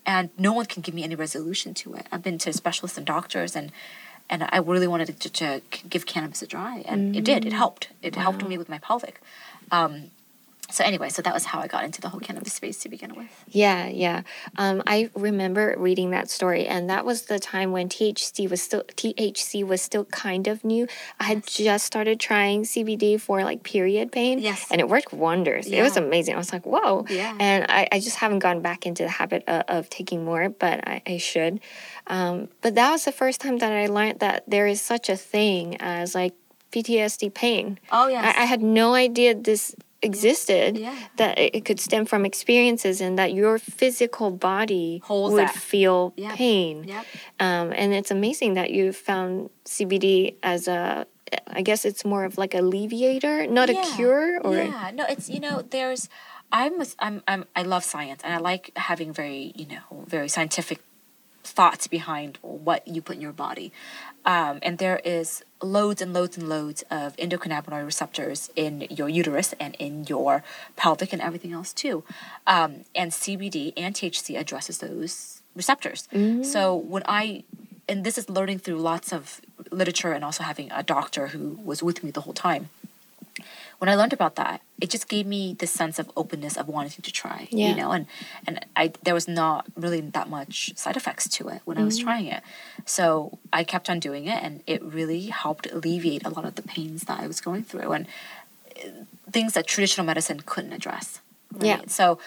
and 0.05 0.29
no 0.37 0.53
one 0.53 0.65
can 0.65 0.81
give 0.81 0.93
me 0.93 1.03
any 1.03 1.15
resolution 1.15 1.73
to 1.75 1.93
it. 1.95 2.07
I've 2.11 2.23
been 2.23 2.37
to 2.39 2.53
specialists 2.53 2.97
and 2.97 3.05
doctors, 3.05 3.55
and 3.55 3.71
and 4.29 4.47
I 4.51 4.57
really 4.57 4.87
wanted 4.87 5.19
to, 5.19 5.29
to 5.29 5.61
give 5.89 6.05
cannabis 6.05 6.41
a 6.41 6.47
try, 6.47 6.83
and 6.85 7.15
it 7.15 7.23
did. 7.23 7.45
It 7.45 7.53
helped. 7.53 7.89
It 8.01 8.15
helped 8.15 8.47
me 8.47 8.57
with 8.57 8.69
my 8.69 8.77
pelvic. 8.77 9.21
Um, 9.71 10.11
so 10.71 10.83
anyway, 10.83 11.09
so 11.09 11.21
that 11.21 11.33
was 11.33 11.45
how 11.45 11.59
I 11.59 11.67
got 11.67 11.83
into 11.83 11.99
the 12.01 12.09
whole 12.09 12.19
cannabis 12.19 12.53
space 12.53 12.77
to 12.79 12.89
begin 12.89 13.15
with. 13.15 13.27
Yeah, 13.47 13.87
yeah. 13.87 14.21
Um, 14.57 14.83
I 14.85 15.09
remember 15.15 15.75
reading 15.77 16.11
that 16.11 16.29
story, 16.29 16.65
and 16.67 16.89
that 16.89 17.05
was 17.05 17.23
the 17.23 17.39
time 17.39 17.71
when 17.71 17.89
THC 17.89 18.49
was 18.49 18.61
still 18.61 18.83
THC 18.83 19.65
was 19.65 19.81
still 19.81 20.05
kind 20.05 20.47
of 20.47 20.63
new. 20.63 20.87
I 21.19 21.23
had 21.25 21.45
just 21.47 21.85
started 21.85 22.19
trying 22.19 22.63
CBD 22.63 23.19
for 23.19 23.43
like 23.43 23.63
period 23.63 24.11
pain, 24.11 24.39
Yes. 24.39 24.67
and 24.71 24.79
it 24.79 24.87
worked 24.89 25.11
wonders. 25.13 25.67
Yeah. 25.67 25.79
It 25.79 25.83
was 25.83 25.97
amazing. 25.97 26.35
I 26.35 26.37
was 26.37 26.53
like, 26.53 26.65
whoa, 26.65 27.05
Yeah. 27.09 27.35
And 27.39 27.65
I, 27.69 27.87
I 27.91 27.99
just 27.99 28.17
haven't 28.17 28.39
gone 28.39 28.61
back 28.61 28.85
into 28.85 29.03
the 29.03 29.09
habit 29.09 29.43
of, 29.47 29.63
of 29.67 29.89
taking 29.89 30.23
more, 30.23 30.49
but 30.49 30.87
I, 30.87 31.01
I 31.05 31.17
should. 31.17 31.59
Um, 32.07 32.49
but 32.61 32.75
that 32.75 32.91
was 32.91 33.05
the 33.05 33.11
first 33.11 33.41
time 33.41 33.57
that 33.59 33.71
I 33.71 33.87
learned 33.87 34.19
that 34.19 34.43
there 34.47 34.67
is 34.67 34.81
such 34.81 35.09
a 35.09 35.15
thing 35.15 35.77
as 35.79 36.15
like 36.15 36.33
PTSD 36.71 37.33
pain. 37.33 37.79
Oh, 37.91 38.07
yes. 38.07 38.23
I, 38.37 38.43
I 38.43 38.45
had 38.45 38.61
no 38.61 38.93
idea 38.93 39.33
this 39.35 39.75
existed 40.01 40.77
Yeah. 40.77 40.95
that 41.17 41.37
it 41.37 41.65
could 41.65 41.79
stem 41.79 42.05
from 42.05 42.25
experiences 42.25 43.01
and 43.01 43.17
that 43.19 43.33
your 43.33 43.59
physical 43.59 44.31
body 44.31 45.01
Holds 45.03 45.33
would 45.33 45.47
that. 45.47 45.55
feel 45.55 46.13
Yep. 46.15 46.35
pain 46.35 46.83
Yep. 46.87 47.05
um, 47.39 47.73
and 47.75 47.93
it's 47.93 48.11
amazing 48.11 48.53
that 48.53 48.71
you 48.71 48.93
found 48.93 49.49
cbd 49.65 50.35
as 50.41 50.67
a 50.67 51.05
i 51.47 51.61
guess 51.61 51.83
it's 51.85 52.05
more 52.05 52.23
of 52.23 52.37
like 52.37 52.53
a 52.55 52.59
alleviator 52.59 53.45
not 53.47 53.69
a 53.69 53.75
cure 53.95 54.39
or 54.41 54.55
yeah 54.55 54.91
no 54.93 55.05
it's 55.09 55.29
you 55.29 55.39
know 55.39 55.61
there's 55.69 56.07
I'm, 56.51 56.81
a, 56.81 56.85
I'm 56.99 57.21
i'm 57.27 57.45
i 57.55 57.61
love 57.63 57.83
science 57.83 58.21
and 58.23 58.33
i 58.33 58.37
like 58.37 58.71
having 58.75 59.11
very 59.13 59.51
you 59.55 59.67
know 59.67 60.05
very 60.07 60.29
scientific 60.29 60.79
thoughts 61.43 61.87
behind 61.87 62.37
what 62.41 62.87
you 62.87 63.01
put 63.01 63.15
in 63.17 63.21
your 63.21 63.31
body 63.31 63.71
um, 64.25 64.59
and 64.61 64.77
there 64.77 64.99
is 65.03 65.43
loads 65.61 66.01
and 66.01 66.13
loads 66.13 66.37
and 66.37 66.47
loads 66.47 66.83
of 66.89 67.15
endocannabinoid 67.17 67.85
receptors 67.85 68.49
in 68.55 68.87
your 68.89 69.09
uterus 69.09 69.53
and 69.59 69.75
in 69.75 70.05
your 70.05 70.43
pelvic 70.75 71.11
and 71.13 71.21
everything 71.21 71.51
else 71.51 71.73
too. 71.73 72.03
Um, 72.47 72.85
and 72.95 73.11
cbd 73.11 73.73
and 73.75 73.95
thc 73.95 74.39
addresses 74.39 74.77
those 74.79 75.41
receptors. 75.55 76.07
So 76.43 76.75
when 76.75 77.03
i 77.05 77.43
and 77.87 78.03
this 78.03 78.17
is 78.17 78.29
learning 78.29 78.59
through 78.59 78.77
lots 78.77 79.11
of 79.11 79.41
literature 79.71 80.13
and 80.13 80.23
also 80.23 80.43
having 80.43 80.71
a 80.71 80.83
doctor 80.83 81.27
who 81.27 81.59
was 81.63 81.83
with 81.83 82.03
me 82.03 82.11
the 82.11 82.21
whole 82.21 82.33
time 82.33 82.69
when 83.79 83.89
I 83.89 83.95
learned 83.95 84.13
about 84.13 84.35
that, 84.35 84.61
it 84.79 84.89
just 84.89 85.07
gave 85.07 85.25
me 85.25 85.55
this 85.57 85.71
sense 85.71 85.99
of 85.99 86.11
openness 86.15 86.57
of 86.57 86.67
wanting 86.67 87.01
to 87.01 87.11
try. 87.11 87.47
Yeah. 87.49 87.69
You 87.69 87.75
know, 87.75 87.91
and 87.91 88.05
and 88.45 88.65
I 88.75 88.91
there 89.03 89.13
was 89.13 89.27
not 89.27 89.65
really 89.75 90.01
that 90.01 90.29
much 90.29 90.71
side 90.77 90.95
effects 90.97 91.27
to 91.29 91.47
it 91.49 91.61
when 91.65 91.77
I 91.77 91.83
was 91.83 91.97
trying 91.97 92.27
it. 92.27 92.43
So 92.85 93.39
I 93.51 93.63
kept 93.63 93.89
on 93.89 93.99
doing 93.99 94.25
it 94.27 94.43
and 94.43 94.61
it 94.67 94.81
really 94.83 95.27
helped 95.27 95.65
alleviate 95.71 96.25
a 96.25 96.29
lot 96.29 96.45
of 96.45 96.55
the 96.55 96.61
pains 96.61 97.03
that 97.03 97.19
I 97.19 97.27
was 97.27 97.39
going 97.41 97.63
through 97.63 97.91
and 97.93 98.05
uh, 98.77 98.89
things 99.31 99.53
that 99.53 99.65
traditional 99.65 100.05
medicine 100.05 100.41
couldn't 100.45 100.73
address. 100.73 101.21
Right? 101.53 101.65
Yeah. 101.65 101.81
So 101.87 102.19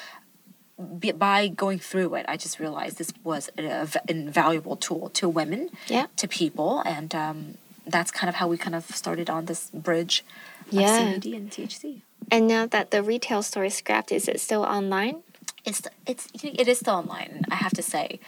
by 0.79 1.49
going 1.49 1.79
through 1.79 2.15
it, 2.15 2.25
I 2.29 2.37
just 2.37 2.59
realized 2.59 2.99
this 2.99 3.13
was 3.23 3.51
an 3.59 3.89
invaluable 4.09 4.77
tool 4.77 5.11
to 5.11 5.29
women, 5.29 5.71
Yeah. 5.87 6.07
to 6.17 6.27
people, 6.27 6.81
and 6.87 7.15
um, 7.15 7.55
that's 7.87 8.11
kind 8.11 8.29
of 8.29 8.37
how 8.37 8.49
we 8.49 8.57
kind 8.57 8.75
of 8.75 8.85
started 8.87 9.29
on 9.31 9.47
this 9.47 9.71
bridge 9.71 10.25
Yeah. 10.73 11.15
CBD 11.15 11.37
and 11.37 11.51
THC. 11.51 12.03
and 12.31 12.49
now 12.49 12.67
that 12.67 12.91
the 12.91 13.03
retail 13.03 13.43
store 13.43 13.65
is 13.65 13.75
scrapped 13.75 14.11
is 14.13 14.29
it 14.29 14.41
still 14.41 14.63
online 14.63 15.23
it's 15.65 15.83
it's 16.07 16.29
it 16.43 16.69
is 16.69 16.79
still 16.79 16.95
online. 16.95 17.43
I 17.51 17.57
have 17.57 17.73
to 17.75 17.83
say, 17.83 18.19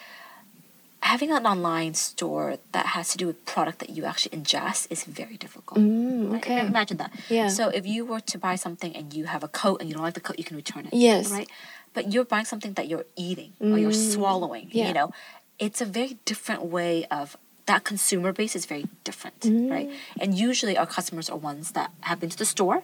having 1.01 1.31
an 1.33 1.47
online 1.47 1.95
store 1.95 2.59
that 2.73 2.87
has 2.87 3.11
to 3.11 3.17
do 3.19 3.27
with 3.27 3.45
product 3.45 3.81
that 3.81 3.91
you 3.91 4.05
actually 4.05 4.37
ingest 4.39 4.87
is 4.91 5.05
very 5.05 5.37
difficult. 5.37 5.81
Mm, 5.81 6.37
okay. 6.37 6.57
Right? 6.57 6.67
Imagine 6.67 6.99
that. 6.99 7.13
Yeah. 7.29 7.49
So 7.49 7.69
if 7.69 7.87
you 7.87 8.05
were 8.05 8.21
to 8.21 8.39
buy 8.39 8.55
something 8.55 8.95
and 8.95 9.13
you 9.13 9.25
have 9.27 9.43
a 9.43 9.49
coat 9.49 9.81
and 9.81 9.89
you 9.89 9.95
don't 9.95 10.05
like 10.05 10.15
the 10.15 10.21
coat, 10.21 10.39
you 10.39 10.45
can 10.45 10.57
return 10.57 10.87
it. 10.87 10.95
Yes. 10.95 11.31
Right. 11.31 11.49
But 11.93 12.13
you're 12.13 12.25
buying 12.25 12.45
something 12.45 12.73
that 12.75 12.89
you're 12.89 13.07
eating 13.17 13.53
or 13.61 13.79
you're 13.79 13.93
swallowing. 13.93 14.67
Mm, 14.67 14.75
yeah. 14.75 14.89
You 14.89 14.95
know, 14.95 15.13
it's 15.59 15.81
a 15.81 15.85
very 15.85 16.19
different 16.25 16.65
way 16.65 17.05
of 17.07 17.37
that 17.67 17.85
consumer 17.85 18.33
base 18.33 18.55
is 18.55 18.67
very 18.67 18.87
different, 19.05 19.41
Mm. 19.41 19.71
right? 19.71 19.91
And 20.21 20.35
usually 20.49 20.77
our 20.77 20.87
customers 20.87 21.31
are 21.31 21.37
ones 21.39 21.73
that 21.73 21.91
have 22.03 22.21
been 22.21 22.31
to 22.31 22.37
the 22.37 22.45
store 22.45 22.83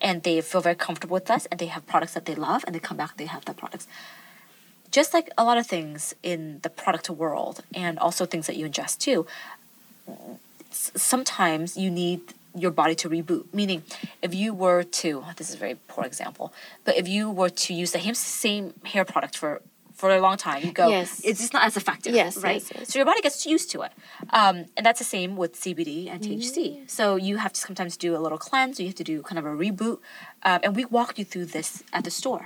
and 0.00 0.22
they 0.22 0.40
feel 0.40 0.60
very 0.60 0.76
comfortable 0.76 1.14
with 1.14 1.30
us 1.30 1.46
and 1.50 1.58
they 1.58 1.66
have 1.66 1.86
products 1.86 2.14
that 2.14 2.24
they 2.26 2.34
love 2.34 2.62
and 2.64 2.74
they 2.74 2.80
come 2.80 2.96
back 2.96 3.10
and 3.12 3.18
they 3.18 3.26
have 3.26 3.44
the 3.44 3.54
products. 3.54 3.86
Just 4.90 5.12
like 5.14 5.28
a 5.36 5.44
lot 5.44 5.58
of 5.58 5.66
things 5.66 6.14
in 6.22 6.60
the 6.62 6.70
product 6.70 7.10
world 7.10 7.62
and 7.74 7.98
also 7.98 8.24
things 8.24 8.46
that 8.46 8.56
you 8.56 8.68
ingest 8.68 8.98
too, 8.98 9.26
sometimes 10.70 11.76
you 11.76 11.90
need 11.90 12.20
your 12.56 12.70
body 12.70 12.94
to 12.96 13.08
reboot. 13.08 13.44
Meaning, 13.52 13.82
if 14.22 14.34
you 14.34 14.52
were 14.54 14.82
to, 14.82 15.24
this 15.36 15.48
is 15.48 15.54
a 15.54 15.58
very 15.58 15.76
poor 15.88 16.04
example, 16.04 16.52
but 16.84 16.96
if 16.96 17.06
you 17.08 17.30
were 17.30 17.50
to 17.50 17.74
use 17.74 17.92
the 17.92 18.14
same 18.14 18.74
hair 18.84 19.04
product 19.04 19.36
for 19.36 19.62
for 20.00 20.10
a 20.16 20.20
long 20.26 20.36
time, 20.38 20.60
you 20.64 20.72
go, 20.72 20.88
Yes. 20.88 21.20
it's 21.28 21.40
just 21.44 21.52
not 21.52 21.64
as 21.68 21.76
effective, 21.76 22.14
Yes, 22.14 22.36
right? 22.38 22.62
yes, 22.62 22.72
yes. 22.74 22.88
So 22.90 22.98
your 22.98 23.06
body 23.06 23.20
gets 23.26 23.44
used 23.54 23.70
to 23.72 23.78
it, 23.86 23.92
um, 24.40 24.56
and 24.76 24.82
that's 24.86 24.98
the 25.04 25.10
same 25.16 25.30
with 25.42 25.52
CBD 25.62 26.08
and 26.10 26.18
THC. 26.24 26.58
So 26.98 27.16
you 27.16 27.34
have 27.44 27.52
to 27.52 27.60
sometimes 27.60 27.92
do 28.06 28.10
a 28.18 28.20
little 28.24 28.38
cleanse. 28.48 28.80
You 28.80 28.86
have 28.86 29.00
to 29.04 29.08
do 29.12 29.16
kind 29.28 29.38
of 29.38 29.44
a 29.44 29.54
reboot, 29.64 29.98
um, 30.48 30.60
and 30.64 30.74
we 30.74 30.84
walk 30.98 31.18
you 31.18 31.24
through 31.30 31.46
this 31.56 31.82
at 31.92 32.02
the 32.04 32.10
store, 32.20 32.44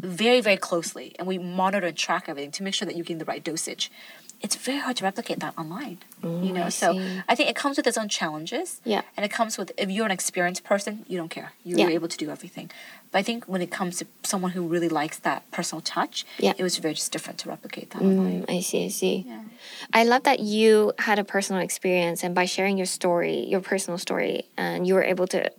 very 0.00 0.40
very 0.48 0.56
closely, 0.68 1.14
and 1.18 1.24
we 1.32 1.38
monitor 1.38 1.86
and 1.86 1.96
track 1.96 2.24
everything 2.28 2.50
to 2.58 2.62
make 2.64 2.74
sure 2.74 2.86
that 2.86 2.94
you're 2.96 3.04
getting 3.10 3.18
the 3.24 3.30
right 3.32 3.44
dosage. 3.50 3.84
It's 4.42 4.54
very 4.54 4.78
hard 4.78 4.96
to 4.98 5.04
replicate 5.04 5.40
that 5.40 5.54
online, 5.58 5.98
you 6.22 6.52
know. 6.52 6.64
I 6.64 6.68
so 6.68 6.92
see. 6.92 7.22
I 7.28 7.34
think 7.34 7.48
it 7.48 7.56
comes 7.56 7.76
with 7.78 7.86
its 7.86 7.96
own 7.96 8.08
challenges. 8.08 8.80
Yeah. 8.84 9.02
And 9.16 9.24
it 9.24 9.30
comes 9.32 9.56
with 9.58 9.72
if 9.78 9.90
you're 9.90 10.04
an 10.04 10.12
experienced 10.12 10.62
person, 10.62 11.04
you 11.08 11.16
don't 11.16 11.30
care. 11.30 11.52
You're 11.64 11.78
Yeah. 11.78 11.88
able 11.98 12.08
to 12.08 12.16
do 12.16 12.30
everything. 12.30 12.70
But 13.10 13.18
I 13.20 13.22
think 13.22 13.46
when 13.46 13.62
it 13.62 13.70
comes 13.70 13.96
to 13.98 14.06
someone 14.24 14.50
who 14.52 14.62
really 14.66 14.90
likes 14.90 15.18
that 15.20 15.50
personal 15.50 15.80
touch, 15.80 16.26
Yeah. 16.38 16.52
it 16.58 16.62
was 16.62 16.76
very 16.76 16.94
just 16.94 17.12
different 17.12 17.38
to 17.40 17.48
replicate 17.48 17.90
that 17.90 18.02
online. 18.02 18.42
Mm, 18.42 18.56
I 18.56 18.60
see, 18.60 18.84
I 18.84 18.88
see. 18.88 19.24
Yeah. 19.26 19.40
I 19.94 20.04
love 20.04 20.22
that 20.24 20.40
you 20.40 20.92
had 20.98 21.18
a 21.18 21.24
personal 21.24 21.62
experience, 21.62 22.22
and 22.22 22.34
by 22.34 22.44
sharing 22.44 22.76
your 22.76 22.86
story, 22.86 23.38
your 23.48 23.60
personal 23.60 23.98
story, 23.98 24.44
and 24.58 24.86
you 24.86 24.94
were 24.94 25.04
able 25.04 25.26
to 25.28 25.50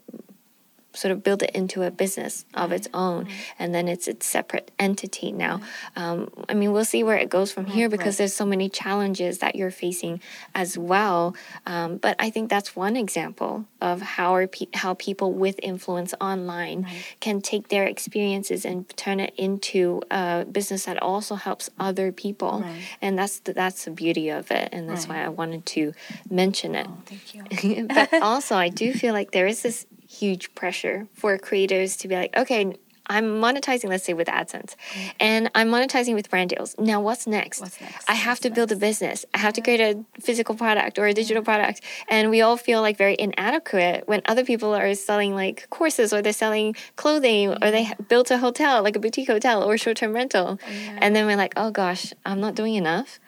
sort 0.93 1.11
of 1.11 1.21
build 1.23 1.43
it 1.43 1.51
into 1.51 1.83
a 1.83 1.91
business 1.91 2.45
of 2.55 2.71
its 2.71 2.87
own, 2.93 3.27
and 3.59 3.73
then 3.75 3.87
it's 3.87 4.07
its 4.07 4.25
separate 4.25 4.71
entity 4.79 5.31
now. 5.31 5.61
Um, 5.95 6.29
I 6.49 6.53
mean, 6.55 6.71
we'll 6.71 6.85
see 6.85 7.03
where 7.03 7.17
it 7.17 7.29
goes 7.29 7.51
from 7.51 7.65
here 7.65 7.87
because 7.87 8.13
right. 8.15 8.17
there's 8.19 8.33
so 8.33 8.45
many 8.45 8.67
challenges 8.67 9.37
that 9.39 9.55
you're 9.55 9.69
facing 9.71 10.21
as 10.55 10.77
well. 10.77 11.35
Um, 11.67 11.97
but 11.97 12.15
I 12.19 12.29
think 12.31 12.49
that's 12.49 12.75
one 12.75 12.95
example 12.97 13.65
of 13.79 14.01
how 14.01 14.33
are 14.33 14.47
pe- 14.47 14.67
how 14.73 14.95
people 14.95 15.33
with 15.33 15.59
influence 15.61 16.13
online 16.19 16.87
can 17.19 17.41
take 17.41 17.67
their 17.67 17.85
experiences 17.85 18.65
and 18.65 18.89
turn 18.97 19.19
it 19.19 19.33
into 19.37 20.01
a 20.09 20.45
business 20.51 20.85
that 20.85 21.01
also 21.01 21.35
helps 21.35 21.69
other 21.79 22.11
people 22.11 22.61
Right. 22.61 22.81
and 23.01 23.19
that's 23.19 23.39
the, 23.39 23.53
that's 23.53 23.85
the 23.85 23.91
beauty 23.91 24.29
of 24.29 24.49
it 24.49 24.69
and 24.71 24.89
that's 24.89 25.07
Right. 25.07 25.19
why 25.19 25.25
i 25.25 25.29
wanted 25.29 25.65
to 25.67 25.93
mention 26.29 26.73
it 26.75 26.87
Oh, 26.89 26.97
thank 27.05 27.63
you. 27.63 27.87
but 27.93 28.13
also 28.21 28.55
i 28.55 28.69
do 28.69 28.93
feel 28.93 29.13
like 29.13 29.31
there 29.31 29.45
is 29.47 29.61
this 29.61 29.85
huge 30.19 30.53
pressure 30.55 31.07
for 31.13 31.37
creators 31.37 31.95
to 31.97 32.07
be 32.07 32.15
like 32.15 32.35
okay 32.35 32.73
i'm 33.09 33.25
monetizing 33.41 33.89
let's 33.89 34.03
say 34.03 34.13
with 34.13 34.27
adsense. 34.27 34.75
Mm-hmm. 34.75 35.09
And 35.19 35.51
i'm 35.55 35.69
monetizing 35.69 36.13
with 36.13 36.29
brand 36.29 36.49
deals. 36.49 36.75
Now 36.77 36.99
what's 37.01 37.25
next? 37.25 37.61
What's 37.61 37.79
next? 37.79 38.09
i 38.09 38.13
have 38.13 38.37
What's 38.37 38.41
to 38.41 38.49
build 38.49 38.71
a 38.71 38.75
business. 38.75 39.25
I 39.33 39.37
have 39.37 39.53
to 39.53 39.61
mm-hmm. 39.61 39.77
create 39.77 39.95
a 39.95 40.21
physical 40.21 40.55
product 40.55 40.99
or 40.99 41.05
a 41.07 41.13
digital 41.13 41.41
mm-hmm. 41.41 41.51
product. 41.51 41.81
And 42.09 42.29
we 42.29 42.41
all 42.41 42.57
feel 42.57 42.81
like 42.81 42.97
very 42.97 43.15
inadequate 43.17 44.07
when 44.07 44.21
other 44.25 44.43
people 44.43 44.73
are 44.75 44.93
selling 44.95 45.33
like 45.35 45.69
courses 45.69 46.11
or 46.13 46.21
they're 46.21 46.33
selling 46.33 46.75
clothing 46.95 47.51
or 47.61 47.71
they 47.71 47.93
built 48.09 48.29
a 48.31 48.37
hotel 48.39 48.83
like 48.83 48.95
a 48.95 48.99
boutique 48.99 49.27
hotel 49.27 49.63
or 49.63 49.77
short-term 49.77 50.13
rental. 50.13 50.59
And 51.01 51.15
then 51.15 51.25
we're 51.27 51.37
like 51.37 51.53
oh 51.55 51.71
gosh 51.71 52.13
i'm 52.25 52.41
not 52.41 52.55
doing 52.55 52.75
enough 52.75 53.19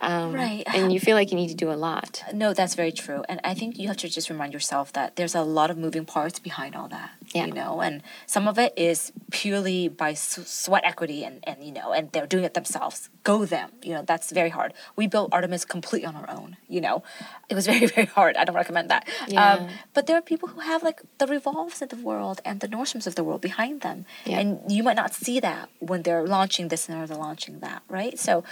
um, 0.00 0.32
Right. 0.32 0.62
and 0.66 0.92
you 0.92 1.00
feel 1.06 1.16
like 1.16 1.30
you 1.30 1.36
need 1.36 1.48
to 1.48 1.54
do 1.54 1.70
a 1.70 1.74
lot 1.74 2.22
No, 2.32 2.52
that's 2.54 2.74
very 2.74 2.92
true. 2.92 3.24
And 3.28 3.40
I 3.44 3.54
think 3.54 3.78
you 3.78 3.88
have 3.88 3.96
to 3.98 4.08
just 4.08 4.30
remind 4.30 4.52
yourself 4.52 4.92
that 4.92 5.16
there's 5.16 5.34
a 5.34 5.42
lot 5.42 5.70
of 5.70 5.76
moving 5.78 6.04
parts 6.04 6.38
behind 6.38 6.74
all 6.76 6.88
that. 6.88 7.10
Yeah. 7.34 7.46
You 7.46 7.52
know, 7.52 7.80
and 7.80 8.02
some 8.26 8.48
of 8.48 8.58
it 8.58 8.72
is 8.76 9.12
purely 9.30 9.88
by 9.88 10.12
s- 10.12 10.40
sweat 10.46 10.84
equity 10.84 11.24
and, 11.24 11.44
and, 11.46 11.62
you 11.62 11.72
know, 11.72 11.92
and 11.92 12.10
they're 12.12 12.26
doing 12.26 12.44
it 12.44 12.54
themselves. 12.54 13.10
Go 13.22 13.44
them. 13.44 13.70
You 13.82 13.94
know, 13.94 14.02
that's 14.02 14.32
very 14.32 14.48
hard. 14.48 14.72
We 14.96 15.06
built 15.06 15.28
Artemis 15.32 15.64
completely 15.64 16.06
on 16.06 16.16
our 16.16 16.28
own, 16.30 16.56
you 16.68 16.80
know. 16.80 17.02
It 17.50 17.54
was 17.54 17.66
very, 17.72 17.86
very 17.86 18.06
hard. 18.06 18.36
I 18.36 18.44
don't 18.44 18.54
recommend 18.56 18.88
that. 18.90 19.06
Yeah. 19.26 19.54
Um, 19.54 19.68
but 19.94 20.06
there 20.06 20.16
are 20.16 20.22
people 20.22 20.48
who 20.48 20.60
have 20.60 20.82
like 20.82 21.02
the 21.18 21.26
Revolves 21.26 21.82
of 21.82 21.90
the 21.90 21.96
world 21.96 22.40
and 22.44 22.60
the 22.60 22.68
Nordstroms 22.68 23.06
of 23.06 23.14
the 23.14 23.24
world 23.24 23.40
behind 23.42 23.82
them. 23.82 24.06
Yeah. 24.24 24.38
And 24.40 24.60
you 24.72 24.82
might 24.82 24.96
not 24.96 25.12
see 25.14 25.38
that 25.40 25.68
when 25.80 26.02
they're 26.02 26.26
launching 26.26 26.68
this 26.68 26.88
and 26.88 27.08
they're 27.08 27.16
launching 27.16 27.60
that, 27.60 27.82
right? 27.88 28.18
So 28.18 28.42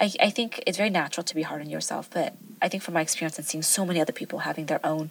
I, 0.00 0.12
I 0.20 0.30
think 0.30 0.62
it's 0.66 0.76
very 0.76 0.90
natural 0.90 1.24
to 1.24 1.34
be 1.34 1.42
hard 1.42 1.60
on 1.60 1.70
yourself, 1.70 2.10
but 2.10 2.34
I 2.60 2.68
think 2.68 2.82
from 2.82 2.94
my 2.94 3.00
experience 3.02 3.38
and 3.38 3.46
seeing 3.46 3.62
so 3.62 3.84
many 3.86 4.00
other 4.00 4.12
people 4.12 4.40
having 4.40 4.66
their 4.66 4.84
own 4.84 5.10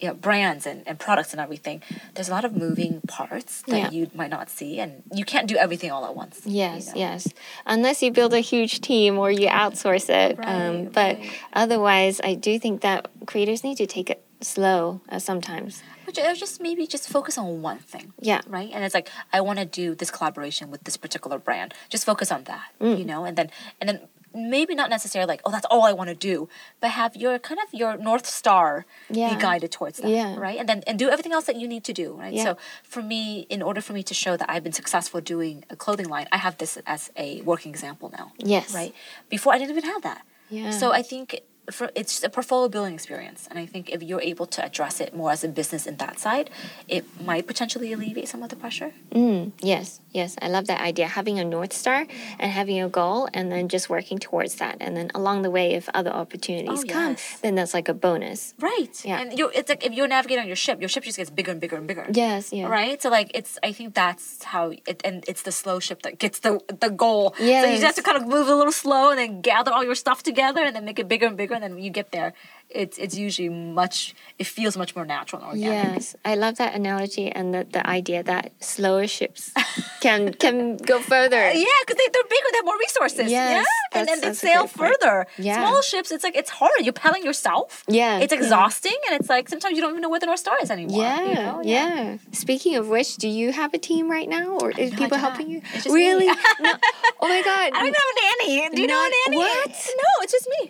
you 0.00 0.08
know, 0.08 0.14
brands 0.14 0.66
and, 0.66 0.86
and 0.88 0.98
products 0.98 1.32
and 1.32 1.40
everything, 1.40 1.82
there's 2.14 2.28
a 2.28 2.32
lot 2.32 2.44
of 2.44 2.54
moving 2.56 3.00
parts 3.06 3.62
that 3.68 3.76
Yeah. 3.78 3.90
you 3.90 4.10
might 4.14 4.30
not 4.30 4.50
see 4.50 4.80
and 4.80 5.02
you 5.14 5.24
can't 5.24 5.46
do 5.46 5.56
everything 5.56 5.90
all 5.90 6.04
at 6.04 6.14
once. 6.16 6.40
you 6.44 6.52
Yes, 6.56 6.88
know? 6.88 6.92
yes. 6.96 7.28
Unless 7.66 8.02
you 8.02 8.10
build 8.10 8.34
a 8.34 8.40
huge 8.40 8.80
team 8.80 9.18
or 9.18 9.30
you 9.30 9.48
outsource 9.48 10.08
it. 10.10 10.38
um, 10.38 10.44
Right, 10.84 10.92
but 10.92 11.16
right. 11.18 11.30
otherwise, 11.52 12.20
I 12.24 12.34
do 12.34 12.58
think 12.58 12.80
that 12.82 13.08
creators 13.26 13.62
need 13.64 13.76
to 13.78 13.86
take 13.86 14.10
it 14.10 14.24
slow 14.40 15.00
uh, 15.08 15.18
sometimes. 15.18 15.82
Which 16.06 16.18
or 16.18 16.34
just 16.34 16.60
maybe 16.60 16.86
just 16.86 17.08
focus 17.08 17.38
on 17.38 17.62
one 17.62 17.78
thing. 17.78 18.12
Yeah. 18.20 18.42
Right? 18.46 18.70
And 18.74 18.84
it's 18.84 18.94
like 18.94 19.08
I 19.32 19.40
want 19.40 19.58
to 19.58 19.64
do 19.64 19.94
this 19.94 20.10
collaboration 20.10 20.70
with 20.70 20.84
this 20.84 20.98
particular 20.98 21.38
brand. 21.38 21.72
Just 21.88 22.04
focus 22.04 22.30
on 22.30 22.44
that. 22.44 22.66
Mm. 22.78 22.98
You 22.98 23.04
know, 23.06 23.24
and 23.24 23.38
then 23.38 23.50
and 23.80 23.88
then 23.88 24.00
maybe 24.34 24.74
not 24.74 24.90
necessarily 24.90 25.28
like, 25.28 25.42
oh 25.44 25.50
that's 25.50 25.66
all 25.70 25.82
I 25.84 25.92
want 25.92 26.08
to 26.08 26.14
do, 26.14 26.48
but 26.80 26.90
have 26.90 27.14
your 27.16 27.38
kind 27.38 27.60
of 27.64 27.72
your 27.72 27.96
North 27.96 28.26
Star 28.26 28.84
Yeah. 29.10 29.34
be 29.34 29.40
guided 29.40 29.70
towards 29.72 29.98
that. 29.98 30.10
Yeah. 30.10 30.36
Right? 30.36 30.58
And 30.58 30.68
then 30.68 30.82
and 30.86 30.98
do 30.98 31.08
everything 31.08 31.32
else 31.32 31.44
that 31.46 31.56
you 31.56 31.68
need 31.68 31.84
to 31.84 31.92
do. 31.92 32.14
Right. 32.14 32.34
Yeah. 32.34 32.44
So 32.44 32.56
for 32.82 33.02
me, 33.02 33.46
in 33.48 33.62
order 33.62 33.80
for 33.80 33.92
me 33.92 34.02
to 34.02 34.14
show 34.14 34.36
that 34.36 34.48
I've 34.50 34.64
been 34.64 34.72
successful 34.72 35.20
doing 35.20 35.64
a 35.70 35.76
clothing 35.76 36.08
line, 36.08 36.26
I 36.32 36.38
have 36.38 36.58
this 36.58 36.76
as 36.86 37.10
a 37.16 37.40
working 37.42 37.70
example 37.70 38.10
now. 38.18 38.32
Yes. 38.38 38.74
Right? 38.74 38.94
Before 39.28 39.52
I 39.54 39.58
didn't 39.58 39.70
even 39.76 39.84
have 39.90 40.02
that. 40.02 40.22
Yeah. 40.50 40.70
So 40.70 40.92
I 40.92 41.02
think 41.02 41.40
for, 41.70 41.90
it's 41.94 42.22
a 42.22 42.28
portfolio 42.28 42.68
building 42.68 42.94
experience, 42.94 43.46
and 43.50 43.58
I 43.58 43.66
think 43.66 43.90
if 43.90 44.02
you're 44.02 44.20
able 44.20 44.46
to 44.46 44.64
address 44.64 45.00
it 45.00 45.14
more 45.14 45.30
as 45.32 45.42
a 45.44 45.48
business 45.48 45.86
in 45.86 45.96
that 45.96 46.18
side, 46.18 46.50
it 46.88 47.04
might 47.24 47.46
potentially 47.46 47.92
alleviate 47.92 48.28
some 48.28 48.42
of 48.42 48.50
the 48.50 48.56
pressure. 48.56 48.92
Mm, 49.12 49.52
yes, 49.60 50.00
yes. 50.12 50.36
I 50.42 50.48
love 50.48 50.66
that 50.66 50.80
idea. 50.80 51.06
Having 51.06 51.38
a 51.38 51.44
North 51.44 51.72
Star 51.72 52.06
and 52.38 52.50
having 52.52 52.80
a 52.82 52.88
goal 52.88 53.28
and 53.32 53.50
then 53.50 53.68
just 53.68 53.88
working 53.88 54.18
towards 54.18 54.56
that. 54.56 54.76
And 54.80 54.96
then 54.96 55.10
along 55.14 55.42
the 55.42 55.50
way, 55.50 55.74
if 55.74 55.88
other 55.94 56.10
opportunities 56.10 56.84
Oh, 56.84 56.92
come, 56.92 57.12
yes. 57.12 57.38
then 57.40 57.54
that's 57.54 57.74
like 57.74 57.88
a 57.88 57.94
bonus. 57.94 58.54
Right. 58.60 58.94
Yeah. 59.04 59.20
And 59.20 59.38
you're, 59.38 59.50
it's 59.54 59.68
like 59.68 59.84
if 59.86 59.92
you're 59.92 60.08
navigating 60.08 60.42
on 60.42 60.46
your 60.48 60.56
ship, 60.56 60.80
your 60.80 60.88
ship 60.88 61.04
just 61.04 61.16
gets 61.16 61.30
bigger 61.30 61.50
and 61.52 61.60
bigger 61.60 61.76
and 61.76 61.86
bigger. 61.86 62.06
Yes, 62.12 62.52
yeah. 62.52 62.66
Right. 62.66 63.00
So 63.00 63.08
like 63.10 63.30
it's 63.34 63.58
I 63.62 63.72
think 63.72 63.94
that's 63.94 64.44
how 64.44 64.72
it 64.86 65.00
and 65.04 65.24
it's 65.28 65.42
the 65.42 65.52
slow 65.52 65.78
ship 65.80 66.02
that 66.02 66.18
gets 66.18 66.40
the 66.40 66.60
the 66.80 66.90
goal. 66.90 67.34
So 67.38 67.44
you 67.44 67.78
just 67.78 67.82
have 67.82 67.94
to 67.96 68.02
kind 68.02 68.16
of 68.18 68.26
move 68.26 68.48
a 68.48 68.54
little 68.54 68.72
slow 68.72 69.10
and 69.10 69.18
then 69.18 69.40
gather 69.40 69.72
all 69.72 69.84
your 69.84 69.94
stuff 69.94 70.22
together 70.22 70.62
and 70.62 70.74
then 70.76 70.84
make 70.84 70.98
it 70.98 71.08
bigger 71.08 71.26
and 71.26 71.36
bigger 71.36 71.53
and 71.54 71.62
then 71.62 71.78
you 71.78 71.90
get 71.90 72.10
there, 72.12 72.34
it's 72.70 72.98
it's 72.98 73.16
usually 73.16 73.48
much 73.48 74.14
it 74.38 74.46
feels 74.46 74.76
much 74.76 74.96
more 74.96 75.04
natural 75.04 75.42
and 75.42 75.50
organic. 75.52 75.94
Yes, 75.94 76.16
I 76.24 76.34
love 76.34 76.56
that 76.56 76.74
analogy 76.74 77.30
and 77.30 77.54
the, 77.54 77.64
the 77.70 77.86
idea 77.86 78.22
that 78.24 78.52
slower 78.60 79.06
ships 79.06 79.52
can 80.00 80.32
can 80.34 80.76
go 80.76 81.00
further. 81.00 81.52
Yeah, 81.64 81.66
because 81.86 81.96
they, 81.96 82.08
they're 82.12 82.22
bigger, 82.24 82.48
they 82.52 82.58
have 82.58 82.64
more 82.64 82.78
resources. 82.78 83.30
Yes, 83.30 83.64
yeah, 83.66 83.98
and 84.00 84.08
then 84.08 84.20
they 84.20 84.26
that's- 84.28 84.40
that's 84.40 84.42
a 84.42 84.46
sail 84.46 84.66
further. 84.66 85.26
Yeah. 85.38 85.58
Small 85.68 85.82
ships, 85.82 86.10
it's 86.10 86.24
like 86.24 86.36
it's 86.36 86.50
hard. 86.50 86.72
You're 86.80 86.92
paddling 86.92 87.24
yourself. 87.24 87.84
Yeah, 87.88 88.18
it's 88.18 88.32
yeah. 88.32 88.38
exhausting, 88.40 88.96
and 89.08 89.20
it's 89.20 89.28
like 89.28 89.48
sometimes 89.48 89.76
you 89.76 89.80
don't 89.82 89.90
even 89.90 90.02
know 90.02 90.08
where 90.10 90.20
the 90.20 90.26
North 90.26 90.40
Star 90.40 90.56
is 90.62 90.70
anymore. 90.70 91.02
Yeah, 91.02 91.22
you 91.28 91.34
know? 91.34 91.60
yeah. 91.64 92.16
Speaking 92.32 92.74
of 92.76 92.88
which, 92.88 93.16
do 93.16 93.28
you 93.28 93.52
have 93.52 93.72
a 93.74 93.78
team 93.78 94.10
right 94.10 94.28
now, 94.28 94.58
or 94.60 94.70
is 94.72 94.90
No, 94.92 94.98
people 94.98 95.18
helping 95.18 95.48
you? 95.48 95.58
Me. 95.60 95.92
really? 96.00 96.26
no. 96.60 96.72
Oh 97.20 97.28
my 97.28 97.42
god! 97.42 97.70
I 97.72 97.80
don't 97.84 97.96
have 98.02 98.10
a 98.12 98.16
nanny. 98.48 98.76
Do 98.76 98.82
you 98.82 98.88
know 98.88 98.94
Not- 98.94 99.12
a 99.12 99.30
nanny? 99.30 99.36
what? 99.36 99.68
No, 100.02 100.10
it's 100.22 100.32
just 100.32 100.48
me. 100.58 100.62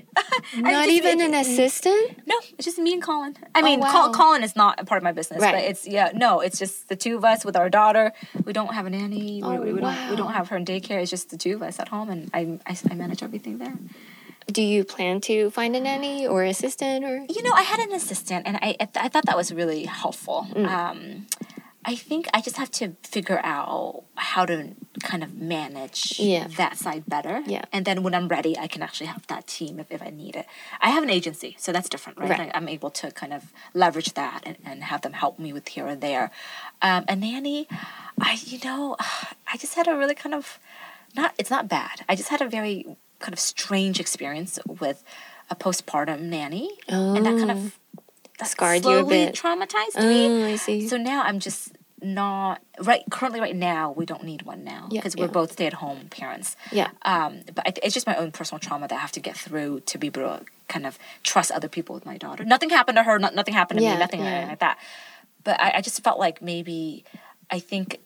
Not 0.63 0.85
just- 0.85 0.91
even 0.99 1.21
it- 1.21 1.27
an 1.29 1.35
assistant. 1.35 1.84
No, 1.91 2.37
it's 2.57 2.65
just 2.65 2.79
me 2.79 2.93
and 2.93 3.03
Colin. 3.03 3.37
I 3.55 3.61
Oh, 3.61 3.65
mean, 3.65 3.81
wow. 3.81 3.91
Col- 3.91 4.13
Colin 4.15 4.43
is 4.43 4.55
not 4.57 4.81
a 4.81 4.85
part 4.85 4.99
of 4.99 5.05
my 5.05 5.13
business, 5.13 5.41
Right. 5.41 5.55
but 5.55 5.65
it's 5.65 5.87
yeah, 5.87 6.11
no, 6.15 6.41
it's 6.41 6.59
just 6.59 6.89
the 6.89 6.97
two 6.97 7.17
of 7.17 7.25
us 7.25 7.45
with 7.45 7.57
our 7.57 7.69
daughter. 7.71 8.13
We 8.45 8.53
don't 8.53 8.75
have 8.75 8.87
a 8.87 8.91
nanny. 8.91 9.41
Oh, 9.43 9.61
we, 9.61 9.73
we 9.73 9.81
don't 9.81 10.11
we 10.11 10.17
don't 10.17 10.33
have 10.33 10.49
her 10.49 10.57
in 10.57 10.65
daycare. 10.65 11.01
It's 11.03 11.11
just 11.11 11.31
the 11.31 11.37
two 11.39 11.55
of 11.57 11.63
us 11.63 11.79
at 11.79 11.89
home, 11.89 12.09
and 12.11 12.31
I 12.33 12.59
I, 12.67 12.77
I 12.91 12.95
manage 12.95 13.23
everything 13.23 13.59
there. 13.59 13.75
Do 14.53 14.61
you 14.63 14.85
plan 14.85 15.21
to 15.23 15.49
find 15.51 15.75
a 15.75 15.81
nanny 15.81 16.27
or 16.27 16.45
assistant 16.45 17.05
or? 17.05 17.25
You 17.29 17.43
know, 17.43 17.53
I 17.53 17.63
had 17.63 17.81
an 17.81 17.93
assistant, 17.93 18.47
and 18.47 18.57
I 18.59 18.77
I, 18.81 18.85
th- 18.85 19.05
I 19.07 19.09
thought 19.09 19.25
that 19.27 19.37
was 19.37 19.53
really 19.53 19.85
helpful. 19.85 20.47
Mm. 20.53 20.69
Um, 20.69 21.27
I 21.87 21.95
think 21.97 22.27
I 22.33 22.41
just 22.41 22.57
have 22.57 22.71
to 22.73 22.97
figure 23.03 23.41
out 23.45 24.05
how 24.17 24.47
to 24.47 24.75
kind 25.03 25.23
of 25.23 25.35
manage 25.35 26.19
Yeah. 26.19 26.47
that 26.57 26.79
side 26.79 27.05
better. 27.07 27.43
Yeah. 27.47 27.65
And 27.73 27.85
then 27.85 28.03
when 28.03 28.15
I'm 28.15 28.29
ready, 28.29 28.57
I 28.59 28.67
can 28.69 28.83
actually 28.83 29.07
have 29.09 29.27
that 29.27 29.47
team 29.47 29.79
if, 29.79 29.91
if 29.93 30.01
I 30.03 30.11
need 30.11 30.35
it. 30.37 30.47
I 30.81 30.91
have 30.91 31.03
an 31.03 31.11
agency, 31.11 31.57
so 31.59 31.73
that's 31.73 31.89
different, 31.89 32.19
right? 32.19 32.31
Right. 32.31 32.51
I, 32.55 32.57
I'm 32.57 32.69
able 32.69 32.91
to 32.91 33.11
kind 33.11 33.33
of 33.33 33.53
leverage 33.75 34.15
that 34.15 34.43
and, 34.47 34.57
and 34.65 34.85
have 34.85 35.03
them 35.03 35.13
help 35.13 35.39
me 35.39 35.53
with 35.53 35.69
here 35.69 35.87
and 35.87 36.01
there. 36.01 36.31
Um, 36.81 37.05
a 37.09 37.17
nanny, 37.17 37.67
I, 38.19 38.39
you 38.45 38.59
know, 38.65 38.97
I 39.53 39.57
just 39.59 39.75
had 39.75 39.87
a 39.89 39.97
really 39.97 40.15
kind 40.15 40.35
of, 40.35 40.59
not, 41.15 41.35
it's 41.39 41.51
not 41.51 41.69
bad. 41.69 42.03
I 42.09 42.17
just 42.17 42.31
had 42.31 42.41
a 42.41 42.49
very 42.49 42.97
kind 43.19 43.33
of 43.33 43.39
strange 43.41 44.01
experience 44.01 44.59
with 44.67 45.05
a 45.51 45.55
postpartum 45.57 46.21
nanny. 46.23 46.71
And 46.89 47.25
that 47.27 47.37
kind 47.39 47.51
of 47.51 47.79
that 48.39 48.49
Scarred 48.49 48.85
you 48.85 48.99
a 48.99 49.05
bit. 49.05 49.35
traumatized 49.35 49.97
me. 49.97 50.27
Oh, 50.29 50.45
I 50.45 50.57
see. 50.57 50.89
So 50.89 50.97
now 50.97 51.23
I'm 51.23 51.39
just 51.41 51.73
not 52.03 52.61
right 52.81 53.03
currently 53.11 53.41
right 53.41 53.57
now 53.57 53.91
we 53.97 54.05
don't 54.05 54.25
need 54.25 54.43
one 54.43 54.63
now 54.63 54.89
Yeah, 54.91 55.01
because 55.01 55.17
we're 55.17 55.25
yeah. 55.25 55.31
both 55.31 55.53
stay-at-home 55.53 56.09
parents 56.11 56.55
Yeah. 56.71 56.91
um 57.01 57.41
but 57.55 57.79
it's 57.83 57.95
just 57.95 58.07
my 58.07 58.15
own 58.17 58.31
personal 58.31 58.59
trauma 58.59 58.87
that 58.89 58.95
i 58.95 58.99
have 58.99 59.13
to 59.13 59.21
get 59.21 59.39
through 59.39 59.81
to 59.87 59.97
be 59.97 60.09
able 60.09 60.21
to 60.21 60.45
kind 60.69 60.85
of 60.87 60.99
trust 61.23 61.51
other 61.51 61.67
people 61.69 61.95
with 61.95 62.05
my 62.05 62.19
daughter 62.19 62.45
nothing 62.45 62.69
happened 62.69 62.97
to 62.97 63.05
her 63.05 63.19
not, 63.19 63.35
nothing 63.35 63.55
happened 63.55 63.79
to 63.79 63.85
Yeah, 63.85 63.95
me 63.95 64.01
nothing 64.01 64.21
yeah. 64.21 64.49
like 64.49 64.59
that 64.59 64.77
but 65.45 65.59
I, 65.59 65.77
I 65.77 65.81
just 65.81 66.05
felt 66.05 66.19
like 66.19 66.43
maybe 66.43 67.05
i 67.51 67.59
think 67.59 68.01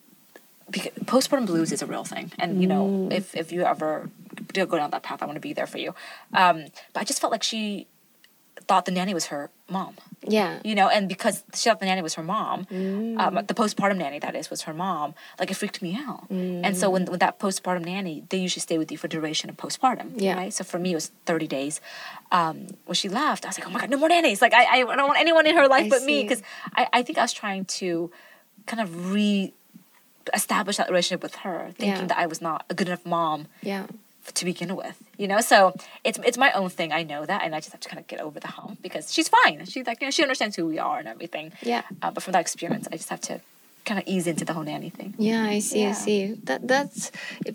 because 0.71 0.93
postpartum 1.05 1.47
blues 1.47 1.73
is 1.73 1.83
a 1.83 1.87
real 1.87 2.05
thing 2.05 2.31
and 2.39 2.63
you 2.63 2.69
Mm. 2.69 2.71
know 2.71 3.09
if 3.11 3.35
if 3.35 3.51
you 3.51 3.63
ever 3.65 4.11
do 4.53 4.65
go 4.65 4.77
down 4.77 4.91
that 4.93 5.03
path 5.03 5.23
i 5.25 5.27
want 5.27 5.35
to 5.37 5.41
be 5.41 5.55
there 5.55 5.67
for 5.67 5.79
you 5.79 5.93
um 6.35 6.67
but 6.93 7.01
i 7.01 7.05
just 7.05 7.21
felt 7.21 7.33
like 7.33 7.43
she 7.43 7.89
thought 8.67 8.85
the 8.85 8.91
nanny 8.93 9.15
was 9.15 9.27
her 9.27 9.51
mom 9.71 9.95
Yeah. 10.23 10.59
you 10.65 10.75
know, 10.75 10.89
and 10.89 11.09
because 11.09 11.45
she 11.55 11.69
thought 11.69 11.79
the 11.81 11.87
nanny 11.87 12.03
was 12.03 12.15
her 12.15 12.23
mom, 12.23 12.65
Mm. 12.67 13.19
um, 13.21 13.35
the 13.47 13.55
postpartum 13.55 13.99
nanny 13.99 14.19
that 14.19 14.35
is 14.35 14.51
was 14.51 14.63
her 14.63 14.75
mom. 14.75 15.15
Like 15.39 15.51
it 15.51 15.55
freaked 15.55 15.81
me 15.83 15.95
out. 16.07 16.29
And 16.31 16.77
so 16.77 16.91
when 16.91 17.05
with 17.05 17.21
that 17.21 17.39
postpartum 17.39 17.85
nanny, 17.85 18.25
they 18.31 18.39
usually 18.39 18.61
stay 18.61 18.79
with 18.79 18.91
you 18.93 18.99
for 18.99 19.09
duration 19.09 19.49
of 19.51 19.57
postpartum. 19.57 20.13
Yeah. 20.17 20.35
Right. 20.37 20.53
So 20.53 20.65
for 20.65 20.79
me, 20.79 20.93
it 20.93 20.95
was 20.97 21.11
thirty 21.27 21.47
days. 21.47 21.81
Um, 22.33 22.67
when 22.87 22.95
she 22.95 23.09
left, 23.09 23.45
I 23.45 23.49
was 23.51 23.59
like, 23.59 23.69
oh 23.69 23.71
my 23.71 23.81
god, 23.81 23.91
no 23.91 23.99
more 23.99 24.09
nannies. 24.09 24.41
Like 24.43 24.55
I, 24.55 24.65
I 24.65 24.79
don't 24.85 25.07
want 25.13 25.21
anyone 25.21 25.47
in 25.47 25.55
her 25.57 25.69
life 25.69 25.87
I 25.87 25.89
but 25.91 26.03
me 26.03 26.23
because 26.23 26.43
I, 26.75 26.89
I 26.93 27.03
think 27.03 27.19
I 27.19 27.23
was 27.23 27.33
trying 27.33 27.65
to 27.81 28.11
kind 28.67 28.81
of 28.83 29.13
re 29.13 29.53
establish 30.35 30.77
that 30.77 30.89
relationship 30.91 31.23
with 31.23 31.37
her, 31.37 31.71
thinking 31.79 32.03
Yeah. 32.03 32.07
that 32.07 32.19
I 32.19 32.27
was 32.27 32.41
not 32.43 32.65
a 32.69 32.75
good 32.75 32.89
enough 32.89 33.07
mom 33.07 33.47
Yeah. 33.63 33.87
To 34.35 34.45
begin 34.45 34.77
with, 34.77 35.03
you 35.17 35.29
know. 35.29 35.41
So 35.41 35.75
it's 36.05 36.19
it's 36.25 36.39
my 36.39 36.53
own 36.53 36.69
thing. 36.71 36.93
I 36.93 37.03
know 37.03 37.27
that, 37.27 37.43
and 37.43 37.55
I 37.55 37.61
just 37.61 37.73
have 37.73 37.81
to 37.81 37.89
kind 37.89 38.01
of 38.01 38.07
get 38.07 38.21
over 38.21 38.41
the 38.41 38.49
hump 38.49 38.83
because 38.83 39.13
she's 39.13 39.29
fine. 39.29 39.65
She's 39.67 39.87
like, 39.87 40.01
you 40.01 40.07
know, 40.07 40.11
she 40.11 40.23
understands 40.23 40.57
who 40.57 40.67
we 40.67 40.79
are 40.79 40.99
and 40.99 41.09
everything. 41.09 41.53
Yeah. 41.63 41.83
Uh, 42.03 42.11
but 42.11 42.23
from 42.23 42.33
that 42.33 42.41
experience, 42.41 42.89
I 42.91 42.97
just 42.97 43.09
have 43.11 43.21
to 43.23 43.41
kind 43.89 43.99
of 44.03 44.07
ease 44.15 44.27
into 44.33 44.45
the 44.45 44.53
whole 44.53 44.65
nanny 44.73 44.91
thing. 44.99 45.11
Yeah, 45.19 45.45
I 45.57 45.59
see. 45.69 45.83
I 45.87 45.93
see. 46.07 46.21
That 46.49 46.61
that's 46.75 47.11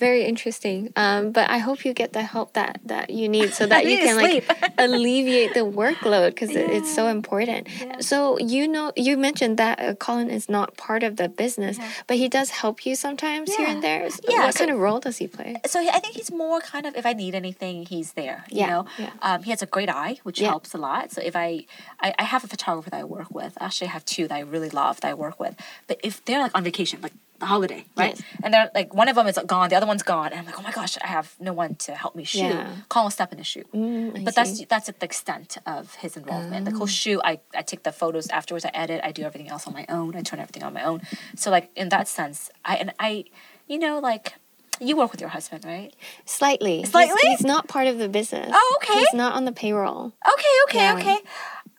very 0.06 0.22
interesting. 0.32 0.80
Um, 1.04 1.32
but 1.38 1.46
I 1.50 1.60
hope 1.68 1.86
you 1.86 1.94
get 1.94 2.10
the 2.18 2.24
help 2.36 2.54
that 2.60 2.74
that 2.94 3.06
you 3.20 3.28
need 3.36 3.50
so 3.60 3.64
that 3.72 3.82
you 3.90 3.98
can 4.06 4.16
like 4.26 4.44
alleviate 4.86 5.54
the 5.54 5.66
workload 5.82 6.30
because 6.32 6.52
it's 6.56 6.92
so 6.94 7.08
important. 7.08 7.68
Yeah. 7.70 8.00
So 8.00 8.38
you 8.40 8.68
know, 8.68 8.92
you 8.96 9.14
mentioned 9.18 9.56
that 9.64 9.80
uh, 9.80 9.94
Colin 9.96 10.30
is 10.30 10.50
not 10.50 10.68
part 10.78 11.04
of 11.04 11.16
the 11.22 11.30
business, 11.30 11.78
Yeah. 11.78 11.90
but 12.08 12.18
he 12.18 12.28
does 12.38 12.50
help 12.62 12.86
you 12.86 12.96
sometimes 12.96 13.54
here 13.56 13.68
and 13.68 13.82
there. 13.84 14.04
S- 14.06 14.20
Yeah, 14.28 14.46
What 14.46 14.54
so- 14.54 14.60
kind 14.66 14.72
of 14.72 14.80
role 14.80 15.00
does 15.00 15.18
he 15.18 15.28
play? 15.28 15.52
So 15.66 15.80
I 15.80 16.00
think 16.00 16.16
he's 16.16 16.32
more 16.32 16.60
kind 16.62 16.86
of 16.86 16.96
if 16.96 17.06
I 17.06 17.14
need 17.14 17.36
anything, 17.36 17.86
he's 17.86 18.14
there. 18.14 18.44
You 18.50 18.60
Yeah, 18.62 18.68
know, 18.74 18.86
yeah. 18.98 19.12
Um, 19.22 19.44
he 19.44 19.50
has 19.52 19.62
a 19.62 19.66
great 19.76 19.90
eye, 19.90 20.20
which 20.24 20.40
Yeah. 20.42 20.50
helps 20.50 20.74
a 20.74 20.78
lot. 20.78 21.12
So 21.12 21.22
if 21.24 21.36
I, 21.36 21.66
I, 22.00 22.14
I 22.18 22.24
have 22.24 22.44
a 22.44 22.48
photographer 22.48 22.90
that 22.90 23.00
I 23.00 23.04
work 23.18 23.30
with. 23.40 23.54
Actually, 23.60 23.88
I 23.90 23.92
have 23.98 24.06
two 24.06 24.28
that 24.28 24.36
I 24.36 24.40
really 24.56 24.70
love 24.70 25.02
that 25.02 25.10
I 25.10 25.14
work 25.14 25.40
with. 25.40 25.56
But 25.88 26.00
if 26.04 26.23
they're 26.26 26.40
like 26.40 26.52
on 26.56 26.64
vacation, 26.64 27.02
like 27.02 27.14
the 27.40 27.46
holiday, 27.48 27.84
right? 27.98 28.16
Yes. 28.16 28.24
And 28.44 28.54
they're 28.54 28.70
like 28.74 28.94
one 28.94 29.10
of 29.10 29.16
them 29.16 29.28
is 29.28 29.38
gone, 29.46 29.70
the 29.70 29.76
other 29.76 29.86
one's 29.88 30.04
gone, 30.04 30.28
and 30.32 30.40
I'm 30.40 30.46
like, 30.46 30.58
oh 30.58 30.62
my 30.62 30.72
gosh, 30.72 30.98
I 31.04 31.08
have 31.08 31.36
no 31.40 31.52
one 31.54 31.76
to 31.76 31.94
help 31.94 32.16
me 32.16 32.24
shoot. 32.24 32.40
Yeah. 32.40 32.68
Colin 32.90 33.06
will 33.06 33.12
step 33.12 33.32
in 33.34 33.40
and 33.40 33.48
shoot. 33.48 33.68
Mm, 33.74 34.24
but 34.24 34.34
see. 34.34 34.42
that's 34.42 34.66
that's 34.68 34.90
at 34.90 35.00
the 35.00 35.06
extent 35.06 35.58
of 35.66 35.96
his 35.96 36.16
involvement. 36.16 36.66
The 36.66 36.72
Oh. 36.72 36.78
whole 36.78 36.88
shoot, 36.88 37.20
I, 37.24 37.40
I 37.56 37.62
take 37.64 37.84
the 37.84 37.92
photos 37.92 38.28
afterwards. 38.30 38.64
I 38.66 38.72
edit. 38.74 39.02
I 39.04 39.12
do 39.12 39.24
everything 39.24 39.50
else 39.50 39.68
on 39.68 39.74
my 39.74 39.86
own. 39.90 40.16
I 40.16 40.22
turn 40.22 40.40
everything 40.40 40.64
on 40.64 40.74
my 40.74 40.84
own. 40.84 41.02
So 41.36 41.50
like 41.52 41.70
in 41.76 41.90
that 41.90 42.08
sense, 42.08 42.50
I 42.64 42.76
and 42.78 42.94
I, 43.00 43.26
you 43.68 43.78
know, 43.80 44.00
like 44.00 44.36
you 44.80 44.96
work 44.98 45.12
with 45.12 45.22
your 45.22 45.30
husband, 45.30 45.64
right? 45.66 45.94
Slightly. 46.26 46.78
He's- 46.78 46.90
Slightly? 46.92 47.22
He's, 47.30 47.42
not 47.46 47.68
part 47.68 47.88
of 47.88 48.00
the 48.00 48.10
business. 48.10 48.50
Oh, 48.52 48.80
okay. 48.82 49.00
He's 49.00 49.14
not 49.14 49.34
on 49.34 49.46
the 49.46 49.52
payroll. 49.52 50.14
Okay, 50.34 50.56
okay, 50.68 50.80
Yeah. 50.80 50.96
okay. 50.98 51.18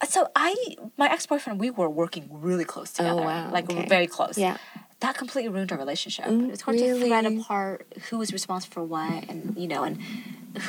So 0.04 0.28
I, 0.36 0.54
my 0.96 1.10
ex 1.10 1.26
boyfriend, 1.26 1.60
we 1.60 1.70
were 1.70 1.88
working 1.90 2.28
really 2.30 2.64
close 2.64 2.92
together. 2.92 3.20
Oh, 3.20 3.24
wow, 3.24 3.50
Like 3.50 3.70
okay. 3.70 3.86
very 3.88 4.06
close. 4.06 4.36
Yeah. 4.38 4.56
That 5.00 5.16
completely 5.16 5.50
ruined 5.50 5.70
our 5.72 5.78
relationship. 5.78 6.26
Mm, 6.26 6.46
it 6.46 6.50
was 6.52 6.60
hard 6.62 6.78
to 6.78 6.98
thread 6.98 7.24
really? 7.24 7.38
apart 7.40 7.86
who 8.08 8.18
was 8.18 8.32
responsible 8.32 8.72
for 8.74 8.84
what, 8.84 9.28
and 9.28 9.54
you 9.56 9.68
know, 9.68 9.82
and 9.84 9.98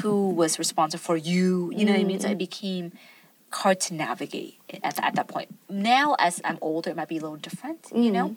who 0.01 0.29
was 0.31 0.59
responsible 0.59 1.01
for 1.01 1.15
you. 1.15 1.71
You 1.75 1.85
know 1.85 1.93
what 1.93 2.01
I 2.01 2.03
mean? 2.03 2.19
So 2.19 2.27
Mm. 2.27 2.31
it 2.33 2.37
became 2.37 2.91
hard 3.51 3.79
to 3.79 3.93
navigate 3.93 4.57
at, 4.83 5.01
at 5.01 5.15
that 5.15 5.27
point. 5.29 5.49
Now, 5.69 6.15
as 6.19 6.41
I'm 6.43 6.57
older, 6.61 6.89
it 6.89 6.97
might 6.97 7.07
be 7.07 7.17
a 7.17 7.21
little 7.21 7.37
different. 7.37 7.87
You 7.95 8.11
know. 8.11 8.29
Mm. 8.29 8.35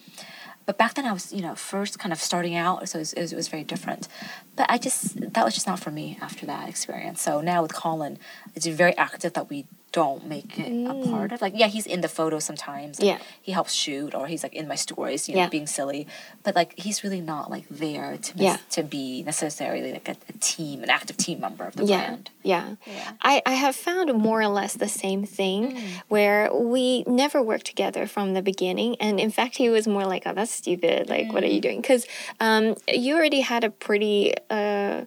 But 0.67 0.77
back 0.77 0.95
then, 0.95 1.07
I 1.07 1.13
was, 1.13 1.33
you 1.33 1.41
know, 1.41 1.55
first 1.55 1.99
kind 1.99 2.13
of 2.13 2.21
starting 2.21 2.55
out, 2.55 2.87
so 2.89 2.99
it 2.99 3.01
was, 3.01 3.13
it 3.15 3.35
was 3.35 3.49
very 3.49 3.65
different. 3.65 4.07
But 4.55 4.67
I 4.69 4.77
just, 4.77 5.19
that 5.33 5.43
was 5.43 5.55
just 5.55 5.67
not 5.67 5.81
for 5.81 5.91
me 5.91 6.19
after 6.21 6.45
that 6.45 6.69
experience. 6.69 7.23
So 7.23 7.41
now 7.41 7.63
with 7.63 7.73
Colin, 7.73 8.19
it's 8.55 8.67
very 8.67 8.95
active 8.99 9.33
that 9.33 9.49
we 9.49 9.65
don't 9.93 10.27
make 10.27 10.59
it 10.59 10.71
a 10.87 10.95
part 11.11 11.33
of. 11.33 11.41
Like, 11.41 11.55
yeah, 11.57 11.67
he's 11.69 11.87
in 11.87 12.01
the 12.03 12.09
photos 12.09 12.45
sometimes. 12.45 12.99
Mm. 12.99 13.05
Yeah. 13.07 13.19
He 13.41 13.53
helps 13.53 13.73
shoot, 13.73 14.15
or 14.15 14.27
he's 14.27 14.43
like 14.43 14.53
in 14.55 14.69
my 14.69 14.75
stories, 14.75 15.29
you 15.29 15.35
know, 15.35 15.43
Yeah. 15.43 15.49
being 15.49 15.67
silly. 15.67 16.07
But 16.43 16.55
like, 16.55 16.79
he's 16.79 17.03
really 17.03 17.21
not 17.23 17.51
like 17.51 17.67
there 17.71 18.19
to, 18.19 18.33
Yeah. 18.37 18.59
to 18.71 18.83
be 18.83 19.23
necessarily 19.23 19.93
like 19.93 20.09
a, 20.09 20.17
a 20.29 20.33
team, 20.41 20.83
an 20.83 20.91
active 20.91 21.17
team 21.17 21.41
member 21.41 21.65
of 21.65 21.75
the 21.77 21.85
yeah 21.85 22.07
brand. 22.07 22.31
yeah 22.43 22.75
Yeah. 22.87 23.13
I, 23.23 23.43
I 23.47 23.55
have 23.55 23.75
found 23.77 24.13
more 24.15 24.41
or 24.43 24.49
less 24.49 24.75
the 24.75 24.89
same 24.89 25.25
thing 25.25 25.59
Mm. 25.77 25.81
where 26.09 26.53
we 26.55 27.03
never 27.07 27.43
worked 27.43 27.67
together 27.67 28.07
from 28.07 28.35
the 28.35 28.43
beginning 28.43 28.97
and 29.01 29.19
in 29.19 29.31
fact 29.31 29.57
he 29.57 29.69
was 29.71 29.89
more 29.89 30.05
like 30.05 30.23
oh 30.27 30.35
that's 30.35 30.51
stupid 30.53 31.09
like 31.09 31.33
what 31.33 31.43
are 31.43 31.47
Mm. 31.47 31.55
you 31.55 31.61
doing 31.61 31.81
because 31.81 32.07
um, 32.41 32.77
you 32.89 33.15
already 33.17 33.41
had 33.41 33.65
a 33.65 33.71
pretty 33.71 34.35
uh, 34.51 35.05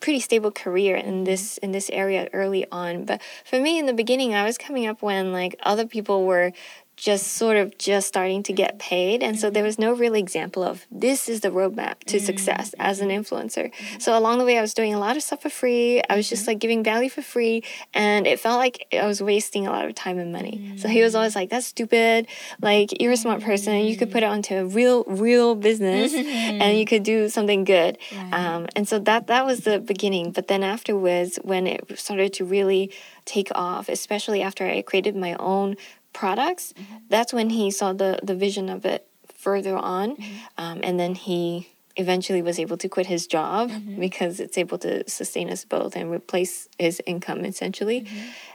pretty 0.00 0.20
stable 0.20 0.50
career 0.50 0.96
in 0.96 1.14
Mm-hmm. 1.14 1.24
this 1.24 1.58
in 1.58 1.72
this 1.72 1.90
area 1.90 2.28
early 2.32 2.66
on 2.70 3.04
but 3.04 3.20
for 3.44 3.60
me 3.60 3.78
in 3.78 3.86
the 3.86 3.92
beginning 3.92 4.34
i 4.34 4.44
was 4.44 4.58
coming 4.58 4.86
up 4.86 5.00
when 5.02 5.32
like 5.32 5.54
other 5.62 5.86
people 5.86 6.26
were 6.26 6.52
just 6.96 7.28
sort 7.28 7.56
of 7.56 7.76
just 7.76 8.06
starting 8.06 8.42
to 8.44 8.52
get 8.52 8.78
paid. 8.78 9.22
And 9.22 9.38
so 9.38 9.50
there 9.50 9.64
was 9.64 9.78
no 9.78 9.92
real 9.92 10.14
example 10.14 10.62
of 10.62 10.86
this 10.90 11.28
is 11.28 11.40
the 11.40 11.48
roadmap 11.48 11.98
to 12.06 12.18
mm. 12.18 12.20
success 12.20 12.74
as 12.78 13.00
an 13.00 13.08
influencer. 13.08 13.72
Mm-hmm. 13.72 13.98
So 14.00 14.16
along 14.16 14.38
the 14.38 14.44
way 14.44 14.58
i 14.58 14.60
was 14.60 14.74
doing 14.74 14.94
a 14.94 14.98
lot 14.98 15.16
of 15.16 15.22
stuff 15.22 15.42
for 15.42 15.50
free. 15.50 16.02
I 16.08 16.16
was 16.16 16.28
just 16.28 16.42
mm-hmm. 16.42 16.50
like 16.50 16.58
giving 16.60 16.84
value 16.84 17.10
for 17.10 17.22
free. 17.22 17.64
And 17.92 18.26
it 18.26 18.38
felt 18.38 18.58
like 18.58 18.86
i 18.92 19.06
was 19.06 19.20
wasting 19.20 19.66
a 19.66 19.70
lot 19.70 19.86
of 19.86 19.94
time 19.94 20.18
and 20.18 20.32
money. 20.32 20.74
So 20.76 20.88
he 20.88 21.02
was 21.02 21.14
mm. 21.14 21.16
always 21.16 21.34
like 21.34 21.50
that's 21.50 21.66
stupid. 21.66 22.28
Like 22.62 23.00
you're 23.00 23.12
a 23.12 23.16
smart 23.16 23.42
person. 23.42 23.84
You 23.84 23.96
could 23.96 24.10
mm. 24.10 24.12
put 24.12 24.22
it 24.22 24.26
onto 24.26 24.54
a 24.54 24.64
real 24.64 25.04
real 25.04 25.54
business 25.54 26.12
mm-hmm. 26.12 26.62
and 26.62 26.78
you 26.78 26.86
could 26.86 27.02
do 27.02 27.28
something 27.28 27.64
good. 27.64 27.98
Um, 28.32 28.66
and 28.76 28.86
so 28.88 28.98
that 29.00 29.26
that 29.26 29.44
was 29.44 29.60
the 29.60 29.80
beginning. 29.80 30.30
But 30.30 30.46
then 30.46 30.62
afterwards 30.62 31.38
when 31.42 31.66
it 31.66 31.98
started 31.98 32.32
to 32.34 32.44
really 32.44 32.92
take 33.24 33.48
off 33.54 33.88
especially 33.88 34.42
after 34.42 34.66
i 34.66 34.82
created 34.82 35.16
my 35.16 35.34
own 35.34 35.76
products 36.14 36.72
mm-hmm. 36.72 36.96
that's 37.08 37.32
when 37.32 37.50
he 37.50 37.70
saw 37.70 37.92
the 37.92 38.18
the 38.22 38.34
vision 38.34 38.70
of 38.70 38.86
it 38.86 39.06
further 39.44 39.76
on. 39.76 40.16
Mm-hmm. 40.16 40.34
Um, 40.56 40.80
and 40.82 40.98
then 40.98 41.14
he 41.14 41.68
eventually 41.96 42.42
was 42.42 42.58
able 42.58 42.76
to 42.78 42.88
quit 42.88 43.06
his 43.06 43.26
job 43.26 43.70
mm-hmm. 43.70 44.00
because 44.00 44.40
it's 44.40 44.58
able 44.58 44.78
to 44.78 45.08
sustain 45.08 45.48
us 45.50 45.64
both 45.64 45.94
and 45.94 46.10
replace 46.10 46.68
his 46.78 47.00
income 47.06 47.44
essentially. 47.44 48.06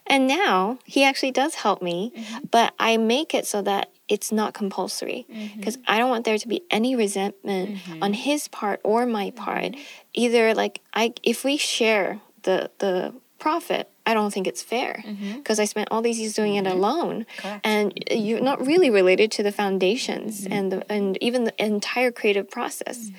And 0.08 0.28
now 0.28 0.80
he 0.86 1.04
actually 1.04 1.32
does 1.32 1.56
help 1.56 1.82
me 1.82 2.12
but 2.50 2.74
i 2.80 2.98
make 2.98 3.34
it 3.34 3.46
so 3.46 3.62
that 3.62 3.92
it's 4.08 4.32
not 4.32 4.54
compulsory 4.54 5.26
because 5.56 5.78
i 5.88 5.98
don't 6.00 6.10
want 6.10 6.26
there 6.26 6.38
to 6.38 6.48
be 6.48 6.64
any 6.72 6.96
resentment 6.96 7.78
on 8.02 8.14
his 8.14 8.48
part 8.48 8.82
or 8.84 9.06
my 9.06 9.30
part. 9.32 9.76
Either 10.14 10.54
like 10.54 10.82
i 10.94 11.14
if 11.24 11.46
we 11.46 11.56
share 11.56 12.20
the 12.44 12.72
the 12.80 13.14
profit 13.38 13.90
i 14.10 14.14
don't 14.14 14.34
think 14.34 14.48
it's 14.48 14.64
fair 14.74 15.04
mm-hmm. 15.06 15.38
because 15.38 15.60
i 15.60 15.66
spent 15.66 15.88
all 15.92 16.02
these 16.02 16.20
years 16.20 16.34
doing 16.34 16.56
it 16.56 16.66
mm-hmm. 16.66 16.78
alone. 16.78 17.26
Correct. 17.38 17.66
and 17.66 17.86
you're 18.12 18.42
not 18.42 18.66
really 18.66 18.90
related 18.90 19.32
to 19.38 19.44
the 19.44 19.52
foundations 19.52 20.32
mm-hmm. 20.42 20.54
and 20.54 20.72
the, 20.72 20.92
and 20.92 21.18
even 21.22 21.44
the 21.44 21.56
entire 21.64 22.12
creative 22.12 22.50
process. 22.50 23.12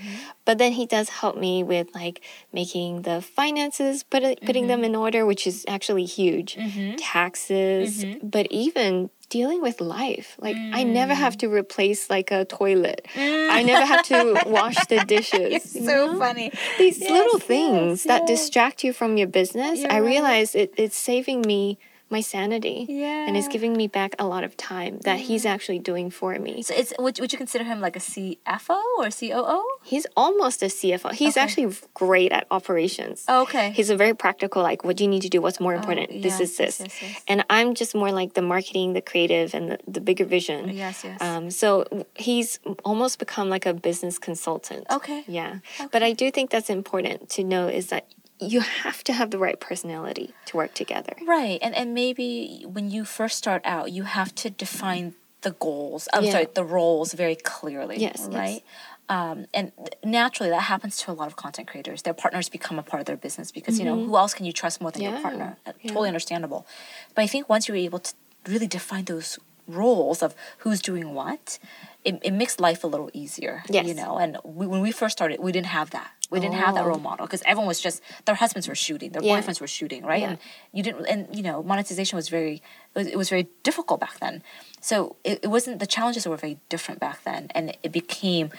But 0.45 0.59
then 0.59 0.73
he 0.73 0.87
does 0.87 1.09
help 1.21 1.37
me 1.37 1.62
with 1.62 1.95
like 1.95 2.21
making 2.53 3.03
the 3.03 3.21
finances 3.23 4.03
put 4.03 4.23
putting 4.49 4.67
them 4.67 4.83
in 4.85 4.97
order 4.97 5.25
which 5.25 5.47
is 5.47 5.65
actually 5.69 6.05
huge. 6.05 6.59
Taxes 6.99 8.05
but 8.23 8.47
even 8.51 9.11
dealing 9.31 9.62
with 9.62 9.81
life 9.81 10.36
like 10.39 10.57
i 10.73 10.82
never 10.82 11.15
have 11.15 11.35
mm. 11.35 11.39
to 11.39 11.47
replace 11.48 12.11
like 12.11 12.31
a 12.31 12.44
toilet 12.44 13.07
i 13.16 13.62
never 13.62 13.86
have 13.86 14.05
to 14.05 14.43
wash 14.47 14.77
the 14.86 15.02
dishes 15.07 15.55
It's 15.55 15.73
so 15.73 16.12
know? 16.12 16.19
funny. 16.19 16.52
these 16.78 17.01
little 17.01 17.39
things 17.39 18.05
yes, 18.05 18.05
that 18.05 18.23
yes. 18.28 18.40
distract 18.40 18.85
you 18.85 18.93
from 18.93 19.16
your 19.16 19.28
business 19.28 19.81
You're 19.81 19.93
i 19.93 20.01
right. 20.01 20.07
realize 20.07 20.55
it, 20.55 20.74
it's 20.77 20.97
saving 20.97 21.43
me 21.43 21.78
my 22.11 22.20
sanity. 22.20 22.87
Yeah. 22.89 23.27
And 23.27 23.37
it's 23.37 23.49
giving 23.49 23.77
me 23.77 23.87
back 23.87 24.15
a 24.19 24.27
lot 24.27 24.43
of 24.45 24.57
time 24.57 24.99
that 25.05 25.20
he's 25.20 25.47
actually 25.47 25.78
doing 25.78 26.11
for 26.11 26.37
me. 26.39 26.62
So 26.62 26.74
it's 26.74 26.93
would, 26.99 27.19
would 27.20 27.32
you 27.32 27.39
consider 27.39 27.65
him 27.65 27.81
like 27.81 27.97
a 27.97 28.01
CFO 28.01 28.81
or 28.99 29.09
COO? 29.11 29.62
He's 29.85 30.07
almost 30.16 30.62
a 30.62 30.66
CFO. 30.66 31.12
He's 31.12 31.37
Okay. 31.37 31.41
actually 31.45 31.74
great 31.95 32.32
at 32.32 32.47
operations. 32.51 33.24
Oh, 33.28 33.43
okay. 33.43 33.70
He's 33.70 33.91
a 33.91 33.97
very 33.97 34.15
practical, 34.15 34.62
like, 34.62 34.85
what 34.85 34.97
do 34.97 35.05
you 35.05 35.11
need 35.11 35.23
to 35.23 35.28
do? 35.28 35.41
What's 35.41 35.61
more 35.61 35.74
important? 35.74 36.11
this 36.23 36.39
yes, 36.39 36.41
is 36.41 36.57
this. 36.57 36.81
yes, 36.81 37.03
yes. 37.03 37.23
And 37.28 37.45
I'm 37.49 37.74
just 37.74 37.95
more 37.95 38.11
like 38.12 38.35
the 38.35 38.43
marketing, 38.43 38.93
the 38.95 39.01
creative, 39.01 39.55
and 39.55 39.73
the, 39.73 39.78
the 39.87 40.01
bigger 40.01 40.24
vision. 40.24 40.70
Yes, 40.70 41.05
yes. 41.05 41.20
Um, 41.23 41.51
so 41.51 41.85
he's 42.16 42.59
almost 42.85 43.19
become 43.19 43.49
like 43.49 43.66
a 43.66 43.74
business 43.74 44.19
consultant. 44.19 44.85
Okay. 44.91 45.24
Yeah. 45.28 45.59
But 45.93 46.03
I 46.03 46.12
do 46.12 46.31
think 46.31 46.51
that's 46.51 46.70
important 46.70 47.28
to 47.31 47.45
know 47.45 47.69
is 47.69 47.89
that 47.89 48.07
you 48.41 48.61
have 48.61 49.05
to 49.05 49.12
have 49.12 49.31
the 49.31 49.39
right 49.39 49.59
personality 49.61 50.33
to 50.47 50.57
work 50.57 50.75
together. 50.75 51.15
Right, 51.27 51.59
and 51.62 51.75
and 51.75 51.95
maybe 51.95 52.65
when 52.67 52.91
you 52.91 53.05
first 53.05 53.37
start 53.39 53.62
out, 53.65 53.93
you 53.93 54.05
have 54.05 54.35
to 54.37 54.51
define 54.51 55.15
the 55.43 55.53
goals. 55.53 56.09
I'm 56.12 56.25
Yeah. 56.25 56.33
sorry, 56.33 56.49
the 56.55 56.65
roles 56.65 57.12
very 57.15 57.37
clearly. 57.37 57.97
Yes, 57.99 58.29
yes. 58.31 58.35
right. 58.35 58.62
Um, 59.09 59.47
and 59.53 59.73
naturally, 60.05 60.51
that 60.51 60.62
happens 60.62 60.99
to 60.99 61.11
a 61.11 61.15
lot 61.15 61.27
of 61.27 61.35
content 61.35 61.67
creators. 61.67 62.03
Their 62.03 62.15
partners 62.15 62.49
become 62.49 62.79
a 62.79 62.83
part 62.83 63.01
of 63.01 63.07
their 63.07 63.17
business 63.17 63.51
because 63.51 63.79
you 63.79 63.85
know 63.85 63.97
who 63.97 64.17
else 64.17 64.35
can 64.35 64.47
you 64.47 64.53
trust 64.53 64.81
more 64.81 64.91
than 64.93 65.03
Mm-hmm. 65.03 65.11
Yeah, 65.11 65.19
your 65.19 65.23
partner? 65.23 65.57
Uh, 65.67 65.73
yeah. 65.83 65.89
Totally 65.89 66.09
understandable. 66.09 66.67
But 67.15 67.23
I 67.23 67.27
think 67.27 67.49
once 67.49 67.67
you're 67.67 67.77
able 67.77 67.99
to 67.99 68.15
really 68.47 68.69
define 68.69 69.05
those 69.07 69.39
roles 69.67 70.23
of 70.23 70.35
who's 70.59 70.81
doing 70.81 71.12
what, 71.15 71.59
it, 72.05 72.19
it 72.23 72.33
makes 72.33 72.61
life 72.61 72.85
a 72.85 72.87
little 72.87 73.11
easier. 73.12 73.62
Yes. 73.69 73.87
You 73.87 73.95
know, 73.95 74.17
and 74.19 74.37
we, 74.45 74.67
when 74.67 74.81
we 74.81 74.93
first 74.93 75.12
started, 75.19 75.41
we 75.41 75.51
didn't 75.53 75.67
have 75.79 75.91
that. 75.91 76.11
We 76.31 76.39
didn't 76.40 76.55
have 76.57 76.74
that 76.77 76.85
Oh. 76.85 76.89
role 76.89 76.98
model 77.01 77.27
because 77.27 77.43
everyone 77.44 77.66
was 77.66 77.81
just 77.81 78.01
their 78.24 78.36
husbands 78.36 78.69
were 78.69 78.74
shooting, 78.77 79.11
their 79.11 79.23
Yeah. 79.23 79.40
boyfriends 79.40 79.61
were 79.61 79.66
shooting, 79.66 80.05
right? 80.05 80.20
Yeah. 80.23 80.28
And 80.31 80.39
you 80.73 80.82
didn't 80.82 81.07
and 81.07 81.27
you 81.36 81.43
know 81.43 81.62
monetization 81.62 82.16
was 82.16 82.28
very 82.28 82.62
it 82.94 82.98
was, 82.98 83.07
it 83.09 83.16
was 83.16 83.28
very 83.28 83.48
difficult 83.62 83.98
back 84.01 84.19
then 84.20 84.43
so 84.81 85.16
it, 85.24 85.40
it 85.43 85.48
wasn't 85.48 85.78
the 85.81 85.86
challenges 85.86 86.27
were 86.27 86.36
very 86.36 86.59
different 86.69 87.01
back 87.01 87.23
then 87.24 87.48
and 87.55 87.77
it 87.82 87.93
became 87.93 88.51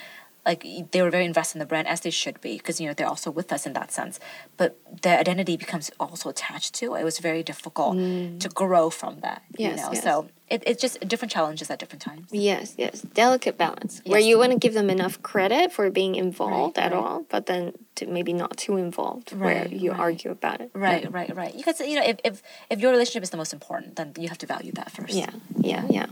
like 0.45 0.65
they 0.91 1.01
were 1.01 1.09
very 1.11 1.25
invested 1.25 1.57
in 1.57 1.59
the 1.59 1.65
brand 1.65 1.87
as 1.87 2.01
they 2.01 2.09
should 2.09 2.39
be 2.41 2.57
because 2.57 2.79
you 2.81 2.87
know 2.87 2.93
they're 2.93 3.07
also 3.07 3.29
with 3.29 3.51
us 3.53 3.65
in 3.67 3.73
that 3.73 3.91
sense 3.91 4.19
but 4.57 4.77
the 5.03 5.19
identity 5.19 5.55
becomes 5.57 5.91
also 5.99 6.29
attached 6.29 6.73
to 6.73 6.95
it 6.95 7.03
was 7.03 7.19
very 7.19 7.43
difficult 7.43 7.95
to 8.39 8.49
grow 8.53 8.89
from 8.89 9.19
that 9.21 9.41
Mm. 9.51 9.55
Yes, 9.59 9.69
you 9.79 9.83
know 9.83 9.91
yes. 9.93 10.03
so 10.03 10.29
it, 10.49 10.63
it's 10.65 10.81
just 10.81 10.99
different 11.07 11.31
challenges 11.31 11.69
at 11.69 11.77
different 11.79 12.01
times 12.01 12.27
Yes, 12.31 12.75
yes. 12.77 13.01
Delicate 13.01 13.57
balance 13.57 14.01
where 14.05 14.19
you 14.19 14.37
want 14.37 14.51
to 14.51 14.57
give 14.57 14.73
them 14.73 14.89
enough 14.89 15.21
credit 15.21 15.71
for 15.71 15.89
being 15.89 16.15
involved 16.15 16.77
Right, 16.77 16.85
at 16.85 16.91
right. 16.91 16.97
all, 17.01 17.25
but 17.29 17.45
then 17.45 17.73
to 17.95 18.07
maybe 18.07 18.33
not 18.33 18.57
too 18.57 18.75
involved 18.77 19.31
where 19.33 19.67
you 19.67 19.91
right. 19.91 19.99
argue 19.99 20.31
about 20.31 20.59
it. 20.61 20.69
right 20.73 21.03
right 21.11 21.33
right 21.35 21.53
you 21.55 21.63
could 21.63 21.75
say 21.77 21.89
you 21.91 21.95
know 21.99 22.05
if, 22.11 22.17
if 22.29 22.41
if 22.69 22.79
your 22.81 22.91
relationship 22.91 23.23
is 23.23 23.29
the 23.29 23.37
most 23.43 23.53
important 23.53 23.95
then 23.95 24.07
you 24.17 24.27
have 24.27 24.37
to 24.39 24.47
value 24.55 24.71
that 24.79 24.89
first 24.91 25.13
Yeah, 25.13 25.29
yeah, 25.71 25.83
yeah. 25.89 26.07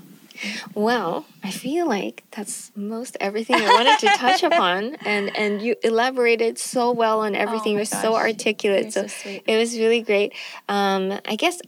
Well, 0.74 1.26
I 1.44 1.52
feel 1.52 1.88
like 1.88 2.24
that's 2.32 2.72
most 2.76 3.18
everything 3.20 3.56
I 3.58 3.74
wanted 3.74 4.00
to 4.00 4.08
touch 4.18 4.44
upon, 4.44 4.96
and 5.06 5.36
and 5.38 5.62
you 5.62 5.76
elaborated 5.84 6.58
so 6.58 6.92
well 6.92 7.22
on 7.22 7.36
everything. 7.36 7.74
my 7.74 7.80
You're 7.80 7.86
so 7.86 8.16
articulate, 8.16 8.84
You're 8.84 8.92
so, 8.92 9.02
so 9.08 9.08
sweet. 9.08 9.44
it 9.48 9.58
was 9.58 9.78
really 9.78 10.02
great. 10.02 10.34
Um, 10.68 11.20
I 11.26 11.36
guess. 11.36 11.60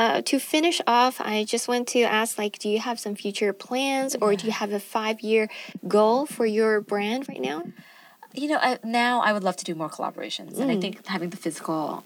Uh, 0.00 0.22
to 0.22 0.38
finish 0.38 0.80
off, 0.86 1.20
I 1.20 1.42
just 1.42 1.66
want 1.66 1.88
to 1.88 2.02
ask, 2.02 2.38
like, 2.38 2.60
do 2.60 2.68
you 2.68 2.78
have 2.78 3.00
some 3.00 3.16
future 3.16 3.52
plans, 3.52 4.14
or 4.20 4.36
do 4.36 4.46
you 4.46 4.52
have 4.52 4.70
a 4.70 4.78
five-year 4.78 5.48
goal 5.88 6.24
for 6.24 6.46
your 6.46 6.80
brand 6.80 7.28
right 7.28 7.40
now? 7.40 7.64
you 8.34 8.46
know 8.46 8.58
I, 8.60 8.78
now 8.84 9.20
i 9.20 9.32
would 9.32 9.42
love 9.42 9.56
to 9.56 9.64
do 9.64 9.74
more 9.74 9.88
collaborations 9.88 10.58
and 10.58 10.70
i 10.70 10.76
think 10.78 11.06
having 11.06 11.30
the 11.30 11.36
physical 11.38 12.04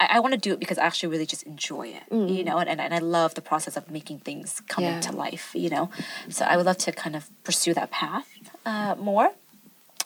i, 0.00 0.06
I 0.16 0.18
want 0.20 0.32
to 0.34 0.40
do 0.46 0.52
it 0.54 0.58
because 0.64 0.78
i 0.78 0.84
actually 0.84 1.10
really 1.14 1.26
just 1.34 1.44
enjoy 1.44 1.86
it 1.98 2.04
you 2.36 2.42
know 2.48 2.56
and, 2.58 2.68
and, 2.72 2.80
and 2.80 2.92
i 2.94 2.98
love 3.18 3.34
the 3.34 3.42
process 3.50 3.76
of 3.76 3.90
making 3.98 4.18
things 4.28 4.60
come 4.72 4.84
Yeah. 4.84 4.96
into 4.96 5.12
life 5.26 5.46
you 5.54 5.70
know 5.74 5.90
so 6.28 6.44
i 6.50 6.56
would 6.56 6.66
love 6.66 6.78
to 6.86 6.92
kind 7.04 7.14
of 7.18 7.22
pursue 7.44 7.74
that 7.74 7.90
path 7.90 8.28
uh, 8.66 8.94
more 9.10 9.28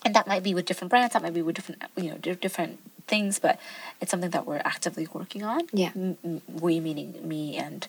and 0.04 0.14
that 0.16 0.26
might 0.26 0.42
be 0.48 0.52
with 0.54 0.66
different 0.66 0.90
brands 0.90 1.12
that 1.14 1.22
might 1.22 1.34
be 1.34 1.42
with 1.42 1.54
different 1.56 1.82
you 1.96 2.10
know 2.10 2.16
different 2.18 2.78
things 3.12 3.38
but 3.38 3.54
it's 4.00 4.10
something 4.10 4.30
that 4.36 4.44
we're 4.46 4.62
actively 4.74 5.06
working 5.18 5.42
on 5.52 5.60
Yeah. 5.72 5.90
M- 5.94 6.42
we 6.66 6.80
meaning 6.80 7.08
me 7.32 7.42
and 7.56 7.86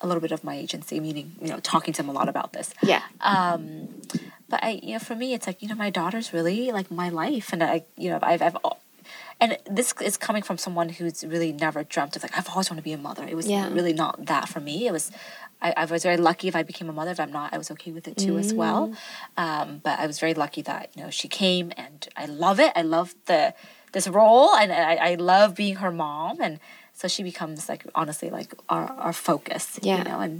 a 0.00 0.06
little 0.08 0.20
bit 0.20 0.32
of 0.32 0.42
my 0.50 0.54
agency 0.64 0.96
meaning 1.00 1.26
you 1.40 1.48
know 1.52 1.60
talking 1.60 1.92
to 1.94 2.00
them 2.02 2.08
a 2.08 2.16
lot 2.20 2.28
about 2.28 2.52
this 2.56 2.68
Yeah. 2.92 3.02
um 3.20 3.62
but 4.48 4.60
i 4.68 4.70
you 4.82 4.92
know 4.94 4.98
for 5.08 5.14
me 5.22 5.28
it's 5.34 5.46
like 5.46 5.62
you 5.62 5.68
know 5.68 5.74
my 5.86 5.90
daughter's 5.90 6.32
really 6.32 6.60
like 6.78 6.90
my 6.90 7.08
life 7.08 7.52
and 7.52 7.62
i 7.62 7.76
you 7.96 8.08
know 8.10 8.18
i've 8.22 8.42
i've 8.42 8.56
and 9.42 9.50
this 9.78 9.88
is 10.08 10.16
coming 10.26 10.42
from 10.48 10.56
someone 10.64 10.88
who's 10.96 11.18
really 11.34 11.52
never 11.66 11.80
dreamt 11.94 12.14
of 12.16 12.20
like 12.24 12.34
i've 12.38 12.48
always 12.52 12.68
wanted 12.70 12.82
to 12.82 12.88
be 12.90 12.96
a 13.00 13.02
mother. 13.08 13.24
It 13.32 13.36
was 13.40 13.46
Yeah. 13.54 13.66
really 13.78 13.94
not 14.04 14.14
that 14.32 14.44
for 14.52 14.60
me. 14.68 14.76
It 14.90 14.92
was 14.98 15.04
I, 15.66 15.68
I 15.82 15.84
was 15.94 16.02
very 16.08 16.16
lucky 16.28 16.46
if 16.52 16.56
i 16.62 16.62
became 16.72 16.88
a 16.94 16.96
mother. 16.98 17.12
If 17.16 17.20
i'm 17.24 17.34
not 17.40 17.48
i 17.54 17.58
was 17.62 17.68
okay 17.74 17.92
with 17.96 18.06
it 18.10 18.16
too 18.24 18.34
as 18.44 18.50
well. 18.62 18.82
Um, 19.44 19.66
but 19.86 19.94
i 19.98 20.06
was 20.10 20.16
very 20.24 20.34
lucky 20.44 20.62
that 20.70 20.84
you 20.94 21.00
know 21.02 21.10
she 21.20 21.28
came 21.42 21.66
and 21.84 21.98
i 22.22 22.24
love 22.44 22.58
it. 22.66 22.70
I 22.80 22.82
love 22.96 23.08
the 23.30 23.42
this 23.96 24.06
role 24.20 24.50
and 24.60 24.68
i, 24.72 24.94
I 25.10 25.12
love 25.32 25.48
being 25.62 25.76
her 25.84 25.92
mom. 26.04 26.34
And 26.46 26.54
so 27.00 27.04
she 27.14 27.22
becomes 27.32 27.58
like 27.72 27.82
honestly 28.00 28.30
like 28.38 28.50
our, 28.74 28.84
our 29.06 29.12
focus 29.30 29.64
Yeah. 29.82 29.98
you 29.98 30.04
know 30.08 30.20
and 30.26 30.34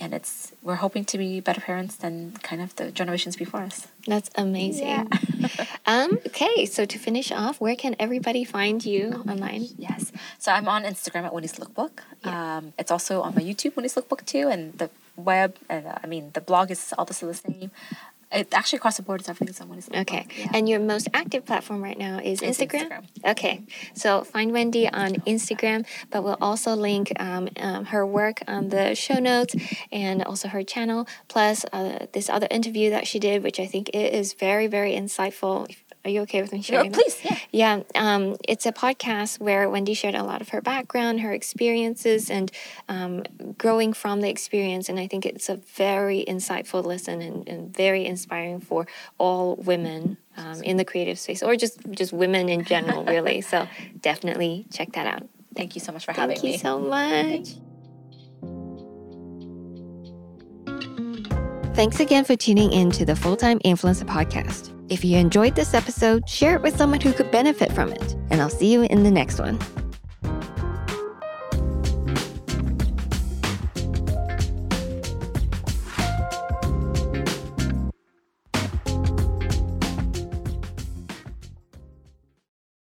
and 0.00 0.14
it's 0.14 0.52
we're 0.62 0.76
hoping 0.76 1.04
to 1.06 1.18
be 1.18 1.40
better 1.40 1.60
parents 1.60 1.96
than 1.96 2.32
kind 2.42 2.62
of 2.62 2.74
the 2.76 2.90
generations 2.90 3.36
before 3.36 3.60
us. 3.60 3.88
That's 4.06 4.30
amazing. 4.36 5.08
um, 5.86 6.18
okay, 6.26 6.66
so 6.66 6.84
to 6.84 6.98
finish 6.98 7.30
off, 7.30 7.60
where 7.60 7.76
can 7.76 7.96
everybody 7.98 8.44
find 8.44 8.84
you 8.84 9.24
online? 9.28 9.66
Yes. 9.76 10.12
So 10.38 10.52
I'm 10.52 10.68
on 10.68 10.84
Instagram 10.84 11.24
at 11.24 11.34
Wendy's 11.34 11.54
Lookbook. 11.54 12.00
Um, 12.24 12.72
it's 12.78 12.90
also 12.90 13.22
on 13.22 13.34
my 13.34 13.42
YouTube, 13.42 13.76
Wendy's 13.76 13.94
Lookbook 13.94 14.24
too, 14.24 14.48
and 14.48 14.72
the 14.78 14.90
web. 15.16 15.56
And 15.68 15.86
uh, 15.86 15.98
I 16.02 16.06
mean, 16.06 16.30
the 16.32 16.40
blog 16.40 16.70
is 16.70 16.94
also 16.96 17.26
the 17.26 17.34
same. 17.34 17.70
It 18.30 18.52
actually 18.52 18.78
across 18.78 18.98
the 18.98 19.02
board 19.02 19.20
is 19.22 19.28
everything's 19.28 19.60
on 19.60 19.68
Wendy's 19.68 19.88
Lookbook. 19.88 20.00
Okay. 20.02 20.26
Yeah. 20.36 20.50
And 20.52 20.68
your 20.68 20.80
most 20.80 21.08
active 21.14 21.46
platform 21.46 21.82
right 21.82 21.98
now 21.98 22.18
is 22.18 22.42
Is 22.42 22.58
Instagram? 22.58 22.88
Instagram. 22.88 23.30
Okay. 23.30 23.62
So 23.94 24.22
find 24.22 24.52
Wendy 24.52 24.88
on 24.88 25.14
Instagram, 25.26 25.86
but 26.10 26.22
we'll 26.22 26.36
also 26.40 26.74
link 26.74 27.12
um, 27.18 27.48
um, 27.58 27.86
her 27.86 28.06
work 28.06 28.42
on 28.46 28.68
the 28.68 28.94
show 28.94 29.18
notes 29.18 29.54
and 29.90 30.22
also 30.22 30.48
her 30.48 30.62
channel, 30.62 31.06
plus 31.28 31.64
uh, 31.72 32.06
this 32.12 32.28
other 32.28 32.48
interview 32.50 32.90
that 32.90 33.06
she 33.06 33.18
did, 33.18 33.42
which 33.42 33.58
I 33.58 33.66
think 33.66 33.90
is 33.94 34.34
very, 34.34 34.66
very 34.66 34.92
insightful. 34.92 35.74
Are 36.04 36.10
you 36.10 36.20
okay 36.22 36.40
with 36.40 36.52
me 36.52 36.60
Oh, 36.60 36.62
sharing? 36.62 36.92
that? 36.92 37.00
please, 37.00 37.20
yeah. 37.24 37.38
Yeah, 37.50 37.82
um, 37.94 38.36
it's 38.48 38.64
a 38.66 38.72
podcast 38.72 39.40
where 39.40 39.68
Wendy 39.68 39.94
shared 39.94 40.14
a 40.14 40.22
lot 40.22 40.40
of 40.40 40.50
her 40.50 40.60
background, 40.62 41.20
her 41.20 41.32
experiences, 41.32 42.30
and 42.30 42.50
um, 42.88 43.24
growing 43.58 43.92
from 43.92 44.20
the 44.20 44.30
experience. 44.30 44.88
And 44.88 44.98
I 44.98 45.06
think 45.06 45.26
it's 45.26 45.48
a 45.48 45.56
very 45.56 46.24
insightful 46.26 46.84
listen 46.84 47.20
and, 47.20 47.48
and 47.48 47.74
very 47.76 48.06
inspiring 48.06 48.60
for 48.60 48.86
all 49.18 49.56
women 49.56 50.16
um, 50.36 50.62
in 50.62 50.76
the 50.76 50.84
creative 50.84 51.18
space, 51.18 51.42
or 51.42 51.56
just 51.56 51.80
just 51.90 52.12
women 52.12 52.48
in 52.48 52.64
general, 52.64 53.04
really. 53.14 53.40
So 53.40 53.66
definitely 54.00 54.66
check 54.72 54.92
that 54.92 55.06
out. 55.06 55.28
Thank 55.54 55.74
you 55.74 55.80
so 55.80 55.90
much 55.92 56.04
for 56.04 56.12
Thank 56.12 56.36
having 56.38 56.52
you 56.52 56.58
so 56.58 56.78
much. 56.78 57.48
Thanks 61.74 62.00
again 62.00 62.24
for 62.24 62.34
tuning 62.36 62.72
in 62.72 62.90
to 62.92 63.04
the 63.04 63.14
Full 63.16 63.36
Time 63.36 63.58
Influencer 63.60 64.04
Podcast. 64.04 64.74
If 64.88 65.04
you 65.04 65.18
enjoyed 65.18 65.54
this 65.54 65.74
episode, 65.74 66.26
share 66.26 66.56
it 66.56 66.62
with 66.62 66.76
someone 66.76 67.00
who 67.00 67.12
could 67.12 67.30
benefit 67.30 67.70
from 67.72 67.92
it. 67.92 68.16
And 68.30 68.40
I'll 68.40 68.48
see 68.48 68.72
you 68.72 68.84
in 68.84 69.02
the 69.02 69.10
next 69.10 69.38
one. 69.38 69.58